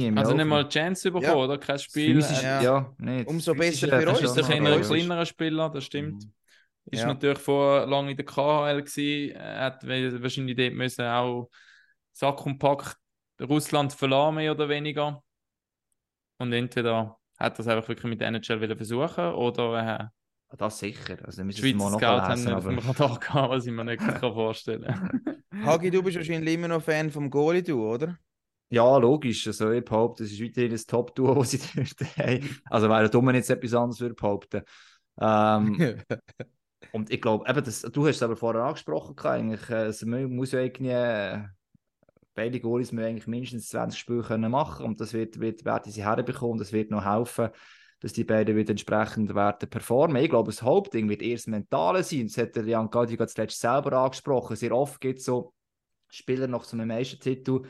dem 0.04 0.18
Also 0.18 0.34
nicht 0.34 0.44
mal 0.44 0.68
Chance 0.68 1.10
bekommen, 1.10 1.24
Ja. 1.24 1.36
oder? 1.36 1.56
Kein 1.56 1.78
Spiel. 1.78 2.16
Physisch, 2.16 2.42
Er 2.42 2.60
Ja. 2.60 2.62
ja, 2.62 2.94
nicht. 2.98 3.26
Umso 3.28 3.54
besser 3.54 3.88
für 3.88 4.08
uns. 4.10 4.20
ist 4.20 4.38
ein 4.38 4.44
kleinerer 4.44 5.24
Spieler, 5.24 5.70
das 5.70 5.84
stimmt. 5.84 6.24
Mhm. 6.24 6.32
Ist 6.90 7.00
Ja. 7.00 7.06
natürlich 7.06 7.38
vor 7.38 7.86
lange 7.86 8.10
in 8.10 8.16
der 8.18 8.26
KHL 8.26 8.82
gewesen, 8.82 9.36
er 9.36 9.60
hat 9.64 9.86
wahrscheinlich 9.88 10.56
dort 10.56 10.74
müssen 10.74 11.04
auch 11.06 11.48
Sack 12.12 12.44
und 12.44 12.58
Pack 12.58 12.96
Russland 13.42 13.92
verlassen, 13.92 14.36
mehr 14.36 14.52
oder 14.52 14.68
weniger. 14.68 15.22
Und 16.38 16.52
entweder 16.52 17.18
hat 17.38 17.58
er 17.58 17.60
es 17.60 17.68
einfach 17.68 17.88
wirklich 17.88 18.10
mit 18.10 18.20
der 18.20 18.28
NHL 18.28 18.60
wollen 18.60 18.76
versuchen 18.76 19.32
oder 19.34 20.10
äh, 20.50 20.56
Das 20.56 20.78
sicher. 20.78 21.16
Also, 21.24 21.38
wir 21.38 21.44
müssen 21.44 21.64
es 21.64 21.74
mal 21.74 21.90
Schweizer 21.90 21.98
Scout 21.98 22.06
haben 22.06 22.44
nachlesen. 22.44 22.44
nicht 22.44 22.54
auf 22.54 22.64
dem 22.64 22.78
Aber... 22.78 22.88
Radar 22.88 23.18
gehabt, 23.18 23.50
was 23.50 23.66
ich 23.66 23.72
mir 23.72 23.84
nicht 23.84 23.98
kann 24.20 24.20
vorstellen 24.20 24.84
kann. 24.84 25.64
Hagi, 25.64 25.90
du 25.90 26.02
bist 26.02 26.16
wahrscheinlich 26.16 26.54
immer 26.54 26.68
noch 26.68 26.82
Fan 26.82 27.10
vom 27.10 27.30
Goalie, 27.30 27.62
du, 27.62 27.86
oder? 27.86 28.18
Ja, 28.70 28.96
logisch. 28.96 29.46
Also, 29.46 29.70
ich 29.70 29.84
behaupte, 29.84 30.22
das 30.22 30.32
ist 30.32 30.42
weiterhin 30.42 30.72
ein 30.72 30.80
Top-Duo, 30.86 31.34
das 31.40 31.50
sie 31.50 31.58
dort 31.58 32.16
haben. 32.16 32.60
Also, 32.70 32.88
wäre 32.88 33.10
dumm, 33.10 33.26
wenn 33.26 33.34
ich 33.34 33.40
jetzt 33.40 33.50
etwas 33.50 33.74
anderes 33.74 34.00
würde 34.00 34.14
behaupten. 34.14 34.62
Ähm, 35.20 36.02
Und 36.90 37.10
ich 37.10 37.22
glaube, 37.22 37.48
eben, 37.48 37.64
das, 37.64 37.82
du 37.82 38.06
hast 38.06 38.16
es 38.16 38.22
aber 38.22 38.36
vorher 38.36 38.64
angesprochen, 38.64 39.16
eigentlich, 39.24 39.68
äh, 39.70 39.92
man 40.04 40.34
muss 40.34 40.52
ja 40.52 40.60
irgendwie, 40.60 40.90
äh, 40.90 41.44
beide 42.34 42.60
Goalies 42.60 42.92
müssen 42.92 43.06
eigentlich 43.06 43.26
mindestens 43.26 43.68
20 43.68 43.98
Spiele 43.98 44.22
können 44.22 44.50
machen 44.50 44.86
und 44.86 45.00
das 45.00 45.12
wird, 45.12 45.40
wird, 45.40 45.64
werden 45.64 45.90
sie 45.90 46.04
herbekommen, 46.04 46.58
das 46.58 46.72
wird 46.72 46.90
noch 46.90 47.04
helfen, 47.04 47.50
dass 48.00 48.12
die 48.12 48.24
beiden 48.24 48.56
wieder 48.56 48.70
entsprechend 48.70 49.34
werden 49.34 49.68
performen. 49.68 50.22
Ich 50.22 50.30
glaube, 50.30 50.50
das 50.50 50.62
Hauptding 50.62 51.08
wird 51.08 51.22
das 51.22 51.46
Mentale 51.46 52.02
sein, 52.02 52.26
das 52.26 52.38
hat 52.38 52.56
der 52.56 52.64
Jan 52.64 52.90
Gadi 52.90 53.16
zuletzt 53.26 53.60
selber 53.60 53.92
angesprochen, 53.92 54.56
sehr 54.56 54.72
oft 54.72 55.00
gibt 55.00 55.20
es 55.20 55.24
so 55.24 55.54
Spieler 56.08 56.46
nach 56.46 56.64
so 56.64 56.76
einem 56.76 56.88
Meistertitel, 56.88 57.62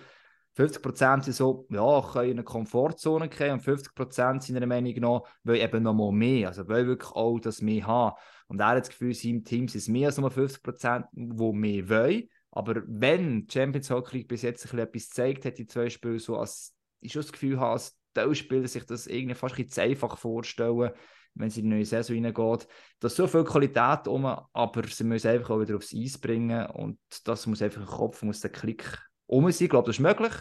50% 0.57 1.25
sind 1.25 1.35
so, 1.35 1.67
ja, 1.71 2.03
können 2.13 2.31
in 2.31 2.37
eine 2.37 2.45
Komfortzone 2.45 3.29
gehen 3.29 3.53
und 3.53 3.63
50% 3.63 4.43
seiner 4.43 4.67
Meinung 4.67 4.95
nach 4.97 5.23
wollen 5.45 5.61
eben 5.61 5.83
noch 5.83 5.95
mal 5.95 6.13
mehr, 6.13 6.49
also 6.49 6.69
wollen 6.69 6.87
wirklich 6.87 7.11
auch 7.13 7.39
das 7.39 7.63
mehr 7.63 7.87
haben. 7.87 8.17
Und 8.49 8.61
er 8.61 8.69
hat 8.69 8.81
das 8.81 8.91
Gefühl, 8.91 9.15
seinem 9.15 9.45
Team 9.45 9.69
sind 9.69 9.81
es 9.81 9.89
mehr 9.89 10.09
als 10.09 10.19
nur 10.19 10.31
50%, 10.31 11.07
die 11.13 11.53
mehr 11.53 11.89
wollen. 11.89 12.29
Aber 12.53 12.83
wenn 12.87 13.49
Champions 13.51 13.91
Hockey 13.91 14.25
bis 14.25 14.43
jetzt 14.43 14.73
ein 14.73 14.79
etwas 14.79 15.09
gezeigt 15.09 15.47
hat, 15.47 15.59
die 15.59 15.67
zwei 15.67 15.89
Spiele, 15.89 16.19
so 16.19 16.37
als 16.37 16.75
ich 17.01 17.13
schon 17.13 17.23
das 17.23 17.33
Gefühl 17.33 17.59
habe, 17.59 17.73
als 17.73 17.99
die 18.15 18.35
Spieler 18.35 18.69
sich 18.69 18.85
das 18.85 19.07
irgendwie 19.07 19.35
fast 19.35 19.59
ein 19.59 19.65
bisschen 19.65 19.85
einfach 19.85 20.19
vorstellen, 20.19 20.91
wenn 21.35 21.49
sie 21.49 21.61
in 21.61 21.71
die 21.71 21.77
neue 21.77 21.87
Saison 21.87 22.23
reingeht. 22.23 22.69
Da 23.01 23.07
ist 23.07 23.17
so 23.17 23.27
viel 23.27 23.45
Qualität 23.45 24.07
um, 24.07 24.27
aber 24.27 24.87
sie 24.87 25.05
müssen 25.05 25.29
einfach 25.29 25.49
auch 25.49 25.61
wieder 25.61 25.77
aufs 25.77 25.95
Eis 25.95 26.19
bringen 26.19 26.67
und 26.67 26.99
das 27.25 27.47
muss 27.47 27.63
einfach 27.63 27.81
im 27.81 27.87
Kopf, 27.87 28.23
muss 28.23 28.41
der 28.41 28.53
Klick 28.53 28.99
um 29.27 29.51
sein. 29.51 29.65
Ich 29.65 29.71
glaube, 29.71 29.87
das 29.87 29.97
ist 29.97 30.01
möglich. 30.01 30.35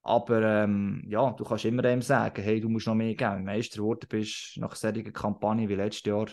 Aber 0.00 0.42
ähm, 0.42 1.02
ja, 1.06 1.30
du 1.32 1.44
kannst 1.44 1.64
immer 1.66 1.82
dem 1.82 2.02
sagen, 2.02 2.42
hey, 2.42 2.60
du 2.60 2.68
musst 2.70 2.86
noch 2.86 2.94
mehr 2.94 3.14
geben. 3.14 3.32
Wenn 3.32 3.38
du 3.38 3.44
Meister 3.44 3.78
geworden 3.78 4.06
bist 4.08 4.56
nach 4.56 4.76
solchen 4.76 5.12
Kampagne 5.12 5.68
wie 5.68 5.74
letztes 5.74 6.04
Jahr, 6.04 6.26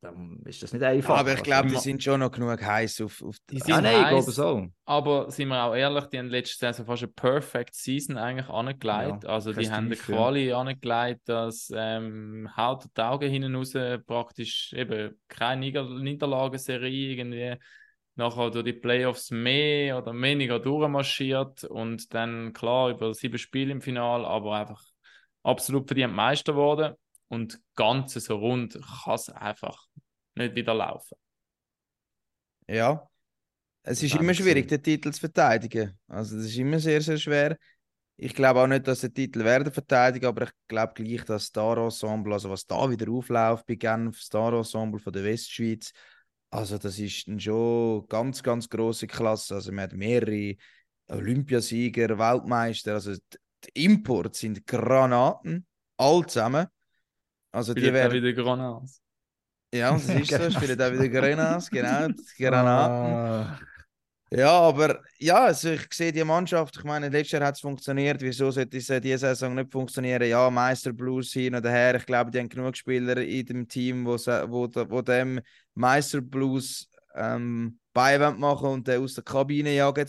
dann 0.00 0.40
ist 0.46 0.62
das 0.62 0.72
nicht 0.72 0.82
einfach. 0.82 1.18
Aber 1.18 1.34
ich 1.34 1.42
glaube, 1.42 1.68
die 1.68 1.76
sind 1.76 2.02
schon 2.02 2.20
noch 2.20 2.30
genug 2.30 2.62
heiß 2.62 3.02
auf, 3.02 3.22
auf 3.22 3.36
die. 3.48 3.56
die 3.56 3.60
sind 3.60 3.74
ah, 3.74 3.80
nein, 3.82 4.02
ich 4.02 4.08
glaube 4.08 4.32
so. 4.32 4.66
Aber 4.86 5.30
sind 5.30 5.48
wir 5.48 5.62
auch 5.62 5.74
ehrlich, 5.74 6.04
die 6.06 6.18
haben 6.18 6.28
letzte 6.28 6.56
Saison 6.58 6.86
fast 6.86 7.02
eine 7.02 7.12
Perfect 7.12 7.74
Season 7.74 8.16
eigentlich 8.16 8.48
angelegt. 8.48 9.24
Ja, 9.24 9.28
also 9.28 9.52
die 9.52 9.70
haben 9.70 9.90
ja. 9.90 9.96
Quali 9.96 10.52
angelegt, 10.52 11.28
dass 11.28 11.70
ähm, 11.74 12.48
Haut 12.56 12.86
und 12.86 12.98
Augen 12.98 13.30
hinten 13.30 13.54
raus 13.54 13.74
praktisch 14.06 14.72
eben 14.72 15.20
keine 15.28 15.60
Nieder 15.60 15.84
Niederlagenserie 15.84 17.12
irgendwie 17.12 17.56
nachher 18.14 18.50
durch 18.50 18.64
die 18.64 18.72
Playoffs 18.72 19.30
mehr 19.30 19.98
oder 19.98 20.12
weniger 20.12 20.58
durchmarschiert 20.58 21.64
und 21.64 22.12
dann 22.14 22.52
klar 22.52 22.90
über 22.90 23.12
sieben 23.14 23.38
Spiele 23.38 23.72
im 23.72 23.80
Finale, 23.80 24.26
aber 24.26 24.56
einfach 24.56 24.82
absolut 25.42 25.86
verdient 25.86 26.14
Meister 26.14 26.52
geworden 26.52 26.94
und 27.30 27.60
ganz 27.76 28.14
so 28.14 28.36
rund 28.36 28.78
kann 29.04 29.14
es 29.14 29.30
einfach 29.30 29.86
nicht 30.40 30.54
wieder 30.54 30.74
laufen. 30.74 31.16
Ja. 32.68 33.06
Es 33.82 34.02
ist 34.02 34.14
immer 34.14 34.34
schwierig, 34.34 34.68
den 34.68 34.82
Titel 34.82 35.10
zu 35.10 35.20
verteidigen. 35.20 35.98
Also, 36.06 36.36
das 36.36 36.46
ist 36.46 36.56
immer 36.58 36.78
sehr, 36.78 37.00
sehr 37.00 37.16
schwer. 37.16 37.56
Ich 38.16 38.34
glaube 38.34 38.60
auch 38.60 38.66
nicht, 38.66 38.86
dass 38.86 39.00
der 39.00 39.14
Titel 39.14 39.42
werden 39.44 39.72
verteidigen, 39.72 40.26
aber 40.26 40.42
ich 40.42 40.50
glaube 40.68 40.92
gleich, 40.94 41.20
dass 41.20 41.26
das 41.26 41.44
Star 41.44 41.78
Ensemble, 41.78 42.34
also 42.34 42.50
was 42.50 42.66
da 42.66 42.90
wieder 42.90 43.10
aufläuft 43.10 43.66
bei 43.66 43.76
Genf, 43.76 44.20
Star 44.20 44.52
Ensemble 44.52 45.00
von 45.00 45.12
der 45.12 45.24
Westschweiz, 45.24 45.92
also 46.50 46.76
das 46.76 46.98
ist 46.98 47.28
dann 47.28 47.40
schon 47.40 48.06
ganz, 48.08 48.42
ganz 48.42 48.68
große 48.68 49.06
Klasse. 49.06 49.54
Also 49.54 49.72
man 49.72 49.84
hat 49.84 49.92
mehrere 49.94 50.56
Olympiasieger, 51.08 52.18
Weltmeister, 52.18 52.94
also 52.94 53.14
die 53.14 53.84
Imports 53.84 54.40
sind 54.40 54.66
Granaten, 54.66 55.66
all 55.96 56.26
zusammen. 56.26 56.66
Also 57.52 57.72
die 57.72 57.92
werden, 57.92 58.12
wieder 58.12 58.32
Granats. 58.32 59.00
Ja, 59.74 59.92
das 59.92 60.08
ist 60.08 60.34
so, 60.34 60.48
Genau. 60.48 60.50
spielen 60.50 60.80
auch 60.80 60.92
wieder 60.92 61.08
Grenas, 61.08 61.70
genau, 61.70 62.08
Granaten. 62.38 63.20
Ah. 63.22 63.58
Ja, 64.32 64.50
aber 64.52 65.00
ja, 65.18 65.44
also 65.46 65.70
ich 65.70 65.92
sehe 65.92 66.12
die 66.12 66.22
Mannschaft, 66.22 66.76
ich 66.76 66.84
meine, 66.84 67.08
letztes 67.08 67.32
Jahr 67.32 67.46
hat 67.48 67.56
es 67.56 67.60
funktioniert, 67.60 68.20
wieso 68.22 68.50
sollte 68.52 68.76
es 68.76 68.88
äh, 68.88 69.00
diese 69.00 69.18
Saison 69.26 69.54
nicht 69.56 69.72
funktionieren? 69.72 70.22
Ja, 70.28 70.48
Meister 70.50 70.92
Blues 70.92 71.32
hin 71.32 71.54
oder 71.56 71.70
her, 71.70 71.96
ich 71.96 72.06
glaube, 72.06 72.30
die 72.30 72.38
haben 72.38 72.48
genug 72.48 72.76
Spieler 72.76 73.16
in 73.18 73.46
dem 73.46 73.66
Team, 73.68 74.06
wo, 74.06 74.12
wo, 74.16 74.68
wo 74.88 75.02
dem 75.02 75.40
Meister 75.74 76.20
Blues 76.20 76.88
ähm, 77.16 77.78
Beiwand 77.92 78.38
machen 78.38 78.68
und 78.68 78.86
den 78.86 79.02
aus 79.02 79.14
der 79.14 79.24
Kabine 79.24 79.74
jagen. 79.74 80.08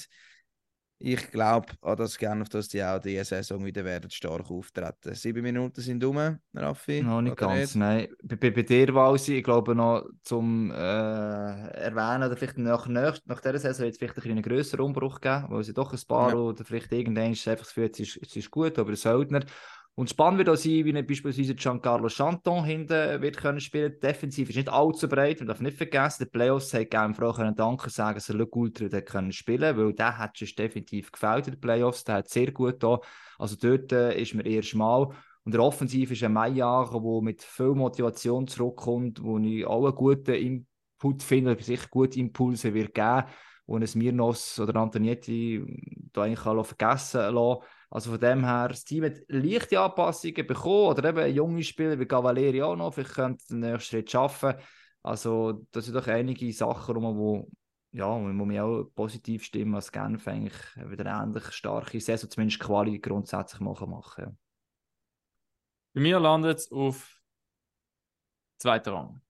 Ich 1.03 1.31
glaube 1.31 1.73
an 1.81 1.97
das 1.97 2.15
gerne, 2.17 2.43
dass 2.43 2.67
die 2.67 2.83
auch 2.83 2.99
diese 2.99 3.23
Saison 3.25 3.65
wieder 3.65 3.83
werden 3.83 4.11
stark 4.11 4.51
auftreten. 4.51 5.15
Sieben 5.15 5.41
Minuten 5.41 5.81
sind 5.81 6.03
um, 6.03 6.37
Raffi. 6.53 7.01
Noch 7.01 7.21
nicht 7.21 7.37
ganz, 7.37 7.73
nein. 7.73 8.07
Bei, 8.23 8.35
bei, 8.35 8.51
bei 8.51 8.61
dir, 8.61 8.93
Walsi, 8.93 9.37
ich 9.37 9.43
glaube 9.43 9.73
noch 9.73 10.05
zum 10.21 10.69
äh, 10.69 10.75
Erwähnen, 10.75 12.23
oder 12.23 12.37
vielleicht 12.37 12.59
nach, 12.59 12.87
nach, 12.87 13.17
nach 13.25 13.41
dieser 13.41 13.57
Saison 13.57 13.85
wird 13.85 13.93
es 13.93 13.97
vielleicht 13.97 14.17
ein 14.23 14.31
einen 14.31 14.43
grösseren 14.43 14.85
Umbruch 14.85 15.19
geben, 15.19 15.45
weil 15.49 15.63
sie 15.63 15.73
doch 15.73 15.91
ein 15.91 15.99
paar 16.07 16.29
Ja. 16.29 16.35
oder 16.35 16.63
vielleicht 16.63 16.91
irgendwann 16.91 17.29
einfach 17.29 17.57
das 17.57 17.69
Gefühl, 17.69 17.89
es 17.91 17.99
ist, 17.99 18.19
es 18.21 18.35
ist 18.35 18.51
gut, 18.51 18.77
aber 18.77 18.91
es 18.91 19.01
Söldner. 19.01 19.41
Und 19.95 20.09
spannend 20.09 20.37
wird 20.37 20.49
auch 20.49 20.55
sein, 20.55 20.85
wie 20.85 21.01
beispielsweise 21.03 21.53
Giancarlo 21.53 22.07
Chanton 22.07 22.63
hinten 22.63 23.21
wird 23.21 23.37
können 23.37 23.59
spielen. 23.59 23.99
Defensiv 24.01 24.49
ist 24.49 24.55
nicht 24.55 24.69
allzu 24.69 25.09
breit, 25.09 25.39
man 25.39 25.47
darf 25.47 25.59
nicht 25.59 25.77
vergessen, 25.77 26.23
die 26.23 26.29
Playoffs 26.29 26.73
hat 26.73 26.89
gerne 26.89 27.13
Frau 27.13 27.33
können 27.33 27.55
danken 27.55 27.89
sagen, 27.89 28.15
dass 28.15 28.29
er 28.29 28.35
Luke 28.35 28.57
Ultra 28.57 29.01
können 29.01 29.33
spielen 29.33 29.75
weil 29.75 29.93
der 29.93 30.17
hat 30.17 30.37
schon 30.37 30.47
definitiv 30.57 31.11
gefällt 31.11 31.47
in 31.47 31.53
den 31.53 31.59
Playoffs, 31.59 32.05
der 32.05 32.15
hat 32.15 32.29
sehr 32.29 32.51
gut 32.51 32.81
da. 32.81 32.99
Also 33.37 33.57
dort 33.57 33.91
äh, 33.91 34.19
ist 34.19 34.33
mir 34.33 34.45
eher 34.45 34.63
schmal. 34.63 35.09
Und 35.43 35.53
der 35.53 35.61
Offensiv 35.61 36.11
ist 36.11 36.23
ein 36.23 36.33
Maijager, 36.33 37.01
der 37.01 37.21
mit 37.21 37.41
viel 37.41 37.73
Motivation 37.73 38.47
zurückkommt, 38.47 39.21
wo 39.21 39.39
ich 39.39 39.65
auch 39.65 39.91
guten 39.93 40.35
Input 40.35 41.23
finde, 41.23 41.61
sicher 41.61 41.87
gute 41.89 42.19
Impulse 42.19 42.73
wird 42.73 42.93
geben, 42.93 43.23
wo 43.65 43.75
ein 43.75 43.89
Mirnos 43.95 44.59
oder 44.59 44.79
Antonietti 44.79 45.63
da 46.13 46.23
eigentlich 46.23 46.43
kann 46.43 46.63
vergessen 46.63 47.33
lassen. 47.33 47.61
Also 47.91 48.11
von 48.11 48.19
dem 48.19 48.45
her, 48.45 48.69
das 48.69 48.85
Team 48.85 49.03
hat 49.03 49.19
leichte 49.27 49.79
Anpassungen 49.79 50.47
bekommen, 50.47 50.97
oder 50.97 51.09
eben 51.09 51.35
junge 51.35 51.63
Spieler 51.63 51.99
wie 51.99 52.05
Cavalieri 52.05 52.63
auch 52.63 52.75
noch, 52.75 52.93
vielleicht 52.93 53.13
könnte 53.13 53.45
den 53.49 53.59
nächsten 53.59 53.81
Schritt 53.81 54.09
schaffen. 54.09 54.55
Also 55.03 55.65
das 55.71 55.85
sind 55.85 55.95
doch 55.95 56.07
einige 56.07 56.51
Sachen, 56.53 56.95
rum, 56.95 57.17
wo 57.17 57.49
ja, 57.93 58.07
wo 58.07 58.45
mich 58.45 58.59
auch 58.59 58.85
positiv 58.95 59.43
stimmen, 59.43 59.75
als 59.75 59.91
Genf 59.91 60.27
eigentlich 60.27 60.55
wieder 60.77 61.05
eine 61.05 61.23
ähnlich 61.23 61.51
starke 61.51 61.99
Saison, 61.99 62.29
zumindest 62.29 62.61
Quali 62.61 62.99
grundsätzlich 62.99 63.59
machen 63.59 63.93
kann. 64.15 64.37
Bei 65.93 66.01
mir 66.01 66.19
landet 66.19 66.59
es 66.59 66.71
auf 66.71 67.19
zweiter 68.57 68.93
Rang. 68.93 69.21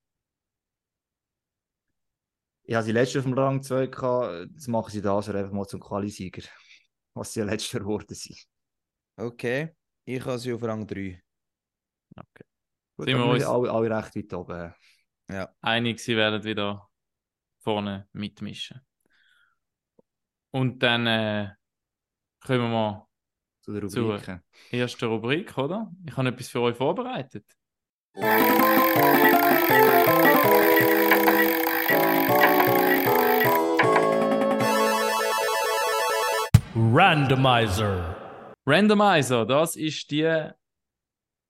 Ich 2.63 2.75
habe 2.75 2.85
sie 2.85 2.91
letztes 2.91 3.17
auf 3.17 3.23
dem 3.23 3.33
Rang 3.33 3.63
2 3.63 3.87
gehabt, 3.87 4.51
jetzt 4.51 4.67
machen 4.67 4.91
sie 4.91 5.01
das 5.01 5.27
oder 5.27 5.39
einfach 5.39 5.51
mal 5.51 5.65
zum 5.65 5.79
Qualisieger, 5.79 6.43
was 7.15 7.33
sie 7.33 7.39
ja 7.39 7.45
letztes 7.47 7.71
Jahr 7.71 7.81
geworden 7.81 8.13
sind. 8.13 8.50
Okay, 9.17 9.75
ich 10.05 10.23
habe 10.25 10.39
sie 10.39 10.53
auf 10.53 10.63
Rang 10.63 10.85
3. 10.87 11.21
Okay. 12.15 12.45
Gut, 12.97 13.07
Sind 13.07 13.17
wir 13.17 13.25
uns- 13.25 13.43
alle, 13.43 13.71
alle 13.71 13.97
recht 13.97 14.15
weit 14.15 14.33
oben. 14.33 14.73
Einig, 15.61 15.99
sie 15.99 16.15
werden 16.17 16.43
wieder 16.43 16.89
vorne 17.59 18.07
mitmischen. 18.11 18.81
Und 20.53 20.79
dann 20.83 21.07
äh, 21.07 21.49
kommen 22.45 22.59
wir 22.59 22.67
mal 22.67 23.07
Zu 23.61 23.71
der 23.71 23.83
Rubrik. 23.83 24.41
erste 24.71 25.05
Rubrik, 25.05 25.57
oder? 25.57 25.89
Ich 26.05 26.17
habe 26.17 26.29
etwas 26.29 26.49
für 26.49 26.61
euch 26.61 26.75
vorbereitet. 26.75 27.45
Randomizer. 36.75 38.15
Randomizer, 38.71 39.45
das 39.45 39.75
ist 39.75 40.09
die 40.11 40.49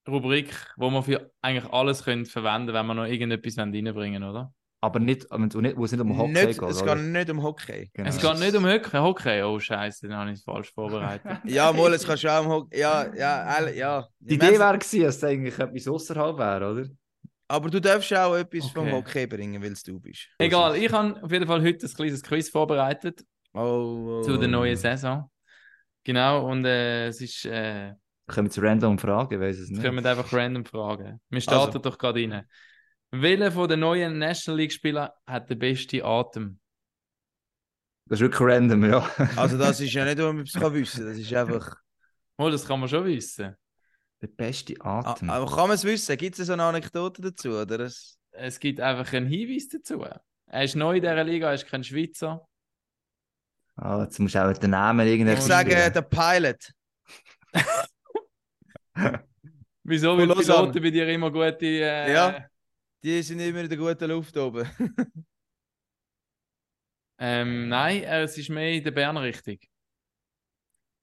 Rubrik, 0.08 0.54
wo 0.78 0.90
man 0.90 1.04
für 1.04 1.32
eigentlich 1.42 1.72
alles 1.72 2.04
können 2.04 2.26
verwenden 2.26 2.74
wenn 2.74 2.86
man 2.86 2.98
noch 2.98 3.06
irgendetwas 3.06 3.58
reinbringen 3.58 3.94
wollen, 3.96 4.24
oder? 4.24 4.54
Aber 4.84 5.00
nicht, 5.00 5.28
wo 5.30 5.86
es 5.86 5.92
nicht 5.92 6.02
um 6.02 6.18
Hockey 6.18 6.32
Nicht, 6.32 6.60
geht. 6.60 6.70
es 6.70 6.82
oder? 6.82 6.96
geht 6.96 7.06
nicht 7.06 7.30
um 7.30 7.44
Hockey. 7.44 7.92
Genau. 7.94 8.10
Es 8.10 8.20
geht 8.20 8.40
nicht 8.40 8.56
um 8.56 8.66
Hockey. 8.66 8.98
Hockey, 8.98 9.44
oh 9.44 9.60
Scheiße, 9.60 10.08
dann 10.08 10.18
habe 10.18 10.32
ich 10.32 10.40
es 10.40 10.44
falsch 10.44 10.74
vorbereitet. 10.74 11.38
Ja, 11.46 11.72
mal, 11.72 11.94
es 11.94 12.04
kannst 12.08 12.24
du 12.24 12.30
auch 12.34 12.44
um 12.44 12.52
Hockey. 12.52 12.80
Ja, 12.80 13.14
ja, 13.16 13.44
alle- 13.44 13.76
ja. 13.78 14.08
Die 14.20 14.34
Idee 14.34 14.58
wäre 14.58 14.80
gewesen, 14.80 15.04
dass 15.04 15.18
es 15.18 15.24
eigentlich 15.24 15.60
etwas 15.60 15.88
außerhalb 15.88 16.36
wäre, 16.40 16.72
oder? 16.72 16.90
Aber 17.48 17.70
du 17.70 17.80
darfst 17.80 18.12
auch 18.16 18.36
etwas 18.36 18.72
vom 18.72 18.88
Okay. 18.88 18.96
Hockey 18.96 19.28
bringen, 19.28 19.62
weil 19.62 19.74
es 19.74 19.84
du 19.84 20.00
bist. 20.00 20.30
Egal, 20.40 20.76
ich 20.78 20.92
habe 20.92 21.22
auf 21.22 21.32
jeden 21.32 21.46
Fall 21.46 21.62
heute 21.62 21.86
ein 21.86 21.94
kleines 21.94 22.24
Quiz 22.24 22.50
vorbereitet 22.50 23.24
Oh, 23.54 23.60
oh. 24.20 24.22
zu 24.24 24.38
der 24.38 24.48
neuen 24.48 24.78
Saison. 24.78 25.30
Genau, 26.04 26.50
und 26.50 26.66
äh, 26.66 27.08
es 27.08 27.22
ist, 27.22 27.46
äh, 27.46 27.94
Kommen 28.28 28.48
wir 28.48 28.52
zu 28.52 28.62
random 28.62 28.98
Fragen, 28.98 29.34
ich 29.36 29.40
weiß 29.40 29.60
es 29.60 29.70
nicht. 29.70 29.82
können 29.82 30.02
wir 30.04 30.10
einfach 30.10 30.32
random 30.34 30.66
fragen. 30.66 31.20
Wir 31.30 31.42
starten 31.42 31.68
Also. 31.78 31.80
doch 31.80 31.98
gerade 31.98 32.22
rein. 32.22 32.48
Welcher 33.12 33.52
von 33.52 33.68
den 33.68 33.82
neuen 33.82 34.18
National 34.20 34.58
League 34.60 34.72
Spielern 34.72 35.10
hat 35.28 35.50
den 35.50 35.60
besten 35.60 36.02
Atem? 36.02 36.60
Das 38.08 38.20
ist 38.20 38.22
wirklich 38.22 38.42
random, 38.42 38.86
ja. 38.90 39.10
Also, 39.36 39.58
das 39.58 39.80
ist 39.80 39.94
ja 39.94 40.06
nicht, 40.06 40.18
wo 40.20 40.32
man 40.34 40.42
es 40.42 40.54
kann 40.54 40.74
wissen. 40.74 41.06
Das 41.06 41.18
ist 41.18 41.34
einfach. 41.34 41.76
Oh, 42.38 42.50
das 42.50 42.66
kann 42.66 42.80
man 42.80 42.90
schon 42.90 43.06
wissen. 43.06 43.56
Der 44.22 44.28
beste 44.28 44.76
Ah, 44.80 45.00
Atem. 45.12 45.30
aber 45.30 45.46
kann 45.48 45.68
man 45.68 45.72
es 45.72 45.84
wissen? 45.84 46.16
Gibt 46.18 46.38
es 46.40 46.48
so 46.48 46.54
eine 46.54 46.64
Anekdote 46.64 47.22
dazu? 47.22 47.50
Oder? 47.52 47.80
Es 48.32 48.60
gibt 48.60 48.80
einfach 48.80 49.12
einen 49.14 49.28
Hinweis 49.28 49.68
dazu. 49.68 50.06
Er 50.46 50.64
ist 50.64 50.76
neu 50.76 50.96
in 50.98 51.02
dieser 51.02 51.24
Liga, 51.24 51.48
er 51.50 51.56
ist 51.56 51.68
kein 51.68 51.84
Schweizer. 51.84 52.48
Ah, 53.82 54.04
jetzt 54.04 54.20
musst 54.20 54.36
du 54.36 54.40
auch 54.48 54.56
den 54.56 54.70
Namen 54.70 55.08
irgendwie. 55.08 55.34
Ich 55.34 55.40
sage 55.42 55.72
schreiben. 55.72 55.94
der 55.94 56.02
Pilot. 56.04 56.72
Wieso? 59.84 60.16
Weil. 60.16 60.28
Piloten 60.28 60.84
bei 60.84 60.92
dir 60.92 61.08
immer 61.10 61.32
gute. 61.32 61.66
Äh, 61.66 62.14
Ja. 62.14 62.46
Die 63.04 63.24
sind 63.24 63.40
immer 63.40 63.62
in 63.62 63.70
der 63.70 63.78
guten 63.80 64.10
Luft 64.10 64.38
oben. 64.38 64.70
Ähm, 67.24 67.68
nein, 67.70 68.02
äh, 68.02 68.24
es 68.24 68.36
ist 68.36 68.50
mehr 68.50 68.72
in 68.72 68.84
der 68.84 68.90
Berner 68.90 69.22
Richtung. 69.22 69.60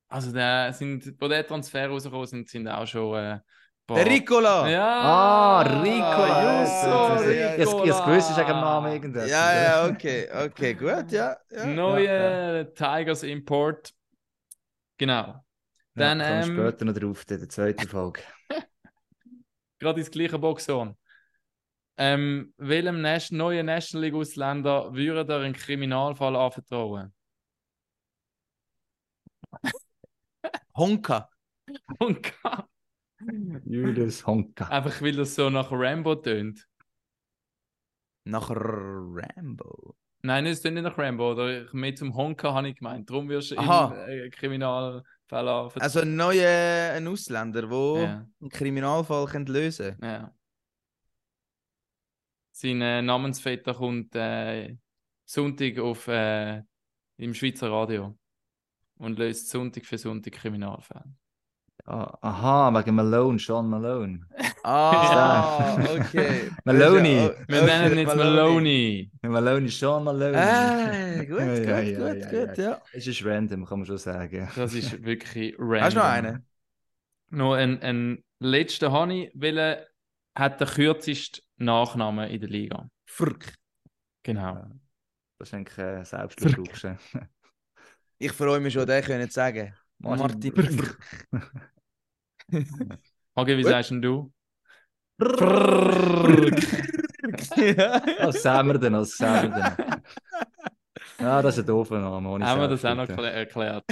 Also, 0.09 0.33
der 0.33 0.73
sind, 0.73 1.15
wo 1.21 1.29
der 1.29 1.47
Transfer 1.47 1.87
rausgekommen 1.87 2.27
sind, 2.27 2.49
sind 2.49 2.67
auch 2.67 2.89
schon. 2.89 3.41
Der 3.89 4.05
Ricola! 4.07 4.69
Ja! 4.69 5.01
Ah, 5.01 5.63
Ricola. 5.63 6.63
Jusso, 6.63 7.31
Ich 7.31 7.37
ich- 7.37 7.59
ich 7.59 7.69
Ricola. 7.69 8.05
gewusst, 8.07 8.31
ist 8.31 8.39
ein 8.39 8.47
Name 8.49 8.93
irgendwas. 8.93 9.31
Ja, 9.31 9.55
ja, 9.55 9.87
okay, 9.87 10.29
okay, 10.47 10.75
gut, 10.75 11.11
ja. 11.11 11.37
ja. 11.51 11.67
Neue 11.67 12.73
Tigers 12.75 13.23
Import. 13.23 13.93
Genau. 14.99 15.43
Dann, 15.95 16.21
ja, 16.21 16.43
ähm, 16.43 16.55
später 16.55 16.85
noch 16.85 16.93
drauf, 16.95 17.25
in 17.31 17.39
der 17.41 17.49
zweiten 17.49 17.89
Folge. 17.89 18.21
gerade 19.79 20.01
ins 20.01 20.11
gleiche 20.11 20.39
Boxhorn. 20.39 20.97
Ähm, 21.97 22.53
welchem 22.59 23.01
Nas 23.01 23.31
neuen 23.31 23.67
National 23.67 24.05
League 24.05 24.15
Ausländer 24.15 24.93
würde 24.95 25.33
er 25.33 25.41
einen 25.41 25.55
Kriminalfall 25.55 26.37
anvertrauen? 26.37 27.13
Honka. 30.77 31.29
Und 31.99 32.33
Julius 33.65 34.27
Honka. 34.27 34.69
einfach 34.69 35.01
weil 35.03 35.13
das 35.17 35.35
so 35.35 35.51
nach 35.51 35.71
Rambo 35.73 36.15
tönt. 36.17 36.67
Nach 38.25 38.51
Rambo. 38.51 39.97
Nein, 40.23 40.47
es 40.47 40.61
tönt 40.61 40.75
nicht 40.75 40.83
nach 40.85 40.99
Rambo, 40.99 41.33
oder 41.33 41.63
ich- 41.65 41.73
mehr 41.73 41.95
zum 41.95 42.15
Honka 42.15 42.53
habe 42.53 42.69
ich 42.69 42.77
gemeint. 42.77 43.09
Darum 43.09 43.29
wirst 43.29 43.53
du 43.53 43.55
äh, 43.57 44.29
Kriminalfall 44.31 45.03
anvertrauen. 45.49 45.81
Also 45.83 46.01
ein 46.01 46.17
neuer 46.17 46.93
ein 46.95 47.07
Ausländer, 47.09 47.63
der 47.63 48.03
Ja. 48.03 48.27
einen 48.41 48.51
Kriminalfall 48.51 49.27
könnte 49.27 49.53
lösen 49.53 49.97
Ja. 50.03 50.35
Sein 52.53 52.81
äh, 52.83 53.01
Namensvetter 53.03 53.75
kommt 53.75 54.15
äh, 54.17 54.77
Sonntag 55.25 55.79
auf 55.79 56.09
äh, 56.09 56.63
im 57.19 57.33
Schweizer 57.35 57.71
Radio 57.71 58.19
und 58.97 59.19
löst 59.19 59.49
Sonntag 59.49 59.87
für 59.87 59.97
Sonntag 59.99 60.33
Kriminalfälle. 60.35 61.15
Ah, 61.91 62.19
aha, 62.21 62.71
wegen 62.75 62.97
Malone, 62.97 63.39
Sean 63.39 63.67
Malone. 63.67 64.21
Ah, 64.63 65.75
okay. 65.79 66.51
Maloney. 66.67 67.31
Wir 67.49 67.63
nennen 67.63 67.93
ihn 67.93 67.99
jetzt 68.01 68.15
Maloney. 68.15 69.11
Malone 69.23 69.65
ist 69.65 69.79
Sean 69.79 70.05
Malone. 70.05 70.37
Ah, 70.37 71.17
gut, 71.25 71.39
Ja, 71.41 71.47
gut, 71.47 71.67
ja, 71.67 71.81
ja, 71.81 72.13
gut, 72.13 72.21
ja, 72.31 72.45
gut, 72.45 72.59
ja. 72.59 72.83
Es 72.93 73.07
ist 73.07 73.25
random, 73.25 73.65
kann 73.65 73.79
man 73.79 73.87
schon 73.87 73.97
sagen. 73.97 74.51
Das 74.55 74.75
ist 74.75 75.03
wirklich 75.03 75.55
random. 75.59 75.81
Hast 75.81 75.97
du 75.97 76.01
noch 76.01 76.07
einen? 76.07 76.47
Noch 77.31 77.53
ein, 77.55 77.81
ein 77.81 78.25
letzter 78.39 78.93
Honey, 78.93 79.31
weil 79.35 79.87
hat 80.35 80.61
den 80.61 80.69
kürzesten 80.69 81.43
Nachnamen 81.57 82.29
in 82.29 82.41
der 82.41 82.51
Liga. 82.51 82.87
Frk. 83.07 83.55
Genau. 84.25 84.67
Das 85.39 85.49
ist 85.49 85.55
eigentlich 85.55 85.79
äh, 85.79 86.05
Selbstbetrug. 86.05 86.69
Ich 88.19 88.33
freue 88.33 88.61
mich 88.61 88.75
schon, 88.75 88.87
den 88.87 89.03
können 89.03 89.31
zu 89.31 89.35
sagen. 89.35 89.73
Martin 90.01 90.53
Martin. 90.55 91.69
Hagi, 93.37 93.57
wie 93.57 93.65
sagst 93.65 93.91
denn 93.91 94.03
du? 94.03 94.33
Als 98.19 98.43
Sämmerden, 98.43 98.95
als 98.95 99.17
Sämmerden. 99.17 100.03
Ja, 101.21 101.43
das 101.43 101.57
ist 101.57 101.65
ein 101.65 101.67
doofer 101.67 101.99
Name. 101.99 102.29
ohne 102.29 102.47
Haben 102.47 102.61
wir 102.61 102.69
das 102.69 102.85
auch 102.85 102.95
noch 102.95 103.09
erklärt? 103.09 103.85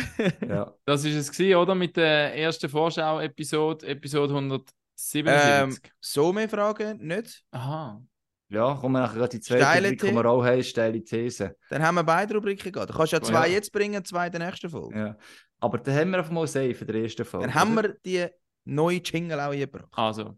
Ja. 0.49 0.73
Das 0.85 1.05
ist 1.05 1.17
es 1.17 1.33
gewesen, 1.33 1.57
oder? 1.57 1.75
Mit 1.75 1.97
der 1.97 2.37
ersten 2.37 2.69
Vorschau-Episode, 2.69 3.85
Episode 3.85 4.33
177. 4.33 5.25
ähm, 5.27 5.77
so 6.01 6.33
mehr 6.33 6.49
Fragen 6.49 7.05
nicht. 7.05 7.43
Aha. 7.51 8.01
ja, 8.49 8.75
kommen 8.75 8.93
wir 8.95 9.01
nachher 9.01 9.17
gerade 9.19 9.31
die 9.31 9.41
zweite 9.41 9.65
Steile 9.65 9.89
Rubrik, 9.89 10.01
die 10.09 10.15
wir 10.15 10.25
auch 10.27 10.45
haben, 10.45 10.63
steile 10.63 11.03
These. 11.03 11.57
Dann 11.69 11.83
haben 11.83 11.97
wir 11.97 12.05
beide 12.05 12.33
Rubriken 12.35 12.71
gehabt. 12.71 12.91
Du 12.93 12.97
kannst 12.97 13.13
ja 13.13 13.21
zwei 13.21 13.49
Ja. 13.49 13.55
jetzt 13.55 13.73
bringen, 13.73 14.05
zwei 14.05 14.27
in 14.27 14.33
der 14.33 14.47
nächsten 14.47 14.71
Folge. 14.71 14.97
Ja. 14.97 15.17
Aber 15.59 15.79
dann 15.79 15.95
haben 15.97 16.11
wir 16.11 16.19
einfach 16.19 16.31
mal 16.31 16.47
safe 16.47 16.77
in 16.81 16.87
der 16.87 16.95
ersten 17.03 17.25
Folge. 17.25 17.47
Dann 17.49 17.55
haben 17.57 17.75
wir 17.75 17.97
die 18.05 18.27
neue 18.67 19.01
Jingle 19.03 19.41
auch 19.41 19.53
eingebracht. 19.53 19.89
Also. 19.93 20.37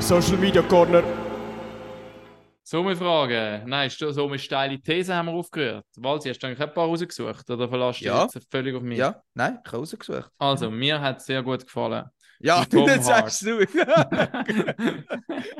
Social 0.00 0.36
Media 0.38 0.62
Corner. 0.62 1.02
So 2.62 2.82
eine 2.82 2.96
Frage. 2.96 3.62
Nein, 3.66 3.90
so 3.90 4.26
eine 4.26 4.38
steile 4.38 4.80
These 4.80 5.14
haben 5.14 5.26
wir 5.26 5.32
aufgehört. 5.34 5.84
Walzi, 5.96 6.28
hast 6.28 6.42
du 6.42 6.46
eigentlich 6.46 6.60
ein 6.60 6.72
paar 6.74 6.86
rausgesucht? 6.86 7.48
Oder 7.50 7.68
verlässt 7.68 8.00
du 8.00 8.04
Ja. 8.06 8.24
dich 8.26 8.34
jetzt 8.34 8.50
völlig 8.50 8.74
auf 8.76 8.82
mich? 8.82 8.98
Ja, 8.98 9.22
nein, 9.34 9.58
ich 9.64 9.72
habe 9.72 9.78
rausgesucht. 9.78 10.30
Also, 10.38 10.70
mir 10.70 11.00
hat 11.00 11.18
es 11.18 11.26
sehr 11.26 11.42
gut 11.42 11.64
gefallen. 11.64 12.04
Ja, 12.40 12.64
das 12.64 13.06
sagst 13.06 13.42
du. 13.42 13.60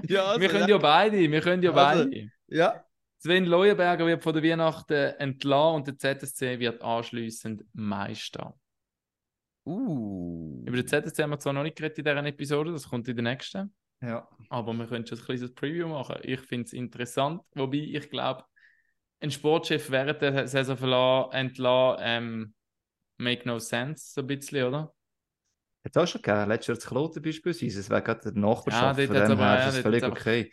ja, 0.08 0.24
also, 0.24 0.40
wir 0.40 0.48
können 0.48 0.68
ja. 0.68 0.76
ja 0.76 0.78
beide, 0.78 1.18
wir 1.18 1.40
können 1.40 1.62
ja 1.62 1.72
Also. 1.72 2.04
beide. 2.04 2.30
ja. 2.48 2.84
Sven 3.22 3.44
Leuenberger 3.44 4.06
wird 4.06 4.22
von 4.22 4.32
der 4.32 4.42
Weihnachten 4.42 5.14
entlassen 5.18 5.74
und 5.74 5.86
der 5.86 5.98
ZSC 5.98 6.58
wird 6.58 6.80
anschliessend 6.80 7.62
Meister. 7.74 8.58
Uh. 9.66 10.64
Über 10.66 10.78
den 10.78 10.86
ZSC 10.86 11.22
haben 11.22 11.30
wir 11.30 11.38
zwar 11.38 11.52
noch 11.52 11.62
nicht 11.62 11.76
geredet 11.76 11.98
in 11.98 12.04
dieser 12.04 12.24
Episode, 12.24 12.72
das 12.72 12.88
kommt 12.88 13.06
in 13.08 13.16
der 13.16 13.22
nächsten. 13.24 13.74
Ja. 14.00 14.26
Aber 14.48 14.72
wir 14.72 14.86
können 14.86 15.06
schon 15.06 15.18
ein 15.18 15.24
kleines 15.24 15.52
Preview 15.52 15.88
machen. 15.88 16.16
Ich 16.22 16.40
finde 16.40 16.64
es 16.64 16.72
interessant, 16.72 17.42
wobei 17.54 17.76
ich 17.76 18.08
glaube, 18.08 18.44
ein 19.20 19.30
Sportchef 19.30 19.90
während 19.90 20.22
der 20.22 20.48
Saison 20.48 20.78
verla- 20.78 21.30
entlassen, 21.34 22.02
ähm, 22.02 22.54
make 23.18 23.46
no 23.46 23.58
sense, 23.58 24.14
so 24.14 24.22
ein 24.22 24.28
bisschen, 24.28 24.66
oder? 24.66 24.94
Hat 25.84 25.94
es 25.94 25.96
auch 25.98 26.06
schon 26.06 26.22
gegeben. 26.22 26.48
Letztes 26.48 26.66
Jahr 26.68 26.76
das 26.76 26.86
Kloten 26.86 27.22
beispielsweise. 27.22 27.80
Es 27.80 27.90
wäre 27.90 28.02
gerade 28.02 28.32
der 28.32 28.40
Nachbarschaft. 28.40 28.98
Ja, 28.98 29.06
von 29.06 29.28
dem 29.28 29.38
her 29.38 29.68
ist 29.68 29.78
völlig 29.78 30.04
okay. 30.04 30.50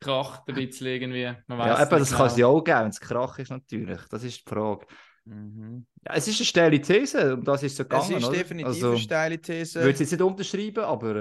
Kracht 0.00 0.42
ein 0.48 0.54
bisschen 0.54 0.86
irgendwie. 0.86 1.32
Man 1.46 1.58
Ja, 1.58 1.82
eben, 1.82 1.90
das 1.98 2.10
kann 2.12 2.26
es 2.26 2.34
genau. 2.34 2.36
ja 2.36 2.46
auch 2.58 2.62
geben, 2.64 2.80
wenn 2.80 2.88
es 2.88 3.00
Krach 3.00 3.38
ist 3.38 3.50
natürlich. 3.50 4.00
Das 4.10 4.22
ist 4.24 4.38
die 4.46 4.50
Frage. 4.50 4.86
Mhm. 5.24 5.86
Ja, 6.06 6.14
es 6.14 6.28
ist 6.28 6.38
eine 6.38 6.44
steile 6.46 6.80
These, 6.80 7.34
um 7.34 7.42
das 7.42 7.62
ist 7.64 7.72
es 7.72 7.76
so 7.78 7.82
Es 7.82 7.88
gegangen, 7.88 8.16
ist 8.18 8.24
oder? 8.28 8.36
definitiv 8.36 8.66
also, 8.68 8.90
eine 8.90 8.98
steile 8.98 9.34
Ich 9.34 9.40
These. 9.40 9.80
würde 9.80 9.90
es 9.90 9.98
jetzt 9.98 10.12
nicht 10.12 10.22
unterschreiben, 10.22 10.84
aber 10.84 11.16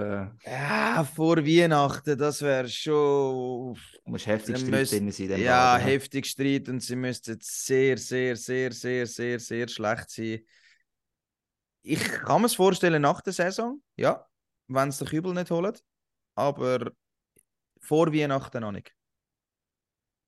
äh, 0.46 0.52
Ja, 0.52 1.04
vor 1.04 1.38
Weihnachten, 1.38 2.16
das 2.16 2.42
wäre 2.44 2.68
schon. 2.70 3.74
du 3.74 4.12
musst 4.12 4.28
heftig 4.28 4.56
Dann 4.58 4.66
Streit 4.68 4.80
müsst- 4.82 4.94
drin 4.94 5.12
sein. 5.12 5.42
Ja, 5.42 5.74
Laden, 5.78 5.88
heftig 5.88 6.26
Streit 6.28 6.70
und 6.70 6.82
sie 6.82 6.96
müssten 6.96 7.38
sehr, 7.42 7.98
sehr, 7.98 8.36
sehr, 8.36 8.72
sehr, 8.72 9.08
sehr, 9.08 9.40
sehr 9.40 9.68
schlecht 9.68 10.10
sein. 10.12 10.40
Ich 11.82 12.04
kann 12.04 12.42
mir 12.42 12.48
es 12.48 12.56
vorstellen 12.56 13.02
nach 13.02 13.22
der 13.22 13.34
Saison, 13.34 13.82
ja, 13.96 14.24
wenn 14.68 14.92
sie 14.92 15.04
den 15.06 15.08
Kübel 15.10 15.34
nicht 15.34 15.50
holen. 15.50 15.74
Aber 16.36 16.92
vor 17.86 18.14
Weihnachten 18.14 18.62
noch 18.62 18.72
nicht. 18.72 18.94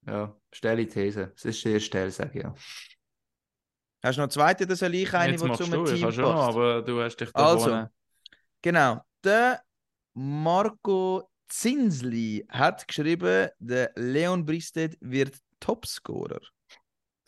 Ja, 0.06 0.36
steile 0.52 0.88
These. 0.88 1.34
Es 1.36 1.46
ist 1.46 1.62
sehr 1.62 1.80
steil, 1.80 2.12
sage 2.12 2.38
ich 2.40 2.44
ja. 2.44 2.54
Hast 4.04 4.16
du 4.18 4.22
noch 4.22 4.26
eine 4.26 4.30
zweite, 4.30 4.66
das 4.68 4.80
soll 4.80 4.94
ich 4.96 5.14
eine, 5.14 5.34
Jetzt 5.34 5.44
die 5.44 5.48
machst 5.48 5.64
zum 5.64 5.72
du, 5.72 5.84
ich 5.86 5.90
Team 5.92 6.00
kann 6.02 6.08
passt? 6.08 6.16
schon 6.16 6.24
noch, 6.34 6.48
aber 6.48 6.82
du 6.82 7.02
hast 7.02 7.18
dich 7.18 7.32
da 7.32 7.46
Also, 7.46 7.66
vorne- 7.66 7.92
Genau. 8.62 9.02
Der 9.24 9.62
Marco 10.14 11.30
Zinsli 11.48 12.46
hat 12.50 12.88
geschrieben, 12.88 13.50
der 13.60 13.92
Leon 13.96 14.46
Bristed 14.46 14.98
wird 15.02 15.38
Topscorer. 15.60 16.42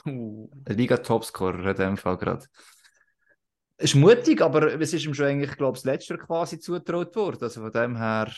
Uh. 0.06 0.50
Liga-Topscorer 0.68 1.72
in 1.72 1.76
dem 1.76 1.98
Fall 1.98 2.18
gerade. 2.18 2.46
Ist 3.78 3.96
mutig, 3.96 4.42
aber 4.42 4.80
es 4.80 4.94
ist 4.94 5.06
ihm 5.06 5.14
schon 5.14 5.26
eigentlich, 5.28 5.56
glaube 5.58 5.78
ich, 5.78 5.84
das 5.84 5.92
letzte 5.92 6.18
quasi 6.18 6.60
zugetraut 6.60 7.16
worden. 7.16 7.44
Also 7.44 7.62
von 7.62 7.72
dem 7.72 7.96
her, 7.98 8.32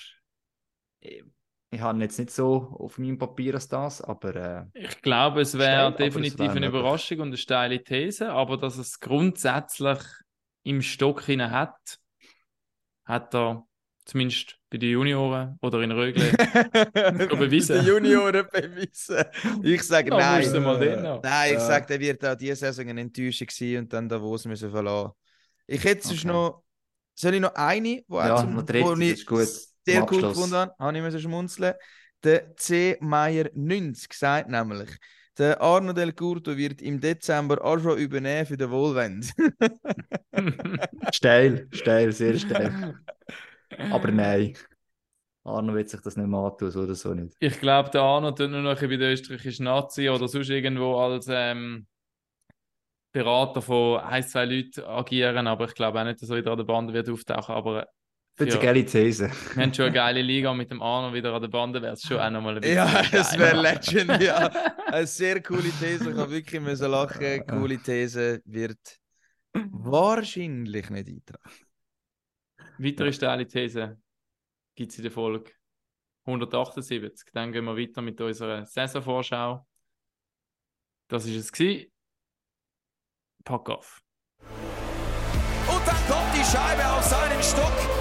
ich, 1.72 1.80
habe 1.82 2.00
jetzt 2.02 2.20
nicht 2.20 2.32
so 2.32 2.76
auf 2.80 2.98
meinem 2.98 3.18
Papier 3.18 3.56
als 3.56 3.68
das, 3.68 4.02
aber 4.02 4.36
äh, 4.36 4.66
Ich 4.74 5.02
glaube, 5.02 5.42
es 5.42 5.58
wäre 5.58 5.94
definitiv 5.96 6.40
wäre 6.40 6.52
eine. 6.58 6.68
Überraschung 6.68 7.20
und 7.22 7.28
eine 7.30 7.38
steile 7.38 7.84
These, 7.84 8.32
aber 8.32 8.58
dass 8.58 8.78
es 8.78 9.00
grundsätzlich 9.00 10.00
im 10.64 10.82
Stock 10.82 11.24
hinein 11.24 11.52
hat, 11.52 12.00
hat 13.06 13.34
er 13.36 13.66
zumindest 14.06 14.58
bei 14.70 14.78
den 14.78 14.92
Junioren 14.92 15.58
oder 15.62 15.82
in 15.82 15.92
Rögle 15.92 16.32
bewiesen. 17.38 17.82
Die 17.82 17.88
Junioren 17.90 18.46
bewiesen. 18.52 19.24
Ich 19.64 19.84
sage 19.84 20.10
Da 20.10 20.18
nein. 20.18 20.42
musst 20.42 20.56
du 20.56 20.62
mal 20.62 20.80
den 20.80 21.02
noch. 21.04 21.22
Nein, 21.24 21.50
ich 21.54 21.60
Ja. 21.60 21.68
sage, 21.68 21.86
der 21.88 22.00
wird 22.00 22.26
auch 22.26 22.36
diese 22.36 22.56
Saison 22.56 22.90
eine 22.90 23.02
Enttäuschung 23.02 23.48
sein 23.50 23.78
und 23.78 23.94
dann 23.94 24.08
Davos 24.10 24.46
müssen 24.46 24.72
verlassen. 24.72 25.12
Ich 25.68 25.84
hätte 25.84 26.08
sonst 26.08 26.22
Okay. 26.22 26.28
noch. 26.28 26.64
Soll 27.16 27.36
ich 27.36 27.42
noch 27.42 27.54
eine, 27.56 28.04
wo, 28.08 28.20
Ja, 28.20 28.34
auch 28.36 28.42
zum, 28.42 28.56
noch 28.56 28.64
dritte, 28.64 28.86
wo 28.86 28.96
das 28.96 29.00
ich 29.02 29.12
ist 29.20 29.26
gut. 29.28 29.48
Sehr 29.86 30.02
cool 30.02 30.26
Abschluss. 30.26 30.34
gefunden 30.36 30.56
habe, 30.56 30.74
habe 30.80 30.98
ich 30.98 31.04
müssen 31.04 31.20
schmunzeln. 31.20 31.74
Der 32.24 32.56
C. 32.56 32.98
Meier 33.02 33.50
90 33.54 34.10
gesagt, 34.10 34.50
nämlich, 34.50 34.90
Der 35.38 35.60
Arno 35.62 35.94
Del 35.94 36.14
Curto 36.14 36.56
wird 36.56 36.82
im 36.82 37.00
Dezember 37.00 37.64
auch 37.64 37.80
schon 37.80 37.98
übernehmen 37.98 38.46
für 38.46 38.58
den 38.58 38.70
Wohlwend. 38.70 39.32
steil, 41.12 41.68
steil, 41.72 42.12
sehr 42.12 42.38
steil. 42.38 43.00
Aber 43.92 44.12
nein. 44.12 44.56
Arno 45.44 45.74
wird 45.74 45.90
sich 45.90 46.02
das 46.02 46.16
nicht 46.16 46.28
mehr 46.28 46.40
antun, 46.40 46.70
so 46.70 46.82
oder 46.82 46.94
so 46.94 47.14
nicht. 47.14 47.36
Ich 47.40 47.60
glaube, 47.60 47.90
der 47.90 48.02
Arno 48.02 48.32
tut 48.32 48.52
nur 48.52 48.62
noch 48.62 48.80
bei 48.80 48.98
der 48.98 49.14
österreichischen 49.14 49.64
Nazi 49.64 50.08
oder 50.10 50.28
sonst 50.28 50.50
irgendwo 50.50 50.98
als 50.98 51.28
ähm, 51.30 51.88
Berater 53.12 53.62
von 53.62 54.00
ein, 54.00 54.24
zwei 54.24 54.46
Leuten 54.46 54.84
agieren, 54.86 55.48
aber 55.48 55.66
ich 55.66 55.74
glaube 55.74 56.00
auch 56.00 56.04
nicht, 56.06 56.22
dass 56.22 56.30
er 56.30 56.38
wieder 56.38 56.52
an 56.52 56.58
der 56.58 56.66
Bande 56.66 56.94
wird 56.94 57.10
auftauchen. 57.10 57.56
Aber 57.56 57.88
das 58.38 58.48
ist 58.48 58.54
eine 58.56 58.64
geile 58.64 58.86
These. 58.86 59.32
Wir 59.54 59.64
haben 59.64 59.74
schon 59.74 59.86
eine 59.86 59.94
geile 59.94 60.22
Liga 60.22 60.54
mit 60.54 60.72
dem 60.72 60.82
Arno 60.82 61.14
wieder 61.14 61.34
an 61.34 61.42
der 61.42 61.50
Bande, 61.50 61.82
wäre 61.82 61.94
es 61.94 62.02
schon 62.02 62.18
auch 62.20 62.30
nochmal 62.30 62.56
ein 62.56 62.62
bisschen. 62.62 62.76
Ja, 62.76 63.02
es 63.12 63.38
wäre 63.38 63.62
Legend, 63.62 64.22
ja. 64.22 64.48
Eine 64.88 65.08
sehr 65.08 65.42
coole 65.42 65.70
These. 65.80 66.10
Ich 66.10 66.18
habe 66.18 66.32
wirklich 66.32 66.62
müssen 66.62 66.92
lachen. 66.92 67.46
Coole 67.48 67.78
These 67.78 68.42
wird 68.46 68.80
wahrscheinlich 69.54 70.90
nicht 70.90 71.08
eintragen. 71.08 71.56
Weitere 72.78 73.14
steile 73.14 73.48
These 73.48 73.98
gibt 74.76 74.92
es 74.92 74.98
in 74.98 75.04
der 75.04 75.12
Folge 75.12 75.52
178. 76.26 77.30
Dann 77.34 77.52
gehen 77.52 77.66
wir 77.66 77.78
weiter 77.78 78.02
mit 78.02 78.20
unserer 78.20 78.66
Saisonvorschau. 78.66 79.66
Das 81.08 81.28
war 81.28 81.36
es. 81.36 81.52
Gewesen. 81.52 81.92
Pack 83.44 83.70
auf. 83.70 84.02
Und 84.40 85.88
dann 85.88 86.08
kommt 86.08 86.34
die 86.36 86.44
Scheibe 86.44 86.88
auf 86.90 87.04
seinen 87.04 87.42
Stock 87.42 88.01